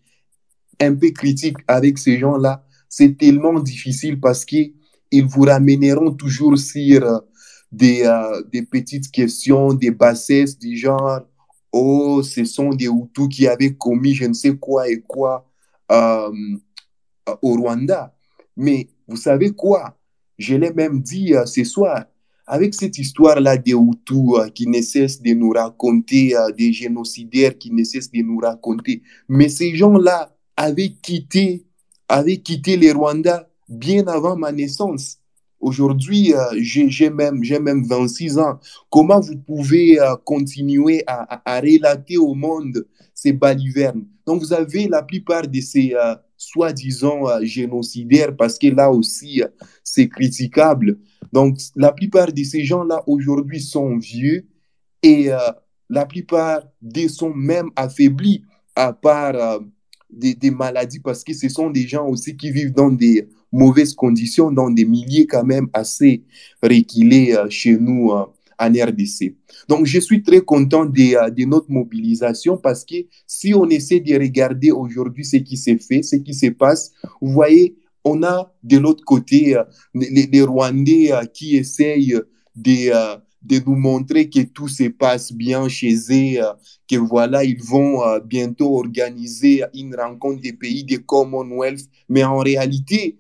un 0.81 0.95
peu 0.95 1.11
critique 1.11 1.57
avec 1.69 1.99
ces 1.99 2.19
gens-là, 2.19 2.65
c'est 2.89 3.17
tellement 3.17 3.59
difficile 3.61 4.21
parce 4.21 4.45
qu'ils 4.45 4.73
vous 5.13 5.43
ramèneront 5.43 6.13
toujours 6.13 6.59
sur 6.59 7.05
euh, 7.05 7.19
des, 7.71 8.03
euh, 8.05 8.43
des 8.53 8.63
petites 8.63 9.11
questions, 9.11 9.73
des 9.73 9.91
bassesses 9.91 10.59
du 10.59 10.77
genre 10.77 11.21
Oh, 11.75 12.23
ce 12.23 12.45
sont 12.45 12.69
des 12.69 12.85
Hutus 12.85 13.29
qui 13.31 13.47
avaient 13.49 13.75
commis 13.75 14.15
je 14.15 14.27
ne 14.27 14.35
sais 14.35 14.55
quoi 14.59 14.91
et 14.91 15.01
quoi 15.01 15.51
euh, 15.91 16.31
au 17.41 17.55
Rwanda. 17.55 18.15
Mais 18.59 18.91
vous 19.09 19.17
savez 19.17 19.53
quoi? 19.53 19.97
Je 20.37 20.55
l'ai 20.55 20.71
même 20.71 21.01
dit 21.01 21.33
ce 21.47 21.65
soir. 21.65 22.05
Avec 22.55 22.75
cette 22.75 22.99
histoire-là 22.99 23.57
des 23.57 23.73
Hutus 23.73 24.35
euh, 24.35 24.49
qui 24.51 24.67
ne 24.67 24.83
cessent 24.83 25.23
de 25.23 25.33
nous 25.33 25.53
raconter, 25.53 26.37
euh, 26.37 26.51
des 26.53 26.71
génocidaires 26.71 27.57
qui 27.57 27.73
ne 27.73 27.83
cessent 27.83 28.11
de 28.13 28.21
nous 28.21 28.37
raconter, 28.37 29.01
mais 29.27 29.49
ces 29.49 29.75
gens-là 29.75 30.37
avaient 30.55 30.91
quitté, 30.91 31.65
avaient 32.11 32.37
quitté 32.37 32.77
les 32.77 32.93
Rwandais 32.93 33.41
bien 33.71 34.07
avant 34.07 34.37
ma 34.37 34.53
naissance. 34.53 35.17
Aujourd'hui, 35.61 36.35
euh, 36.35 36.41
j'ai 36.59 37.09
même, 37.09 37.41
même 37.41 37.87
26 37.87 38.37
ans. 38.39 38.61
Comment 38.91 39.21
vous 39.21 39.39
pouvez 39.39 39.97
continuer 40.27 41.05
à, 41.07 41.41
à- 41.51 41.59
relater 41.59 42.19
au 42.19 42.35
monde 42.35 42.87
ces 43.15 43.33
balivernes? 43.33 44.05
Donc, 44.27 44.43
vous 44.43 44.53
avez 44.53 44.89
la 44.89 45.03
plupart 45.03 45.49
de 45.49 45.61
ces 45.63 45.95
soi-disant 46.37 47.23
génocidaires, 47.41 48.37
parce 48.37 48.59
que 48.59 48.67
là 48.67 48.91
aussi, 48.91 49.41
c'est 49.83 50.09
critiquable. 50.09 50.99
Donc, 51.33 51.59
la 51.77 51.93
plupart 51.93 52.33
de 52.33 52.43
ces 52.45 52.65
gens-là 52.65 53.03
aujourd'hui 53.07 53.61
sont 53.61 53.97
vieux 53.97 54.47
et 55.03 55.33
euh, 55.33 55.39
la 55.89 56.05
plupart 56.05 56.63
d'eux 56.81 57.09
sont 57.09 57.33
même 57.35 57.71
affaiblis, 57.75 58.45
à 58.77 58.93
part 58.93 59.35
euh, 59.35 59.59
des, 60.11 60.35
des 60.35 60.51
maladies, 60.51 61.01
parce 61.01 61.25
que 61.25 61.33
ce 61.33 61.49
sont 61.49 61.71
des 61.71 61.87
gens 61.87 62.07
aussi 62.07 62.37
qui 62.37 62.51
vivent 62.51 62.73
dans 62.73 62.91
des 62.91 63.29
mauvaises 63.51 63.95
conditions, 63.95 64.51
dans 64.51 64.71
des 64.71 64.85
milieux 64.85 65.27
quand 65.29 65.45
même 65.45 65.69
assez 65.73 66.23
reculés 66.63 67.35
euh, 67.35 67.49
chez 67.49 67.77
nous 67.79 68.11
en 68.11 68.69
RDC. 68.69 69.35
Donc, 69.69 69.87
je 69.87 69.99
suis 69.99 70.23
très 70.23 70.41
content 70.41 70.85
de 70.85 71.45
notre 71.45 71.71
mobilisation 71.71 72.57
parce 72.57 72.85
que 72.85 72.97
si 73.27 73.55
on 73.55 73.69
essaie 73.69 74.01
de 74.01 74.15
regarder 74.15 74.71
aujourd'hui 74.71 75.25
ce 75.25 75.39
qui 75.39 75.57
s'est 75.57 75.79
fait, 75.79 76.03
ce 76.03 76.17
qui 76.17 76.35
se 76.35 76.47
passe, 76.47 76.93
vous 77.21 77.33
voyez, 77.33 77.77
on 78.05 78.23
a 78.23 78.53
de 78.63 78.79
l'autre 78.79 79.05
côté 79.05 79.57
euh, 79.57 79.65
les, 79.95 80.43
Rwandais 80.43 81.13
euh, 81.13 81.25
qui 81.25 81.57
essayent 81.57 82.19
de, 82.55 82.91
euh, 82.93 83.17
de 83.43 83.61
nous 83.65 83.77
montrer 83.77 84.29
que 84.29 84.41
tout 84.43 84.69
se 84.69 84.89
passe 84.89 85.33
bien 85.33 85.69
chez 85.69 85.95
eux, 86.11 86.41
que 86.89 86.97
voilà, 86.97 87.45
ils 87.45 87.63
vont 87.63 88.01
bientôt 88.25 88.79
organiser 88.79 89.65
une 89.75 89.97
rencontre 89.97 90.41
des 90.41 90.53
pays 90.53 90.85
du 90.85 91.05
Commonwealth. 91.05 91.89
Mais 92.09 92.23
en 92.25 92.39
réalité, 92.39 93.19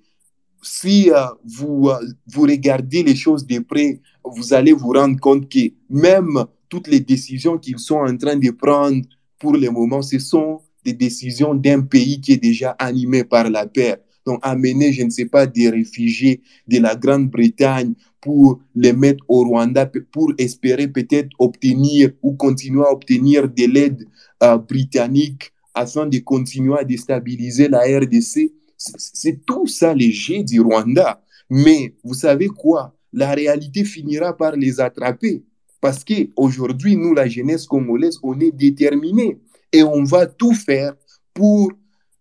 si 0.63 1.11
vous, 1.45 1.91
vous 2.29 2.43
regardez 2.43 3.03
les 3.03 3.17
choses 3.17 3.45
de 3.47 3.59
près, 3.59 4.01
vous 4.25 4.55
allez 4.55 4.73
vous 4.73 4.93
rendre 4.93 5.19
compte 5.19 5.49
que 5.49 5.73
même 5.91 6.45
toutes 6.69 6.87
les 6.87 7.01
décisions 7.01 7.59
qu'ils 7.59 7.81
sont 7.81 7.97
en 7.97 8.17
train 8.17 8.37
de 8.37 8.51
prendre 8.51 9.03
pour 9.41 9.55
le 9.55 9.71
moment, 9.71 10.03
ce 10.03 10.21
sont 10.21 10.61
des 10.85 10.93
décisions 10.93 11.55
d'un 11.55 11.81
pays 11.83 12.21
qui 12.21 12.33
est 12.33 12.37
déjà 12.37 12.71
animé 12.79 13.25
par 13.25 13.51
la 13.51 13.67
paix. 13.67 13.97
Donc, 14.27 14.39
amener, 14.43 14.93
je 14.93 15.03
ne 15.03 15.11
sais 15.11 15.27
pas, 15.27 15.47
des 15.47 15.69
réfugiés 15.69 16.43
de 16.69 16.78
la 16.78 16.94
Grande-Bretagne 16.94 17.94
pour 18.20 18.61
les 18.74 18.93
mettre 18.93 19.24
au 19.28 19.44
Rwanda, 19.44 19.90
pour 20.12 20.32
espérer 20.39 20.89
peut-être 20.89 21.31
obtenir 21.39 22.11
ou 22.23 22.35
continuer 22.35 22.85
à 22.85 22.93
obtenir 22.93 23.49
de 23.49 23.65
l'aide 23.65 24.07
euh, 24.43 24.59
britannique 24.59 25.53
afin 25.74 26.07
de 26.07 26.19
continuer 26.19 26.78
à 26.78 26.85
déstabiliser 26.85 27.69
la 27.69 27.81
RDC. 27.81 28.53
C'est 28.77 29.44
tout 29.44 29.66
ça 29.66 29.94
les 29.94 30.12
jets 30.12 30.44
du 30.44 30.61
Rwanda. 30.61 31.23
Mais 31.51 31.94
vous 32.05 32.15
savez 32.15 32.47
quoi? 32.47 32.94
La 33.12 33.35
réalité 33.35 33.85
finira 33.85 34.36
par 34.36 34.57
les 34.57 34.81
attraper. 34.81 35.43
Parce 35.81 36.05
qu'aujourd'hui, 36.05 36.97
nous, 36.97 37.12
la 37.12 37.28
jeunesse 37.28 37.66
congolaise, 37.66 38.19
on 38.23 38.39
est 38.39 38.53
déterminés 38.53 39.39
et 39.73 39.82
on 39.82 40.05
va 40.05 40.27
tout 40.27 40.55
faire 40.55 40.94
pour 41.35 41.73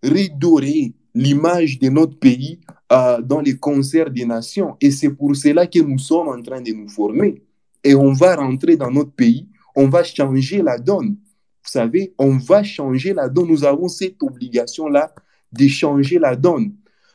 redorer 0.03 0.93
l'image 1.13 1.79
de 1.79 1.89
notre 1.89 2.17
pays 2.17 2.59
euh, 2.91 3.21
dans 3.21 3.41
les 3.41 3.57
concerts 3.57 4.11
des 4.11 4.25
nations. 4.25 4.75
Et 4.81 4.91
c'est 4.91 5.09
pour 5.09 5.35
cela 5.35 5.67
que 5.67 5.79
nous 5.79 5.99
sommes 5.99 6.29
en 6.29 6.41
train 6.41 6.61
de 6.61 6.71
nous 6.71 6.89
former. 6.89 7.41
Et 7.83 7.95
on 7.95 8.13
va 8.13 8.35
rentrer 8.35 8.77
dans 8.77 8.91
notre 8.91 9.11
pays, 9.11 9.47
on 9.75 9.87
va 9.87 10.03
changer 10.03 10.61
la 10.61 10.77
donne. 10.77 11.17
Vous 11.63 11.69
savez, 11.69 12.13
on 12.17 12.37
va 12.37 12.63
changer 12.63 13.13
la 13.13 13.29
donne. 13.29 13.47
Nous 13.47 13.63
avons 13.63 13.87
cette 13.87 14.21
obligation-là 14.21 15.13
de 15.51 15.67
changer 15.67 16.19
la 16.19 16.35
donne. 16.35 16.73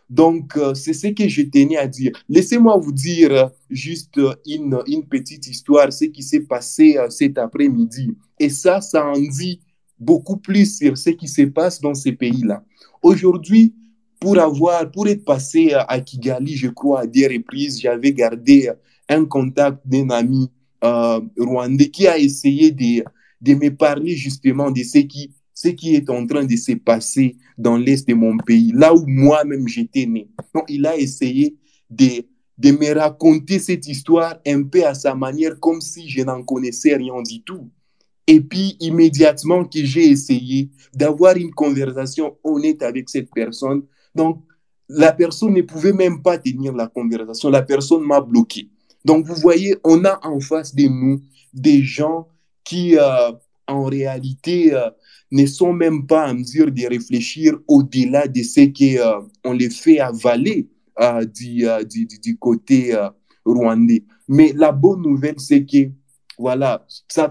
Donc, 0.08 0.56
euh, 0.56 0.72
c'est 0.74 0.92
ce 0.92 1.08
que 1.08 1.28
je 1.28 1.42
tenais 1.42 1.76
à 1.76 1.86
dire. 1.88 2.12
Laissez-moi 2.28 2.76
vous 2.76 2.92
dire 2.92 3.32
euh, 3.32 3.46
juste 3.68 4.20
une, 4.46 4.78
une 4.86 5.04
petite 5.04 5.46
histoire, 5.48 5.92
ce 5.92 6.04
qui 6.04 6.22
s'est 6.22 6.40
passé 6.40 6.96
cet 7.10 7.38
après-midi. 7.38 8.16
Et 8.38 8.48
ça, 8.48 8.80
ça 8.80 9.04
en 9.04 9.18
dit 9.18 9.60
beaucoup 9.98 10.36
plus 10.36 10.78
sur 10.78 10.96
ce 10.96 11.10
qui 11.10 11.26
se 11.26 11.42
passe 11.42 11.80
dans 11.80 11.94
ces 11.94 12.12
pays-là. 12.12 12.62
Aujourd'hui, 13.02 13.74
pour 14.20 14.38
avoir, 14.38 14.90
pour 14.90 15.08
être 15.08 15.24
passé 15.24 15.72
à 15.74 16.00
Kigali, 16.00 16.56
je 16.56 16.68
crois, 16.68 17.00
à 17.00 17.06
des 17.06 17.26
reprises, 17.26 17.80
j'avais 17.80 18.12
gardé 18.12 18.70
un 19.08 19.24
contact 19.24 19.78
d'un 19.84 20.10
ami 20.10 20.50
euh, 20.84 21.20
rwandais 21.38 21.90
qui 21.90 22.06
a 22.06 22.18
essayé 22.18 22.70
de, 22.70 23.04
de 23.40 23.54
me 23.54 23.70
parler 23.70 24.16
justement 24.16 24.70
de 24.70 24.82
ce 24.82 24.98
qui, 24.98 25.32
ce 25.54 25.68
qui 25.68 25.94
est 25.94 26.08
en 26.10 26.26
train 26.26 26.44
de 26.44 26.56
se 26.56 26.72
passer 26.72 27.36
dans 27.56 27.76
l'est 27.76 28.06
de 28.08 28.14
mon 28.14 28.36
pays, 28.38 28.72
là 28.74 28.94
où 28.94 29.04
moi-même 29.06 29.68
j'étais 29.68 30.06
né. 30.06 30.28
Donc, 30.54 30.64
il 30.68 30.86
a 30.86 30.96
essayé 30.96 31.56
de, 31.90 32.24
de 32.58 32.70
me 32.72 32.94
raconter 32.94 33.58
cette 33.58 33.86
histoire 33.86 34.38
un 34.46 34.62
peu 34.62 34.84
à 34.84 34.94
sa 34.94 35.14
manière, 35.14 35.58
comme 35.60 35.80
si 35.80 36.08
je 36.08 36.22
n'en 36.22 36.42
connaissais 36.42 36.96
rien 36.96 37.22
du 37.22 37.42
tout. 37.42 37.68
Et 38.26 38.40
puis, 38.40 38.76
immédiatement 38.80 39.64
que 39.64 39.84
j'ai 39.84 40.08
essayé 40.10 40.70
d'avoir 40.92 41.36
une 41.36 41.52
conversation 41.52 42.36
honnête 42.42 42.82
avec 42.82 43.08
cette 43.08 43.30
personne, 43.32 43.82
donc 44.16 44.42
la 44.88 45.12
personne 45.12 45.54
ne 45.54 45.62
pouvait 45.62 45.92
même 45.92 46.22
pas 46.22 46.38
tenir 46.38 46.72
la 46.72 46.86
conversation, 46.86 47.50
la 47.50 47.62
personne 47.62 48.02
m'a 48.02 48.20
bloqué. 48.20 48.70
Donc, 49.04 49.26
vous 49.26 49.34
voyez, 49.36 49.76
on 49.84 50.04
a 50.04 50.18
en 50.26 50.40
face 50.40 50.74
de 50.74 50.84
nous 50.88 51.20
des 51.52 51.82
gens 51.82 52.26
qui, 52.64 52.96
euh, 52.98 53.32
en 53.66 53.84
réalité, 53.84 54.74
euh, 54.74 54.90
ne 55.30 55.46
sont 55.46 55.72
même 55.72 56.06
pas 56.06 56.28
en 56.28 56.34
mesure 56.34 56.70
de 56.70 56.86
réfléchir 56.88 57.54
au-delà 57.68 58.26
de 58.28 58.42
ce 58.42 58.66
qu'on 58.66 59.52
euh, 59.52 59.54
les 59.54 59.70
fait 59.70 60.00
avaler 60.00 60.68
du, 61.34 62.38
côté 62.38 62.96
rwandais. 63.44 64.04
Mais 64.28 64.52
la 64.54 64.72
bonne 64.72 65.02
nouvelle, 65.02 65.38
c'est 65.38 65.64
que 65.64 65.90
voilà, 66.38 66.86
ça, 67.08 67.28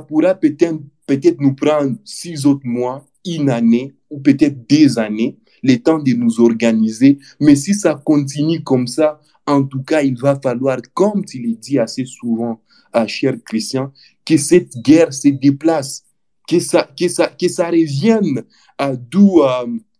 pourra 0.00 0.34
peut-être 0.34 0.78
peut 1.06 1.20
nous 1.38 1.54
prendre 1.54 1.96
six 2.04 2.46
autres 2.46 2.66
mois, 2.66 3.04
une 3.26 3.50
année 3.50 3.94
ou 4.08 4.20
peut-être 4.20 4.66
des 4.66 4.98
années, 4.98 5.38
le 5.62 5.76
temps 5.76 5.98
de 5.98 6.12
nous 6.12 6.40
organiser. 6.40 7.18
Mais 7.40 7.56
si 7.56 7.74
ça 7.74 7.94
continue 7.94 8.62
comme 8.62 8.86
ça, 8.86 9.20
en 9.46 9.62
tout 9.62 9.82
cas, 9.82 10.02
il 10.02 10.18
va 10.18 10.38
falloir, 10.40 10.78
comme 10.94 11.24
tu 11.24 11.42
l'as 11.42 11.56
dit 11.56 11.78
assez 11.78 12.04
souvent, 12.04 12.60
à 12.92 13.06
cher 13.06 13.36
Christian, 13.44 13.92
que 14.24 14.36
cette 14.36 14.76
guerre 14.78 15.12
se 15.12 15.28
déplace, 15.28 16.04
que 16.48 16.58
ça, 16.58 16.88
que 16.98 17.08
ça, 17.08 17.28
que 17.28 17.48
ça 17.48 17.68
revienne 17.68 18.42
à 18.78 18.96
d'où 18.96 19.40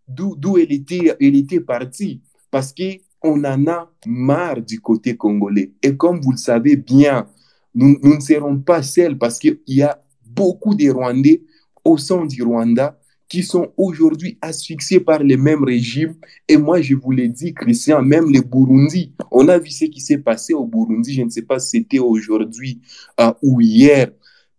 d'où 0.09 0.59
elle 0.59 0.73
était, 0.73 1.17
elle 1.21 1.37
était 1.37 1.61
partie. 1.61 2.21
Parce 2.51 2.75
qu'on 2.75 3.45
en 3.45 3.67
a 3.69 3.91
marre 4.07 4.61
du 4.61 4.81
côté 4.81 5.17
congolais. 5.17 5.73
Et 5.83 5.97
comme 5.97 6.21
vous 6.21 6.33
le 6.33 6.37
savez 6.37 6.77
bien, 6.77 7.29
nous, 7.75 7.97
nous 8.03 8.17
ne 8.17 8.21
serons 8.21 8.59
pas 8.59 8.83
seuls 8.83 9.17
parce 9.17 9.39
qu'il 9.39 9.61
y 9.69 9.83
a 9.83 10.03
beaucoup 10.27 10.75
de 10.75 10.91
Rwandais 10.91 11.43
au 11.85 11.97
sein 11.97 12.27
du 12.27 12.43
Rwanda 12.43 13.00
qui 13.31 13.45
sont 13.45 13.73
aujourd'hui 13.77 14.37
asphyxiés 14.43 15.01
par 15.01 15.23
le 15.23 15.37
même 15.37 15.65
régime. 15.65 16.17
Et 16.49 16.57
moi, 16.57 16.83
je 16.83 16.97
vous 16.97 17.13
l'ai 17.13 17.29
dit, 17.29 17.55
Christian, 17.55 18.03
même 18.03 18.29
les 18.29 18.43
Burundi, 18.43 19.15
on 19.31 19.49
a 19.49 19.57
vu 19.57 19.71
ce 19.71 19.85
qui 19.87 20.01
s'est 20.01 20.19
passé 20.19 20.53
au 20.53 20.67
Burundi, 20.67 21.15
je 21.15 21.23
ne 21.23 21.31
sais 21.31 21.43
pas 21.43 21.61
si 21.61 21.79
c'était 21.79 22.01
aujourd'hui 22.01 22.81
euh, 23.21 23.33
ou 23.41 23.61
hier, 23.61 24.11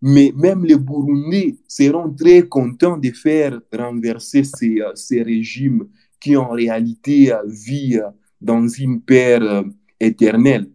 mais 0.02 0.32
même 0.34 0.64
les 0.64 0.76
Burundais 0.76 1.56
seront 1.68 2.10
très 2.12 2.42
contents 2.42 2.96
de 2.96 3.10
faire 3.12 3.60
renverser 3.72 4.42
ces, 4.42 4.80
euh, 4.80 5.22
régimes 5.24 5.86
qui 6.18 6.36
en 6.36 6.48
réalité 6.48 7.32
euh, 7.32 7.42
vivent 7.46 8.10
dans 8.40 8.66
une 8.66 9.00
paix 9.00 9.38
euh, 9.40 9.62
éternelle. 10.00 10.66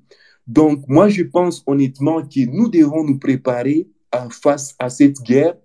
Donc, 0.47 0.87
moi, 0.87 1.09
je 1.09 1.23
pense 1.23 1.61
honnêtement 1.65 2.21
que 2.21 2.45
nous 2.45 2.69
devons 2.69 3.03
nous 3.03 3.19
préparer 3.19 3.89
face 4.31 4.73
à 4.79 4.89
cette 4.89 5.17
guerre 5.21 5.55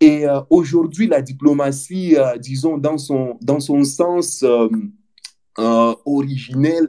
et 0.00 0.26
euh, 0.26 0.40
aujourd'hui, 0.48 1.06
la 1.06 1.20
diplomatie, 1.20 2.16
euh, 2.16 2.38
disons, 2.38 2.78
dans 2.78 2.96
son, 2.96 3.36
dans 3.42 3.60
son 3.60 3.84
sens 3.84 4.42
euh, 4.42 5.94
originel, 6.06 6.88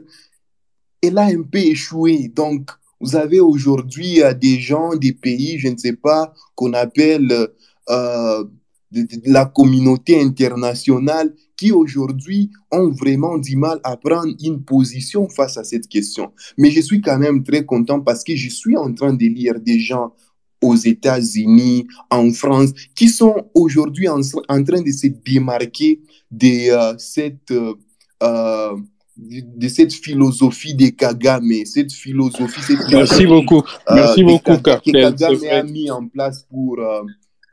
elle 1.02 1.18
a 1.18 1.26
un 1.26 1.42
peu 1.42 1.58
échoué. 1.58 2.28
Donc, 2.34 2.70
vous 3.00 3.14
avez 3.14 3.40
aujourd'hui 3.40 4.20
des 4.40 4.60
gens, 4.60 4.96
des 4.96 5.12
pays, 5.12 5.58
je 5.58 5.68
ne 5.68 5.76
sais 5.76 5.94
pas, 5.94 6.32
qu'on 6.54 6.72
appelle 6.72 7.48
la 7.88 9.44
communauté 9.46 10.20
internationale, 10.20 11.34
qui 11.56 11.72
aujourd'hui 11.72 12.50
ont 12.70 12.90
vraiment 12.90 13.38
du 13.38 13.56
mal 13.56 13.80
à 13.82 13.96
prendre 13.96 14.32
une 14.40 14.62
position 14.62 15.28
face 15.28 15.56
à 15.56 15.64
cette 15.64 15.88
question. 15.88 16.32
Mais 16.56 16.70
je 16.70 16.80
suis 16.80 17.00
quand 17.00 17.18
même 17.18 17.42
très 17.42 17.64
content 17.66 18.00
parce 18.00 18.22
que 18.22 18.36
je 18.36 18.48
suis 18.48 18.76
en 18.76 18.94
train 18.94 19.12
de 19.12 19.26
lire 19.26 19.60
des 19.60 19.80
gens 19.80 20.14
aux 20.62 20.76
États-Unis, 20.76 21.86
en 22.10 22.32
France, 22.32 22.70
qui 22.94 23.08
sont 23.08 23.50
aujourd'hui 23.54 24.08
en, 24.08 24.20
en, 24.48 24.64
train 24.64 24.80
de 24.80 24.90
se 24.92 25.08
démarquer 25.08 26.00
de 26.30 26.70
euh, 26.70 26.94
cette 26.98 27.50
euh, 27.50 27.74
euh 28.22 28.76
de 29.14 29.68
cette 29.68 29.92
philosophie 29.92 30.74
des 30.74 30.92
Kagame, 30.92 31.66
cette 31.66 31.92
philosophie. 31.92 32.62
Cette 32.62 32.78
Merci 32.90 33.16
philosophie, 33.16 33.26
beaucoup. 33.26 33.58
euh, 33.90 33.94
Merci 33.94 34.24
beaucoup, 34.24 34.56
que 34.56 34.62
Cartel. 34.62 34.92
Kagame 34.92 35.44
a 35.50 35.62
mis 35.62 35.90
en 35.90 36.08
place 36.08 36.46
pour 36.50 36.78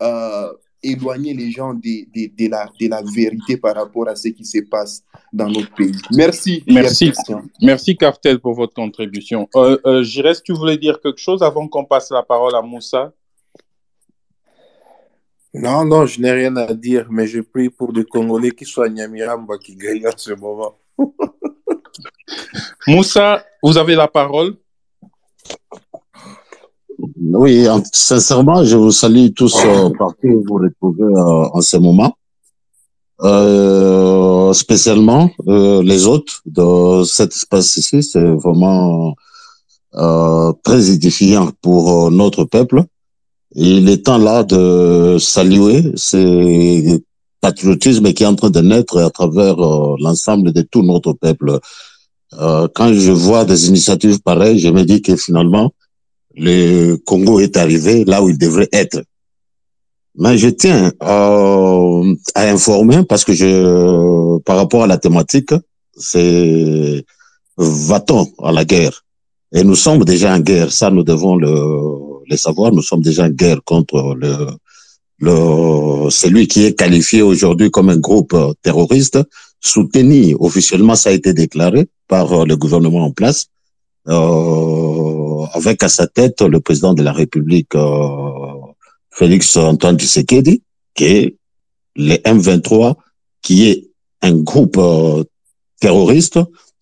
euh, 0.02 0.48
éloigner 0.82 1.34
les 1.34 1.52
gens 1.52 1.74
de, 1.74 2.06
de, 2.14 2.32
de, 2.36 2.50
la, 2.50 2.70
de 2.80 2.88
la 2.88 3.02
vérité 3.02 3.58
par 3.58 3.76
rapport 3.76 4.08
à 4.08 4.16
ce 4.16 4.30
qui 4.30 4.46
se 4.46 4.60
passe 4.60 5.04
dans 5.32 5.48
notre 5.48 5.74
pays. 5.74 5.92
Merci. 6.16 6.64
Merci. 6.68 7.12
Merci, 7.62 7.98
Cartel, 7.98 8.40
pour 8.40 8.54
votre 8.54 8.74
contribution. 8.74 9.48
Euh, 9.56 9.78
euh, 9.86 10.04
Jires, 10.04 10.42
tu 10.42 10.54
voulais 10.54 10.78
dire 10.78 11.00
quelque 11.02 11.20
chose 11.20 11.44
avant 11.44 11.68
qu'on 11.68 11.86
passe 11.86 12.12
la 12.12 12.24
parole 12.24 12.56
à 12.56 12.62
Moussa 12.62 13.12
Non, 15.54 15.86
non, 15.86 16.06
je 16.06 16.22
n'ai 16.22 16.32
rien 16.32 16.56
à 16.56 16.74
dire, 16.74 17.08
mais 17.10 17.28
je 17.28 17.42
prie 17.42 17.70
pour 17.70 17.94
des 17.94 18.06
Congolais 18.06 18.52
qui 18.52 18.66
soient 18.66 18.86
à 18.86 18.90
Nyamiramba 18.90 19.58
qui 19.58 19.76
gagnent 19.76 20.08
en 20.08 20.18
ce 20.18 20.34
moment. 20.34 20.78
Moussa, 22.88 23.46
vous 23.62 23.78
avez 23.78 23.96
la 23.96 24.08
parole. 24.08 24.56
Oui, 27.32 27.68
sincèrement, 27.94 28.64
je 28.64 28.76
vous 28.76 28.92
salue 28.92 29.28
tous 29.36 29.56
euh, 29.64 29.90
partout 29.98 30.28
où 30.28 30.44
vous 30.48 30.56
retrouvez 30.56 31.04
euh, 31.04 31.50
en 31.54 31.62
ce 31.62 31.78
moment. 31.78 32.16
Euh, 33.22 34.52
spécialement 34.54 35.30
euh, 35.48 35.84
les 35.84 36.08
hôtes 36.08 36.42
de 36.48 37.04
cet 37.04 37.34
espace 37.34 37.78
ici, 37.78 38.02
c'est 38.02 38.24
vraiment 38.24 39.14
euh, 39.96 40.54
très 40.64 40.90
édifiant 40.90 41.52
pour 41.62 42.10
notre 42.10 42.46
peuple. 42.46 42.84
Et 43.56 43.78
il 43.78 43.90
est 43.90 44.06
temps 44.06 44.18
là 44.18 44.44
de 44.44 45.18
saluer 45.20 45.92
ce 45.96 47.00
patriotisme 47.42 48.12
qui 48.14 48.24
est 48.24 48.28
en 48.28 48.36
train 48.36 48.50
de 48.50 48.62
naître 48.62 48.98
à 49.00 49.10
travers 49.12 49.58
l'ensemble 49.58 50.52
de 50.52 50.62
tout 50.62 50.82
notre 50.82 51.14
peuple. 51.14 51.60
quand 52.32 52.94
je 52.94 53.12
vois 53.12 53.46
des 53.46 53.68
initiatives 53.68 54.20
pareilles, 54.22 54.60
je 54.60 54.70
me 54.70 54.84
dis 54.84 55.02
que 55.02 55.16
finalement, 55.16 55.72
le 56.36 56.96
Congo 56.98 57.40
est 57.40 57.58
arrivé 57.58 58.06
là 58.06 58.22
où 58.24 58.30
il 58.30 58.38
devrait 58.38 58.70
être. 58.72 59.04
Mais 60.16 60.38
je 60.38 60.50
tiens 60.50 60.92
euh, 61.02 62.16
à 62.36 62.50
informer 62.50 63.04
parce 63.08 63.24
que 63.24 63.34
je, 63.34 64.40
par 64.40 64.58
rapport 64.58 64.84
à 64.84 64.88
la 64.88 64.98
thématique, 64.98 65.54
c'est 65.96 67.04
va-t-on 67.58 68.28
à 68.44 68.52
la 68.52 68.66
guerre? 68.66 69.04
Et 69.54 69.64
nous 69.64 69.76
sommes 69.76 70.04
déjà 70.04 70.34
en 70.34 70.40
guerre. 70.40 70.72
Ça, 70.72 70.90
nous 70.92 71.04
devons 71.04 71.36
le, 71.36 71.54
le 72.30 72.38
savoir. 72.38 72.72
Nous 72.72 72.82
sommes 72.82 73.02
déjà 73.02 73.26
en 73.26 73.30
guerre 73.30 73.64
contre 73.64 74.16
le, 74.16 74.48
le 75.20 76.10
celui 76.10 76.48
qui 76.48 76.66
est 76.66 76.74
qualifié 76.74 77.22
aujourd'hui 77.22 77.72
comme 77.72 77.90
un 77.90 77.98
groupe 77.98 78.36
terroriste, 78.62 79.20
soutenu 79.60 80.36
officiellement, 80.40 80.96
ça 80.96 81.10
a 81.10 81.14
été 81.14 81.34
déclaré 81.34 81.88
par 82.08 82.46
le 82.46 82.56
gouvernement 82.56 83.06
en 83.06 83.12
place 83.12 83.48
euh, 84.08 84.14
avec 85.54 85.84
à 85.84 85.90
sa 85.90 86.08
tête 86.08 86.42
le 86.42 86.60
président 86.60 86.94
de 86.94 87.04
la 87.04 87.14
République, 87.14 87.76
euh, 87.76 88.54
Félix 89.12 89.58
Antoine 89.58 89.98
Tshisekedi, 89.98 90.62
qui 90.94 91.04
est 91.04 91.36
les 91.96 92.18
M23, 92.18 92.96
qui 93.42 93.68
est 93.68 93.90
un 94.22 94.34
groupe 94.34 94.78
euh, 94.78 95.24
terroriste, 95.80 96.40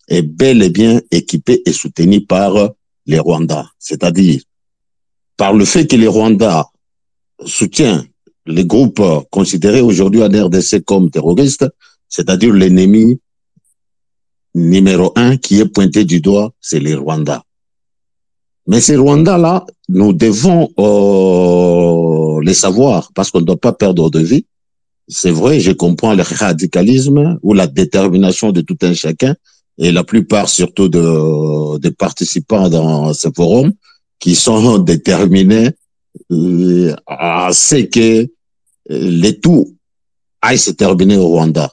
est 0.08 0.22
bel 0.22 0.62
et 0.62 0.70
bien 0.70 1.00
équipé 1.10 1.62
et 1.66 1.72
soutenu 1.72 2.24
par 2.24 2.70
les 3.06 3.18
Rwandais. 3.18 3.54
C'est-à-dire, 3.78 4.40
par 5.36 5.52
le 5.52 5.64
fait 5.64 5.86
que 5.86 5.96
les 5.96 6.06
Rwandais 6.06 6.62
soutiennent 7.44 8.04
les 8.46 8.64
groupes 8.64 9.02
considérés 9.30 9.82
aujourd'hui 9.82 10.22
en 10.22 10.28
RDC 10.28 10.84
comme 10.84 11.10
terroristes, 11.10 11.66
c'est-à-dire 12.08 12.52
l'ennemi 12.52 13.20
numéro 14.54 15.12
un 15.16 15.36
qui 15.36 15.60
est 15.60 15.66
pointé 15.66 16.04
du 16.04 16.20
doigt, 16.20 16.52
c'est 16.60 16.80
les 16.80 16.94
Rwandais. 16.94 17.38
Mais 18.68 18.82
ces 18.82 18.96
Rwandais-là, 18.96 19.64
nous 19.88 20.12
devons 20.12 20.68
euh, 20.78 22.44
les 22.44 22.52
savoir 22.52 23.10
parce 23.14 23.30
qu'on 23.30 23.40
ne 23.40 23.46
doit 23.46 23.56
pas 23.56 23.72
perdre 23.72 24.10
de 24.10 24.20
vie. 24.20 24.44
C'est 25.08 25.30
vrai, 25.30 25.58
je 25.58 25.72
comprends 25.72 26.14
le 26.14 26.22
radicalisme 26.22 27.38
ou 27.42 27.54
la 27.54 27.66
détermination 27.66 28.52
de 28.52 28.60
tout 28.60 28.76
un 28.82 28.92
chacun 28.92 29.34
et 29.78 29.90
la 29.90 30.04
plupart 30.04 30.50
surtout 30.50 30.90
de, 30.90 31.78
des 31.78 31.92
participants 31.92 32.68
dans 32.68 33.14
ce 33.14 33.28
forum 33.34 33.72
qui 34.18 34.34
sont 34.34 34.78
déterminés 34.92 35.70
euh, 36.30 36.94
à 37.06 37.48
ce 37.54 37.76
que 37.76 38.28
les 38.90 39.40
tout 39.40 39.74
aillent 40.42 40.58
se 40.58 40.72
terminer 40.72 41.16
au 41.16 41.28
Rwanda. 41.28 41.72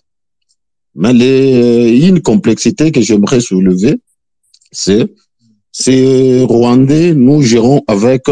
Mais 0.96 1.12
les, 1.12 2.08
une 2.08 2.22
complexité 2.22 2.94
que 2.94 3.02
j'aimerais 3.02 3.42
soulever, 3.42 4.00
c'est 4.72 5.10
ces 5.78 6.42
Rwandais, 6.48 7.14
nous 7.14 7.42
gérons 7.42 7.84
avec 7.88 8.30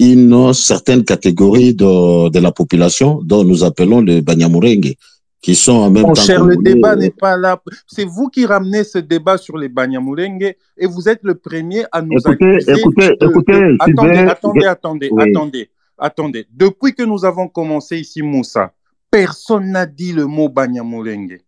une 0.00 0.52
certaine 0.52 1.04
catégorie 1.04 1.72
de, 1.74 2.28
de 2.28 2.38
la 2.40 2.50
population 2.50 3.20
dont 3.22 3.44
nous 3.44 3.62
appelons 3.62 4.00
les 4.00 4.20
Banyamurenge, 4.20 4.94
qui 5.40 5.54
sont 5.54 5.74
en 5.74 5.90
même 5.92 6.02
Mon 6.02 6.12
temps. 6.12 6.22
cher, 6.22 6.42
le 6.44 6.56
débat 6.56 6.96
n'est 6.96 7.10
pas 7.12 7.36
là. 7.36 7.62
C'est 7.86 8.04
vous 8.04 8.26
qui 8.30 8.44
ramenez 8.46 8.82
ce 8.82 8.98
débat 8.98 9.38
sur 9.38 9.56
les 9.56 9.68
Banyamulenge 9.68 10.54
et 10.76 10.86
vous 10.88 11.08
êtes 11.08 11.20
le 11.22 11.36
premier 11.36 11.84
à 11.92 12.02
nous 12.02 12.18
Écoutez, 12.18 12.44
accuser. 12.56 12.72
écoutez, 12.80 13.08
de- 13.10 13.16
de- 13.20 13.30
écoutez, 13.30 13.76
Attendez, 13.78 14.18
attendez, 14.18 14.66
attendez, 14.66 15.08
oui. 15.12 15.22
attendez, 15.30 15.70
attendez. 15.96 16.46
Depuis 16.52 16.94
que 16.94 17.04
nous 17.04 17.24
avons 17.24 17.46
commencé 17.46 17.96
ici, 17.98 18.22
Moussa, 18.22 18.72
personne 19.08 19.70
n'a 19.70 19.86
dit 19.86 20.12
le 20.12 20.26
mot 20.26 20.48
Banyamulenge. 20.48 21.38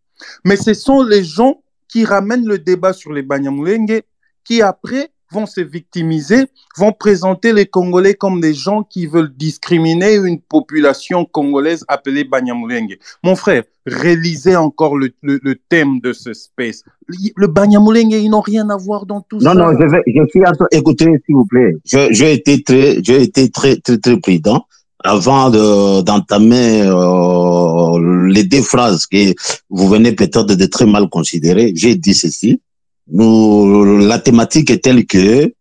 Mais 0.45 0.55
ce 0.55 0.75
sont 0.75 1.03
les 1.03 1.25
gens 1.25 1.61
qui 1.89 2.05
ramènent 2.05 2.47
le 2.47 2.59
débat 2.59 2.93
sur 2.93 3.13
les 3.13 3.23
Banyamulenge 3.23 4.03
qui 4.49 4.63
après 4.63 5.11
vont 5.31 5.45
se 5.45 5.61
victimiser, 5.61 6.47
vont 6.79 6.93
présenter 6.93 7.53
les 7.53 7.67
Congolais 7.67 8.15
comme 8.15 8.41
des 8.41 8.55
gens 8.55 8.83
qui 8.83 9.07
veulent 9.07 9.35
discriminer 9.37 10.15
une 10.15 10.41
population 10.41 11.27
congolaise 11.27 11.85
appelée 11.87 12.25
Banyamulenge. 12.25 12.97
Mon 13.23 13.37
frère, 13.37 13.65
réalisez 13.85 14.57
encore 14.57 14.97
le, 14.97 15.11
le- 15.21 15.39
le 15.43 15.55
thème 15.69 16.01
de 16.01 16.15
ce 16.15 16.33
space. 16.33 16.83
Le, 17.09 17.17
le 17.37 17.47
Banyamulenge, 17.47 18.15
ils 18.15 18.31
n'ont 18.31 18.41
rien 18.41 18.71
à 18.71 18.79
voir 18.79 19.05
dans 19.05 19.21
tout 19.21 19.37
Non, 19.37 19.53
ça. 19.53 19.55
non, 19.55 19.71
je 19.79 19.85
vais, 19.93 20.03
je 20.07 20.23
suis 20.31 20.43
à 20.47 20.53
écoutez, 20.71 21.05
s'il 21.27 21.35
vous 21.35 21.45
plaît. 21.45 21.73
J'ai 21.85 22.33
été 22.33 22.63
très, 22.63 23.03
j'ai 23.05 23.21
été 23.23 23.51
très, 23.51 23.77
très, 23.77 23.99
très 23.99 24.17
prudent 24.19 24.65
avant 25.05 25.51
de, 25.51 26.01
d'entamer 26.01 26.83
euh, 26.83 28.29
les 28.29 28.45
deux 28.45 28.63
phrases 28.63 29.05
que 29.07 29.35
vous 29.69 29.89
venez 29.89 30.13
peut-être 30.13 30.45
de 30.45 30.65
très 30.67 30.87
mal 30.87 31.09
considérer. 31.11 31.73
J'ai 31.77 31.95
dit 31.97 32.15
ceci. 32.15 32.63
Nous, 33.11 33.99
la 34.07 34.19
thématique 34.19 34.71
est 34.71 34.85
telle 34.85 35.07
que 35.07 35.53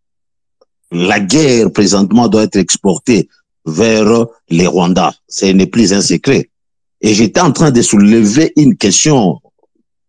la 0.91 1.19
guerre 1.19 1.72
présentement 1.72 2.28
doit 2.28 2.44
être 2.44 2.57
exportée 2.57 3.30
vers 3.65 4.26
les 4.49 4.68
Rwandais. 4.68 5.02
Ce 5.28 5.45
n'est 5.45 5.68
plus 5.68 5.94
un 5.94 6.02
secret. 6.02 6.49
Et 7.02 7.14
j'étais 7.14 7.41
en 7.41 7.52
train 7.52 7.72
de 7.72 7.82
soulever 7.82 8.53
une 8.56 8.76
question 8.76 9.40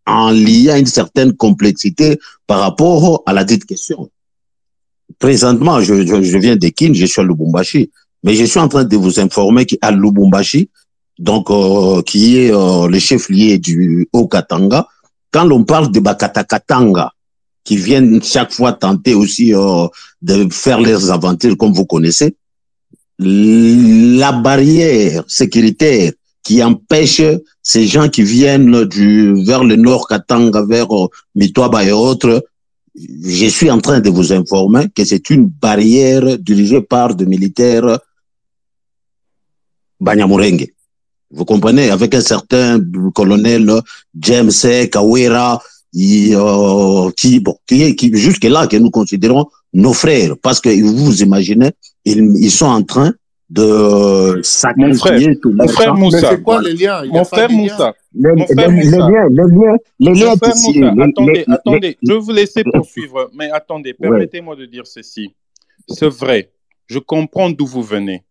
en 0.06 0.30
liant 0.30 0.76
une 0.76 0.86
certaine 0.86 1.34
complexité 1.34 2.18
par 2.46 2.60
rapport 2.60 3.22
à 3.26 3.32
la 3.32 3.44
dite 3.44 3.66
question. 3.66 4.10
Présentement, 5.18 5.80
je, 5.80 6.06
je, 6.06 6.22
je 6.22 6.38
viens 6.38 6.56
de 6.56 6.68
Kin, 6.68 6.92
je 6.94 7.04
suis 7.04 7.20
à 7.20 7.24
Lubumbashi, 7.24 7.90
mais 8.22 8.34
je 8.34 8.44
suis 8.44 8.58
en 8.58 8.68
train 8.68 8.84
de 8.84 8.96
vous 8.96 9.20
informer 9.20 9.66
qu'à 9.66 9.90
Lubumbashi, 9.90 10.70
donc 11.18 11.50
euh, 11.50 12.00
qui 12.02 12.38
est 12.38 12.52
euh, 12.52 12.88
le 12.88 12.98
chef-lieu 12.98 13.58
du 13.58 14.08
Haut-Katanga, 14.12 14.86
quand 15.30 15.44
l'on 15.44 15.64
parle 15.64 15.90
de 15.92 16.00
Bakatakatanga, 16.00 17.12
qui 17.68 17.76
viennent 17.76 18.22
chaque 18.22 18.50
fois 18.50 18.72
tenter 18.72 19.12
aussi 19.12 19.54
euh, 19.54 19.86
de 20.22 20.48
faire 20.50 20.80
leurs 20.80 21.10
aventures 21.10 21.54
comme 21.58 21.74
vous 21.74 21.84
connaissez, 21.84 22.34
la 23.18 24.32
barrière 24.32 25.22
sécuritaire 25.28 26.12
qui 26.42 26.62
empêche 26.64 27.20
ces 27.62 27.86
gens 27.86 28.08
qui 28.08 28.22
viennent 28.22 28.84
du 28.84 29.44
vers 29.44 29.64
le 29.64 29.76
nord 29.76 30.08
Katanga, 30.08 30.62
vers 30.62 30.90
euh, 30.90 31.82
et 31.82 31.92
autres, 31.92 32.42
je 32.96 33.46
suis 33.48 33.70
en 33.70 33.80
train 33.80 34.00
de 34.00 34.08
vous 34.08 34.32
informer 34.32 34.86
que 34.94 35.04
c'est 35.04 35.28
une 35.28 35.44
barrière 35.44 36.38
dirigée 36.38 36.80
par 36.80 37.14
des 37.14 37.26
militaires 37.26 37.98
Banyamurenge. 40.00 40.68
Vous 41.30 41.44
comprenez, 41.44 41.90
avec 41.90 42.14
un 42.14 42.22
certain 42.22 42.80
colonel 43.14 43.70
James 44.18 44.50
Kawera, 44.90 45.60
euh, 45.96 47.10
qui, 47.16 47.40
bon, 47.40 47.56
qui 47.66 47.82
est 47.82 47.94
qui, 47.94 48.10
jusque-là 48.14 48.66
que 48.66 48.76
nous 48.76 48.90
considérons 48.90 49.46
nos 49.72 49.92
frères, 49.92 50.34
parce 50.42 50.60
que 50.60 50.68
vous 50.82 50.96
vous 50.96 51.22
imaginez, 51.22 51.70
ils, 52.04 52.18
ils 52.38 52.50
sont 52.50 52.66
en 52.66 52.82
train 52.82 53.12
de 53.50 53.62
Mon 53.64 54.32
frère, 54.34 54.44
sacrifier 54.44 55.38
tout 55.40 55.52
mon 55.52 55.66
frère. 55.68 55.94
Moussa, 55.94 56.18
Mais 56.20 56.28
c'est 56.36 56.42
quoi 56.42 56.60
les 56.62 56.74
liens 56.74 57.02
mon 57.06 57.24
frère. 57.24 57.50
Moussa, 57.50 57.94
Les, 58.14 58.32
mon 58.34 58.46
frère 58.46 58.68
les- 58.70 58.76
les 58.76 58.84
Moussa, 58.84 58.98
liens, 58.98 59.28
les 59.30 59.36
liens, 59.36 59.76
les 59.98 60.12
liens 60.14 60.30
mon 60.30 60.36
frère 60.36 60.52
d'ici, 60.54 60.78
Moussa, 60.80 60.94
les- 60.94 61.02
attendez, 61.02 61.44
attendez, 61.48 61.98
je 62.02 62.12
vais 62.12 62.18
vous 62.18 62.32
laisser 62.32 62.62
les- 62.62 62.70
poursuivre, 62.72 63.30
mais 63.34 63.50
attendez, 63.50 63.90
Ouais. 63.98 64.08
permettez-moi 64.08 64.54
de 64.56 64.66
dire 64.66 64.86
ceci. 64.86 65.34
C'est 65.88 66.08
vrai, 66.10 66.50
je 66.86 66.98
comprends 66.98 67.48
d'où 67.48 67.64
vous 67.66 67.82
venez. 67.82 68.22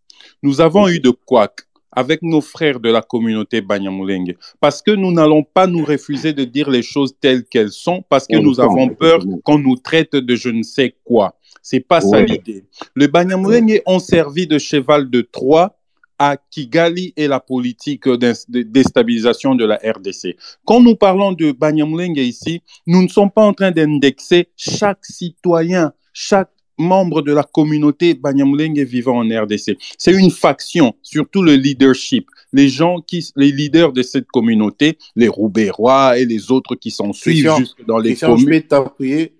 Nous 0.43 0.61
avons 0.61 0.87
eu 0.87 0.99
de 0.99 1.09
couacs 1.09 1.61
avec 1.97 2.21
nos 2.21 2.41
frères 2.41 2.79
de 2.79 2.91
la 2.91 3.01
communauté 3.01 3.59
Banyamulenge, 3.59 4.35
parce 4.59 4.83
que 4.83 4.91
nous 4.91 5.11
n'allons 5.11 5.41
pas 5.41 5.65
nous 5.65 5.83
refuser 5.83 6.31
de 6.31 6.43
dire 6.43 6.69
les 6.69 6.83
choses 6.83 7.15
telles 7.19 7.43
qu'elles 7.43 7.71
sont, 7.71 8.03
parce 8.07 8.27
que 8.27 8.37
nous 8.37 8.59
avons 8.59 8.89
peur 8.89 9.19
qu'on 9.43 9.57
nous 9.57 9.77
traite 9.77 10.15
de 10.15 10.35
je 10.35 10.49
ne 10.49 10.61
sais 10.61 10.93
quoi. 11.03 11.35
C'est 11.63 11.79
pas 11.79 11.99
ça 11.99 12.21
l'idée. 12.21 12.65
Les 12.95 13.07
Banyamulenge 13.07 13.81
ont 13.87 13.97
servi 13.97 14.45
de 14.45 14.59
cheval 14.59 15.09
de 15.09 15.21
Troie 15.21 15.75
à 16.19 16.37
Kigali 16.37 17.13
et 17.17 17.27
la 17.27 17.39
politique 17.39 18.07
de 18.07 18.61
déstabilisation 18.61 19.55
de 19.55 19.65
la 19.65 19.77
RDC. 19.77 20.35
Quand 20.65 20.79
nous 20.79 20.95
parlons 20.95 21.31
de 21.31 21.51
Banyamulenge 21.51 22.19
ici, 22.19 22.61
nous 22.85 23.01
ne 23.01 23.07
sommes 23.07 23.31
pas 23.31 23.43
en 23.43 23.53
train 23.53 23.71
d'indexer 23.71 24.49
chaque 24.55 25.03
citoyen, 25.03 25.93
chaque 26.13 26.51
membre 26.77 27.21
de 27.21 27.33
la 27.33 27.43
communauté 27.43 28.13
Banyamulenge 28.13 28.79
vivant 28.79 29.17
en 29.19 29.43
RDC. 29.43 29.77
C'est 29.97 30.13
une 30.13 30.31
faction, 30.31 30.95
surtout 31.01 31.41
le 31.41 31.55
leadership. 31.55 32.27
Les 32.53 32.69
gens 32.69 33.01
qui, 33.01 33.27
les 33.35 33.51
leaders 33.51 33.91
de 33.91 34.01
cette 34.03 34.27
communauté, 34.27 34.97
les 35.15 35.27
Roubérois 35.27 36.17
et 36.17 36.25
les 36.25 36.51
autres 36.51 36.75
qui 36.75 36.91
s'en 36.91 37.13
suivent 37.13 37.51
jusque 37.57 37.85
dans 37.85 37.97
les 37.97 38.11
Christian, 38.11 38.37
je 38.37 38.43
communes. 38.43 38.49
vais 38.49 38.61
t'appuyer. 38.61 39.33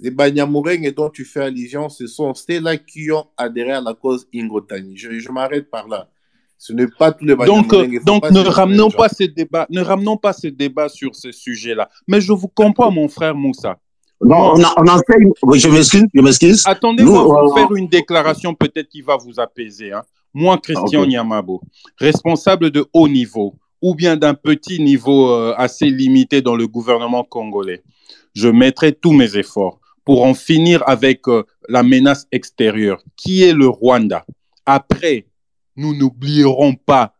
Les 0.00 0.10
Banyamureng 0.10 0.90
dont 0.94 1.10
tu 1.10 1.24
fais 1.24 1.42
allusion, 1.42 1.88
ce 1.88 2.06
sont 2.06 2.34
ceux-là 2.34 2.76
qui 2.76 3.10
ont 3.12 3.26
adhéré 3.36 3.72
à 3.72 3.80
la 3.80 3.94
cause 3.94 4.26
Ingotani. 4.34 4.96
Je, 4.96 5.18
je 5.18 5.30
m'arrête 5.30 5.70
par 5.70 5.88
là. 5.88 6.08
Ce 6.62 6.72
n'est 6.72 6.86
pas 6.86 7.10
tous 7.10 7.24
les 7.24 7.34
Donc, 7.34 7.72
euh, 7.72 7.98
donc 8.06 8.30
ne 8.30 8.38
ramenons 8.38 8.88
pas 8.88 9.08
ce 9.08 9.24
débat, 9.24 9.66
ne 9.68 9.80
ramenons 9.80 10.16
pas 10.16 10.32
ce 10.32 10.46
débat 10.46 10.88
sur 10.88 11.16
ce 11.16 11.32
sujet-là. 11.32 11.90
Mais 12.06 12.20
je 12.20 12.32
vous 12.32 12.46
comprends, 12.46 12.92
mon 12.92 13.08
frère 13.08 13.34
Moussa. 13.34 13.80
Non, 14.24 14.52
on, 14.54 14.62
a, 14.62 14.74
on 14.76 14.88
enseigne, 14.88 15.32
je 15.54 15.68
m'excuse, 15.68 16.04
je 16.14 16.20
m'excuse. 16.20 16.62
Attendez-moi 16.66 17.44
euh, 17.44 17.54
faire 17.54 17.72
une 17.74 17.88
déclaration 17.88 18.54
peut-être 18.54 18.88
qui 18.88 19.02
va 19.02 19.16
vous 19.16 19.40
apaiser. 19.40 19.92
hein. 19.92 20.02
Moi, 20.34 20.56
Christian 20.58 21.02
ok. 21.02 21.08
Nyamabo, 21.08 21.60
responsable 21.98 22.70
de 22.70 22.86
haut 22.92 23.08
niveau 23.08 23.54
ou 23.82 23.94
bien 23.94 24.16
d'un 24.16 24.34
petit 24.34 24.80
niveau 24.80 25.30
euh, 25.30 25.54
assez 25.56 25.86
limité 25.86 26.40
dans 26.40 26.54
le 26.56 26.66
gouvernement 26.68 27.24
congolais, 27.24 27.82
je 28.34 28.48
mettrai 28.48 28.92
tous 28.92 29.12
mes 29.12 29.36
efforts 29.36 29.80
pour 30.04 30.24
en 30.24 30.34
finir 30.34 30.82
avec 30.86 31.28
euh, 31.28 31.44
la 31.68 31.82
menace 31.82 32.26
extérieure, 32.32 33.02
qui 33.16 33.42
est 33.42 33.52
le 33.52 33.68
Rwanda. 33.68 34.24
Après, 34.64 35.26
nous 35.76 35.94
n'oublierons 35.96 36.74
pas 36.74 37.14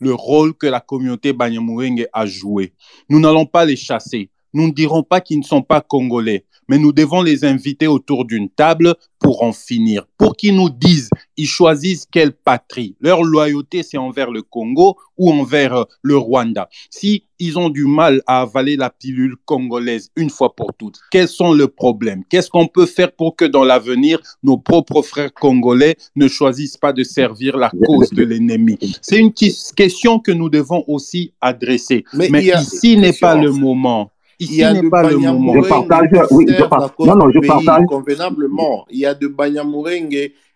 le 0.00 0.12
rôle 0.14 0.54
que 0.54 0.66
la 0.66 0.80
communauté 0.80 1.32
Banyamulenge 1.32 2.06
a 2.12 2.26
joué. 2.26 2.72
Nous 3.08 3.20
n'allons 3.20 3.46
pas 3.46 3.64
les 3.64 3.76
chasser. 3.76 4.30
Nous 4.56 4.68
ne 4.68 4.72
dirons 4.72 5.02
pas 5.02 5.20
qu'ils 5.20 5.40
ne 5.40 5.44
sont 5.44 5.60
pas 5.60 5.82
congolais, 5.82 6.46
mais 6.66 6.78
nous 6.78 6.90
devons 6.90 7.20
les 7.20 7.44
inviter 7.44 7.86
autour 7.86 8.24
d'une 8.24 8.48
table 8.48 8.94
pour 9.18 9.42
en 9.42 9.52
finir, 9.52 10.06
pour 10.16 10.34
qu'ils 10.34 10.56
nous 10.56 10.70
disent, 10.70 11.10
ils 11.36 11.46
choisissent 11.46 12.06
quelle 12.10 12.32
patrie. 12.32 12.96
Leur 12.98 13.22
loyauté, 13.22 13.82
c'est 13.82 13.98
envers 13.98 14.30
le 14.30 14.40
Congo 14.40 14.96
ou 15.18 15.30
envers 15.30 15.74
euh, 15.74 15.84
le 16.00 16.16
Rwanda. 16.16 16.70
Si 16.88 17.24
ils 17.38 17.58
ont 17.58 17.68
du 17.68 17.84
mal 17.84 18.22
à 18.26 18.40
avaler 18.40 18.78
la 18.78 18.88
pilule 18.88 19.36
congolaise 19.44 20.08
une 20.16 20.30
fois 20.30 20.56
pour 20.56 20.72
toutes, 20.72 21.00
quels 21.10 21.28
sont 21.28 21.52
les 21.52 21.68
problèmes? 21.68 22.24
Qu'est-ce 22.30 22.48
qu'on 22.48 22.66
peut 22.66 22.86
faire 22.86 23.12
pour 23.12 23.36
que 23.36 23.44
dans 23.44 23.64
l'avenir, 23.64 24.22
nos 24.42 24.56
propres 24.56 25.02
frères 25.02 25.34
congolais 25.34 25.96
ne 26.14 26.28
choisissent 26.28 26.78
pas 26.78 26.94
de 26.94 27.04
servir 27.04 27.58
la 27.58 27.70
cause 27.84 28.08
de 28.08 28.24
l'ennemi? 28.24 28.78
C'est 29.02 29.18
une 29.18 29.34
question 29.34 30.18
que 30.18 30.32
nous 30.32 30.48
devons 30.48 30.82
aussi 30.86 31.34
adresser. 31.42 32.04
Mais 32.14 32.30
ici 32.42 32.96
n'est 32.96 33.12
pas 33.12 33.34
le 33.34 33.50
moment. 33.50 34.12
Il 34.38 34.46
y 34.46 34.50
Ici 34.54 34.62
a 34.64 34.72
n'est 34.74 34.82
de 34.82 34.88
pas 34.88 35.02
le 35.08 35.16
moment. 35.18 35.54
Je 35.62 35.68
partage, 35.68 36.08
oui, 36.30 36.44
je 36.48 36.52
servent 36.54 36.62
la 36.62 36.68
partage. 36.68 36.96
cause 36.96 37.06
Non, 37.08 37.16
non, 37.16 37.26
du 37.28 37.32
je 37.34 37.38
pays 37.40 37.48
partage. 37.48 37.86
convenablement. 37.86 38.86
Il 38.90 38.98
y 38.98 39.06
a 39.06 39.14
de 39.14 39.26
Banyamureng 39.28 40.10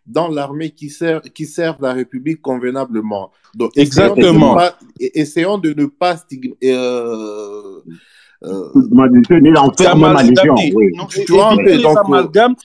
dans 0.06 0.28
l'armée 0.28 0.70
qui, 0.70 0.90
sert, 0.90 1.22
qui 1.22 1.46
servent 1.46 1.80
la 1.82 1.92
République 1.92 2.40
convenablement. 2.42 3.30
Donc, 3.54 3.72
essayons 3.76 4.14
de 4.14 4.20
ne 4.20 4.24
Exactement. 4.26 4.54
pas, 4.54 4.78
essayons 4.98 5.58
de 5.58 5.72
ne 5.72 5.86
pas 5.86 6.14
stigm- 6.14 6.54
euh, 6.64 7.80
euh, 8.42 8.68
oui. 8.74 8.82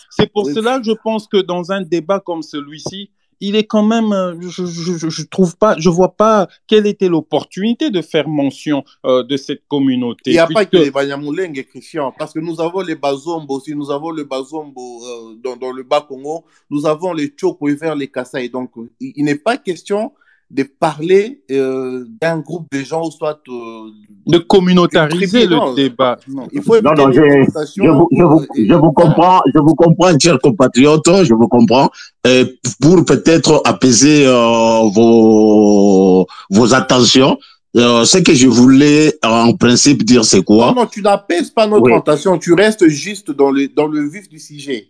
C'est 0.10 0.32
pour 0.32 0.46
oui, 0.46 0.54
cela 0.54 0.80
que 0.80 0.86
je 0.86 0.92
pense 1.04 1.28
que 1.28 1.38
dans 1.42 1.72
un 1.72 1.82
débat 1.82 2.20
comme 2.20 2.42
celui-ci, 2.42 3.10
il 3.40 3.56
est 3.56 3.66
quand 3.66 3.84
même, 3.84 4.12
euh, 4.14 4.36
je, 4.41 4.66
je, 4.66 4.98
je- 4.98 5.10
je 5.10 5.24
trouve 5.24 5.57
pas, 5.57 5.76
je 5.80 5.90
vois 5.90 6.16
pas 6.16 6.48
quelle 6.68 6.88
était 6.88 7.07
l'opportunité 7.10 7.90
de 7.90 8.02
faire 8.02 8.28
mention 8.28 8.84
euh, 9.06 9.24
de 9.24 9.38
cette 9.38 9.60
il 9.60 9.68
communauté, 9.68 10.32
n'y 10.32 10.38
a 10.40 10.48
pas 10.48 10.66
que 10.66 10.78
les 10.78 10.91
Banyamuleng, 10.91 11.53
Christian, 11.66 12.12
parce 12.18 12.34
que 12.34 12.40
nous 12.40 12.60
avons 12.62 12.82
les 12.82 12.95
Bazombo 12.95 13.57
aussi, 13.57 13.76
nous 13.76 13.91
avons 13.91 14.12
le 14.12 14.24
Bazombo 14.24 15.03
euh, 15.06 15.36
dans, 15.44 15.56
dans 15.57 15.72
le 15.72 15.84
Bas-Congo, 15.84 16.45
nous 16.70 16.86
avons 16.86 17.14
les 17.14 17.28
Tchoko 17.28 17.68
vers 17.76 17.95
les 17.95 18.07
Kasaï. 18.10 18.49
Donc, 18.49 18.72
il, 18.99 19.14
il 19.16 19.26
n'est 19.26 19.36
pas 19.36 19.57
question 19.57 20.12
de 20.51 20.63
parler 20.63 21.41
euh, 21.51 22.05
d'un 22.22 22.39
groupe 22.39 22.67
de 22.72 22.80
gens 22.80 23.05
ou 23.07 23.11
soit 23.11 23.41
euh, 23.49 23.89
de 24.27 24.38
communautariser 24.38 25.47
le 25.47 25.76
débat. 25.76 26.17
Non, 26.27 26.47
il 26.51 26.61
faut 26.61 26.80
non, 26.81 26.93
non, 26.93 27.11
je, 27.11 27.22
je, 27.22 27.89
vous, 27.89 28.07
je, 28.11 28.23
vous, 28.23 28.45
je 28.55 28.73
vous 28.73 28.91
comprends, 28.91 29.41
je 29.53 29.59
vous 29.59 29.76
comprends, 29.76 30.17
chers 30.19 30.39
compatriotes, 30.39 31.23
je 31.23 31.34
vous 31.34 31.47
comprends. 31.47 31.89
Et 32.27 32.57
pour 32.80 33.03
peut-être 33.05 33.61
apaiser 33.65 34.26
euh, 34.26 34.89
vos, 34.93 36.27
vos 36.51 36.73
attentions, 36.73 37.38
euh, 37.76 38.05
ce 38.05 38.19
que 38.19 38.34
je 38.34 38.47
voulais 38.47 39.17
en 39.23 39.53
principe 39.53 40.03
dire, 40.03 40.23
c'est 40.23 40.43
quoi? 40.43 40.67
Non, 40.67 40.81
non, 40.81 40.85
tu 40.85 41.01
n'apaises 41.01 41.49
pas 41.49 41.67
notre 41.67 41.84
oui. 41.84 41.93
attention, 41.93 42.38
tu 42.38 42.53
restes 42.53 42.88
juste 42.88 43.31
dans 43.31 43.51
le, 43.51 43.67
dans 43.67 43.88
le 43.88 44.07
vif 44.07 44.30
du 44.30 44.39
sujet. 44.39 44.89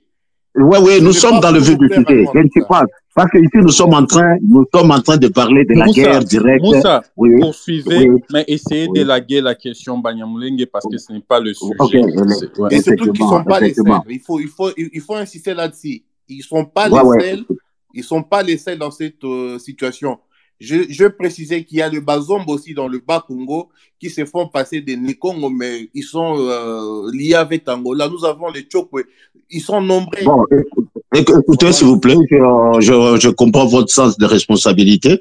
Oui, 0.57 0.77
oui, 0.82 1.02
nous 1.02 1.11
sommes 1.11 1.40
dans 1.41 1.52
le 1.52 1.60
vif 1.60 1.77
du 1.77 1.88
sujet. 1.90 2.26
Je 2.34 2.40
ne 2.40 2.48
sais 2.53 2.65
pas. 2.68 2.84
Parce 3.14 3.30
que 3.32 3.38
ici, 3.40 3.49
nous 3.56 3.69
sommes 3.69 3.94
en 3.94 4.06
train, 4.06 4.36
nous 4.41 4.65
sommes 4.73 4.91
en 4.91 5.02
train 5.02 5.18
de 5.18 5.27
parler 5.27 5.64
de 5.65 5.73
la 5.73 5.86
Moussa, 5.86 6.02
guerre 6.02 6.23
directe. 6.23 6.64
Moussa, 6.64 7.02
oui. 7.18 7.30
poursuivez, 7.40 8.10
Oui. 8.10 8.22
mais 8.34 8.44
essayez 8.48 8.88
Oui. 8.90 8.94
d'élaguer 8.99 9.41
la 9.41 9.56
question 9.56 9.98
Banyamulenge 9.98 10.65
parce 10.72 10.86
que 10.90 10.98
ce 10.98 11.11
n'est 11.14 11.22
pas 11.22 11.40
le 11.40 11.53
sujet. 11.53 11.73
Ok, 11.80 11.91
C'est- 11.91 12.60
ouais. 12.60 12.73
Et 12.73 12.82
surtout 12.82 13.11
qu'ils 13.11 13.23
ne 13.26 13.30
sont 13.30 13.44
pas 13.44 13.60
les 13.60 13.73
seuls. 13.73 13.86
Il 14.10 14.19
faut, 14.19 14.40
il 14.40 14.48
faut, 14.48 14.69
il 14.77 15.02
faut 15.02 15.15
insister 15.15 15.53
là-dessus. 15.53 16.03
Ils 16.27 16.38
ne 16.38 16.44
sont 16.44 16.65
pas 16.65 16.90
Ouais, 16.90 17.02
les 17.02 17.07
ouais. 17.07 17.30
seuls. 17.36 17.45
Ils 17.94 18.03
sont 18.03 18.23
pas 18.23 18.44
les 18.44 18.57
seuls 18.57 18.77
dans 18.77 18.91
cette 18.91 19.23
euh, 19.23 19.57
situation. 19.60 20.19
Je, 20.60 20.86
je 20.90 21.06
précisais 21.06 21.64
qu'il 21.64 21.80
y 21.80 21.82
a 21.82 21.90
le 21.90 21.99
Bazombe 21.99 22.48
aussi 22.49 22.73
dans 22.73 22.88
le 22.88 22.99
bas 23.06 23.23
Congo 23.27 23.69
qui 23.99 24.10
se 24.10 24.23
font 24.26 24.48
passer 24.48 24.82
des 24.82 24.95
Nikongo, 24.95 25.49
mais 25.49 25.90
ils 25.94 26.03
sont 26.03 26.38
euh, 26.40 27.10
liés 27.14 27.34
avec 27.34 27.68
Angola. 27.68 28.07
Nous 28.10 28.23
avons 28.26 28.49
les 28.52 28.65
Chokwe. 28.72 29.03
Ils 29.52 29.61
sont 29.61 29.82
nombreux. 29.82 30.23
Bon, 30.23 30.44
écoute- 31.14 31.44
écoutez, 31.44 31.72
s'il 31.73 31.88
vous 31.88 31.99
plaît, 31.99 32.15
je, 32.32 32.38
je, 32.80 33.19
je 33.19 33.30
comprends 33.30 33.65
votre 33.65 33.91
sens 33.91 34.18
de 34.18 34.26
responsabilité. 34.26 35.19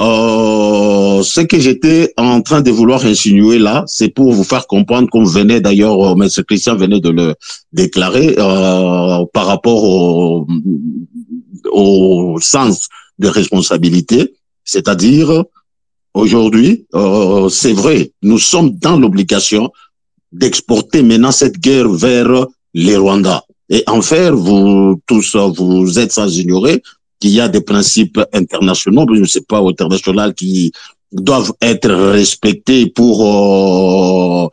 Euh, 0.00 1.22
ce 1.22 1.40
que 1.42 1.58
j'étais 1.60 2.12
en 2.16 2.42
train 2.42 2.60
de 2.62 2.70
vouloir 2.72 3.04
insinuer 3.06 3.60
là, 3.60 3.84
c'est 3.86 4.08
pour 4.08 4.32
vous 4.32 4.42
faire 4.42 4.66
comprendre, 4.66 5.08
comme 5.08 5.24
venait 5.24 5.60
d'ailleurs, 5.60 6.00
euh, 6.04 6.14
M. 6.20 6.28
Christian 6.48 6.74
venait 6.74 6.98
de 7.00 7.10
le 7.10 7.34
déclarer, 7.72 8.34
euh, 8.36 9.24
par 9.32 9.46
rapport 9.46 9.84
au, 9.84 10.46
au 11.70 12.38
sens 12.40 12.88
de 13.20 13.28
responsabilité, 13.28 14.34
c'est-à-dire 14.64 15.44
aujourd'hui, 16.14 16.86
euh, 16.94 17.48
c'est 17.48 17.72
vrai, 17.72 18.12
nous 18.22 18.38
sommes 18.38 18.70
dans 18.70 18.98
l'obligation 18.98 19.70
d'exporter 20.32 21.02
maintenant 21.02 21.32
cette 21.32 21.58
guerre 21.58 21.90
vers 21.90 22.46
les 22.72 22.96
Rwandais. 22.96 23.40
Et 23.68 23.84
en 23.86 24.00
faire, 24.02 24.34
vous 24.34 25.00
tous, 25.06 25.36
vous 25.36 25.98
êtes 25.98 26.12
sans 26.12 26.38
ignorer 26.38 26.82
qu'il 27.20 27.30
y 27.30 27.40
a 27.40 27.48
des 27.48 27.60
principes 27.60 28.20
internationaux, 28.32 29.06
je 29.14 29.20
ne 29.20 29.26
sais 29.26 29.42
pas, 29.42 29.60
internationaux 29.60 30.32
qui 30.32 30.72
doivent 31.12 31.52
être 31.60 31.90
respectés 31.90 32.86
pour 32.86 33.24
euh, 33.24 34.48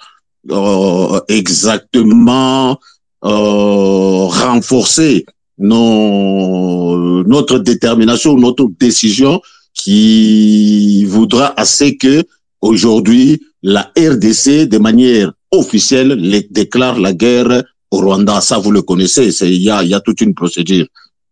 euh, 0.52 1.20
exactement 1.28 2.80
renforcer 3.24 5.28
notre 5.60 7.60
détermination, 7.60 8.36
notre 8.36 8.68
décision 8.80 9.40
qui 9.73 11.06
voudra 11.06 11.60
assez 11.60 11.98
que 11.98 12.23
aujourd'hui 12.61 13.41
la 13.64 13.91
RDC 13.98 14.68
de 14.68 14.77
manière 14.77 15.31
officielle 15.52 16.18
déclare 16.49 16.99
la 16.99 17.14
guerre 17.14 17.64
au 17.91 17.99
Rwanda. 17.99 18.41
Ça, 18.41 18.57
vous 18.57 18.72
le 18.72 18.81
connaissez, 18.81 19.30
il 19.43 19.61
y 19.61 19.69
a, 19.69 19.99
toute 19.99 20.22
une 20.22 20.34
procédure. 20.34 20.88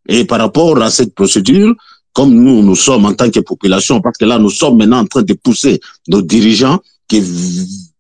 Et 0.08 0.26
par 0.26 0.40
rapport 0.40 0.82
à 0.82 0.90
cette 0.90 1.14
procédure, 1.14 1.74
comme 2.14 2.34
nous, 2.34 2.64
nous 2.64 2.76
sommes 2.76 3.06
en 3.06 3.14
tant 3.14 3.30
que 3.30 3.40
population, 3.40 4.02
parce 4.02 4.18
que 4.18 4.26
là, 4.26 4.40
nous 4.40 4.50
sommes 4.50 4.78
maintenant 4.78 5.00
en 5.00 5.06
train 5.06 5.22
de 5.22 5.34
pousser 5.34 5.80
nos 6.08 6.22
dirigeants 6.22 6.80
qu'il 7.08 7.24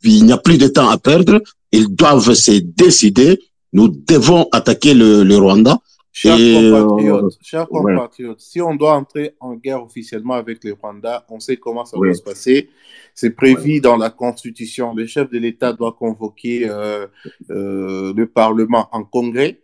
n'y 0.03 0.31
a 0.31 0.37
plus 0.37 0.57
de 0.57 0.67
temps 0.67 0.89
à 0.89 0.97
perdre, 0.97 1.41
ils 1.71 1.87
doivent 1.87 2.33
se 2.33 2.51
décider. 2.51 3.39
Nous 3.73 3.87
devons 3.87 4.47
attaquer 4.51 4.93
le 4.93 5.37
Rwanda. 5.37 5.77
Chers 6.11 6.39
Et, 6.39 6.55
euh, 6.57 6.81
compatriotes, 6.85 7.37
chers 7.41 7.71
ouais. 7.71 7.93
compatriotes, 7.93 8.39
si 8.41 8.59
on 8.61 8.73
doit 8.75 8.95
entrer 8.95 9.35
en 9.39 9.53
guerre 9.55 9.83
officiellement 9.83 10.33
avec 10.33 10.63
le 10.63 10.73
Rwanda, 10.73 11.23
on 11.29 11.39
sait 11.39 11.57
comment 11.57 11.85
ça 11.85 11.97
va 11.99 12.13
se 12.13 12.21
passer. 12.23 12.69
C'est 13.13 13.29
prévu 13.29 13.79
dans 13.79 13.95
la 13.95 14.09
Constitution. 14.09 14.95
Le 14.95 15.05
chef 15.05 15.29
de 15.29 15.37
l'État 15.37 15.71
doit 15.71 15.93
convoquer 15.93 16.67
euh, 16.67 17.05
euh, 17.51 18.11
le 18.15 18.25
Parlement 18.25 18.87
en 18.91 19.03
congrès. 19.03 19.59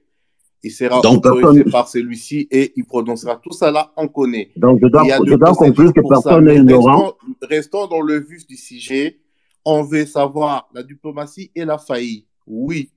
Il 0.62 0.72
sera 0.72 1.02
Donc, 1.02 1.26
autorisé 1.26 1.64
personne- 1.64 1.72
par 1.72 1.88
celui-ci 1.88 2.48
et 2.52 2.74
il 2.76 2.86
prononcera 2.86 3.36
tout 3.38 3.52
ça 3.52 3.72
là, 3.72 3.92
on 3.98 4.08
connaît. 4.08 4.50
Donc, 4.56 4.80
je 4.82 4.88
dois, 4.88 5.04
je 5.04 5.36
conclure 5.56 5.94
que 5.94 6.02
personne 6.08 6.46
n'est 6.46 6.58
ignorant. 6.58 7.16
Restons, 7.42 7.48
restons 7.50 7.88
dans 7.88 8.02
le 8.02 8.20
vif 8.20 8.46
du 8.48 8.56
sujet. 8.58 9.20
On 9.64 9.82
veut 9.84 10.06
savoir 10.06 10.70
la 10.74 10.84
diplomatie 10.84 11.50
et 11.56 11.66
la 11.66 11.78
faillite. 11.80 12.28
Oui. 12.48 12.90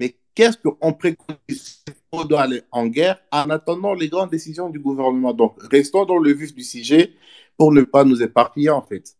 Mais 0.00 0.16
qu'est-ce 0.34 0.56
qu'on 0.56 0.92
préconise 0.94 1.84
On 2.10 2.24
doit 2.24 2.40
aller 2.40 2.62
en 2.72 2.86
guerre 2.86 3.18
en 3.30 3.50
attendant 3.50 3.94
les 3.94 4.08
grandes 4.08 4.30
décisions 4.30 4.70
du 4.70 4.80
gouvernement? 4.80 5.34
Donc, 5.34 5.56
restons 5.70 6.06
dans 6.06 6.16
le 6.16 6.32
vif 6.32 6.54
du 6.54 6.64
sujet 6.64 7.12
pour 7.56 7.70
ne 7.70 7.82
pas 7.82 8.02
nous 8.04 8.22
éparpiller, 8.22 8.70
en 8.70 8.82
fait. 8.82 9.14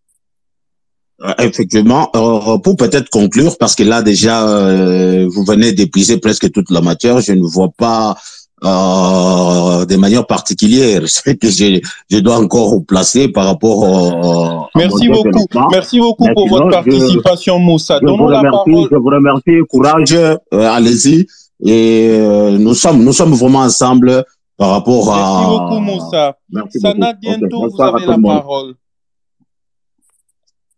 Euh, 1.23 1.35
Effectivement, 1.39 2.11
euh, 2.17 2.59
pour 2.59 2.77
peut-être 2.77 3.11
conclure, 3.11 3.59
parce 3.59 3.75
que 3.75 3.83
là 3.83 4.01
déjà, 4.01 4.49
euh, 4.49 5.29
vous 5.29 5.45
venez 5.45 5.73
d'épuiser 5.73 6.17
presque 6.19 6.51
toute 6.51 6.71
la 6.71 6.81
matière, 6.81 7.21
je 7.21 7.33
ne 7.33 7.47
vois 7.47 7.69
pas 7.77 8.17
euh, 8.65 9.85
de 9.87 9.97
manière 9.97 10.27
particulière 10.27 11.03
ce 11.09 11.23
que 11.31 11.49
je, 11.49 11.81
je 12.11 12.19
dois 12.19 12.39
encore 12.39 12.85
placer 12.87 13.29
par 13.29 13.47
rapport 13.47 13.79
au... 13.79 14.63
à 14.65 14.69
Merci 14.75 15.09
beaucoup. 15.09 15.47
Merci 15.71 15.99
beaucoup 16.01 16.27
Mais 16.27 16.35
pour 16.35 16.45
sinon, 16.49 16.57
votre 16.59 16.67
je- 16.67 16.91
participation, 16.91 17.59
Moussa. 17.59 17.99
Je 18.01 18.07
vous 18.07 18.17
Donnons 18.17 18.29
la 18.29 18.39
remercie, 18.39 18.71
parole. 18.73 18.89
je 18.91 18.97
vous 18.97 19.09
remercie, 19.09 19.67
courage, 19.69 20.13
euh, 20.13 20.37
allez-y. 20.53 21.27
Et 21.65 22.09
euh, 22.13 22.57
nous 22.59 22.75
sommes, 22.75 23.03
nous 23.05 23.13
sommes 23.13 23.33
vraiment 23.35 23.61
ensemble 23.61 24.25
par 24.57 24.71
rapport 24.71 25.13
à. 25.13 25.41
Merci 25.41 25.59
beaucoup, 25.59 25.81
Moussa. 25.81 26.37
Merci 26.51 26.81
Sana 26.81 27.13
beaucoup. 27.13 27.33
Ok, 27.35 27.39
Dientou, 27.39 27.69
vous 27.71 27.83
avez 27.83 28.03
tout 28.03 28.11
la 28.11 28.17
le 28.17 28.23
monde. 28.23 28.37
parole. 28.41 28.75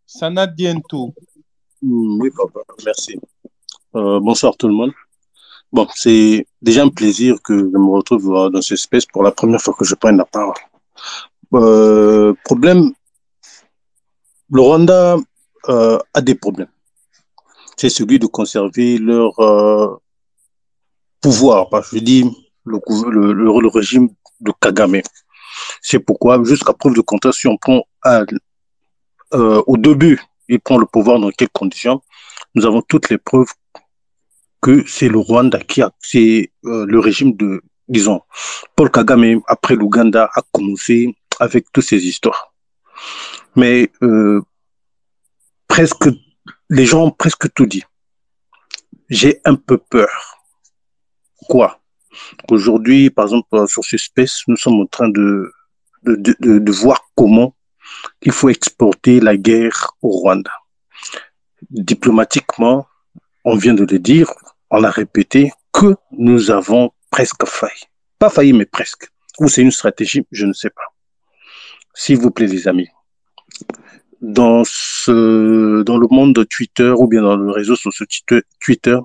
Sana 0.06 0.46
Dientou. 0.46 1.12
Mm, 1.82 2.20
Oui, 2.20 2.30
papa, 2.36 2.60
merci. 2.84 3.16
Euh, 3.96 4.20
bonsoir 4.20 4.56
tout 4.56 4.68
le 4.68 4.74
monde. 4.74 4.92
Bon, 5.72 5.86
c'est 5.94 6.46
déjà 6.62 6.82
un 6.84 6.89
plaisir 6.89 7.43
que 7.43 7.59
je 7.59 7.76
me 7.76 7.90
retrouve 7.90 8.34
euh, 8.34 8.48
dans 8.48 8.62
ce 8.62 8.76
space 8.76 9.05
pour 9.06 9.22
la 9.22 9.32
première 9.32 9.60
fois 9.60 9.74
que 9.74 9.84
je 9.84 9.94
prenne 9.94 10.16
la 10.16 10.24
parole. 10.24 10.55
Euh, 11.55 12.32
problème, 12.44 12.93
le 14.51 14.60
Rwanda 14.60 15.16
euh, 15.68 15.98
a 16.14 16.20
des 16.20 16.34
problèmes. 16.34 16.70
C'est 17.76 17.90
celui 17.90 18.18
de 18.18 18.26
conserver 18.26 18.98
leur 18.98 19.32
pouvoir. 21.20 21.68
Je 21.93 21.98
dis 21.98 22.24
le, 22.64 23.68
régime 23.68 24.09
de 24.40 24.52
Kagame. 24.60 25.02
C'est 25.80 25.98
pourquoi, 25.98 26.43
jusqu'à 26.44 26.72
preuve 26.74 26.94
de 26.94 27.01
contraire, 27.01 27.34
si 27.34 27.48
on 27.48 27.56
prend 27.56 27.82
au 29.32 29.76
début, 29.76 30.22
il 30.48 30.60
prend 30.60 30.78
le 30.78 30.86
pouvoir 30.86 31.18
dans 31.18 31.30
quelles 31.30 31.48
conditions, 31.48 32.02
nous 32.55 32.66
avons 32.66 32.82
toutes 32.82 33.09
les 33.09 33.18
preuves 33.18 33.52
que 34.62 34.84
c'est 34.86 35.09
le 35.09 35.18
Rwanda 35.18 35.59
qui 35.59 35.82
a, 35.82 35.90
c'est 35.98 36.52
euh, 36.64 36.86
le 36.86 36.98
régime 37.01 37.36
de, 37.36 37.62
disons, 37.89 38.22
Paul 38.76 38.90
Kagame 38.90 39.43
après 39.48 39.74
l'Ouganda 39.74 40.30
a 40.34 40.43
commencé 40.52 41.14
avec 41.40 41.66
toutes 41.72 41.84
ces 41.84 42.06
histoires. 42.06 42.55
Mais 43.56 43.90
euh, 44.02 44.40
presque, 45.66 46.09
les 46.70 46.86
gens 46.86 47.06
ont 47.06 47.10
presque 47.10 47.52
tout 47.52 47.66
dit. 47.66 47.82
J'ai 49.10 49.40
un 49.44 49.56
peu 49.56 49.76
peur. 49.78 50.39
Quoi 51.48 51.80
Aujourd'hui, 52.51 53.10
par 53.10 53.24
exemple, 53.24 53.66
sur 53.68 53.84
ce 53.84 53.97
space, 53.97 54.43
nous 54.47 54.56
sommes 54.56 54.80
en 54.80 54.86
train 54.86 55.09
de, 55.09 55.52
de, 56.05 56.36
de, 56.39 56.59
de 56.59 56.72
voir 56.72 57.09
comment 57.16 57.55
il 58.22 58.32
faut 58.32 58.48
exporter 58.48 59.18
la 59.18 59.36
guerre 59.36 59.93
au 60.02 60.10
Rwanda. 60.10 60.52
Diplomatiquement, 61.70 62.86
on 63.44 63.56
vient 63.56 63.74
de 63.74 63.84
le 63.84 63.98
dire, 63.98 64.32
on 64.72 64.82
a 64.82 64.90
répété 64.90 65.52
que 65.72 65.94
nous 66.12 66.50
avons 66.50 66.90
presque 67.10 67.46
failli. 67.46 67.82
Pas 68.18 68.30
failli, 68.30 68.52
mais 68.54 68.64
presque. 68.64 69.08
Ou 69.38 69.48
c'est 69.48 69.62
une 69.62 69.70
stratégie, 69.70 70.26
je 70.32 70.46
ne 70.46 70.52
sais 70.52 70.70
pas. 70.70 70.88
S'il 71.94 72.18
vous 72.18 72.30
plaît, 72.30 72.46
les 72.46 72.66
amis. 72.66 72.88
Dans 74.22 74.62
ce, 74.64 75.82
le 75.86 76.14
monde 76.14 76.34
de 76.34 76.44
Twitter 76.44 76.92
ou 76.96 77.06
bien 77.06 77.22
dans 77.22 77.36
le 77.36 77.50
réseau 77.50 77.76
social 77.76 78.42
Twitter- 78.64 78.98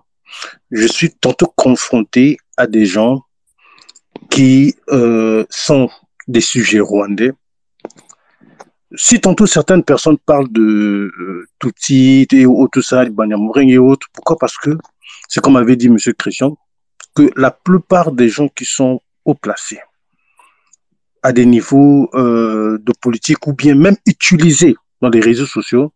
je 0.71 0.87
suis 0.87 1.11
tantôt 1.11 1.51
confronté 1.55 2.37
à 2.57 2.67
des 2.67 2.85
gens 2.85 3.23
qui 4.29 4.75
euh, 4.89 5.45
sont 5.49 5.89
des 6.27 6.41
sujets 6.41 6.79
rwandais. 6.79 7.31
Si 8.95 9.19
tantôt 9.19 9.47
certaines 9.47 9.83
personnes 9.83 10.17
parlent 10.17 10.51
de 10.51 11.11
euh, 11.19 11.47
Tutsi 11.59 12.27
et 12.31 12.45
tout 12.71 12.81
ça, 12.81 13.05
Banyamureng 13.05 13.69
et 13.69 13.77
autres, 13.77 14.07
pourquoi? 14.13 14.37
Parce 14.37 14.57
que 14.57 14.71
c'est 15.27 15.41
comme 15.41 15.55
avait 15.55 15.75
dit 15.75 15.89
Monsieur 15.89 16.13
Christian, 16.13 16.57
que 17.15 17.31
la 17.35 17.51
plupart 17.51 18.11
des 18.11 18.29
gens 18.29 18.47
qui 18.47 18.65
sont 18.65 19.01
haut 19.25 19.35
placés 19.35 19.79
à 21.23 21.33
des 21.33 21.45
niveaux 21.45 22.09
euh, 22.13 22.77
de 22.79 22.93
politique 23.01 23.45
ou 23.47 23.53
bien 23.53 23.75
même 23.75 23.97
utilisés 24.05 24.75
dans 25.01 25.09
les 25.09 25.19
réseaux 25.19 25.45
sociaux, 25.45 25.93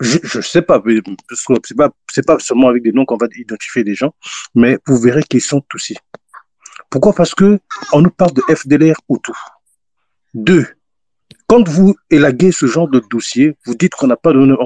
je 0.00 0.38
ne 0.38 0.42
sais 0.42 0.62
pas, 0.62 0.82
c'est 1.62 1.76
pas, 1.76 1.90
pas 2.26 2.38
seulement 2.38 2.68
avec 2.68 2.82
des 2.82 2.92
noms 2.92 3.04
qu'on 3.04 3.18
va 3.18 3.26
identifier 3.36 3.84
des 3.84 3.94
gens, 3.94 4.14
mais 4.54 4.78
vous 4.86 4.98
verrez 4.98 5.22
qu'ils 5.22 5.42
sont 5.42 5.62
ici. 5.76 5.96
Pourquoi? 6.88 7.12
Parce 7.12 7.34
que 7.34 7.60
on 7.92 8.00
nous 8.00 8.10
parle 8.10 8.32
de 8.32 8.42
FDLR 8.54 8.96
autour. 9.08 9.36
Deux, 10.32 10.66
quand 11.46 11.68
vous 11.68 11.96
élaguez 12.10 12.52
ce 12.52 12.66
genre 12.66 12.88
de 12.88 13.02
dossier, 13.10 13.56
vous 13.66 13.74
dites 13.74 13.94
qu'on 13.94 14.06
n'a 14.06 14.16
pas 14.16 14.32
de, 14.32 14.56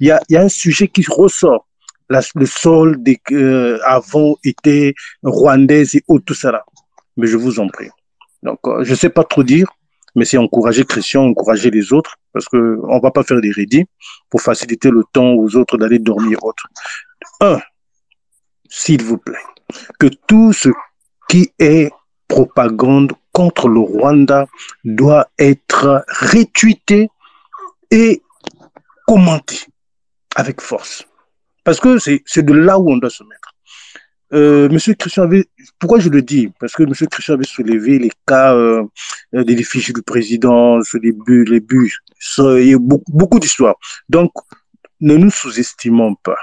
il 0.00 0.06
y 0.06 0.36
a 0.36 0.40
un 0.40 0.48
sujet 0.48 0.86
qui 0.86 1.04
ressort. 1.08 1.66
Le 2.10 2.46
sol 2.46 3.02
des, 3.02 3.20
euh, 3.30 3.78
avant 3.84 4.36
était 4.42 4.94
rwandais 5.22 5.84
et 5.94 6.02
tout 6.26 6.34
ça. 6.34 6.64
Mais 7.16 7.26
je 7.26 7.36
vous 7.36 7.60
en 7.60 7.68
prie. 7.68 7.88
Donc, 8.42 8.58
euh, 8.66 8.82
je 8.82 8.94
sais 8.94 9.10
pas 9.10 9.22
trop 9.24 9.44
dire, 9.44 9.68
mais 10.16 10.24
c'est 10.24 10.38
encourager 10.38 10.84
Christian, 10.84 11.24
encourager 11.24 11.70
les 11.70 11.92
autres, 11.92 12.16
parce 12.32 12.46
que 12.46 12.80
on 12.82 12.98
va 12.98 13.10
pas 13.10 13.22
faire 13.22 13.40
des 13.40 13.52
rédits 13.52 13.86
pour 14.28 14.40
faciliter 14.40 14.90
le 14.90 15.04
temps 15.12 15.34
aux 15.34 15.54
autres 15.56 15.76
d'aller 15.76 15.98
dormir 15.98 16.42
autre. 16.42 16.66
Un, 17.40 17.60
s'il 18.68 19.02
vous 19.04 19.18
plaît, 19.18 19.46
que 19.98 20.08
tout 20.26 20.52
ce 20.52 20.70
qui 21.28 21.52
est 21.58 21.90
propagande 22.26 23.12
contre 23.32 23.68
le 23.68 23.80
Rwanda 23.80 24.46
doit 24.84 25.28
être 25.38 26.04
retweeté 26.08 27.08
et 27.90 28.22
commenté 29.06 29.58
avec 30.34 30.60
force. 30.60 31.06
Parce 31.64 31.80
que 31.80 31.98
c'est 31.98 32.42
de 32.42 32.52
là 32.52 32.78
où 32.78 32.90
on 32.90 32.96
doit 32.96 33.10
se 33.10 33.24
mettre. 33.24 33.54
Euh, 34.32 34.68
Monsieur 34.68 34.94
Christian 34.94 35.24
avait, 35.24 35.46
pourquoi 35.78 35.98
je 35.98 36.08
le 36.08 36.22
dis? 36.22 36.52
Parce 36.60 36.72
que 36.74 36.84
Monsieur 36.84 37.06
Christian 37.06 37.34
avait 37.34 37.44
soulevé 37.44 37.98
les 37.98 38.12
cas 38.26 38.54
euh, 38.54 38.84
des 39.32 39.54
défis 39.56 39.92
du 39.92 40.02
président, 40.02 40.78
les 41.02 41.12
buts, 41.12 41.44
les 41.44 41.60
buts. 41.60 41.92
il 42.38 42.68
y 42.68 42.74
a 42.74 42.78
beaucoup, 42.78 43.12
beaucoup 43.12 43.40
d'histoires. 43.40 43.74
Donc, 44.08 44.30
ne 45.00 45.16
nous 45.16 45.30
sous-estimons 45.30 46.14
pas. 46.14 46.38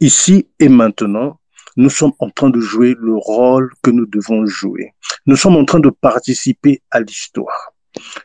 Ici 0.00 0.48
et 0.58 0.68
maintenant, 0.68 1.38
nous 1.76 1.90
sommes 1.90 2.12
en 2.18 2.30
train 2.30 2.50
de 2.50 2.60
jouer 2.60 2.96
le 2.98 3.14
rôle 3.16 3.70
que 3.82 3.90
nous 3.90 4.06
devons 4.06 4.44
jouer. 4.46 4.92
Nous 5.26 5.36
sommes 5.36 5.56
en 5.56 5.64
train 5.64 5.80
de 5.80 5.90
participer 5.90 6.82
à 6.90 7.00
l'histoire. 7.00 7.72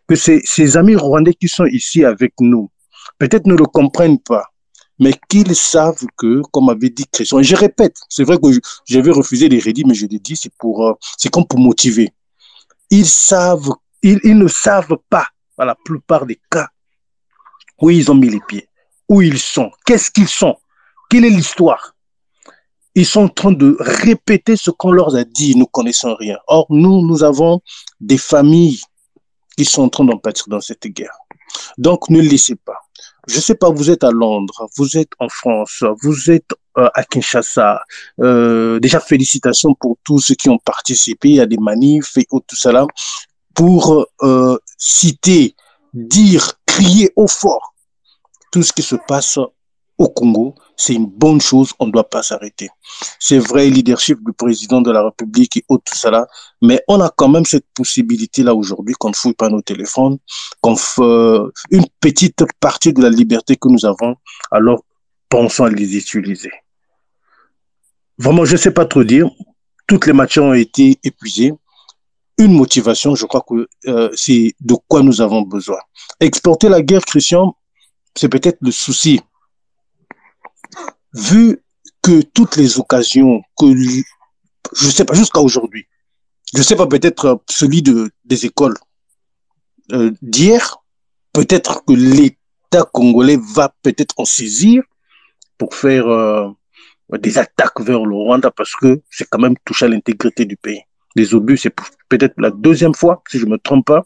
Que 0.07 0.15
ces, 0.15 0.41
ces 0.43 0.77
amis 0.77 0.95
rwandais 0.95 1.33
qui 1.33 1.47
sont 1.47 1.65
ici 1.65 2.03
avec 2.03 2.33
nous, 2.39 2.71
peut-être 3.19 3.45
ne 3.45 3.55
le 3.55 3.65
comprennent 3.65 4.19
pas 4.19 4.52
mais 4.99 5.13
qu'ils 5.29 5.55
savent 5.55 6.05
que, 6.17 6.41
comme 6.51 6.69
avait 6.69 6.89
dit 6.89 7.05
Christian, 7.11 7.39
et 7.39 7.43
je 7.43 7.55
répète, 7.55 7.97
c'est 8.09 8.23
vrai 8.23 8.37
que 8.37 8.47
j'avais 8.85 9.11
refusé 9.11 9.49
les 9.49 9.59
rédits, 9.59 9.85
mais 9.85 9.93
je 9.93 10.05
l'ai 10.05 10.19
dit, 10.19 10.35
c'est 10.35 10.53
pour, 10.57 10.87
euh, 10.87 10.93
c'est 11.17 11.29
comme 11.29 11.47
pour 11.47 11.59
motiver. 11.59 12.13
Ils 12.89 13.07
savent, 13.07 13.71
ils, 14.01 14.37
ne 14.37 14.47
savent 14.47 14.97
pas, 15.09 15.27
dans 15.57 15.65
la 15.65 15.75
plupart 15.75 16.25
des 16.25 16.39
cas, 16.49 16.67
où 17.81 17.89
ils 17.89 18.11
ont 18.11 18.15
mis 18.15 18.29
les 18.29 18.41
pieds, 18.47 18.69
où 19.09 19.21
ils 19.21 19.39
sont, 19.39 19.71
qu'est-ce 19.85 20.11
qu'ils 20.11 20.27
sont, 20.27 20.55
quelle 21.09 21.25
est 21.25 21.29
l'histoire. 21.29 21.95
Ils 22.95 23.07
sont 23.07 23.21
en 23.21 23.29
train 23.29 23.51
de 23.51 23.75
répéter 23.79 24.55
ce 24.55 24.69
qu'on 24.69 24.91
leur 24.91 25.15
a 25.15 25.23
dit, 25.23 25.55
nous 25.55 25.65
connaissons 25.65 26.15
rien. 26.15 26.37
Or, 26.47 26.67
nous, 26.69 27.05
nous 27.05 27.23
avons 27.23 27.61
des 27.99 28.19
familles 28.19 28.81
qui 29.57 29.65
sont 29.65 29.83
en 29.83 29.89
train 29.89 30.05
d'en 30.05 30.21
dans 30.47 30.61
cette 30.61 30.85
guerre. 30.87 31.17
Donc, 31.79 32.09
ne 32.09 32.21
laissez 32.21 32.55
pas 32.55 32.82
je 33.27 33.39
sais 33.39 33.55
pas, 33.55 33.69
vous 33.69 33.89
êtes 33.89 34.03
à 34.03 34.11
Londres, 34.11 34.67
vous 34.77 34.97
êtes 34.97 35.11
en 35.19 35.29
France, 35.29 35.83
vous 36.01 36.31
êtes 36.31 36.51
euh, 36.77 36.89
à 36.93 37.03
Kinshasa. 37.03 37.81
Euh, 38.19 38.79
déjà, 38.79 38.99
félicitations 38.99 39.73
pour 39.75 39.97
tous 40.03 40.19
ceux 40.19 40.35
qui 40.35 40.49
ont 40.49 40.57
participé 40.57 41.39
à 41.39 41.45
des 41.45 41.57
manifs 41.57 42.17
et 42.17 42.25
tout 42.25 42.55
cela 42.55 42.85
pour 43.53 44.07
euh, 44.23 44.57
citer, 44.77 45.55
dire, 45.93 46.53
crier 46.65 47.11
au 47.15 47.27
fort 47.27 47.73
tout 48.51 48.63
ce 48.63 48.73
qui 48.73 48.81
se 48.81 48.95
passe 49.07 49.39
au 49.97 50.09
Congo, 50.09 50.55
c'est 50.75 50.93
une 50.93 51.05
bonne 51.05 51.39
chose, 51.39 51.73
on 51.79 51.87
ne 51.87 51.91
doit 51.91 52.09
pas 52.09 52.23
s'arrêter. 52.23 52.69
C'est 53.19 53.37
vrai, 53.37 53.69
leadership 53.69 54.19
du 54.25 54.33
président 54.33 54.81
de 54.81 54.91
la 54.91 55.03
République 55.03 55.57
et 55.57 55.65
autres, 55.69 55.83
tout 55.85 55.97
cela, 55.97 56.27
mais 56.61 56.81
on 56.87 56.99
a 56.99 57.09
quand 57.09 57.29
même 57.29 57.45
cette 57.45 57.67
possibilité-là 57.73 58.55
aujourd'hui 58.55 58.95
qu'on 58.95 59.09
ne 59.09 59.15
fouille 59.15 59.33
pas 59.33 59.49
nos 59.49 59.61
téléphones, 59.61 60.17
qu'on 60.61 60.75
fait 60.75 61.01
une 61.71 61.85
petite 61.99 62.43
partie 62.59 62.93
de 62.93 63.01
la 63.01 63.09
liberté 63.09 63.55
que 63.55 63.67
nous 63.69 63.85
avons, 63.85 64.15
alors 64.51 64.83
pensons 65.29 65.65
à 65.65 65.69
les 65.69 65.95
utiliser. 65.95 66.51
Vraiment, 68.17 68.45
je 68.45 68.53
ne 68.53 68.57
sais 68.57 68.71
pas 68.71 68.85
trop 68.85 69.03
dire, 69.03 69.29
toutes 69.87 70.05
les 70.07 70.13
matières 70.13 70.45
ont 70.45 70.53
été 70.53 70.99
épuisées. 71.03 71.53
Une 72.37 72.53
motivation, 72.53 73.15
je 73.15 73.25
crois 73.25 73.43
que 73.47 73.67
euh, 73.87 74.09
c'est 74.15 74.53
de 74.59 74.75
quoi 74.87 75.03
nous 75.03 75.21
avons 75.21 75.41
besoin. 75.41 75.77
Exporter 76.19 76.67
la 76.67 76.81
guerre, 76.81 77.03
Christian, 77.05 77.55
c'est 78.15 78.29
peut-être 78.29 78.57
le 78.61 78.71
souci 78.71 79.21
vu 81.13 81.61
que 82.01 82.21
toutes 82.21 82.57
les 82.57 82.79
occasions 82.79 83.41
que 83.57 83.65
je 83.75 84.89
sais 84.89 85.05
pas 85.05 85.13
jusqu'à 85.13 85.39
aujourd'hui, 85.39 85.87
je 86.55 86.61
sais 86.61 86.75
pas 86.75 86.87
peut-être 86.87 87.25
euh, 87.25 87.35
celui 87.49 87.81
de 87.81 88.11
des 88.25 88.45
écoles 88.45 88.75
euh, 89.91 90.11
d'hier, 90.21 90.77
peut-être 91.33 91.83
que 91.85 91.93
l'État 91.93 92.83
congolais 92.91 93.39
va 93.55 93.73
peut-être 93.81 94.15
en 94.17 94.25
saisir 94.25 94.83
pour 95.57 95.75
faire 95.75 96.07
euh, 96.07 96.49
des 97.11 97.37
attaques 97.37 97.81
vers 97.81 98.05
le 98.05 98.15
Rwanda 98.15 98.51
parce 98.51 98.75
que 98.75 99.01
c'est 99.09 99.29
quand 99.29 99.39
même 99.39 99.55
touché 99.65 99.85
à 99.85 99.89
l'intégrité 99.89 100.45
du 100.45 100.57
pays. 100.57 100.81
Les 101.15 101.35
obus, 101.35 101.57
c'est 101.57 101.73
peut-être 102.09 102.33
la 102.37 102.49
deuxième 102.49 102.95
fois, 102.95 103.21
si 103.29 103.37
je 103.37 103.45
me 103.45 103.57
trompe 103.57 103.85
pas, 103.85 104.05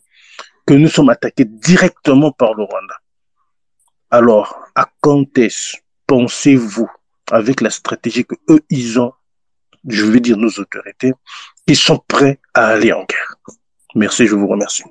que 0.66 0.74
nous 0.74 0.90
sommes 0.90 1.10
attaqués 1.10 1.46
directement 1.46 2.32
par 2.32 2.54
le 2.54 2.64
Rwanda. 2.64 2.96
Alors, 4.10 4.60
à 4.76 4.90
quand 5.00 5.38
est-ce 5.38 5.78
pensez-vous, 6.08 6.90
avec 7.32 7.62
la 7.62 7.70
stratégie 7.70 8.26
que 8.26 8.36
eux, 8.50 8.62
ils 8.70 9.00
ont, 9.00 9.14
je 9.88 10.04
veux 10.04 10.20
dire 10.20 10.38
nos 10.38 10.50
autorités, 10.50 11.14
ils 11.68 11.76
sont 11.76 12.02
prêts 12.08 12.40
à 12.54 12.68
aller 12.68 12.92
en 12.94 13.06
guerre 13.06 13.36
Merci, 13.96 14.28
je 14.28 14.36
vous 14.36 14.48
remercie. 14.48 14.84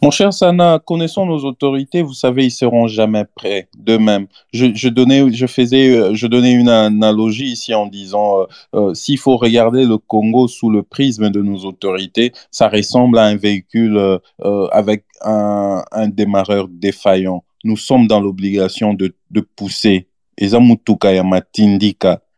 Mon 0.00 0.10
cher 0.10 0.32
Sana, 0.32 0.80
connaissons 0.84 1.24
nos 1.24 1.44
autorités, 1.44 2.02
vous 2.02 2.12
savez, 2.12 2.44
ils 2.46 2.50
seront 2.50 2.86
jamais 2.88 3.24
prêts 3.34 3.68
d'eux-mêmes. 3.76 4.26
Je, 4.52 4.88
donnais, 4.88 5.32
je 5.32 5.46
faisais, 5.46 6.14
je 6.14 6.26
donnais 6.26 6.52
une 6.52 6.68
analogie 6.68 7.46
ici 7.46 7.74
en 7.74 7.86
disant, 7.86 8.40
euh, 8.40 8.44
euh, 8.74 8.94
s'il 8.94 9.18
faut 9.18 9.36
regarder 9.36 9.86
le 9.86 9.96
Congo 9.96 10.46
sous 10.46 10.68
le 10.68 10.82
prisme 10.82 11.30
de 11.30 11.40
nos 11.40 11.64
autorités, 11.64 12.32
ça 12.50 12.68
ressemble 12.68 13.18
à 13.18 13.24
un 13.24 13.36
véhicule 13.36 13.96
euh, 13.96 14.66
avec 14.72 15.04
un, 15.22 15.82
démarreur 16.08 16.68
défaillant 16.68 17.44
nous 17.66 17.78
sommes 17.78 18.06
dans 18.06 18.20
l'obligation 18.20 18.92
de 18.92 19.40
pousser. 19.56 20.06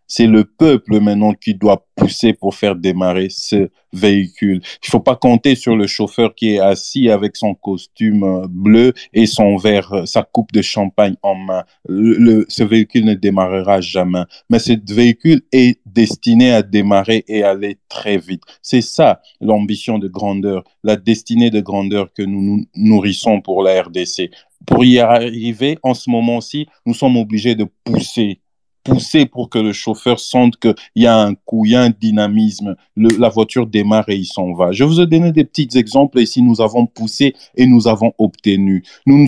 C'est 0.09 0.27
le 0.27 0.44
peuple 0.44 1.01
maintenant 1.01 1.32
qui 1.32 1.55
doit 1.55 1.85
pousser 1.97 2.32
pour 2.32 2.55
faire 2.55 2.77
démarrer 2.77 3.28
ce 3.28 3.70
véhicule. 3.93 4.60
Il 4.85 4.90
faut 4.90 5.01
pas 5.01 5.16
compter 5.16 5.55
sur 5.55 5.77
le 5.77 5.86
chauffeur 5.86 6.35
qui 6.35 6.55
est 6.55 6.60
assis 6.60 7.09
avec 7.10 7.36
son 7.36 7.55
costume 7.55 8.23
euh, 8.23 8.47
bleu 8.48 8.93
et 9.12 9.27
son 9.27 9.56
verre, 9.56 9.93
euh, 9.93 10.06
sa 10.06 10.23
coupe 10.23 10.52
de 10.52 10.62
champagne 10.62 11.16
en 11.23 11.35
main. 11.35 11.64
Le, 11.89 12.44
ce 12.48 12.62
véhicule 12.62 13.05
ne 13.05 13.14
démarrera 13.14 13.81
jamais. 13.81 14.24
Mais 14.51 14.59
ce 14.59 14.73
véhicule 14.93 15.43
est 15.51 15.81
destiné 15.86 16.52
à 16.52 16.62
démarrer 16.62 17.24
et 17.27 17.43
aller 17.43 17.78
très 17.89 18.18
vite. 18.18 18.43
C'est 18.62 18.82
ça 18.82 19.20
l'ambition 19.40 19.98
de 19.98 20.09
grandeur, 20.09 20.62
la 20.85 20.97
destinée 20.97 21.51
de 21.51 21.60
grandeur 21.60 22.12
que 22.12 22.23
nous 22.23 22.43
nous 22.43 22.66
nourrissons 22.77 23.40
pour 23.40 23.62
la 23.62 23.82
RDC 23.82 24.31
pour 24.66 24.85
y 24.85 24.99
arriver, 24.99 25.78
en 25.83 25.95
ce 25.95 26.11
moment-ci, 26.11 26.66
nous 26.85 26.95
sommes 26.95 27.16
obligés 27.16 27.55
de 27.55 27.66
pousser 27.85 28.41
pousser 28.87 29.27
pour 29.27 29.51
que 29.51 29.59
le 29.59 29.73
chauffeur 29.73 30.21
sente 30.21 30.57
qu'il 30.57 30.75
y 30.97 31.07
a 31.07 31.19
un 31.19 31.35
coup, 31.35 31.65
il 31.65 31.73
y 31.73 31.77
a 31.77 31.83
un 31.83 31.91
dynamisme, 31.91 32.77
la 32.97 33.29
voiture 33.29 33.67
démarre 33.67 34.09
et 34.09 34.17
il 34.17 34.27
s'en 34.27 34.53
va. 34.53 34.73
Je 34.73 34.85
vous 34.85 35.01
ai 35.01 35.07
donné 35.07 35.33
des 35.33 35.45
petits 35.45 35.69
exemples 35.77 36.21
ici, 36.21 36.43
nous 36.43 36.61
avons 36.61 36.87
poussé 36.87 37.35
et 37.57 37.67
nous 37.67 37.89
avons 37.89 38.13
obtenu. 38.19 38.85
Nous 39.07 39.27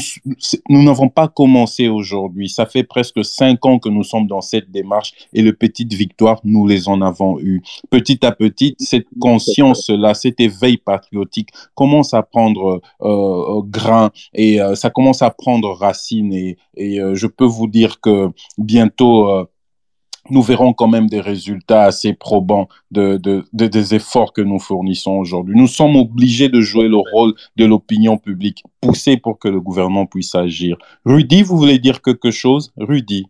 n'avons 0.71 1.09
pas 1.09 1.29
commencé 1.29 1.89
aujourd'hui, 1.89 2.49
ça 2.49 2.67
fait 2.67 2.85
presque 2.85 3.25
cinq 3.25 3.65
ans 3.67 3.79
que 3.79 3.89
nous 3.89 4.05
sommes 4.05 4.27
dans 4.27 4.41
cette 4.41 4.71
démarche 4.71 5.13
et 5.33 5.43
les 5.43 5.53
petites 5.53 5.93
victoires, 5.93 6.41
nous 6.45 6.67
les 6.67 6.89
en 6.89 7.03
avons 7.03 7.39
eues. 7.41 7.63
Petit 7.91 8.25
à 8.25 8.33
petit, 8.33 8.75
cette 8.79 9.07
conscience-là, 9.21 10.15
cet 10.15 10.41
éveil 10.41 10.77
patriotique 10.77 11.51
commence 11.75 12.15
à 12.15 12.23
prendre 12.23 12.81
euh, 13.03 13.63
grain 13.63 14.11
et 14.35 14.61
euh, 14.61 14.75
ça 14.75 14.91
commence 14.91 15.23
à 15.23 15.31
prendre 15.31 15.73
racine 15.73 16.33
et, 16.33 16.57
euh, 17.01 17.15
je 17.15 17.27
peux 17.27 17.45
vous 17.45 17.67
dire 17.67 18.01
que 18.01 18.29
bientôt, 18.57 19.29
euh, 19.29 19.48
nous 20.31 20.43
verrons 20.43 20.73
quand 20.73 20.89
même 20.89 21.09
des 21.09 21.21
résultats 21.21 21.85
assez 21.85 22.13
probants 22.13 22.69
de, 22.91 23.17
de, 23.17 23.45
des 23.53 23.95
efforts 23.95 24.33
que 24.33 24.41
nous 24.41 24.59
fournissons 24.59 25.13
aujourd'hui. 25.13 25.55
Nous 25.57 25.67
sommes 25.67 25.97
obligés 25.97 26.49
de 26.49 26.61
jouer 26.61 26.89
le 26.89 26.99
rôle 26.99 27.35
de 27.57 27.65
l'opinion 27.65 28.19
publique, 28.19 28.65
pousser 28.81 29.17
pour 29.17 29.39
que 29.39 29.49
le 29.49 29.61
gouvernement 29.61 30.07
puisse 30.07 30.35
agir. 30.35 30.77
Rudy, 31.05 31.43
vous 31.43 31.57
voulez 31.57 31.79
dire 31.79 32.03
quelque 32.03 32.31
chose? 32.31 32.73
Rudy. 32.77 33.27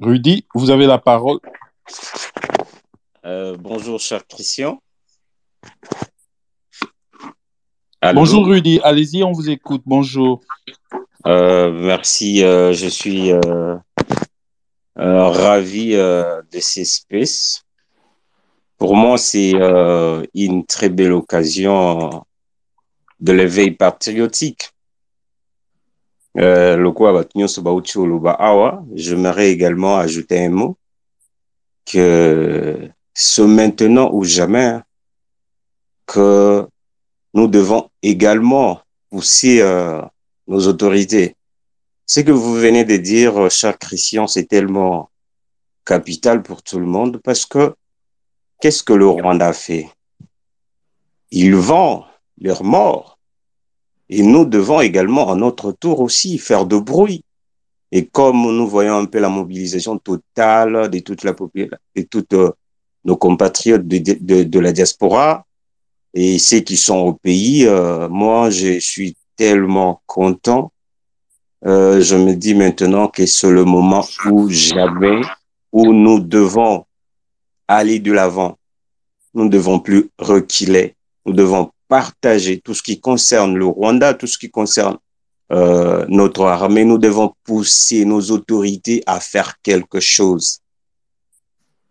Rudy, 0.00 0.46
vous 0.54 0.70
avez 0.70 0.86
la 0.86 0.98
parole. 0.98 1.40
Euh, 3.24 3.56
bonjour, 3.58 3.98
cher 3.98 4.26
Christian. 4.26 4.80
Allô? 8.00 8.20
Bonjour, 8.20 8.46
Rudy. 8.46 8.80
Allez-y, 8.82 9.22
on 9.22 9.32
vous 9.32 9.50
écoute. 9.50 9.82
Bonjour. 9.84 10.40
Euh, 11.26 11.70
merci. 11.70 12.42
Euh, 12.42 12.72
je 12.72 12.86
suis 12.86 13.32
euh, 13.32 13.76
euh, 14.98 15.28
ravi 15.28 15.94
euh, 15.94 16.42
de 16.52 16.60
ces 16.60 16.84
spaces. 16.84 17.64
Pour 18.78 18.96
moi, 18.96 19.18
c'est 19.18 19.52
une 20.34 20.64
très 20.64 20.88
belle 20.88 21.12
occasion 21.12 22.24
de 23.20 23.32
l'éveil 23.32 23.72
patriotique. 23.72 24.70
J'aimerais 28.94 29.50
également 29.50 29.98
ajouter 29.98 30.46
un 30.46 30.48
mot 30.48 30.78
que 31.84 32.88
ce 33.12 33.42
maintenant 33.42 34.08
ou 34.14 34.24
jamais 34.24 34.78
que 36.06 36.66
nous 37.34 37.48
devons 37.48 37.90
également 38.02 38.80
pousser 39.10 39.60
nos 40.50 40.66
autorités. 40.66 41.36
Ce 42.06 42.20
que 42.20 42.32
vous 42.32 42.54
venez 42.54 42.84
de 42.84 42.96
dire, 42.96 43.50
cher 43.50 43.78
Christian, 43.78 44.26
c'est 44.26 44.46
tellement 44.46 45.10
capital 45.86 46.42
pour 46.42 46.62
tout 46.62 46.80
le 46.80 46.86
monde 46.86 47.20
parce 47.22 47.46
que 47.46 47.74
qu'est-ce 48.60 48.82
que 48.82 48.92
le 48.92 49.06
Rwanda 49.06 49.52
fait? 49.52 49.88
Ils 51.30 51.54
vendent 51.54 52.04
leurs 52.40 52.64
morts 52.64 53.18
et 54.08 54.22
nous 54.22 54.44
devons 54.44 54.80
également, 54.80 55.30
à 55.30 55.36
notre 55.36 55.70
tour 55.70 56.00
aussi, 56.00 56.36
faire 56.38 56.66
de 56.66 56.76
bruit. 56.76 57.24
Et 57.92 58.06
comme 58.06 58.42
nous 58.42 58.66
voyons 58.66 58.96
un 58.98 59.04
peu 59.04 59.20
la 59.20 59.28
mobilisation 59.28 59.98
totale 59.98 60.90
de 60.90 60.98
toute 60.98 61.22
la 61.22 61.32
population, 61.32 61.78
de 61.94 62.02
toutes 62.02 62.32
euh, 62.32 62.50
nos 63.04 63.16
compatriotes 63.16 63.86
de, 63.86 63.98
de, 63.98 64.42
de, 64.42 64.58
la 64.58 64.72
diaspora 64.72 65.44
et 66.14 66.38
ceux 66.38 66.60
qui 66.60 66.76
sont 66.76 66.98
au 66.98 67.14
pays, 67.14 67.66
euh, 67.66 68.08
moi, 68.08 68.50
je 68.50 68.80
suis 68.80 69.16
tellement 69.40 70.02
content. 70.04 70.70
Euh, 71.64 72.02
je 72.02 72.14
me 72.14 72.34
dis 72.34 72.54
maintenant 72.54 73.08
que 73.08 73.24
c'est 73.24 73.50
le 73.50 73.64
moment 73.64 74.06
où 74.30 74.50
jamais, 74.50 75.22
où 75.72 75.94
nous 75.94 76.20
devons 76.20 76.84
aller 77.66 78.00
de 78.00 78.12
l'avant. 78.12 78.58
Nous 79.32 79.44
ne 79.44 79.48
devons 79.48 79.80
plus 79.80 80.10
reculer. 80.18 80.94
Nous 81.24 81.32
devons 81.32 81.70
partager 81.88 82.60
tout 82.60 82.74
ce 82.74 82.82
qui 82.82 83.00
concerne 83.00 83.56
le 83.56 83.64
Rwanda, 83.64 84.12
tout 84.12 84.26
ce 84.26 84.36
qui 84.36 84.50
concerne 84.50 84.98
euh, 85.52 86.04
notre 86.08 86.44
armée. 86.44 86.84
Nous 86.84 86.98
devons 86.98 87.32
pousser 87.42 88.04
nos 88.04 88.20
autorités 88.30 89.02
à 89.06 89.20
faire 89.20 89.54
quelque 89.62 90.00
chose. 90.00 90.58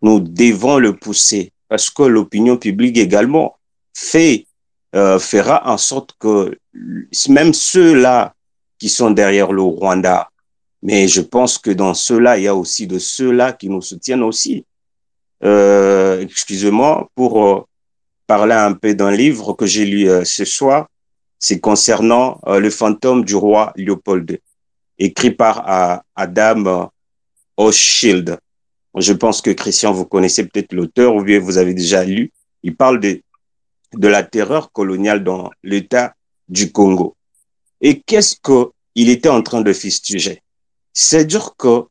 Nous 0.02 0.20
devons 0.20 0.78
le 0.78 0.94
pousser 0.94 1.52
parce 1.68 1.90
que 1.90 2.04
l'opinion 2.04 2.56
publique 2.56 2.96
également 2.96 3.56
fait, 3.92 4.46
euh, 4.94 5.20
fera 5.20 5.70
en 5.70 5.78
sorte 5.78 6.16
que 6.18 6.58
même 7.28 7.54
ceux-là 7.54 8.34
qui 8.78 8.88
sont 8.88 9.12
derrière 9.12 9.52
le 9.52 9.62
Rwanda, 9.62 10.28
mais 10.82 11.06
je 11.06 11.20
pense 11.20 11.58
que 11.58 11.70
dans 11.70 11.94
ceux-là, 11.94 12.38
il 12.38 12.44
y 12.44 12.48
a 12.48 12.54
aussi 12.54 12.86
de 12.88 12.98
ceux-là 12.98 13.52
qui 13.52 13.68
nous 13.68 13.82
soutiennent 13.82 14.22
aussi. 14.22 14.64
Euh, 15.44 16.20
excusez-moi 16.20 17.08
pour 17.14 17.44
euh, 17.44 17.64
parler 18.26 18.54
un 18.54 18.72
peu 18.72 18.94
d'un 18.94 19.12
livre 19.12 19.52
que 19.52 19.66
j'ai 19.66 19.84
lu 19.84 20.08
ce 20.24 20.44
soir. 20.44 20.88
C'est 21.38 21.60
concernant 21.60 22.40
le 22.46 22.68
fantôme 22.68 23.24
du 23.24 23.34
roi 23.34 23.72
Léopold, 23.76 24.40
écrit 24.98 25.30
par 25.30 26.02
Adam 26.14 26.90
Oshield. 27.56 28.38
Je 28.96 29.12
pense 29.12 29.40
que 29.40 29.50
Christian, 29.50 29.92
vous 29.92 30.04
connaissez 30.04 30.46
peut-être 30.46 30.72
l'auteur 30.72 31.14
ou 31.14 31.22
bien 31.22 31.38
vous 31.38 31.58
avez 31.58 31.74
déjà 31.74 32.04
lu. 32.04 32.32
Il 32.62 32.76
parle 32.76 33.00
de, 33.00 33.22
de 33.94 34.08
la 34.08 34.22
terreur 34.22 34.72
coloniale 34.72 35.24
dans 35.24 35.50
l'État 35.62 36.14
du 36.48 36.72
Congo. 36.72 37.16
Et 37.80 38.00
qu'est-ce 38.00 38.36
qu'il 38.36 39.08
était 39.08 39.28
en 39.28 39.42
train 39.42 39.62
de 39.62 39.72
fustiger? 39.72 40.42
C'est-à-dire 40.92 41.54
que 41.56 41.84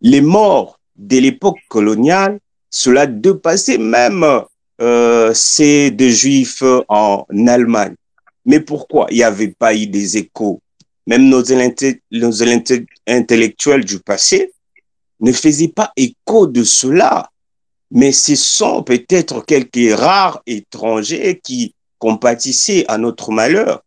les 0.00 0.20
morts 0.20 0.78
de 0.96 1.18
l'époque 1.18 1.58
coloniale, 1.68 2.38
cela 2.70 3.06
dépassait 3.06 3.78
même 3.78 4.24
euh, 4.80 5.32
c'est 5.34 5.90
des 5.90 6.10
juifs 6.10 6.62
en 6.88 7.26
Allemagne. 7.46 7.94
Mais 8.46 8.60
pourquoi? 8.60 9.06
Il 9.10 9.16
n'y 9.16 9.22
avait 9.22 9.48
pas 9.48 9.74
eu 9.74 9.86
des 9.86 10.16
échos 10.16 10.60
Même 11.06 11.28
nos, 11.28 11.42
nos 12.10 12.42
intellectuels 13.06 13.84
du 13.84 13.98
passé 13.98 14.52
ne 15.20 15.32
faisaient 15.32 15.68
pas 15.68 15.92
écho 15.96 16.46
de 16.46 16.64
cela. 16.64 17.30
Mais 17.90 18.12
ce 18.12 18.36
sont 18.36 18.82
peut-être 18.82 19.44
quelques 19.44 19.98
rares 19.98 20.42
étrangers 20.46 21.40
qui 21.42 21.74
compatissaient 21.98 22.84
à 22.88 22.98
notre 22.98 23.32
malheur. 23.32 23.82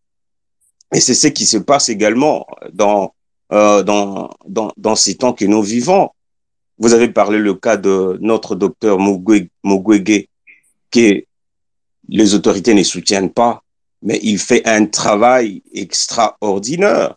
Et 0.93 0.99
c'est 0.99 1.15
ce 1.15 1.27
qui 1.27 1.45
se 1.45 1.57
passe 1.57 1.89
également 1.89 2.45
dans, 2.71 3.13
euh, 3.51 3.81
dans, 3.83 4.29
dans, 4.47 4.71
dans 4.77 4.95
ces 4.95 5.15
temps 5.15 5.33
que 5.33 5.45
nous 5.45 5.63
vivons. 5.63 6.09
Vous 6.77 6.93
avez 6.93 7.07
parlé 7.07 7.39
le 7.39 7.53
cas 7.53 7.77
de 7.77 8.17
notre 8.21 8.55
docteur 8.55 8.99
Mugwege, 8.99 10.27
que 10.91 11.23
les 12.09 12.33
autorités 12.35 12.73
ne 12.73 12.83
soutiennent 12.83 13.31
pas, 13.31 13.63
mais 14.01 14.19
il 14.21 14.37
fait 14.37 14.67
un 14.67 14.85
travail 14.85 15.63
extraordinaire. 15.73 17.15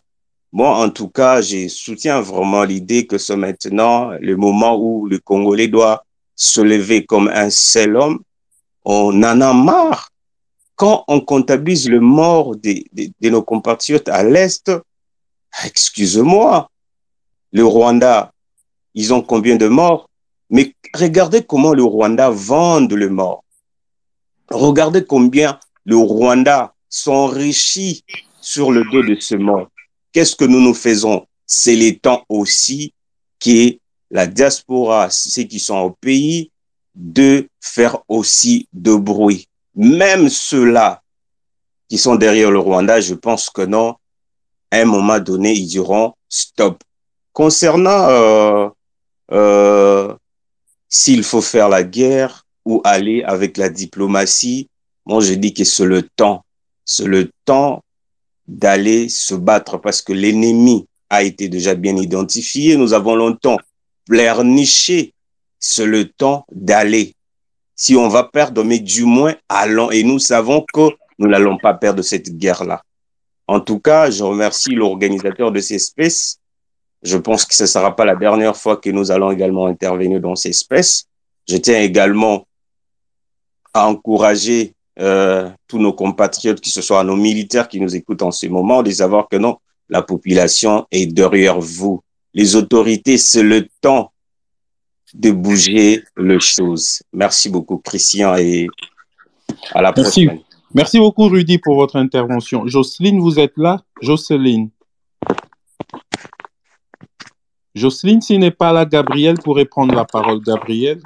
Moi, 0.53 0.75
en 0.75 0.89
tout 0.89 1.09
cas, 1.09 1.41
je 1.41 1.67
soutiens 1.67 2.21
vraiment 2.21 2.63
l'idée 2.63 3.05
que 3.05 3.17
c'est 3.17 3.35
maintenant 3.35 4.11
le 4.19 4.35
moment 4.37 4.77
où 4.79 5.05
le 5.05 5.19
Congolais 5.19 5.67
doit 5.67 6.05
se 6.37 6.61
lever 6.61 7.05
comme 7.05 7.27
un 7.27 7.49
seul 7.49 7.97
homme. 7.97 8.19
On 8.85 9.23
en 9.23 9.41
a 9.41 9.53
marre. 9.53 10.09
Quand 10.75 11.03
on 11.07 11.19
comptabilise 11.19 11.89
le 11.89 11.99
mort 11.99 12.55
de, 12.55 12.83
de, 12.93 13.29
nos 13.29 13.41
compatriotes 13.41 14.07
à 14.07 14.23
l'Est, 14.23 14.71
excusez-moi, 15.65 16.69
le 17.51 17.65
Rwanda, 17.65 18.31
ils 18.93 19.11
ont 19.11 19.23
combien 19.23 19.55
de 19.55 19.67
morts? 19.67 20.07
Mais 20.51 20.75
regardez 20.93 21.43
comment 21.43 21.73
le 21.73 21.83
Rwanda 21.83 22.29
vend 22.29 22.87
le 22.87 23.09
mort. 23.09 23.43
Regardez 24.49 25.03
combien 25.03 25.59
le 25.83 25.97
Rwanda 25.97 26.75
s'enrichit 26.87 28.03
sur 28.39 28.71
le 28.71 28.83
dos 28.91 29.01
de 29.01 29.19
ce 29.19 29.35
monde. 29.35 29.67
Qu'est-ce 30.13 30.35
que 30.35 30.45
nous 30.45 30.61
nous 30.61 30.75
faisons? 30.75 31.25
C'est 31.47 31.75
les 31.75 31.97
temps 31.97 32.23
aussi 32.29 32.93
que 33.39 33.77
la 34.11 34.27
diaspora, 34.27 35.09
ceux 35.09 35.43
qui 35.43 35.59
sont 35.59 35.77
au 35.77 35.91
pays, 35.91 36.51
de 36.95 37.47
faire 37.61 37.99
aussi 38.07 38.67
de 38.73 38.95
bruit. 38.95 39.47
Même 39.75 40.29
ceux-là 40.29 41.03
qui 41.89 41.97
sont 41.97 42.15
derrière 42.15 42.51
le 42.51 42.59
Rwanda, 42.59 42.99
je 42.99 43.13
pense 43.13 43.49
que 43.49 43.61
non, 43.61 43.95
à 44.71 44.77
un 44.77 44.85
moment 44.85 45.19
donné, 45.19 45.53
ils 45.53 45.67
diront 45.67 46.13
stop. 46.27 46.83
Concernant 47.33 48.09
euh, 48.09 48.69
euh, 49.31 50.13
s'il 50.89 51.23
faut 51.23 51.41
faire 51.41 51.69
la 51.69 51.83
guerre, 51.83 52.47
ou 52.67 52.81
aller 52.83 53.23
avec 53.23 53.55
la 53.55 53.69
diplomatie. 53.69 54.67
Moi, 55.05 55.21
je 55.21 55.33
dis 55.35 55.53
que 55.53 55.63
c'est 55.63 55.85
le 55.85 56.01
temps. 56.01 56.43
C'est 56.83 57.05
le 57.05 57.31
temps 57.45 57.81
d'aller 58.45 59.07
se 59.07 59.35
battre 59.35 59.77
parce 59.77 60.01
que 60.01 60.11
l'ennemi 60.11 60.85
a 61.09 61.23
été 61.23 61.47
déjà 61.47 61.75
bien 61.75 61.95
identifié. 61.95 62.75
Nous 62.75 62.91
avons 62.91 63.15
longtemps 63.15 63.57
pleurniché. 64.07 65.13
C'est 65.59 65.85
le 65.85 66.09
temps 66.09 66.45
d'aller. 66.51 67.15
Si 67.75 67.95
on 67.95 68.07
va 68.07 68.23
perdre, 68.23 68.63
mais 68.63 68.79
du 68.79 69.03
moins, 69.03 69.35
allons. 69.49 69.91
Et 69.91 70.03
nous 70.03 70.19
savons 70.19 70.65
que 70.73 70.89
nous 71.19 71.27
n'allons 71.27 71.57
pas 71.57 71.73
perdre 71.73 72.01
cette 72.01 72.35
guerre-là. 72.37 72.81
En 73.47 73.59
tout 73.59 73.79
cas, 73.79 74.09
je 74.11 74.23
remercie 74.23 74.73
l'organisateur 74.73 75.51
de 75.51 75.59
ces 75.59 75.75
espèces. 75.75 76.39
Je 77.03 77.17
pense 77.17 77.45
que 77.45 77.55
ce 77.55 77.63
ne 77.63 77.67
sera 77.67 77.95
pas 77.95 78.05
la 78.05 78.15
dernière 78.15 78.57
fois 78.57 78.77
que 78.77 78.89
nous 78.89 79.11
allons 79.11 79.31
également 79.31 79.67
intervenir 79.67 80.19
dans 80.19 80.35
ces 80.35 80.49
espèces. 80.49 81.05
Je 81.47 81.57
tiens 81.57 81.79
également 81.79 82.45
à 83.73 83.87
encourager 83.87 84.73
euh, 84.99 85.49
tous 85.67 85.77
nos 85.77 85.93
compatriotes, 85.93 86.59
que 86.59 86.69
ce 86.69 86.81
soit 86.81 87.03
nos 87.03 87.15
militaires 87.15 87.67
qui 87.67 87.79
nous 87.79 87.95
écoutent 87.95 88.23
en 88.23 88.31
ce 88.31 88.47
moment, 88.47 88.81
de 88.81 88.91
savoir 88.91 89.27
que 89.29 89.37
non, 89.37 89.57
la 89.89 90.01
population 90.01 90.85
est 90.91 91.05
derrière 91.05 91.59
vous. 91.59 92.01
Les 92.37 92.55
autorités, 92.55 93.17
c'est 93.17 93.41
le 93.41 93.67
temps 93.81 94.13
de 95.15 95.31
bouger 95.31 96.03
les 96.15 96.39
choses. 96.39 97.01
Merci 97.11 97.49
beaucoup, 97.49 97.77
Christian, 97.79 98.35
et 98.35 98.67
à 99.73 99.81
la 99.81 99.91
Merci. 99.91 100.25
prochaine. 100.27 100.43
Merci 100.71 100.99
beaucoup, 100.99 101.27
Rudy, 101.29 101.57
pour 101.57 101.75
votre 101.75 101.95
intervention. 101.95 102.67
Jocelyne, 102.67 103.19
vous 103.19 103.39
êtes 103.39 103.57
là? 103.57 103.81
Jocelyne. 104.03 104.69
Jocelyne, 107.73 108.21
s'il 108.21 108.39
n'est 108.39 108.51
pas 108.51 108.71
là, 108.71 108.85
Gabriel 108.85 109.39
pourrait 109.39 109.65
prendre 109.65 109.95
la 109.95 110.05
parole. 110.05 110.39
Gabriel. 110.43 111.01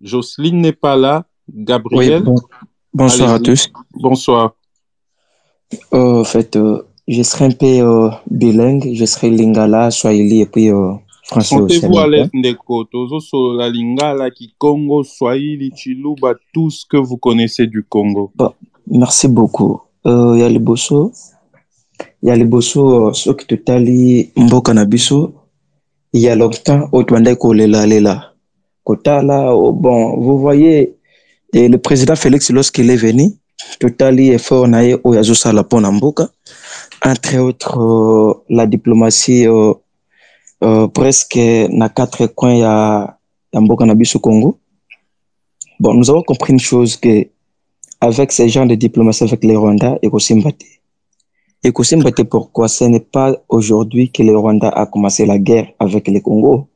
Jocelyne 0.00 0.60
n'est 0.60 0.72
pas 0.72 0.96
là. 0.96 1.26
Gabriel. 1.48 2.18
Oui, 2.20 2.24
bon- 2.24 2.48
bonsoir 2.92 3.34
à 3.34 3.40
tous. 3.40 3.68
Bonsoir. 3.92 4.54
Euh, 5.92 6.20
en 6.20 6.24
fait, 6.24 6.56
euh, 6.56 6.82
je 7.08 7.22
serai 7.22 7.46
un 7.46 7.50
peu 7.50 7.66
euh, 7.66 8.10
bilingue, 8.30 8.90
je 8.92 9.04
serai 9.04 9.30
lingala, 9.30 9.90
swahili 9.90 10.40
et 10.40 10.46
puis 10.46 10.70
euh, 10.70 10.92
français 11.24 11.56
aussi. 11.56 11.80
Sentez-vous 11.80 11.98
à 11.98 12.08
l'aise 12.08 12.30
ndeko? 12.32 12.84
Tozosolola 12.84 13.68
lingala 13.68 14.30
kikongo 14.30 15.04
swahili 15.04 15.72
chiluba 15.74 16.34
tout 16.52 16.70
ce 16.70 16.84
que 16.86 16.96
vous 16.96 17.16
connaissez 17.16 17.66
du 17.66 17.82
Congo. 17.82 18.30
Bon, 18.36 18.52
merci 18.86 19.28
beaucoup. 19.28 19.80
Euh, 20.06 20.38
ya 20.38 20.48
liboso 20.48 21.10
ya 22.22 22.36
liboso 22.36 23.08
euh, 23.08 23.12
soki 23.12 23.46
totali 23.46 24.30
mboka 24.36 24.72
na 24.74 24.84
biso. 24.84 25.32
Il 26.12 26.20
y 26.20 26.28
a 26.28 26.36
longtemps 26.36 26.88
oyo 26.92 27.02
tobandaki 27.02 27.38
kolelalela 27.38 28.32
kotala 28.84 29.52
oh, 29.54 29.72
bon 29.72 30.16
vous 30.16 30.38
voyez 30.38 30.94
et 31.52 31.68
le 31.68 31.78
président 31.78 32.14
félix 32.14 32.50
lorsqu'il 32.50 32.88
est 32.90 32.96
venu 32.96 33.32
totali 33.78 34.30
effort 34.30 34.68
na 34.68 34.80
ye 34.82 34.98
oyo 35.04 35.20
azosala 35.20 35.62
mpona 35.62 35.92
mboka. 35.92 36.28
Entre 37.04 37.38
autres 37.38 37.78
euh, 37.78 38.34
la 38.48 38.66
diplomatie 38.66 39.46
euh, 39.46 39.74
euh, 40.64 40.88
presque 40.88 41.38
na 41.70 41.88
quatre 41.88 42.26
coins 42.26 42.54
ya, 42.54 43.18
ya 43.52 43.60
mboka 43.60 43.86
na 43.86 43.94
biso 43.94 44.18
congo. 44.18 44.58
Bon 45.78 45.94
nous 45.94 46.08
avons 46.10 46.22
compris 46.22 46.52
une 46.52 46.60
chose 46.60 46.96
que 46.96 47.28
avec 48.00 48.32
ces 48.32 48.48
gens 48.48 48.66
de 48.66 48.74
diplomatie 48.74 49.24
avec 49.24 49.44
les 49.44 49.56
rwandais 49.56 49.98
ekosimba 50.02 50.52
te 50.52 50.64
ekosimba 51.62 52.12
te 52.12 52.22
pourquoi 52.22 52.68
ce 52.68 52.84
n'est 52.84 53.00
pas 53.00 53.36
aujourd'hui 53.48 54.10
que 54.10 54.22
le 54.22 54.36
rwanda 54.36 54.68
a 54.68 54.86
commencé 54.86 55.26
la 55.26 55.38
guerre 55.38 55.68
avec 55.78 56.08
le 56.08 56.20
congo? 56.20 56.68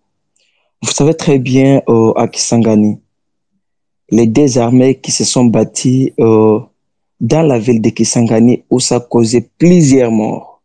Vous 0.83 0.91
savez 0.91 1.15
très 1.15 1.39
bien 1.39 1.83
euh, 1.89 2.13
à 2.17 2.29
kisangani 2.29 2.99
les 4.11 4.27
deux 4.27 4.59
armées 4.59 4.97
qui 4.97 5.13
se 5.13 5.25
sont 5.25 5.45
bâties 5.45 6.13
euh, 6.19 6.59
dans 7.21 7.43
la 7.43 7.59
ville 7.59 7.81
de 7.81 7.91
Kisangani 7.91 8.65
où 8.71 8.81
ça 8.81 9.01
causé 9.01 9.49
plusieurs 9.59 10.11
morts. 10.11 10.63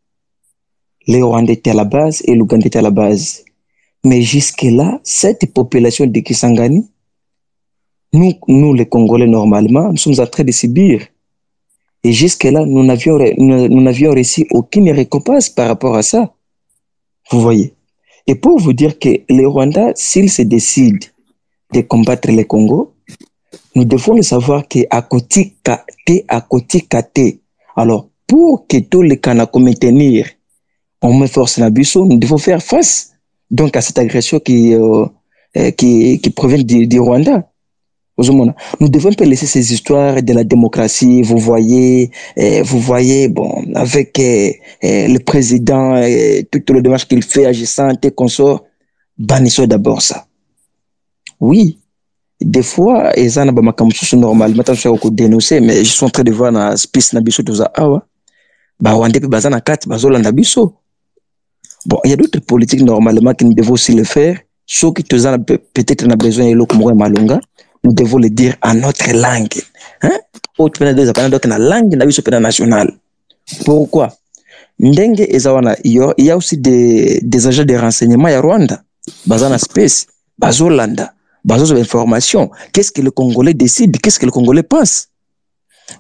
Les 1.08 1.22
Rwandais 1.22 1.54
étaient 1.54 1.72
à 1.72 1.76
la 1.76 1.84
base 1.84 2.24
et 2.26 2.34
l'Ouganda 2.34 2.66
était 2.66 2.80
à 2.80 2.82
la 2.82 2.92
base. 2.92 3.44
Mais 4.04 4.22
jusque-là, 4.22 5.00
cette 5.04 5.54
population 5.54 6.06
de 6.08 6.20
Kisangani, 6.20 6.90
nous, 8.14 8.34
nous 8.48 8.74
les 8.74 8.86
Congolais 8.86 9.28
normalement, 9.28 9.90
nous 9.92 9.98
sommes 9.98 10.20
en 10.20 10.28
train 10.28 10.44
de 10.44 10.52
subir. 10.52 11.06
Et 12.04 12.14
jusque-là, 12.14 12.66
nous 12.66 12.84
n'avions, 12.84 13.18
nous, 13.38 14.12
reçu 14.12 14.48
aucune 14.52 14.92
récompense 14.92 15.50
par 15.50 15.68
rapport 15.68 15.96
à 15.96 16.04
ça. 16.04 16.34
Vous 17.32 17.42
voyez. 17.42 17.74
Et 18.28 18.36
pour 18.36 18.60
vous 18.60 18.74
dire 18.74 18.98
que 19.00 19.10
les 19.28 19.46
Rwandais, 19.46 19.94
s'ils 19.96 20.32
se 20.32 20.44
décident 20.44 21.08
de 21.74 21.82
combattre 21.82 22.32
le 22.32 22.44
Congo, 22.44 22.95
nous 23.76 23.86
devons 23.86 24.16
le 24.16 24.22
savoir 24.22 24.68
que 24.68 24.80
côté 25.10 25.56
kate 25.64 25.86
côté 26.50 26.82
kate 26.82 27.20
alors 27.76 28.08
pour 28.28 28.66
que 28.68 28.78
tous 28.78 29.02
les 29.02 29.20
Kanako 29.20 29.60
maintenir 29.60 30.28
on 31.02 31.14
met 31.14 31.28
force 31.28 31.60
na 31.60 31.70
biso 31.70 32.06
nous 32.06 32.18
devons 32.18 32.38
faire 32.38 32.62
face 32.62 33.12
donc 33.52 33.76
à 33.76 33.82
cette 33.82 34.00
agression 34.00 34.40
qui 34.40 34.74
euh, 34.74 35.06
euh, 35.58 35.72
qui, 35.72 36.20
provient 36.36 36.64
du, 36.64 36.86
du 36.86 37.00
Rwanda. 37.00 37.50
Nous 38.18 38.90
devons 38.90 39.14
pas 39.14 39.24
laisser 39.24 39.46
ces 39.46 39.74
histoires 39.74 40.22
de 40.22 40.34
la 40.34 40.44
démocratie 40.44 41.22
vous 41.22 41.38
voyez 41.38 42.12
euh, 42.38 42.62
vous 42.64 42.80
voyez 42.80 43.30
bon 43.30 43.64
avec 43.74 44.18
le 44.18 45.18
président 45.20 45.96
euh, 45.96 46.42
tout 46.52 46.74
le 46.74 46.82
démarche 46.82 47.08
qu'il 47.08 47.24
fait 47.24 47.46
agissant 47.46 47.90
et 48.02 48.12
consort 48.12 48.64
bannissons 49.18 49.66
d'abord 49.68 50.02
ça. 50.02 50.28
Oui 51.40 51.80
des 52.42 52.64
fois 52.64 53.18
eza 53.18 53.46
na 53.46 53.52
bamakambo 53.52 53.92
mosusu 53.92 54.18
normalement 54.18 54.62
ntango 54.64 54.80
soki 54.80 55.00
kodénonce 55.00 55.60
mais 55.62 55.84
je 55.84 55.92
suis 55.92 56.06
en 56.06 56.10
train 56.10 56.24
de 56.24 56.32
voir 56.32 56.52
na 56.52 56.76
space 56.78 57.14
na 57.14 57.22
biso 57.22 57.44
toza 57.44 57.66
awa 57.74 58.02
bawande 58.80 59.20
mpe 59.20 59.28
baza 59.28 59.50
na 59.50 59.62
kati 59.62 59.90
bazolanda 59.90 60.32
biso. 60.32 60.74
Bon 61.86 62.00
il 62.04 62.10
y 62.10 62.14
a 62.14 62.18
d'autres 62.18 62.40
politiques 62.40 62.82
normalement 62.82 63.34
qui 63.34 63.46
nous 63.46 63.54
devons 63.54 63.74
aussi 63.74 63.94
le 63.94 64.04
faire. 64.04 64.40
Soki 64.66 65.04
toza 65.04 65.32
na 65.32 65.40
pe- 65.40 65.60
peut-être 65.74 66.06
na 66.08 66.16
besoin 66.16 66.46
ya 66.46 66.52
eloko 66.52 66.76
moko 66.76 66.90
ya 66.90 66.96
malonga 66.96 67.40
nous 67.84 67.94
devons 67.94 68.18
le 68.18 68.30
dire 68.30 68.56
en 68.64 68.74
notre 68.74 69.12
langue 69.14 69.62
hein? 70.02 70.18
oyo 70.58 70.70
topena 70.70 71.00
eza 71.02 71.14
pana 71.14 71.30
donc 71.30 71.46
na 71.46 71.58
langue 71.58 71.96
na 71.96 72.06
biso 72.06 72.22
mpena 72.22 72.40
nationale 72.40 72.92
pourquoi? 73.64 74.12
Ndenge 74.80 75.24
eza 75.30 75.54
wana 75.54 75.78
il 75.84 76.02
y 76.18 76.32
a 76.32 76.36
aussi 76.36 76.58
des, 76.58 77.22
des 77.22 77.48
agents 77.48 77.64
de 77.64 77.76
renseignement 77.76 78.28
ya 78.28 78.42
rwanda. 78.42 78.84
Baza 79.26 79.50
na 79.50 79.58
space 79.58 80.08
bazolanda 80.38 81.14
bazozwa 81.46 81.80
information. 81.80 82.50
Qu'est-ce 82.74 82.92
que 82.92 83.02
le 83.02 83.12
congolais 83.12 83.54
décide? 83.54 83.98
Qu'est-ce 84.02 84.20
que 84.20 84.26
le 84.26 84.32
congolais 84.32 84.64
pense? 84.64 85.08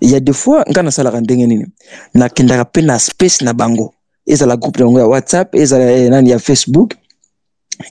Il 0.01 0.09
y 0.09 0.15
a 0.15 0.19
des 0.19 0.33
fois 0.33 0.63
nga 0.67 0.81
nasalaka 0.81 1.21
ndenge 1.21 1.47
nini? 1.47 1.65
Nakendaka 2.13 2.63
mpe 2.63 2.81
na 2.81 2.99
space 2.99 3.41
na 3.41 3.53
bango. 3.53 3.93
Ezala 4.27 4.57
groupe 4.57 4.79
na 4.79 4.85
bango 4.85 4.99
ya 4.99 5.07
whatsapp 5.07 5.55
ezala 5.55 5.91
eh, 5.91 6.09
nani 6.09 6.29
ya 6.31 6.39
facebook 6.39 6.93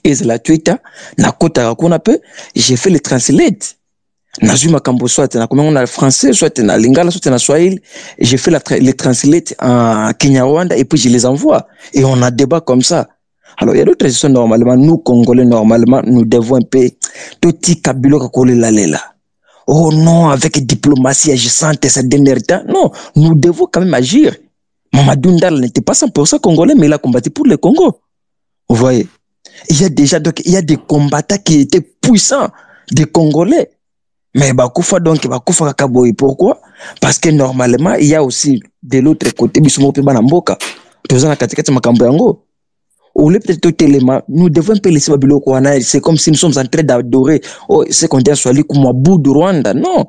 ezala 0.02 0.38
twitter. 0.38 0.78
Nakotaka 1.18 1.74
kuna 1.74 1.98
mpe 1.98 2.20
j'ai 2.56 2.76
fait 2.76 2.90
le 2.90 2.98
translate. 2.98 3.76
Nazwi 4.42 4.72
makambo 4.72 5.06
soit 5.06 5.32
nakomi 5.34 5.62
yango 5.62 5.74
na 5.74 5.86
français 5.86 6.32
soit 6.32 6.58
na 6.58 6.76
lingala 6.76 7.12
soit 7.12 7.30
na 7.30 7.38
swahili. 7.38 7.80
J'ai 8.18 8.36
fait 8.36 8.50
la, 8.50 8.60
les 8.80 8.94
translate 8.94 9.54
en 9.60 10.12
kinyarwanda 10.18 10.76
et 10.76 10.84
puis 10.84 10.98
je 10.98 11.08
les 11.08 11.24
envoie. 11.24 11.68
Et 11.92 12.04
on 12.04 12.20
a 12.20 12.32
débat 12.32 12.60
comme 12.60 12.82
ça 12.82 13.13
alors 13.58 13.74
il 13.74 13.78
y 13.78 13.82
a 13.82 13.84
d'autres 13.84 14.06
histoires 14.06 14.32
normalement 14.32 14.76
nous 14.76 14.98
congolais 14.98 15.44
normalement 15.44 16.02
nous 16.04 16.24
devons 16.24 16.56
un 16.56 16.62
peu 16.62 16.90
totika 17.40 17.92
biloko 17.92 18.28
kolelalela 18.28 19.00
oh 19.66 19.90
non 19.92 20.28
avec 20.28 20.64
diplomatie 20.66 21.32
agissante 21.32 21.86
ça 21.86 22.02
dernier 22.02 22.40
temps. 22.42 22.62
Non 22.68 22.90
nous 23.16 23.34
devons 23.34 23.66
quand 23.70 23.80
même 23.80 23.94
agir. 23.94 24.36
Mamadou 24.92 25.30
Ndala 25.32 25.58
n'était 25.58 25.80
pas 25.80 25.94
100% 25.94 26.38
congolais 26.40 26.74
mais 26.76 26.86
il 26.86 26.92
a 26.92 26.98
combattu 26.98 27.30
pour 27.30 27.46
le 27.46 27.56
Congo. 27.56 28.00
Vous 28.68 28.76
voyez? 28.76 29.08
Il 29.68 29.80
y 29.80 29.84
a 29.84 29.88
déjà 29.88 30.20
donc 30.20 30.40
il 30.44 30.52
y 30.52 30.56
a 30.56 30.62
des 30.62 30.76
combattants 30.76 31.38
qui 31.42 31.60
étaient 31.60 31.80
puissants 31.80 32.48
des 32.92 33.06
congolais. 33.06 33.70
Mais 34.34 34.52
bakufa 34.52 35.00
donc 35.00 35.26
bakufa 35.26 35.66
kaka 35.66 35.86
boye 35.88 36.12
pourquoi? 36.12 36.60
Parce 37.00 37.18
que 37.18 37.30
normalement 37.30 37.94
il 37.94 38.06
y 38.06 38.14
a 38.14 38.22
aussi 38.22 38.62
de 38.82 38.98
l'autre 38.98 39.30
côté 39.34 39.60
biso 39.60 39.80
moko 39.80 40.00
mpe 40.00 40.04
bana 40.04 40.22
mboka 40.22 40.58
toza 41.08 41.28
na 41.28 41.36
katikati 41.36 41.70
ya 41.70 41.74
makambo 41.74 42.04
yango 42.04 42.42
au 43.14 43.30
lieu 43.30 43.38
peut-être 43.40 43.60
totelema 43.60 44.22
nous 44.28 44.50
devons 44.50 44.74
un 44.74 44.78
peu 44.78 44.90
laisser 44.90 45.10
babiloko 45.12 45.52
wana 45.52 45.80
c'est 45.80 46.00
comme 46.00 46.16
si 46.16 46.30
nous 46.30 46.36
sommes 46.36 46.56
en 46.56 46.64
train 46.64 46.82
d'adorer 46.82 47.40
oh, 47.68 47.84
ce 47.90 48.06
qu'on 48.06 48.18
dit 48.18 48.30
à 48.30 48.34
Swahili 48.34 48.64
comme 48.64 48.90
bout 48.92 49.18
de 49.18 49.30
Rwanda 49.30 49.74
non 49.74 50.04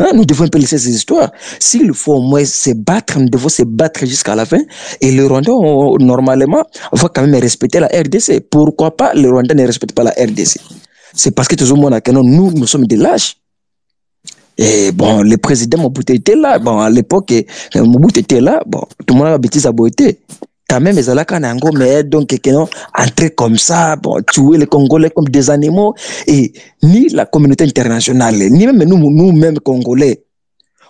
Hein, 0.00 0.12
nous 0.14 0.24
devons 0.24 0.44
un 0.46 0.58
laisser 0.58 0.78
ces 0.78 0.94
histoires. 0.94 1.30
S'il 1.58 1.92
faut 1.92 2.14
au 2.14 2.22
moins 2.22 2.44
se 2.46 2.70
battre, 2.70 3.18
nous 3.18 3.28
devons 3.28 3.50
se 3.50 3.62
battre 3.64 4.06
jusqu'à 4.06 4.34
la 4.34 4.46
fin. 4.46 4.60
Et 5.02 5.12
le 5.12 5.26
Rwanda, 5.26 5.52
on- 5.52 5.98
normalement, 5.98 6.64
va 6.92 7.08
quand 7.14 7.26
même 7.26 7.38
respecter 7.38 7.80
la 7.80 7.88
RDC. 7.88 8.40
Pourquoi 8.50 8.96
pas 8.96 9.12
le 9.12 9.28
Rwanda 9.30 9.54
ne 9.54 9.66
respecte 9.66 9.94
pas 9.94 10.02
la 10.04 10.12
RDC 10.12 10.58
C'est 11.12 11.32
parce 11.32 11.48
que 11.48 11.54
tout 11.54 11.66
le 11.66 11.74
monde 11.74 11.92
a 11.92 12.00
nous, 12.12 12.50
nous 12.50 12.66
sommes 12.66 12.86
des 12.86 12.96
lâches. 12.96 13.36
Et 14.56 14.90
bon, 14.92 15.20
le 15.22 15.36
président 15.36 15.78
Mobutu 15.78 16.14
était 16.14 16.34
là. 16.34 16.58
Bon, 16.58 16.78
à 16.78 16.88
l'époque, 16.88 17.32
euh, 17.32 17.84
Mobutu 17.84 18.20
était 18.20 18.40
là. 18.40 18.62
Bon, 18.66 18.82
tout 19.06 19.14
le 19.14 19.18
monde 19.18 19.26
a 19.28 19.38
bêtise 19.38 19.66
à 19.66 19.72
beauté. 19.72 20.18
Quand 20.70 20.80
même, 20.80 20.96
allaient 20.96 21.24
quand 21.24 21.40
même, 21.40 21.58
mais 21.76 22.04
donc, 22.04 22.28
que 22.28 22.50
non, 22.50 22.68
entrer 22.96 23.30
comme 23.30 23.58
ça, 23.58 23.96
bon, 23.96 24.22
tuer 24.22 24.56
les 24.56 24.66
Congolais 24.66 25.10
comme 25.10 25.28
des 25.28 25.50
animaux. 25.50 25.94
Et 26.28 26.52
ni 26.84 27.08
la 27.08 27.26
communauté 27.26 27.64
internationale, 27.64 28.36
ni 28.36 28.66
même 28.66 28.84
nous, 28.84 29.10
nous-mêmes 29.10 29.58
Congolais, 29.58 30.22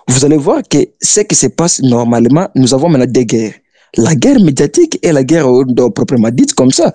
vous 0.07 0.23
allez 0.23 0.37
voir 0.37 0.61
que 0.69 0.77
ce 1.01 1.21
qui 1.21 1.35
se 1.35 1.47
passe 1.47 1.81
normalement, 1.81 2.49
nous 2.55 2.75
avons 2.75 2.91
maintenant 2.91 3.11
deux 3.11 3.23
guerres. 3.23 3.55
La 3.97 4.15
guerre 4.15 4.39
médiatique 4.39 4.99
et 5.03 5.13
la 5.13 5.25
guerre 5.25 5.49
euh, 5.49 5.91
proprement 5.91 6.29
dite 6.29 6.53
comme 6.53 6.73
ça. 6.73 6.93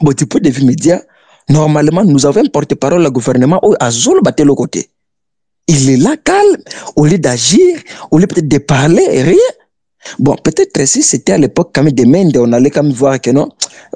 Bon, 0.00 0.12
du 0.12 0.26
point 0.26 0.40
de 0.40 0.50
vue 0.50 0.64
média, 0.64 1.02
normalement, 1.48 2.04
nous 2.04 2.24
avons 2.24 2.40
un 2.40 2.48
porte-parole, 2.48 3.02
le 3.02 3.10
gouvernement, 3.10 3.58
où 3.64 3.74
Azul 3.80 4.20
battait 4.22 4.44
le 4.44 4.54
côté. 4.54 4.90
Il 5.66 5.90
est 5.90 5.96
là 5.96 6.16
calme, 6.22 6.62
au 6.94 7.04
lieu 7.04 7.18
d'agir, 7.18 7.80
au 8.12 8.18
lieu 8.18 8.28
peut-être 8.28 8.46
de 8.46 8.58
parler, 8.58 9.22
rien. 9.22 9.63
Bon, 10.18 10.36
peut-être 10.42 10.86
si 10.86 11.02
c'était 11.02 11.32
à 11.32 11.38
l'époque 11.38 11.70
quand 11.74 11.82
même 11.82 11.92
de 11.92 12.04
Mende, 12.04 12.36
on 12.36 12.52
allait 12.52 12.70
quand 12.70 12.82
même 12.82 12.92
voir 12.92 13.20
que 13.20 13.30
non, 13.30 13.48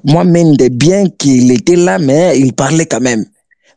moi 0.05 0.24
Mende, 0.24 0.62
bien 0.70 1.09
qu'il 1.10 1.51
était 1.52 1.76
là, 1.76 1.98
mais 1.98 2.39
il 2.39 2.52
parlait 2.55 2.86
quand 2.86 3.01
même. 3.01 3.24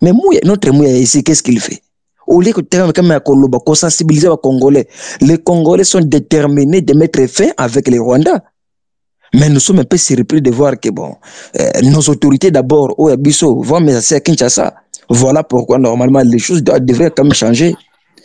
Mais 0.01 0.11
Mouya, 0.13 0.39
notre 0.45 0.71
Mouya 0.71 0.97
ici, 0.97 1.23
qu'est-ce 1.23 1.43
qu'il 1.43 1.59
fait 1.59 1.81
Au 2.27 2.41
lieu 2.41 2.51
que 2.53 2.61
tu 2.61 2.77
quand 2.77 3.03
même 3.03 3.11
à 3.11 3.19
Koloba, 3.19 3.59
qu'on 3.59 3.75
sensibilise 3.75 4.25
les 4.25 4.35
Congolais, 4.41 4.87
les 5.21 5.37
Congolais 5.37 5.83
sont 5.83 6.01
déterminés 6.01 6.81
de 6.81 6.93
mettre 6.93 7.25
fin 7.27 7.49
avec 7.57 7.87
les 7.87 7.99
Rwandais. 7.99 8.31
Mais 9.33 9.49
nous 9.49 9.59
sommes 9.59 9.79
un 9.79 9.85
peu 9.85 9.97
surpris 9.97 10.41
de 10.41 10.51
voir 10.51 10.77
que 10.79 10.89
bon, 10.89 11.15
euh, 11.59 11.69
nos 11.83 12.01
autorités 12.01 12.51
d'abord, 12.51 12.93
au 12.97 13.07
Abisso, 13.09 13.61
vont 13.61 13.79
mais 13.79 14.13
à 14.13 14.19
Kinshasa. 14.19 14.73
Voilà 15.09 15.43
pourquoi 15.43 15.77
normalement 15.77 16.21
les 16.21 16.39
choses 16.39 16.63
doivent, 16.63 16.81
devraient 16.83 17.11
quand 17.15 17.23
même 17.23 17.33
changer. 17.33 17.75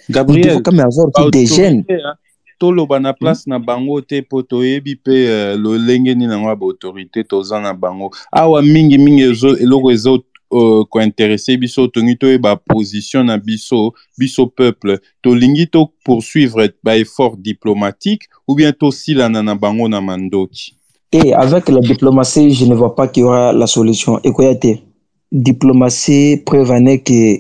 Nous 0.09 0.15
Gabriel, 0.15 0.49
devons 0.49 0.63
quand 0.63 0.73
même 0.73 0.87
avoir 0.87 1.31
des 1.31 1.47
jeunes. 1.47 1.85
hein, 1.89 2.15
toloba 2.59 3.01
na 3.01 3.13
place 3.13 3.43
na 3.47 3.59
bango 3.59 4.01
te 4.01 4.21
mpo 4.21 4.43
toyebi 4.43 4.95
mpe 4.95 5.29
euh, 5.29 5.59
lolenge 5.59 6.15
nini 6.15 6.33
yango 6.33 6.49
ya 6.49 6.57
baautorité 6.57 7.25
toza 7.25 7.61
na 7.61 7.75
bango 7.75 8.11
awa 8.33 8.63
mingimingi 8.63 9.23
eloko 9.61 9.93
ezo 9.93 10.25
euh, 10.53 10.85
kointéresse 10.91 11.57
biso 11.57 11.87
tongi 11.87 12.17
toyeba 12.17 12.57
position 12.57 13.25
na 13.27 13.39
biso 13.39 13.93
biso 14.19 14.47
peuple 14.47 14.99
tolingi 15.23 15.67
topoursuivre 15.67 16.69
baeffort 16.85 17.37
diplomatique 17.37 18.29
ou 18.49 18.55
bien 18.55 18.73
tosilana 18.73 19.43
na 19.43 19.55
bango 19.55 19.89
na 19.89 20.01
mandoki? 20.01 20.77
Et 21.13 21.33
avec 21.33 21.69
la 21.69 21.81
diplomatie, 21.81 22.53
je 22.53 22.67
ne 22.67 22.75
vois 22.75 22.95
pas 22.95 23.09
qu'il 23.09 23.23
y 23.23 23.25
aura 23.25 23.53
la 23.53 23.67
solution. 23.67 24.19
Écoutez, 24.25 24.83
diplomatie 25.31 26.43
prévenait 26.45 26.99
que 26.99 27.39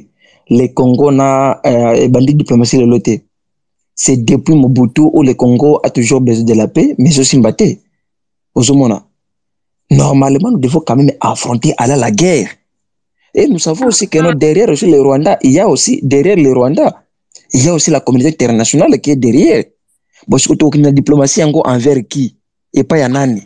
le 0.48 0.72
Congo 0.72 1.10
n'a 1.10 1.60
euh, 1.66 2.08
bandit 2.08 2.34
diplomatie 2.34 2.78
le 2.78 2.86
loté. 2.86 3.25
C'est 3.98 4.18
depuis 4.24 4.54
Mobutu 4.54 5.00
où 5.12 5.22
le 5.22 5.32
Congo 5.34 5.80
a 5.82 5.88
toujours 5.90 6.20
besoin 6.20 6.44
de 6.44 6.52
la 6.54 6.68
paix, 6.68 6.94
mais 6.98 7.18
aussi 7.18 7.38
Mbaté. 7.38 7.80
Ozomona. 8.54 9.02
Normalement, 9.90 10.50
nous 10.50 10.58
devons 10.58 10.80
quand 10.80 10.96
même 10.96 11.12
affronter 11.20 11.72
à 11.78 11.86
la 11.86 12.10
guerre. 12.10 12.48
Et 13.34 13.46
nous 13.48 13.58
savons 13.58 13.86
aussi 13.86 14.08
que 14.08 14.34
derrière 14.34 14.68
aussi 14.68 14.86
le 14.86 15.00
Rwanda, 15.00 15.38
il 15.42 15.52
y 15.52 15.60
a 15.60 15.68
aussi 15.68 16.00
derrière 16.02 16.36
le 16.36 16.52
Rwanda, 16.52 17.04
il 17.52 17.64
y 17.64 17.68
a 17.68 17.74
aussi 17.74 17.90
la 17.90 18.00
communauté 18.00 18.28
internationale 18.44 19.00
qui 19.00 19.10
est 19.12 19.16
derrière. 19.16 19.64
C'est 20.38 20.58
que 20.58 20.78
la 20.78 20.92
diplomatie 20.92 21.42
envers 21.44 21.98
qui 22.08 22.36
et 22.74 22.84
pas 22.84 22.98
ya 22.98 23.08
nani. 23.08 23.42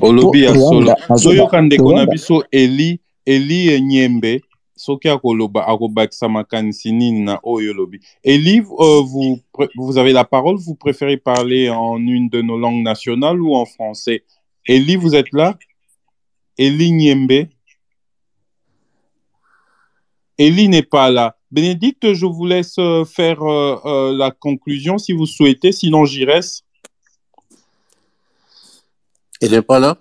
olobi 0.00 0.40
ya 0.40 0.52
Po- 0.52 0.58
solo 0.58 0.70
Rwanda, 0.70 0.96
azoba- 1.08 1.34
toyoka 1.36 1.62
ndeko 1.62 1.82
na 1.84 1.90
Rwanda. 1.90 2.06
biso 2.12 2.44
eli 2.50 3.00
eli 3.26 3.80
nyembe 3.82 4.40
soki 4.84 5.08
na 7.24 7.40
oyo 7.42 7.70
olobi 7.70 8.00
eli 8.22 8.58
euh, 8.58 9.02
vous, 9.76 9.98
avez 9.98 10.12
la 10.12 10.24
parole 10.24 10.56
vous 10.56 10.74
préférez 10.74 11.16
parler 11.16 11.70
en 11.70 11.98
une 11.98 12.28
de 12.28 12.42
nos 12.42 12.58
langues 12.58 12.82
nationales 12.82 13.40
ou 13.40 13.54
en 13.54 13.64
français? 13.64 14.24
Eli 14.66 14.96
vous 14.96 15.14
êtes 15.14 15.32
là? 15.32 15.56
Eli 16.58 16.92
nyembe 16.92 17.48
eli 20.36 20.68
n'est 20.68 20.82
pas 20.82 21.10
là. 21.10 21.36
Bénédicte 21.50 22.12
je 22.12 22.26
vous 22.26 22.46
laisse 22.46 22.78
euh, 22.78 23.04
faire 23.04 23.42
euh, 23.42 24.12
la 24.16 24.30
conclusion 24.30 24.98
si 24.98 25.12
vous 25.12 25.26
souhaitez 25.26 25.72
sinon 25.72 26.04
j'y 26.04 26.24
reste. 26.24 26.64
Il 29.40 29.50
n'est 29.50 29.62
pas 29.62 29.78
là? 29.78 29.98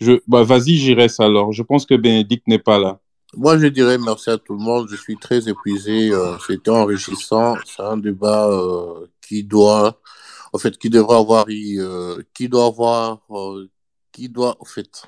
Je, 0.00 0.12
bah, 0.26 0.42
vas-y, 0.44 0.76
j'y 0.76 0.94
reste 0.94 1.20
alors. 1.20 1.52
Je 1.52 1.62
pense 1.62 1.86
que 1.86 1.94
Bénédicte 1.94 2.46
n'est 2.48 2.58
pas 2.58 2.78
là. 2.78 3.00
Moi, 3.36 3.58
je 3.58 3.66
dirais 3.66 3.98
merci 3.98 4.30
à 4.30 4.38
tout 4.38 4.54
le 4.54 4.60
monde. 4.60 4.88
Je 4.90 4.96
suis 4.96 5.18
très 5.18 5.48
épuisé. 5.48 6.10
euh, 6.12 6.38
C'était 6.46 6.70
enrichissant. 6.70 7.56
C'est 7.66 7.82
un 7.82 7.96
débat 7.96 8.48
euh, 8.48 9.06
qui 9.22 9.44
doit, 9.44 10.00
en 10.52 10.58
fait, 10.58 10.78
qui 10.78 10.90
devrait 10.90 11.18
avoir, 11.18 11.48
eu, 11.48 11.80
euh, 11.80 12.22
qui 12.34 12.48
doit 12.48 12.66
avoir, 12.66 13.20
qui 14.12 14.28
doit, 14.28 14.56
en 14.60 14.64
fait. 14.64 15.02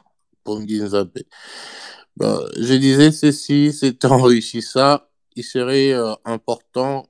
Ben, 2.16 2.40
je 2.56 2.74
disais 2.74 3.12
ceci, 3.12 3.72
c'était 3.72 4.06
enrichissant. 4.08 5.00
Il 5.36 5.44
serait 5.44 5.92
important 6.24 7.06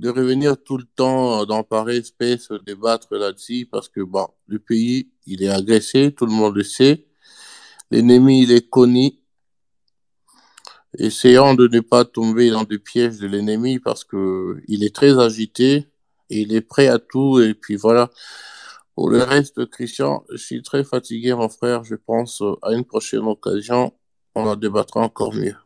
de 0.00 0.08
revenir 0.08 0.56
tout 0.56 0.78
le 0.78 0.84
temps 0.96 1.44
dans 1.44 1.62
pareille 1.62 1.98
espèce, 1.98 2.48
débattre 2.64 3.14
là-dessus, 3.14 3.68
parce 3.70 3.90
que 3.90 4.00
bon, 4.00 4.28
le 4.46 4.58
pays, 4.58 5.10
il 5.26 5.42
est 5.42 5.50
agressé, 5.50 6.14
tout 6.16 6.24
le 6.24 6.32
monde 6.32 6.56
le 6.56 6.64
sait. 6.64 7.06
L'ennemi, 7.90 8.44
il 8.44 8.52
est 8.52 8.66
connu. 8.68 9.12
Essayons 10.96 11.54
de 11.54 11.68
ne 11.68 11.80
pas 11.80 12.06
tomber 12.06 12.50
dans 12.50 12.64
des 12.64 12.78
pièges 12.78 13.18
de 13.18 13.26
l'ennemi 13.26 13.78
parce 13.78 14.04
que 14.04 14.62
il 14.68 14.84
est 14.84 14.94
très 14.94 15.18
agité 15.18 15.86
et 16.30 16.40
il 16.40 16.54
est 16.54 16.62
prêt 16.62 16.88
à 16.88 16.98
tout. 16.98 17.38
Et 17.40 17.52
puis 17.52 17.76
voilà. 17.76 18.10
Pour 18.94 19.10
le 19.10 19.22
reste, 19.22 19.66
Christian, 19.66 20.24
je 20.30 20.38
suis 20.38 20.62
très 20.62 20.82
fatigué, 20.82 21.34
mon 21.34 21.50
frère. 21.50 21.84
Je 21.84 21.94
pense 21.94 22.40
euh, 22.40 22.54
à 22.62 22.72
une 22.72 22.84
prochaine 22.84 23.26
occasion, 23.26 23.92
on 24.34 24.46
en 24.46 24.56
débattra 24.56 25.00
encore 25.00 25.34
mieux. 25.34 25.56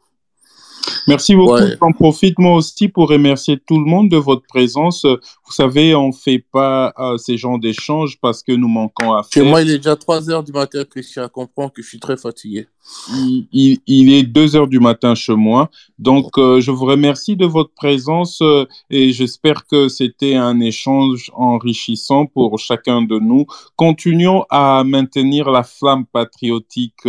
Merci 1.06 1.34
beaucoup. 1.34 1.54
Ouais. 1.54 1.76
J'en 1.80 1.92
profite 1.92 2.38
moi 2.38 2.56
aussi 2.56 2.88
pour 2.88 3.08
remercier 3.08 3.58
tout 3.58 3.78
le 3.78 3.84
monde 3.84 4.08
de 4.08 4.16
votre 4.16 4.46
présence. 4.46 5.06
Vous 5.46 5.52
savez, 5.52 5.94
on 5.94 6.08
ne 6.08 6.12
fait 6.12 6.38
pas 6.38 6.92
euh, 6.98 7.16
ces 7.18 7.36
genres 7.36 7.58
d'échanges 7.58 8.18
parce 8.20 8.42
que 8.42 8.52
nous 8.52 8.68
manquons 8.68 9.12
à 9.12 9.22
Chez 9.22 9.40
faire. 9.40 9.48
moi, 9.50 9.62
il 9.62 9.70
est 9.70 9.76
déjà 9.78 9.94
3 9.96 10.30
heures 10.30 10.42
du 10.42 10.52
matin, 10.52 10.84
Christian. 10.88 11.28
Comprends 11.28 11.68
que 11.68 11.82
je 11.82 11.88
suis 11.88 12.00
très 12.00 12.16
fatigué. 12.16 12.66
Il, 13.14 13.46
il- 13.52 13.78
il 13.86 14.12
est 14.12 14.22
2 14.24 14.56
heures 14.56 14.68
du 14.68 14.78
matin 14.80 15.14
chez 15.14 15.34
moi. 15.34 15.70
Donc, 15.98 16.36
euh, 16.38 16.60
je 16.60 16.70
vous 16.70 16.84
remercie 16.84 17.34
de 17.36 17.46
votre 17.46 17.72
présence 17.74 18.40
euh, 18.42 18.64
et 18.90 19.12
j'espère 19.12 19.66
que 19.66 19.88
c'était 19.88 20.34
un 20.34 20.60
échange 20.60 21.30
enrichissant 21.34 22.26
pour 22.26 22.58
chacun 22.58 23.02
de 23.02 23.18
nous. 23.18 23.46
Continuons 23.76 24.44
à 24.50 24.82
maintenir 24.84 25.50
la 25.50 25.62
flamme 25.62 26.04
patriotique 26.06 27.06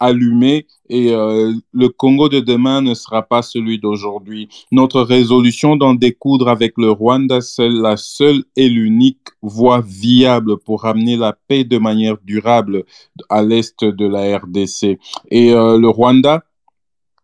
allumée 0.00 0.66
et 0.90 1.10
le 1.12 1.88
Congo 1.88 2.28
de 2.28 2.40
demain 2.40 2.80
ne 2.82 2.94
sera 2.94 3.22
pas 3.22 3.42
celui 3.42 3.78
d'aujourd'hui. 3.78 4.48
Notre 4.70 5.00
résolution 5.02 5.76
d'en 5.76 5.94
découdre 5.94 6.48
avec 6.48 6.73
le 6.76 6.90
Rwanda, 6.90 7.40
c'est 7.40 7.68
la 7.68 7.96
seule 7.96 8.44
et 8.56 8.68
l'unique 8.68 9.28
voie 9.42 9.82
viable 9.84 10.58
pour 10.58 10.82
ramener 10.82 11.16
la 11.16 11.36
paix 11.48 11.64
de 11.64 11.78
manière 11.78 12.16
durable 12.24 12.84
à 13.28 13.42
l'est 13.42 13.84
de 13.84 14.06
la 14.06 14.38
RDC. 14.38 14.98
Et 15.30 15.52
euh, 15.52 15.78
le 15.78 15.88
Rwanda, 15.88 16.44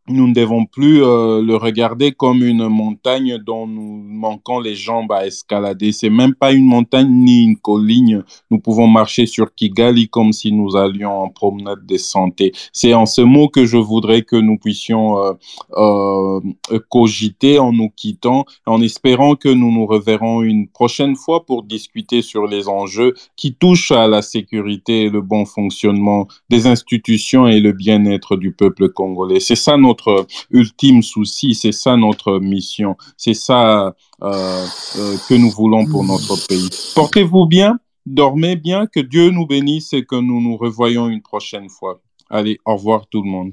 nous 0.09 0.27
ne 0.27 0.35
devons 0.35 0.66
plus 0.66 1.02
euh, 1.02 1.40
le 1.43 1.56
regarder 1.56 2.12
comme 2.12 2.43
une 2.43 2.66
montagne 2.68 3.39
dont 3.39 3.66
nous 3.66 4.02
manquons 4.02 4.59
les 4.59 4.74
jambes 4.74 5.12
à 5.12 5.27
escalader. 5.27 5.93
C'est 5.93 6.10
même 6.10 6.35
pas 6.35 6.52
une 6.52 6.66
montagne 6.66 7.09
ni 7.09 7.44
une 7.44 7.56
colline. 7.56 8.24
Nous 8.51 8.59
pouvons 8.59 8.86
marcher 8.86 9.27
sur 9.27 9.55
Kigali 9.55 10.09
comme 10.09 10.32
si 10.32 10.52
nous 10.52 10.77
allions 10.77 11.22
en 11.22 11.28
promenade 11.28 11.86
de 11.86 11.97
santé. 11.97 12.52
C'est 12.72 12.94
en 12.94 13.06
ce 13.06 13.20
mot 13.20 13.48
que 13.48 13.66
je 13.66 13.77
voudrais 13.77 14.22
que 14.22 14.36
nous 14.36 14.59
puissions 14.59 15.18
euh, 15.18 15.32
euh, 15.77 16.40
cogiter 16.89 17.59
en 17.59 17.72
nous 17.72 17.90
quittant, 17.90 18.44
en 18.66 18.82
espérant 18.82 19.36
que 19.36 19.48
nous 19.48 19.72
nous 19.72 19.86
reverrons 19.86 20.43
une 20.43 20.68
prochaine 20.68 21.14
fois 21.16 21.47
pour 21.47 21.62
discuter 21.62 22.22
sur 22.22 22.47
les 22.47 22.68
enjeux 22.68 23.14
qui 23.36 23.55
touchent 23.55 23.93
à 23.93 24.09
la 24.09 24.22
sécurité 24.22 25.05
et 25.05 25.10
le 25.10 25.20
bon 25.20 25.44
fonctionnement 25.44 26.27
des 26.48 26.66
institutions 26.66 27.47
et 27.47 27.60
le 27.60 27.72
bien-être 27.72 28.36
du 28.36 28.52
peuple 28.52 28.89
congolais. 28.89 29.40
C'est 29.40 29.56
ça 29.56 29.77
notre 30.01 30.27
ultime 30.51 31.02
souci, 31.02 31.55
c'est 31.55 31.72
ça 31.72 31.97
notre 31.97 32.39
mission, 32.39 32.97
c'est 33.16 33.35
ça 33.35 33.94
euh, 34.22 34.66
euh, 34.97 35.16
que 35.28 35.35
nous 35.35 35.51
voulons 35.51 35.86
pour 35.86 36.05
notre 36.05 36.47
pays. 36.47 36.68
Portez-vous 36.94 37.47
bien, 37.47 37.78
dormez 38.06 38.56
bien, 38.56 38.86
que 38.86 39.01
Dieu 39.01 39.31
nous 39.31 39.47
bénisse 39.47 39.93
et 39.93 40.05
que 40.05 40.16
nous 40.16 40.40
nous 40.40 40.56
revoyons 40.56 41.09
une 41.09 41.22
prochaine 41.22 41.68
fois. 41.68 42.01
Allez, 42.28 42.59
au 42.64 42.77
revoir 42.77 43.06
tout 43.09 43.22
le 43.22 43.31
monde. 43.31 43.52